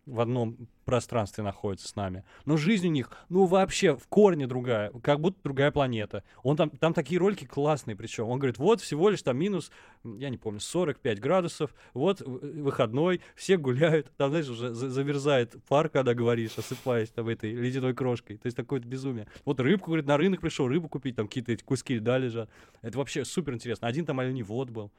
в 0.07 0.21
одном 0.21 0.69
пространстве 0.85 1.45
находятся 1.45 1.89
с 1.89 1.95
нами. 1.95 2.25
Но 2.45 2.57
жизнь 2.57 2.89
у 2.89 2.91
них, 2.91 3.11
ну, 3.29 3.47
вообще 3.47 3.97
в 3.97 4.09
корне 4.09 4.47
другая, 4.47 4.91
как 5.03 5.21
будто 5.21 5.39
другая 5.45 5.71
планета. 5.71 6.25
Он 6.43 6.57
там, 6.57 6.71
там 6.71 6.93
такие 6.93 7.21
ролики 7.21 7.45
классные, 7.45 7.95
причем. 7.95 8.29
Он 8.29 8.39
говорит, 8.39 8.59
вот 8.59 8.81
всего 8.81 9.11
лишь 9.11 9.23
там 9.23 9.39
минус, 9.39 9.71
я 10.03 10.29
не 10.29 10.39
помню, 10.39 10.61
45 10.61 11.21
градусов, 11.21 11.75
вот 11.95 12.21
выходной, 12.21 13.21
все 13.37 13.57
гуляют, 13.57 14.11
там, 14.17 14.31
знаешь, 14.31 14.49
уже 14.49 14.75
замерзает 14.75 15.55
пар, 15.69 15.89
когда 15.89 16.15
говоришь, 16.15 16.59
осыпаясь 16.59 17.11
там 17.11 17.29
этой 17.29 17.53
ледяной 17.53 17.95
крошкой. 17.95 18.39
То 18.39 18.47
есть 18.47 18.57
такое-то 18.57 18.89
безумие. 18.89 19.29
Вот 19.45 19.61
рыбку, 19.61 19.87
говорит, 19.87 20.07
на 20.07 20.17
рынок 20.17 20.41
пришел, 20.41 20.67
рыбу 20.67 20.89
купить, 20.89 21.15
там 21.15 21.29
какие-то 21.29 21.53
эти 21.53 21.63
куски 21.63 21.95
льда 21.95 22.19
лежат. 22.19 22.51
Это 22.81 22.99
вообще 22.99 23.25
супер 23.25 23.55
интересно. 23.55 23.87
Один 23.87 24.05
там 24.05 24.19
оленевод 24.19 24.71
был. 24.71 24.91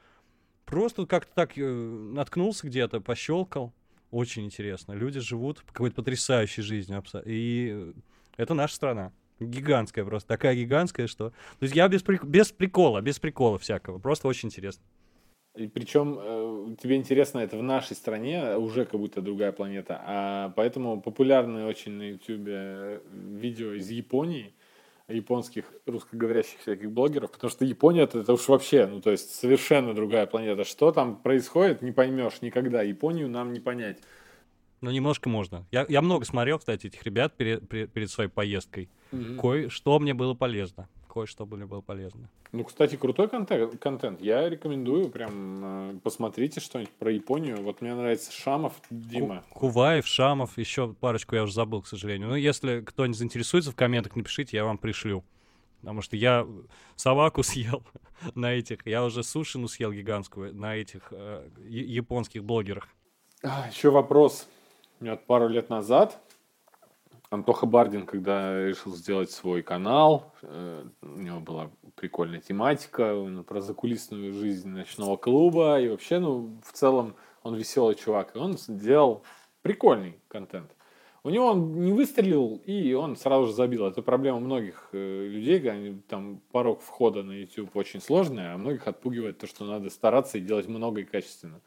Просто 0.65 1.05
как-то 1.05 1.33
так 1.35 1.57
э, 1.57 1.61
наткнулся 1.61 2.65
где-то, 2.67 3.01
пощелкал, 3.01 3.73
очень 4.13 4.45
интересно. 4.45 4.93
Люди 4.93 5.19
живут 5.19 5.61
какой-то 5.71 5.95
потрясающей 5.95 6.63
жизнью. 6.63 7.03
И 7.25 7.93
это 8.37 8.53
наша 8.53 8.75
страна. 8.75 9.11
Гигантская 9.39 10.05
просто. 10.05 10.29
Такая 10.29 10.55
гигантская, 10.55 11.07
что... 11.07 11.29
То 11.29 11.63
есть 11.63 11.75
я 11.75 11.87
без, 11.87 12.03
прик... 12.03 12.23
без 12.23 12.51
прикола, 12.51 13.01
без 13.01 13.19
прикола 13.19 13.57
всякого. 13.57 13.99
Просто 13.99 14.27
очень 14.27 14.47
интересно. 14.47 14.83
И 15.55 15.67
причем 15.67 16.17
э, 16.19 16.75
тебе 16.81 16.95
интересно 16.95 17.39
это 17.39 17.57
в 17.57 17.63
нашей 17.63 17.95
стране, 17.95 18.55
уже 18.57 18.85
как 18.85 18.99
будто 18.99 19.21
другая 19.21 19.51
планета, 19.51 20.01
а 20.03 20.49
поэтому 20.55 20.99
популярные 20.99 21.67
очень 21.67 21.91
на 21.91 22.09
YouTube 22.09 22.47
э, 22.47 23.01
видео 23.11 23.73
из 23.73 23.87
Японии, 23.91 24.55
японских 25.07 25.65
русскоговорящих 25.85 26.59
всяких 26.59 26.91
блогеров, 26.91 27.31
потому 27.31 27.51
что 27.51 27.65
Япония 27.65 28.03
это, 28.03 28.19
это 28.19 28.33
уж 28.33 28.47
вообще, 28.47 28.87
ну 28.87 29.01
то 29.01 29.11
есть 29.11 29.35
совершенно 29.35 29.93
другая 29.93 30.25
планета. 30.25 30.63
Что 30.63 30.91
там 30.91 31.17
происходит, 31.17 31.81
не 31.81 31.91
поймешь 31.91 32.41
никогда. 32.41 32.81
Японию 32.81 33.29
нам 33.29 33.53
не 33.53 33.59
понять. 33.59 33.99
Ну, 34.81 34.91
немножко 34.91 35.29
можно. 35.29 35.65
Я, 35.71 35.85
я 35.87 36.01
много 36.01 36.25
смотрел, 36.25 36.59
кстати, 36.59 36.87
этих 36.87 37.03
ребят 37.03 37.37
перед, 37.37 37.67
перед, 37.69 37.91
перед 37.93 38.11
своей 38.11 38.29
поездкой. 38.29 38.89
Mm-hmm. 39.13 39.39
Кое-что 39.39 39.97
мне 39.99 40.13
было 40.13 40.33
полезно 40.33 40.89
кое-что 41.13 41.45
мне 41.45 41.65
было 41.67 41.81
полезно. 41.81 42.27
Ну, 42.51 42.63
кстати, 42.63 42.95
крутой 42.95 43.29
контент. 43.29 43.79
контент. 43.79 44.19
Я 44.19 44.49
рекомендую 44.49 45.09
прям 45.09 45.91
э, 45.91 45.99
посмотрите 46.03 46.59
что-нибудь 46.59 46.91
про 46.93 47.11
Японию. 47.11 47.61
Вот 47.61 47.81
мне 47.81 47.93
нравится 47.93 48.31
Шамов 48.31 48.73
Дима. 48.89 49.43
Ку- 49.51 49.59
Куваев, 49.59 50.07
Шамов, 50.07 50.57
еще 50.57 50.93
парочку 50.93 51.35
я 51.35 51.43
уже 51.43 51.53
забыл, 51.53 51.83
к 51.83 51.87
сожалению. 51.87 52.29
Ну, 52.29 52.35
если 52.35 52.81
кто-нибудь 52.81 53.17
заинтересуется, 53.17 53.71
в 53.71 53.75
комментах 53.75 54.15
напишите, 54.15 54.57
я 54.57 54.65
вам 54.65 54.79
пришлю. 54.79 55.23
Потому 55.81 56.01
что 56.01 56.15
я 56.15 56.47
собаку 56.95 57.43
съел 57.43 57.83
на 58.33 58.53
этих, 58.53 58.79
я 58.87 59.03
уже 59.05 59.23
сушину 59.23 59.67
съел 59.67 59.91
гигантскую 59.91 60.55
на 60.55 60.75
этих 60.75 61.09
э, 61.11 61.47
японских 61.67 62.43
блогерах. 62.43 62.87
А, 63.43 63.67
еще 63.69 63.91
вопрос. 63.91 64.47
У 64.99 65.03
меня 65.03 65.15
пару 65.15 65.47
лет 65.47 65.69
назад 65.69 66.19
Антоха 67.33 67.65
Бардин, 67.65 68.05
когда 68.05 68.63
решил 68.63 68.93
сделать 68.95 69.31
свой 69.31 69.63
канал, 69.63 70.35
э, 70.43 70.85
у 71.01 71.19
него 71.19 71.39
была 71.39 71.71
прикольная 71.95 72.39
тематика 72.39 73.15
про 73.47 73.59
закулисную 73.59 74.33
жизнь 74.33 74.69
ночного 74.69 75.17
клуба, 75.17 75.81
и 75.81 75.89
вообще, 75.89 76.19
ну, 76.19 76.59
в 76.63 76.71
целом, 76.73 77.15
он 77.41 77.55
веселый 77.55 77.95
чувак, 77.95 78.35
и 78.35 78.37
он 78.37 78.59
сделал 78.59 79.23
прикольный 79.63 80.19
контент. 80.27 80.75
У 81.23 81.31
него 81.31 81.47
он 81.47 81.83
не 81.83 81.91
выстрелил, 81.91 82.61
и 82.65 82.93
он 82.93 83.15
сразу 83.15 83.47
же 83.47 83.53
забил. 83.53 83.87
Это 83.87 84.03
проблема 84.03 84.39
многих 84.39 84.89
э, 84.91 85.27
людей, 85.27 85.59
они, 85.71 86.01
там 86.07 86.39
порог 86.51 86.81
входа 86.81 87.23
на 87.23 87.31
YouTube 87.31 87.75
очень 87.75 87.99
сложный, 87.99 88.53
а 88.53 88.57
многих 88.57 88.87
отпугивает 88.87 89.39
то, 89.39 89.47
что 89.47 89.65
надо 89.65 89.89
стараться 89.89 90.37
и 90.37 90.41
делать 90.41 90.67
много 90.67 91.01
и 91.01 91.03
качественно. 91.03 91.61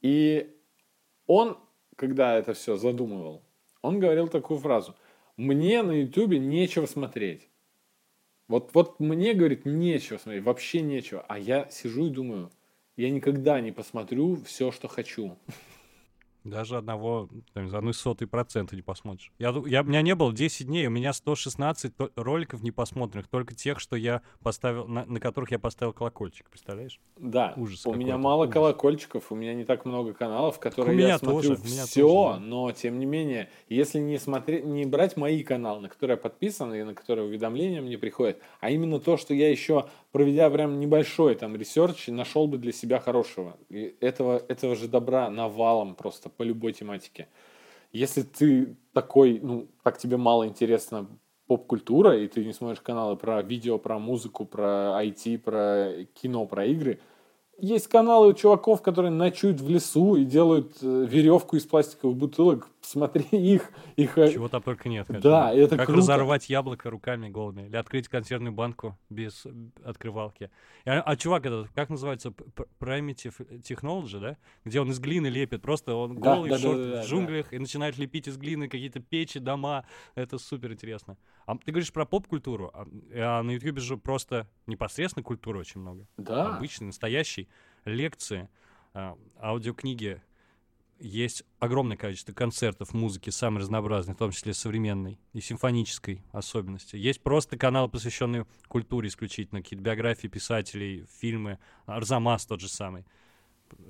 И 0.00 0.56
он, 1.26 1.58
когда 1.94 2.38
это 2.38 2.54
все 2.54 2.76
задумывал, 2.76 3.42
он 3.82 4.00
говорил 4.00 4.28
такую 4.28 4.58
фразу. 4.58 4.94
Мне 5.36 5.82
на 5.82 5.92
Ютубе 5.92 6.38
нечего 6.38 6.86
смотреть. 6.86 7.48
Вот, 8.48 8.70
вот 8.74 8.98
мне, 8.98 9.34
говорит, 9.34 9.66
нечего 9.66 10.18
смотреть, 10.18 10.44
вообще 10.44 10.80
нечего. 10.80 11.24
А 11.28 11.38
я 11.38 11.68
сижу 11.70 12.06
и 12.06 12.10
думаю, 12.10 12.50
я 12.96 13.10
никогда 13.10 13.60
не 13.60 13.72
посмотрю 13.72 14.36
все, 14.44 14.72
что 14.72 14.88
хочу. 14.88 15.36
Даже 16.50 16.76
одного, 16.76 17.28
там, 17.52 17.74
одной 17.74 17.94
сотой 17.94 18.26
процента 18.26 18.76
не 18.76 18.82
посмотришь. 18.82 19.32
Я, 19.38 19.54
я, 19.66 19.82
у 19.82 19.84
меня 19.84 20.02
не 20.02 20.14
было 20.14 20.32
10 20.32 20.66
дней, 20.66 20.86
у 20.86 20.90
меня 20.90 21.12
116 21.12 21.92
роликов 22.16 22.62
не 22.62 22.70
посмотренных, 22.70 23.28
только 23.28 23.54
тех, 23.54 23.80
что 23.80 23.96
я 23.96 24.22
поставил, 24.42 24.86
на, 24.86 25.04
на 25.04 25.20
которых 25.20 25.50
я 25.50 25.58
поставил 25.58 25.92
колокольчик, 25.92 26.48
представляешь? 26.50 27.00
Да, 27.16 27.54
Ужас 27.56 27.86
у 27.86 27.94
меня 27.94 28.18
мало 28.18 28.44
Ужас. 28.44 28.54
колокольчиков, 28.54 29.30
у 29.30 29.34
меня 29.34 29.54
не 29.54 29.64
так 29.64 29.84
много 29.84 30.14
каналов, 30.14 30.58
которые 30.58 30.96
у 30.96 31.08
я 31.08 31.18
смотрю 31.18 31.56
тоже, 31.56 31.62
все, 31.62 32.08
тоже, 32.08 32.40
но 32.40 32.72
тем 32.72 32.98
не 32.98 33.06
менее, 33.06 33.50
если 33.68 33.98
не, 33.98 34.18
смотреть, 34.18 34.64
не 34.64 34.86
брать 34.86 35.16
мои 35.16 35.42
каналы, 35.42 35.82
на 35.82 35.88
которые 35.88 36.16
я 36.16 36.20
подписан 36.20 36.74
и 36.74 36.82
на 36.82 36.94
которые 36.94 37.26
уведомления 37.26 37.80
мне 37.80 37.98
приходят, 37.98 38.38
а 38.60 38.70
именно 38.70 39.00
то, 39.00 39.16
что 39.16 39.34
я 39.34 39.50
еще 39.50 39.88
проведя 40.12 40.48
прям 40.50 40.80
небольшой 40.80 41.34
там 41.34 41.56
research, 41.56 42.08
нашел 42.08 42.46
бы 42.46 42.58
для 42.58 42.72
себя 42.72 42.98
хорошего. 42.98 43.56
И 43.68 43.96
этого, 44.00 44.42
этого 44.48 44.74
же 44.74 44.88
добра 44.88 45.30
навалом 45.30 45.94
просто 45.94 46.28
по 46.38 46.42
любой 46.42 46.72
тематике. 46.72 47.28
Если 47.92 48.22
ты 48.22 48.76
такой, 48.94 49.40
ну, 49.42 49.68
так 49.82 49.98
тебе 49.98 50.16
мало 50.16 50.46
интересно 50.46 51.06
поп-культура, 51.46 52.18
и 52.18 52.28
ты 52.28 52.44
не 52.44 52.54
смотришь 52.54 52.80
каналы 52.80 53.16
про 53.16 53.42
видео, 53.42 53.78
про 53.78 53.98
музыку, 53.98 54.46
про 54.46 55.02
IT, 55.02 55.38
про 55.38 56.06
кино, 56.14 56.46
про 56.46 56.64
игры– 56.64 57.00
есть 57.60 57.88
каналы 57.88 58.28
у 58.28 58.32
чуваков, 58.34 58.82
которые 58.82 59.10
ночуют 59.10 59.60
в 59.60 59.68
лесу 59.68 60.14
и 60.14 60.24
делают 60.24 60.76
э, 60.80 61.06
веревку 61.08 61.56
из 61.56 61.64
пластиковых 61.64 62.16
бутылок. 62.16 62.68
Смотри 62.88 63.24
их. 63.32 63.70
их... 63.96 64.16
Э, 64.16 64.32
Чего 64.32 64.48
там 64.48 64.62
только 64.62 64.88
нет. 64.88 65.06
Конечно. 65.06 65.30
Да, 65.30 65.52
это 65.52 65.76
как 65.76 65.86
круто. 65.86 66.00
разорвать 66.00 66.48
яблоко 66.48 66.88
руками 66.88 67.28
голыми. 67.28 67.66
Или 67.66 67.76
открыть 67.76 68.08
консервную 68.08 68.54
банку 68.54 68.96
без 69.10 69.46
открывалки. 69.84 70.50
А, 70.86 71.02
а 71.02 71.16
чувак 71.16 71.44
этот, 71.44 71.68
как 71.72 71.90
называется? 71.90 72.30
Primitive 72.80 73.60
Technology, 73.60 74.20
да? 74.20 74.36
Где 74.64 74.80
он 74.80 74.90
из 74.90 75.00
глины 75.00 75.26
лепит. 75.26 75.60
Просто 75.60 75.94
он 75.94 76.18
да, 76.18 76.34
голый 76.34 76.48
да, 76.48 76.56
в, 76.56 76.60
шорт, 76.60 76.78
да, 76.78 76.90
да, 76.92 77.02
в 77.02 77.06
джунглях 77.06 77.50
да. 77.50 77.56
и 77.56 77.58
начинает 77.58 77.98
лепить 77.98 78.26
из 78.26 78.38
глины 78.38 78.68
какие-то 78.68 79.00
печи, 79.00 79.38
дома. 79.38 79.84
Это 80.14 80.38
супер 80.38 80.72
интересно. 80.72 81.18
А 81.44 81.58
ты 81.58 81.70
говоришь 81.70 81.92
про 81.92 82.06
поп-культуру. 82.06 82.70
А, 82.72 82.86
а 83.12 83.42
на 83.42 83.50
YouTube 83.50 83.80
же 83.80 83.98
просто 83.98 84.46
непосредственно 84.66 85.22
культуры 85.22 85.58
очень 85.58 85.82
много. 85.82 86.06
Да. 86.16 86.56
Обычный, 86.56 86.86
настоящий 86.86 87.48
лекции, 87.84 88.48
а, 88.94 89.18
аудиокниги. 89.38 90.22
Есть 91.00 91.44
огромное 91.60 91.96
количество 91.96 92.32
концертов, 92.32 92.92
музыки, 92.92 93.30
самой 93.30 93.60
разнообразной, 93.60 94.14
в 94.14 94.18
том 94.18 94.32
числе 94.32 94.52
современной 94.52 95.18
и 95.32 95.40
симфонической 95.40 96.22
особенности. 96.32 96.96
Есть 96.96 97.22
просто 97.22 97.56
каналы, 97.56 97.88
посвященные 97.88 98.46
культуре 98.66 99.08
исключительно, 99.08 99.62
какие-то 99.62 99.84
биографии 99.84 100.26
писателей, 100.26 101.06
фильмы, 101.20 101.58
Арзамас 101.86 102.46
тот 102.46 102.60
же 102.60 102.68
самый. 102.68 103.04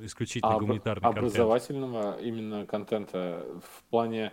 исключительно 0.01 0.57
А 0.57 0.59
гуманитарный 0.59 1.03
контент. 1.03 1.19
образовательного 1.19 2.21
именно 2.21 2.67
контента 2.67 3.47
в 3.63 3.85
плане 3.91 4.33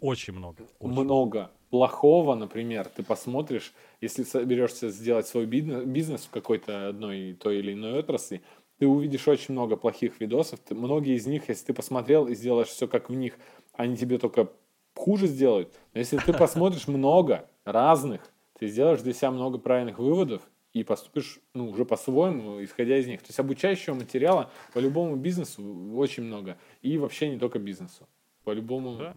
Очень 0.00 0.34
много. 0.34 0.64
очень. 0.78 0.92
много 0.92 1.50
плохого, 1.70 2.34
например, 2.34 2.86
ты 2.86 3.02
посмотришь, 3.02 3.72
если 4.00 4.22
соберешься 4.22 4.90
сделать 4.90 5.26
свой 5.26 5.46
бизнес 5.46 6.24
в 6.26 6.30
какой-то 6.30 6.88
одной 6.90 7.32
той 7.32 7.58
или 7.58 7.72
иной 7.72 7.98
отрасли, 7.98 8.42
ты 8.82 8.88
увидишь 8.88 9.28
очень 9.28 9.52
много 9.54 9.76
плохих 9.76 10.18
видосов. 10.18 10.58
Ты- 10.58 10.74
многие 10.74 11.14
из 11.14 11.24
них, 11.24 11.48
если 11.48 11.66
ты 11.66 11.72
посмотрел 11.72 12.26
и 12.26 12.34
сделаешь 12.34 12.66
все 12.66 12.88
как 12.88 13.10
в 13.10 13.14
них, 13.14 13.38
они 13.74 13.96
тебе 13.96 14.18
только 14.18 14.50
хуже 14.96 15.28
сделают. 15.28 15.72
Но 15.94 16.00
если 16.00 16.16
ты 16.18 16.32
посмотришь 16.32 16.88
много 16.88 17.48
разных, 17.64 18.22
ты 18.58 18.66
сделаешь 18.66 19.00
для 19.00 19.12
себя 19.12 19.30
много 19.30 19.58
правильных 19.58 20.00
выводов 20.00 20.42
и 20.72 20.82
поступишь 20.82 21.38
ну, 21.54 21.70
уже 21.70 21.84
по-своему, 21.84 22.60
исходя 22.64 22.98
из 22.98 23.06
них. 23.06 23.20
То 23.20 23.28
есть 23.28 23.38
обучающего 23.38 23.94
материала 23.94 24.50
по 24.74 24.80
любому 24.80 25.14
бизнесу 25.14 25.62
очень 25.94 26.24
много. 26.24 26.58
И 26.80 26.98
вообще 26.98 27.28
не 27.28 27.38
только 27.38 27.60
бизнесу. 27.60 28.08
По-любому. 28.42 28.96
Да. 28.96 29.16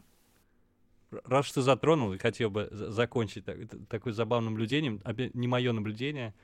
Раз 1.24 1.48
что 1.48 1.56
ты 1.56 1.62
затронул, 1.64 2.16
хотел 2.20 2.52
бы 2.52 2.68
за- 2.70 2.92
закончить 2.92 3.46
так- 3.46 3.58
такое 3.90 4.14
забавным 4.14 4.54
наблюдением, 4.54 5.02
не 5.34 5.48
мое 5.48 5.72
наблюдение, 5.72 6.36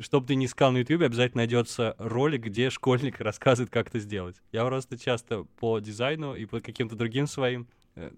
чтобы 0.00 0.26
ты 0.26 0.34
не 0.34 0.46
искал 0.46 0.72
на 0.72 0.78
YouTube, 0.78 1.02
обязательно 1.02 1.40
найдется 1.40 1.94
ролик, 1.98 2.44
где 2.44 2.70
школьник 2.70 3.20
рассказывает, 3.20 3.70
как 3.70 3.88
это 3.88 3.98
сделать. 3.98 4.36
Я 4.52 4.64
просто 4.64 4.98
часто 4.98 5.44
по 5.58 5.78
дизайну 5.78 6.34
и 6.34 6.44
по 6.46 6.60
каким-то 6.60 6.96
другим 6.96 7.26
своим 7.26 7.66
э, 7.94 8.10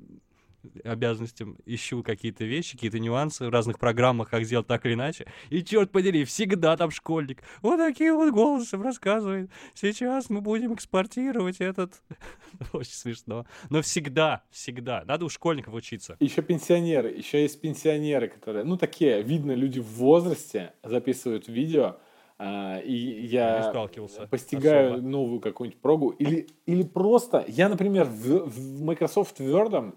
обязанностям 0.84 1.56
ищу 1.66 2.02
какие-то 2.02 2.44
вещи, 2.44 2.72
какие-то 2.76 2.98
нюансы 2.98 3.46
в 3.46 3.50
разных 3.50 3.78
программах, 3.78 4.30
как 4.30 4.44
сделать 4.44 4.66
так 4.66 4.84
или 4.86 4.94
иначе. 4.94 5.26
И 5.50 5.62
черт 5.62 5.90
подери, 5.90 6.24
всегда 6.24 6.76
там 6.76 6.90
школьник 6.90 7.42
вот 7.62 7.78
таким 7.78 8.16
вот 8.16 8.32
голосом 8.32 8.82
рассказывает. 8.82 9.50
Сейчас 9.74 10.30
мы 10.30 10.40
будем 10.40 10.74
экспортировать 10.74 11.60
этот... 11.60 12.02
Очень 12.72 12.92
смешно. 12.92 13.46
Но 13.70 13.82
всегда, 13.82 14.42
всегда. 14.50 15.04
Надо 15.06 15.24
у 15.24 15.28
школьников 15.28 15.74
учиться. 15.74 16.16
Еще 16.20 16.42
пенсионеры, 16.42 17.10
еще 17.10 17.42
есть 17.42 17.60
пенсионеры, 17.60 18.28
которые, 18.28 18.64
ну, 18.64 18.76
такие, 18.76 19.22
видно, 19.22 19.52
люди 19.52 19.80
в 19.80 19.86
возрасте 19.86 20.72
записывают 20.82 21.48
видео, 21.48 21.96
а, 22.40 22.78
и 22.78 22.92
Я 22.94 23.50
не 23.50 23.56
я 23.56 23.62
сталкивался 23.70 24.26
постигаю 24.28 24.94
особо. 24.94 25.08
новую 25.08 25.40
какую-нибудь 25.40 25.80
прогу, 25.80 26.10
или, 26.10 26.46
или 26.66 26.84
просто, 26.84 27.44
я, 27.48 27.68
например, 27.68 28.04
в, 28.04 28.48
в 28.48 28.82
Microsoft 28.82 29.40
Word 29.40 29.96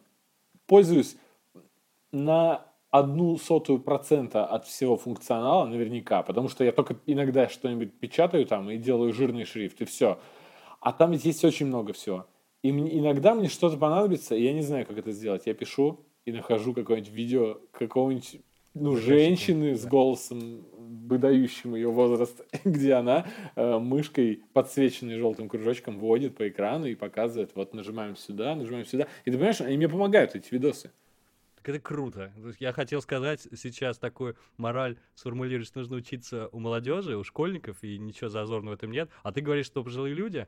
пользуюсь 0.71 1.17
на 2.13 2.65
одну 2.91 3.37
сотую 3.37 3.79
процента 3.79 4.45
от 4.45 4.65
всего 4.65 4.95
функционала 4.95 5.65
наверняка, 5.65 6.23
потому 6.23 6.47
что 6.47 6.63
я 6.63 6.71
только 6.71 6.95
иногда 7.05 7.49
что-нибудь 7.49 7.99
печатаю 7.99 8.45
там 8.45 8.69
и 8.69 8.77
делаю 8.77 9.11
жирный 9.11 9.43
шрифт, 9.43 9.81
и 9.81 9.85
все. 9.85 10.17
А 10.79 10.93
там 10.93 11.11
есть 11.11 11.43
очень 11.43 11.65
много 11.65 11.91
всего. 11.91 12.25
И 12.63 12.71
мне- 12.71 12.97
иногда 12.99 13.35
мне 13.35 13.49
что-то 13.49 13.75
понадобится, 13.75 14.33
и 14.33 14.43
я 14.43 14.53
не 14.53 14.61
знаю, 14.61 14.85
как 14.85 14.97
это 14.97 15.11
сделать. 15.11 15.41
Я 15.45 15.53
пишу 15.53 16.05
и 16.23 16.31
нахожу 16.31 16.73
какое-нибудь 16.73 17.11
видео 17.11 17.57
какого-нибудь 17.73 18.39
ну, 18.73 18.95
женщины 18.95 19.75
с 19.75 19.85
голосом, 19.85 20.63
выдающим 20.91 21.75
ее 21.75 21.89
возраст, 21.89 22.41
где 22.65 22.93
она 22.93 23.25
э, 23.55 23.77
мышкой, 23.77 24.43
подсвеченной 24.53 25.17
желтым 25.17 25.49
кружочком, 25.49 25.99
водит 25.99 26.35
по 26.35 26.47
экрану 26.47 26.85
и 26.85 26.95
показывает, 26.95 27.51
вот 27.55 27.73
нажимаем 27.73 28.15
сюда, 28.15 28.55
нажимаем 28.55 28.85
сюда. 28.85 29.07
И 29.25 29.31
ты 29.31 29.37
понимаешь, 29.37 29.61
они 29.61 29.77
мне 29.77 29.89
помогают, 29.89 30.35
эти 30.35 30.53
видосы. 30.53 30.91
Так 31.55 31.69
это 31.69 31.79
круто. 31.79 32.33
Я 32.59 32.73
хотел 32.73 33.01
сказать 33.03 33.47
сейчас 33.55 33.99
такую 33.99 34.35
мораль 34.57 34.97
сформулировать, 35.13 35.67
что 35.67 35.79
нужно 35.79 35.97
учиться 35.97 36.49
у 36.51 36.59
молодежи, 36.59 37.15
у 37.15 37.23
школьников, 37.23 37.83
и 37.83 37.99
ничего 37.99 38.29
зазорного 38.29 38.73
в 38.73 38.77
этом 38.77 38.91
нет. 38.91 39.09
А 39.21 39.31
ты 39.31 39.41
говоришь, 39.41 39.67
что 39.67 39.83
пожилые 39.83 40.15
люди, 40.15 40.47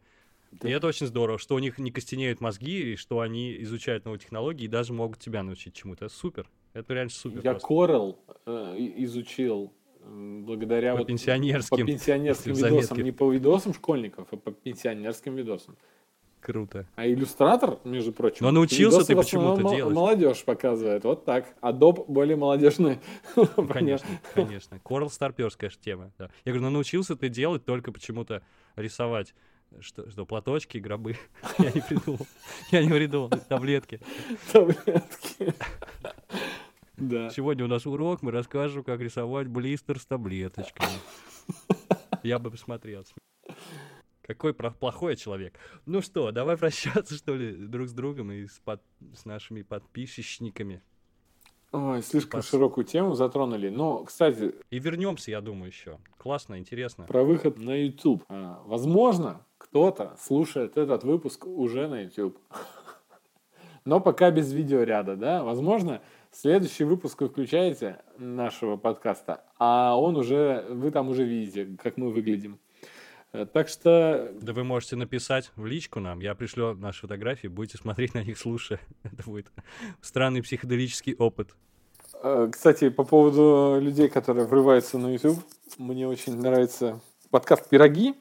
Да. 0.52 0.68
и 0.68 0.72
это 0.72 0.88
очень 0.88 1.06
здорово, 1.06 1.38
что 1.38 1.54
у 1.54 1.60
них 1.60 1.78
не 1.78 1.92
костенеют 1.92 2.42
мозги, 2.42 2.94
и 2.94 2.96
что 2.96 3.20
они 3.20 3.56
изучают 3.62 4.06
новые 4.06 4.20
технологии 4.22 4.66
и 4.66 4.68
даже 4.68 4.92
могут 4.94 5.20
тебя 5.20 5.44
научить 5.44 5.76
чему-то. 5.76 6.06
Это 6.06 6.14
супер. 6.16 6.50
Это 6.74 6.92
реально 6.96 7.12
супер. 7.12 7.42
Я 7.44 7.52
просто. 7.52 7.68
Corel 7.68 8.18
э, 8.48 8.76
изучил 9.04 9.72
благодаря 10.06 10.94
По 10.94 11.00
вот 11.00 11.08
пенсионерским, 11.08 11.78
по 11.78 11.84
пенсионерским 11.86 12.54
видосам, 12.54 12.98
не 13.00 13.12
по 13.12 13.32
видосам 13.32 13.74
школьников, 13.74 14.28
а 14.32 14.38
по 14.38 14.52
пенсионерским 14.52 15.36
видосам. 15.36 15.76
Круто. 16.44 16.86
А 16.96 17.08
иллюстратор, 17.08 17.80
между 17.86 18.12
прочим, 18.12 18.40
Но 18.42 18.52
научился 18.52 19.06
ты 19.06 19.16
почему-то 19.16 19.62
делать. 19.74 19.96
Молодежь 19.96 20.44
показывает, 20.44 21.06
вот 21.06 21.24
так. 21.24 21.56
Adobe 21.62 22.04
более 22.08 22.36
молодежный. 22.36 23.00
Ну, 23.38 23.46
Конечно, 23.68 24.10
конечно. 24.34 24.76
Star 24.76 25.34
Pers, 25.34 25.54
конечно, 25.58 25.82
тема. 25.82 26.12
да. 26.20 26.30
Я 26.44 26.52
говорю, 26.52 26.64
ну 26.64 26.70
научился 26.72 27.16
ты 27.16 27.30
делать 27.30 27.64
только 27.64 27.94
почему-то 27.94 28.44
рисовать 28.76 29.34
что, 29.80 30.10
что, 30.10 30.26
платочки, 30.26 30.78
гробы. 30.78 31.18
Я 31.60 31.72
не 31.72 31.82
придумал. 31.82 32.28
Я 32.72 32.84
не 32.84 32.90
придумал. 32.90 33.30
Таблетки. 33.50 34.00
Таблетки. 34.52 35.54
Да. 36.98 37.30
Сегодня 37.32 37.66
у 37.66 37.68
нас 37.68 37.86
урок, 37.86 38.22
мы 38.22 38.32
расскажем, 38.32 38.84
как 38.84 39.00
рисовать 39.02 39.48
блистер 39.48 40.00
с 40.00 40.06
таблеточками. 40.06 40.90
Я 42.24 42.40
бы 42.40 42.52
посмотрел. 42.52 43.04
Какой 44.22 44.54
про- 44.54 44.72
плохой 44.72 45.16
человек. 45.18 45.58
Ну 45.86 46.02
что, 46.02 46.32
давай 46.32 46.56
прощаться, 46.58 47.16
что 47.16 47.36
ли, 47.36 47.54
друг 47.54 47.88
с 47.90 47.94
другом 47.94 48.32
и 48.32 48.48
с, 48.48 48.60
под- 48.64 48.82
с 49.14 49.26
нашими 49.26 49.64
подписчиками. 49.64 50.82
Ой, 51.74 52.02
слишком 52.04 52.40
Пос- 52.40 52.50
широкую 52.50 52.86
тему 52.86 53.16
затронули. 53.16 53.68
Но, 53.70 54.04
кстати, 54.06 54.54
И 54.70 54.80
вернемся, 54.80 55.32
я 55.32 55.42
думаю, 55.42 55.72
еще. 55.72 55.98
Классно, 56.18 56.58
интересно. 56.60 57.06
про 57.06 57.24
выход 57.24 57.58
на 57.58 57.76
YouTube. 57.76 58.24
А, 58.30 58.62
возможно, 58.66 59.44
кто-то 59.58 60.16
слушает 60.22 60.78
этот 60.78 61.04
выпуск 61.04 61.46
уже 61.48 61.88
на 61.88 62.02
YouTube. 62.04 62.38
Но 63.86 64.00
пока 64.00 64.32
без 64.32 64.54
видеоряда, 64.54 65.16
да? 65.18 65.44
Возможно, 65.44 66.02
следующий 66.34 66.84
выпуск 66.84 67.22
вы 67.22 67.30
включаете 67.30 68.00
нашего 68.18 68.76
подкаста, 68.78 69.44
а 69.60 69.98
он 70.00 70.18
уже, 70.18 70.66
вы 70.70 70.92
там 70.92 71.10
уже 71.10 71.24
видите, 71.24 71.78
как 71.82 71.98
мы 71.98 72.12
выглядим. 72.12 72.60
Э, 73.32 73.46
Так 73.46 73.68
что 73.68 74.32
Да 74.42 74.54
вы 74.54 74.64
можете 74.64 74.96
написать 74.96 75.52
в 75.56 75.66
личку 75.66 76.00
нам, 76.00 76.20
я 76.20 76.36
пришлю 76.36 76.76
наши 76.76 77.02
фотографии, 77.02 77.48
будете 77.48 77.78
смотреть 77.78 78.14
на 78.14 78.24
них, 78.24 78.38
слушая. 78.38 78.80
Это 79.04 79.24
будет 79.24 79.52
странный 80.02 80.42
психоделический 80.42 81.16
опыт. 81.16 81.56
Э, 82.22 82.50
Кстати, 82.52 82.90
по 82.90 83.04
поводу 83.04 83.80
людей, 83.82 84.10
которые 84.10 84.46
врываются 84.46 84.98
на 84.98 85.14
YouTube, 85.14 85.40
мне 85.78 86.08
очень 86.08 86.36
нравится 86.40 87.00
подкаст 87.30 87.70
«Пироги». 87.70 88.14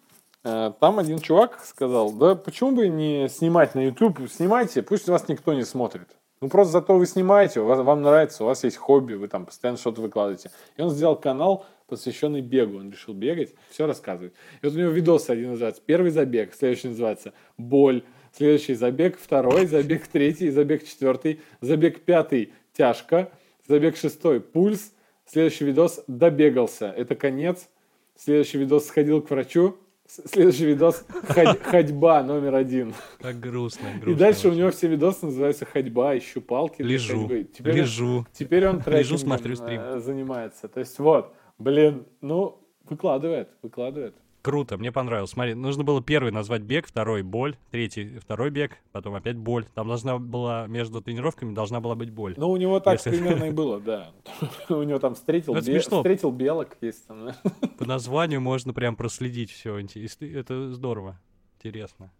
Э, 0.44 0.72
Там 0.80 0.98
один 0.98 1.18
чувак 1.18 1.60
сказал, 1.64 2.12
да 2.12 2.34
почему 2.34 2.72
бы 2.72 2.88
не 2.88 3.28
снимать 3.28 3.74
на 3.74 3.84
YouTube? 3.84 4.28
Снимайте, 4.30 4.82
пусть 4.82 5.08
вас 5.08 5.28
никто 5.28 5.52
не 5.54 5.64
смотрит. 5.64 6.08
Ну, 6.42 6.48
просто 6.48 6.72
зато 6.72 6.98
вы 6.98 7.06
снимаете, 7.06 7.60
у 7.60 7.66
вас, 7.66 7.78
вам 7.78 8.02
нравится, 8.02 8.42
у 8.42 8.48
вас 8.48 8.64
есть 8.64 8.76
хобби, 8.76 9.14
вы 9.14 9.28
там 9.28 9.46
постоянно 9.46 9.78
что-то 9.78 10.00
выкладываете. 10.00 10.50
И 10.76 10.82
он 10.82 10.90
сделал 10.90 11.14
канал, 11.14 11.64
посвященный 11.86 12.40
бегу. 12.40 12.78
Он 12.78 12.90
решил 12.90 13.14
бегать, 13.14 13.54
все 13.70 13.86
рассказывать. 13.86 14.32
И 14.60 14.66
вот 14.66 14.74
у 14.74 14.78
него 14.78 14.90
видосы 14.90 15.30
один 15.30 15.50
называется 15.50 15.80
«Первый 15.86 16.10
забег», 16.10 16.52
следующий 16.52 16.88
называется 16.88 17.32
«Боль», 17.56 18.02
следующий 18.36 18.74
забег, 18.74 19.20
второй, 19.20 19.66
забег 19.66 20.08
третий, 20.08 20.50
забег 20.50 20.84
четвертый, 20.84 21.40
забег 21.60 22.00
пятый 22.00 22.52
«Тяжко», 22.72 23.30
забег 23.68 23.96
шестой 23.96 24.40
«Пульс», 24.40 24.92
следующий 25.26 25.64
видос 25.64 26.02
«Добегался», 26.08 26.88
это 26.88 27.14
конец, 27.14 27.68
следующий 28.16 28.58
видос 28.58 28.88
«Сходил 28.88 29.22
к 29.22 29.30
врачу», 29.30 29.76
следующий 30.26 30.66
видос 30.66 31.04
«Ходь- 31.28 31.62
«Ходьба» 31.62 32.22
номер 32.22 32.54
один. 32.54 32.94
Как 33.20 33.38
грустно, 33.40 33.88
И 33.96 33.98
грустно 34.00 34.14
дальше 34.18 34.48
у 34.48 34.52
него 34.52 34.70
все 34.70 34.88
видосы 34.88 35.26
называются 35.26 35.64
«Ходьба», 35.64 36.16
«Ищу 36.18 36.40
палки». 36.40 36.82
Лежу, 36.82 37.20
ходьбы». 37.22 37.44
Теперь, 37.44 37.74
лежу. 37.76 38.26
теперь 38.32 38.66
он 38.66 38.82
Лежу, 38.86 39.18
смотрю 39.18 39.56
стрим. 39.56 39.80
э, 39.80 40.00
занимается. 40.00 40.68
То 40.68 40.80
есть 40.80 40.98
вот, 40.98 41.34
блин, 41.58 42.06
ну, 42.20 42.60
выкладывает, 42.88 43.48
выкладывает. 43.62 44.14
Круто, 44.42 44.76
мне 44.76 44.90
понравилось. 44.90 45.30
Смотри, 45.30 45.54
нужно 45.54 45.84
было 45.84 46.02
первый 46.02 46.32
назвать 46.32 46.62
бег, 46.62 46.88
второй 46.88 47.22
боль, 47.22 47.56
третий 47.70 48.18
второй 48.18 48.50
бег, 48.50 48.76
потом 48.90 49.14
опять 49.14 49.36
боль. 49.36 49.66
Там 49.74 49.86
должна 49.86 50.18
была 50.18 50.66
между 50.66 51.00
тренировками 51.00 51.54
должна 51.54 51.80
была 51.80 51.94
быть 51.94 52.10
боль. 52.10 52.34
Ну, 52.36 52.50
у 52.50 52.56
него 52.56 52.80
так 52.80 52.94
Если- 52.94 53.10
примерно 53.10 53.44
и 53.44 53.50
было, 53.52 53.80
да. 53.80 54.10
У 54.68 54.82
него 54.82 54.98
там 54.98 55.14
встретил, 55.14 55.54
Ну, 55.54 55.60
бе- 55.60 55.78
встретил 55.78 56.32
белок, 56.32 56.76
есть 56.80 57.06
там. 57.06 57.26
да. 57.26 57.36
По 57.78 57.84
названию 57.84 58.40
можно 58.40 58.72
прям 58.72 58.96
проследить 58.96 59.52
все. 59.52 59.78
Это 59.78 60.72
здорово. 60.72 61.20
Интересно. 61.58 62.10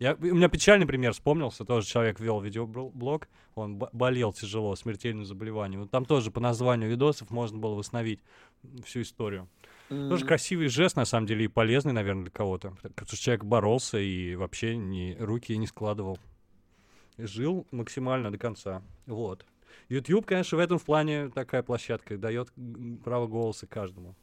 Я, 0.00 0.14
у 0.14 0.24
меня 0.34 0.48
печальный 0.48 0.86
пример 0.86 1.12
вспомнился. 1.12 1.64
Тоже 1.64 1.86
человек 1.86 2.18
вел 2.18 2.40
видеоблог. 2.40 3.28
Он 3.54 3.76
бо- 3.76 3.90
болел 3.92 4.32
тяжело, 4.32 4.74
смертельным 4.74 5.24
заболеванием. 5.24 5.82
Вот 5.82 5.90
Там 5.92 6.04
тоже 6.04 6.30
по 6.32 6.40
названию 6.40 6.90
видосов 6.90 7.30
можно 7.30 7.58
было 7.58 7.74
восстановить 7.74 8.20
всю 8.84 9.02
историю. 9.02 9.48
Тоже 9.88 10.26
красивый 10.26 10.68
жест, 10.68 10.96
на 10.96 11.04
самом 11.06 11.26
деле, 11.26 11.46
и 11.46 11.48
полезный, 11.48 11.92
наверное, 11.92 12.24
для 12.24 12.30
кого-то. 12.30 12.72
Потому 12.82 13.06
что 13.06 13.16
человек 13.16 13.44
боролся 13.44 13.98
и 13.98 14.34
вообще 14.34 14.76
ни, 14.76 15.16
руки 15.18 15.56
не 15.56 15.66
складывал. 15.66 16.18
И 17.16 17.24
жил 17.24 17.66
максимально 17.70 18.30
до 18.30 18.38
конца. 18.38 18.82
Вот. 19.06 19.46
YouTube, 19.88 20.26
конечно, 20.26 20.58
в 20.58 20.60
этом 20.60 20.78
плане 20.78 21.30
такая 21.30 21.62
площадка, 21.62 22.18
дает 22.18 22.48
право 23.02 23.26
голоса 23.26 23.66
каждому. 23.66 24.14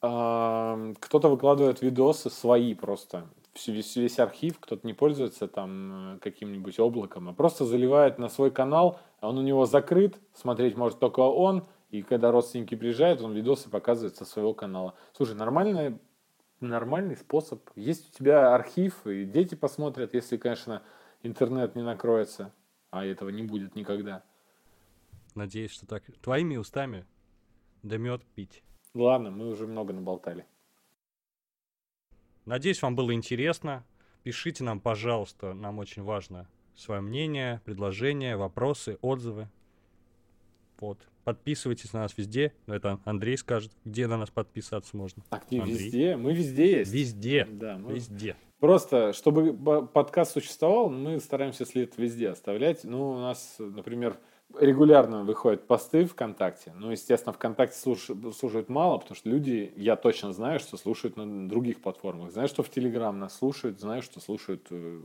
А, 0.00 0.92
Кто-то 1.00 1.28
выкладывает 1.28 1.82
видосы 1.82 2.30
свои 2.30 2.74
просто. 2.74 3.26
весь, 3.66 3.96
весь 3.96 4.20
архив, 4.20 4.60
кто-то 4.60 4.86
не 4.86 4.94
пользуется 4.94 5.48
там 5.48 6.14
э, 6.14 6.18
каким-нибудь 6.20 6.78
облаком, 6.78 7.28
а 7.28 7.32
просто 7.32 7.64
заливает 7.64 8.18
на 8.18 8.28
свой 8.28 8.52
канал, 8.52 9.00
а 9.20 9.28
он 9.30 9.38
у 9.38 9.42
него 9.42 9.66
закрыт, 9.66 10.20
смотреть 10.34 10.76
может 10.76 11.00
только 11.00 11.20
он, 11.20 11.66
и 11.90 12.02
когда 12.02 12.30
родственники 12.30 12.74
приезжают, 12.74 13.22
он 13.22 13.32
видосы 13.34 13.70
показывает 13.70 14.16
со 14.16 14.24
своего 14.24 14.52
канала. 14.52 14.94
Слушай, 15.12 15.36
нормальный, 15.36 15.98
нормальный 16.60 17.16
способ. 17.16 17.62
Есть 17.76 18.10
у 18.10 18.18
тебя 18.18 18.54
архив, 18.54 19.06
и 19.06 19.24
дети 19.24 19.54
посмотрят, 19.54 20.12
если, 20.12 20.36
конечно, 20.36 20.82
интернет 21.22 21.74
не 21.76 21.82
накроется, 21.82 22.52
а 22.90 23.04
этого 23.04 23.30
не 23.30 23.42
будет 23.42 23.74
никогда. 23.74 24.22
Надеюсь, 25.34 25.70
что 25.70 25.86
так. 25.86 26.04
Твоими 26.20 26.56
устами 26.56 27.06
да 27.82 27.96
мед 27.96 28.22
пить. 28.34 28.62
Ладно, 28.94 29.30
мы 29.30 29.48
уже 29.48 29.66
много 29.66 29.92
наболтали. 29.92 30.46
Надеюсь, 32.44 32.82
вам 32.82 32.96
было 32.96 33.14
интересно. 33.14 33.84
Пишите 34.24 34.64
нам, 34.64 34.80
пожалуйста, 34.80 35.54
нам 35.54 35.78
очень 35.78 36.02
важно 36.02 36.48
свое 36.74 37.00
мнение, 37.00 37.60
предложения, 37.64 38.36
вопросы, 38.36 38.98
отзывы. 39.00 39.48
Вот. 40.80 41.08
Подписывайтесь 41.28 41.92
на 41.92 42.00
нас 42.00 42.16
везде. 42.16 42.54
Но 42.66 42.74
это 42.74 43.00
Андрей 43.04 43.36
скажет, 43.36 43.70
где 43.84 44.06
на 44.06 44.16
нас 44.16 44.30
подписаться 44.30 44.96
можно. 44.96 45.22
Так 45.28 45.50
не 45.50 45.58
Андрей. 45.58 45.76
везде, 45.76 46.16
мы 46.16 46.32
везде 46.32 46.78
есть. 46.78 46.90
Везде. 46.90 47.46
Да, 47.50 47.76
мы... 47.76 47.92
Везде. 47.92 48.34
Просто, 48.60 49.12
чтобы 49.12 49.52
подкаст 49.52 50.32
существовал, 50.32 50.88
мы 50.88 51.20
стараемся 51.20 51.66
след 51.66 51.98
везде 51.98 52.30
оставлять. 52.30 52.82
Ну, 52.84 53.10
у 53.10 53.18
нас, 53.18 53.56
например, 53.58 54.16
регулярно 54.58 55.22
выходят 55.22 55.66
посты 55.66 56.06
ВКонтакте. 56.06 56.72
Ну, 56.74 56.92
естественно, 56.92 57.34
ВКонтакте 57.34 57.78
слушают, 57.78 58.34
слушают 58.34 58.70
мало, 58.70 58.96
потому 58.96 59.14
что 59.14 59.28
люди, 59.28 59.70
я 59.76 59.96
точно 59.96 60.32
знаю, 60.32 60.60
что 60.60 60.78
слушают 60.78 61.18
на 61.18 61.46
других 61.46 61.82
платформах. 61.82 62.32
Знаю, 62.32 62.48
что 62.48 62.62
в 62.62 62.70
Телеграм 62.70 63.18
нас 63.18 63.36
слушают, 63.36 63.78
знаю, 63.80 64.00
что 64.00 64.18
слушают 64.18 64.66
э, 64.70 65.00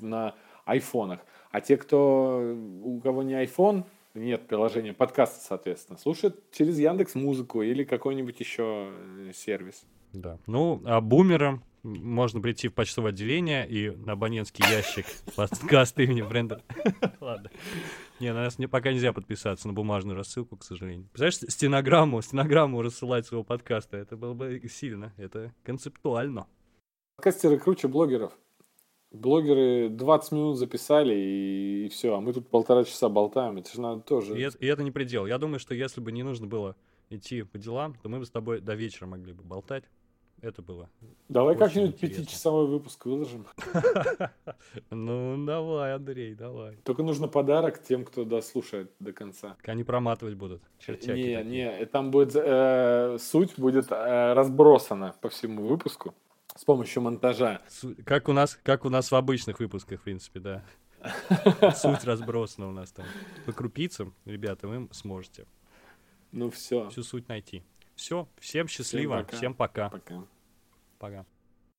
на 0.00 0.34
айфонах. 0.64 1.20
А 1.50 1.60
те, 1.60 1.76
кто, 1.76 2.56
у 2.82 2.98
кого 3.00 3.22
не 3.22 3.34
iPhone, 3.34 3.84
нет 4.16 4.48
приложения 4.48 4.92
подкаста, 4.92 5.44
соответственно, 5.44 5.98
слушают 5.98 6.50
через 6.52 6.78
Яндекс 6.78 7.14
Музыку 7.14 7.62
или 7.62 7.84
какой-нибудь 7.84 8.38
еще 8.40 8.90
э, 8.90 9.32
сервис. 9.34 9.84
Да. 10.12 10.38
Ну, 10.46 10.82
а 10.84 11.00
бумерам 11.00 11.62
можно 11.82 12.40
прийти 12.40 12.68
в 12.68 12.74
почтовое 12.74 13.12
отделение 13.12 13.68
и 13.68 13.90
на 13.90 14.12
абонентский 14.12 14.64
ящик 14.68 15.06
подкаст 15.36 15.98
имени 16.00 16.22
бренда. 16.22 16.62
Ладно. 17.20 17.50
Не, 18.18 18.32
на 18.32 18.44
нас 18.44 18.58
не, 18.58 18.66
пока 18.66 18.92
нельзя 18.92 19.12
подписаться 19.12 19.68
на 19.68 19.74
бумажную 19.74 20.16
рассылку, 20.16 20.56
к 20.56 20.64
сожалению. 20.64 21.08
Представляешь, 21.12 21.52
стенограмму, 21.52 22.20
стенограмму 22.22 22.82
рассылать 22.82 23.26
своего 23.26 23.44
подкаста, 23.44 23.96
это 23.96 24.16
было 24.16 24.34
бы 24.34 24.60
сильно, 24.68 25.12
это 25.16 25.52
концептуально. 25.62 26.46
Подкастеры 27.16 27.58
круче 27.58 27.88
блогеров. 27.88 28.32
Блогеры 29.12 29.88
20 29.88 30.32
минут 30.32 30.58
записали 30.58 31.14
и, 31.14 31.86
и 31.86 31.88
все, 31.88 32.16
а 32.16 32.20
мы 32.20 32.32
тут 32.32 32.48
полтора 32.48 32.84
часа 32.84 33.08
болтаем, 33.08 33.56
это 33.56 33.72
же 33.72 33.80
надо 33.80 34.02
тоже... 34.02 34.38
И 34.38 34.42
это, 34.42 34.58
и 34.58 34.66
это 34.66 34.82
не 34.82 34.90
предел. 34.90 35.26
Я 35.26 35.38
думаю, 35.38 35.58
что 35.58 35.74
если 35.74 36.00
бы 36.00 36.12
не 36.12 36.22
нужно 36.22 36.46
было 36.46 36.76
идти 37.08 37.42
по 37.42 37.58
делам, 37.58 37.94
то 38.02 38.08
мы 38.08 38.18
бы 38.18 38.26
с 38.26 38.30
тобой 38.30 38.60
до 38.60 38.74
вечера 38.74 39.06
могли 39.06 39.32
бы 39.32 39.42
болтать. 39.42 39.84
Это 40.42 40.60
было. 40.60 40.90
Давай 41.30 41.56
как-нибудь 41.56 41.98
пятичасовой 41.98 42.66
выпуск 42.66 43.06
выложим. 43.06 43.46
Ну, 44.90 45.44
давай, 45.46 45.94
Андрей, 45.94 46.34
давай. 46.34 46.76
Только 46.84 47.02
нужно 47.02 47.28
подарок 47.28 47.82
тем, 47.82 48.04
кто 48.04 48.24
дослушает 48.24 48.90
до 49.00 49.12
конца. 49.12 49.56
Они 49.64 49.84
проматывать 49.84 50.34
будут. 50.34 50.62
Не, 50.86 51.42
не, 51.44 51.86
там 51.86 52.10
будет 52.10 52.32
э, 52.34 53.16
суть 53.18 53.58
будет 53.58 53.86
э, 53.90 54.32
разбросана 54.34 55.14
по 55.20 55.28
всему 55.30 55.66
выпуску 55.66 56.14
с 56.56 56.64
помощью 56.64 57.02
монтажа. 57.02 57.62
Как 58.04 58.28
у 58.28 58.32
нас, 58.32 58.58
как 58.62 58.84
у 58.84 58.88
нас 58.88 59.10
в 59.10 59.14
обычных 59.14 59.60
выпусках, 59.60 60.00
в 60.00 60.04
принципе, 60.04 60.40
да. 60.40 60.64
Суть 61.74 62.04
разбросана 62.04 62.68
у 62.68 62.72
нас 62.72 62.92
там. 62.92 63.06
По 63.44 63.52
крупицам, 63.52 64.14
ребята, 64.24 64.66
вы 64.66 64.88
сможете. 64.92 65.46
Ну 66.32 66.50
все. 66.50 66.88
Всю 66.90 67.02
суть 67.02 67.28
найти. 67.28 67.62
Все, 67.94 68.28
всем 68.38 68.68
счастливо, 68.68 69.24
всем 69.30 69.54
пока. 69.54 69.88
Всем 69.88 69.90
пока. 69.90 69.90
Пока. 69.90 70.26
пока. 70.98 71.35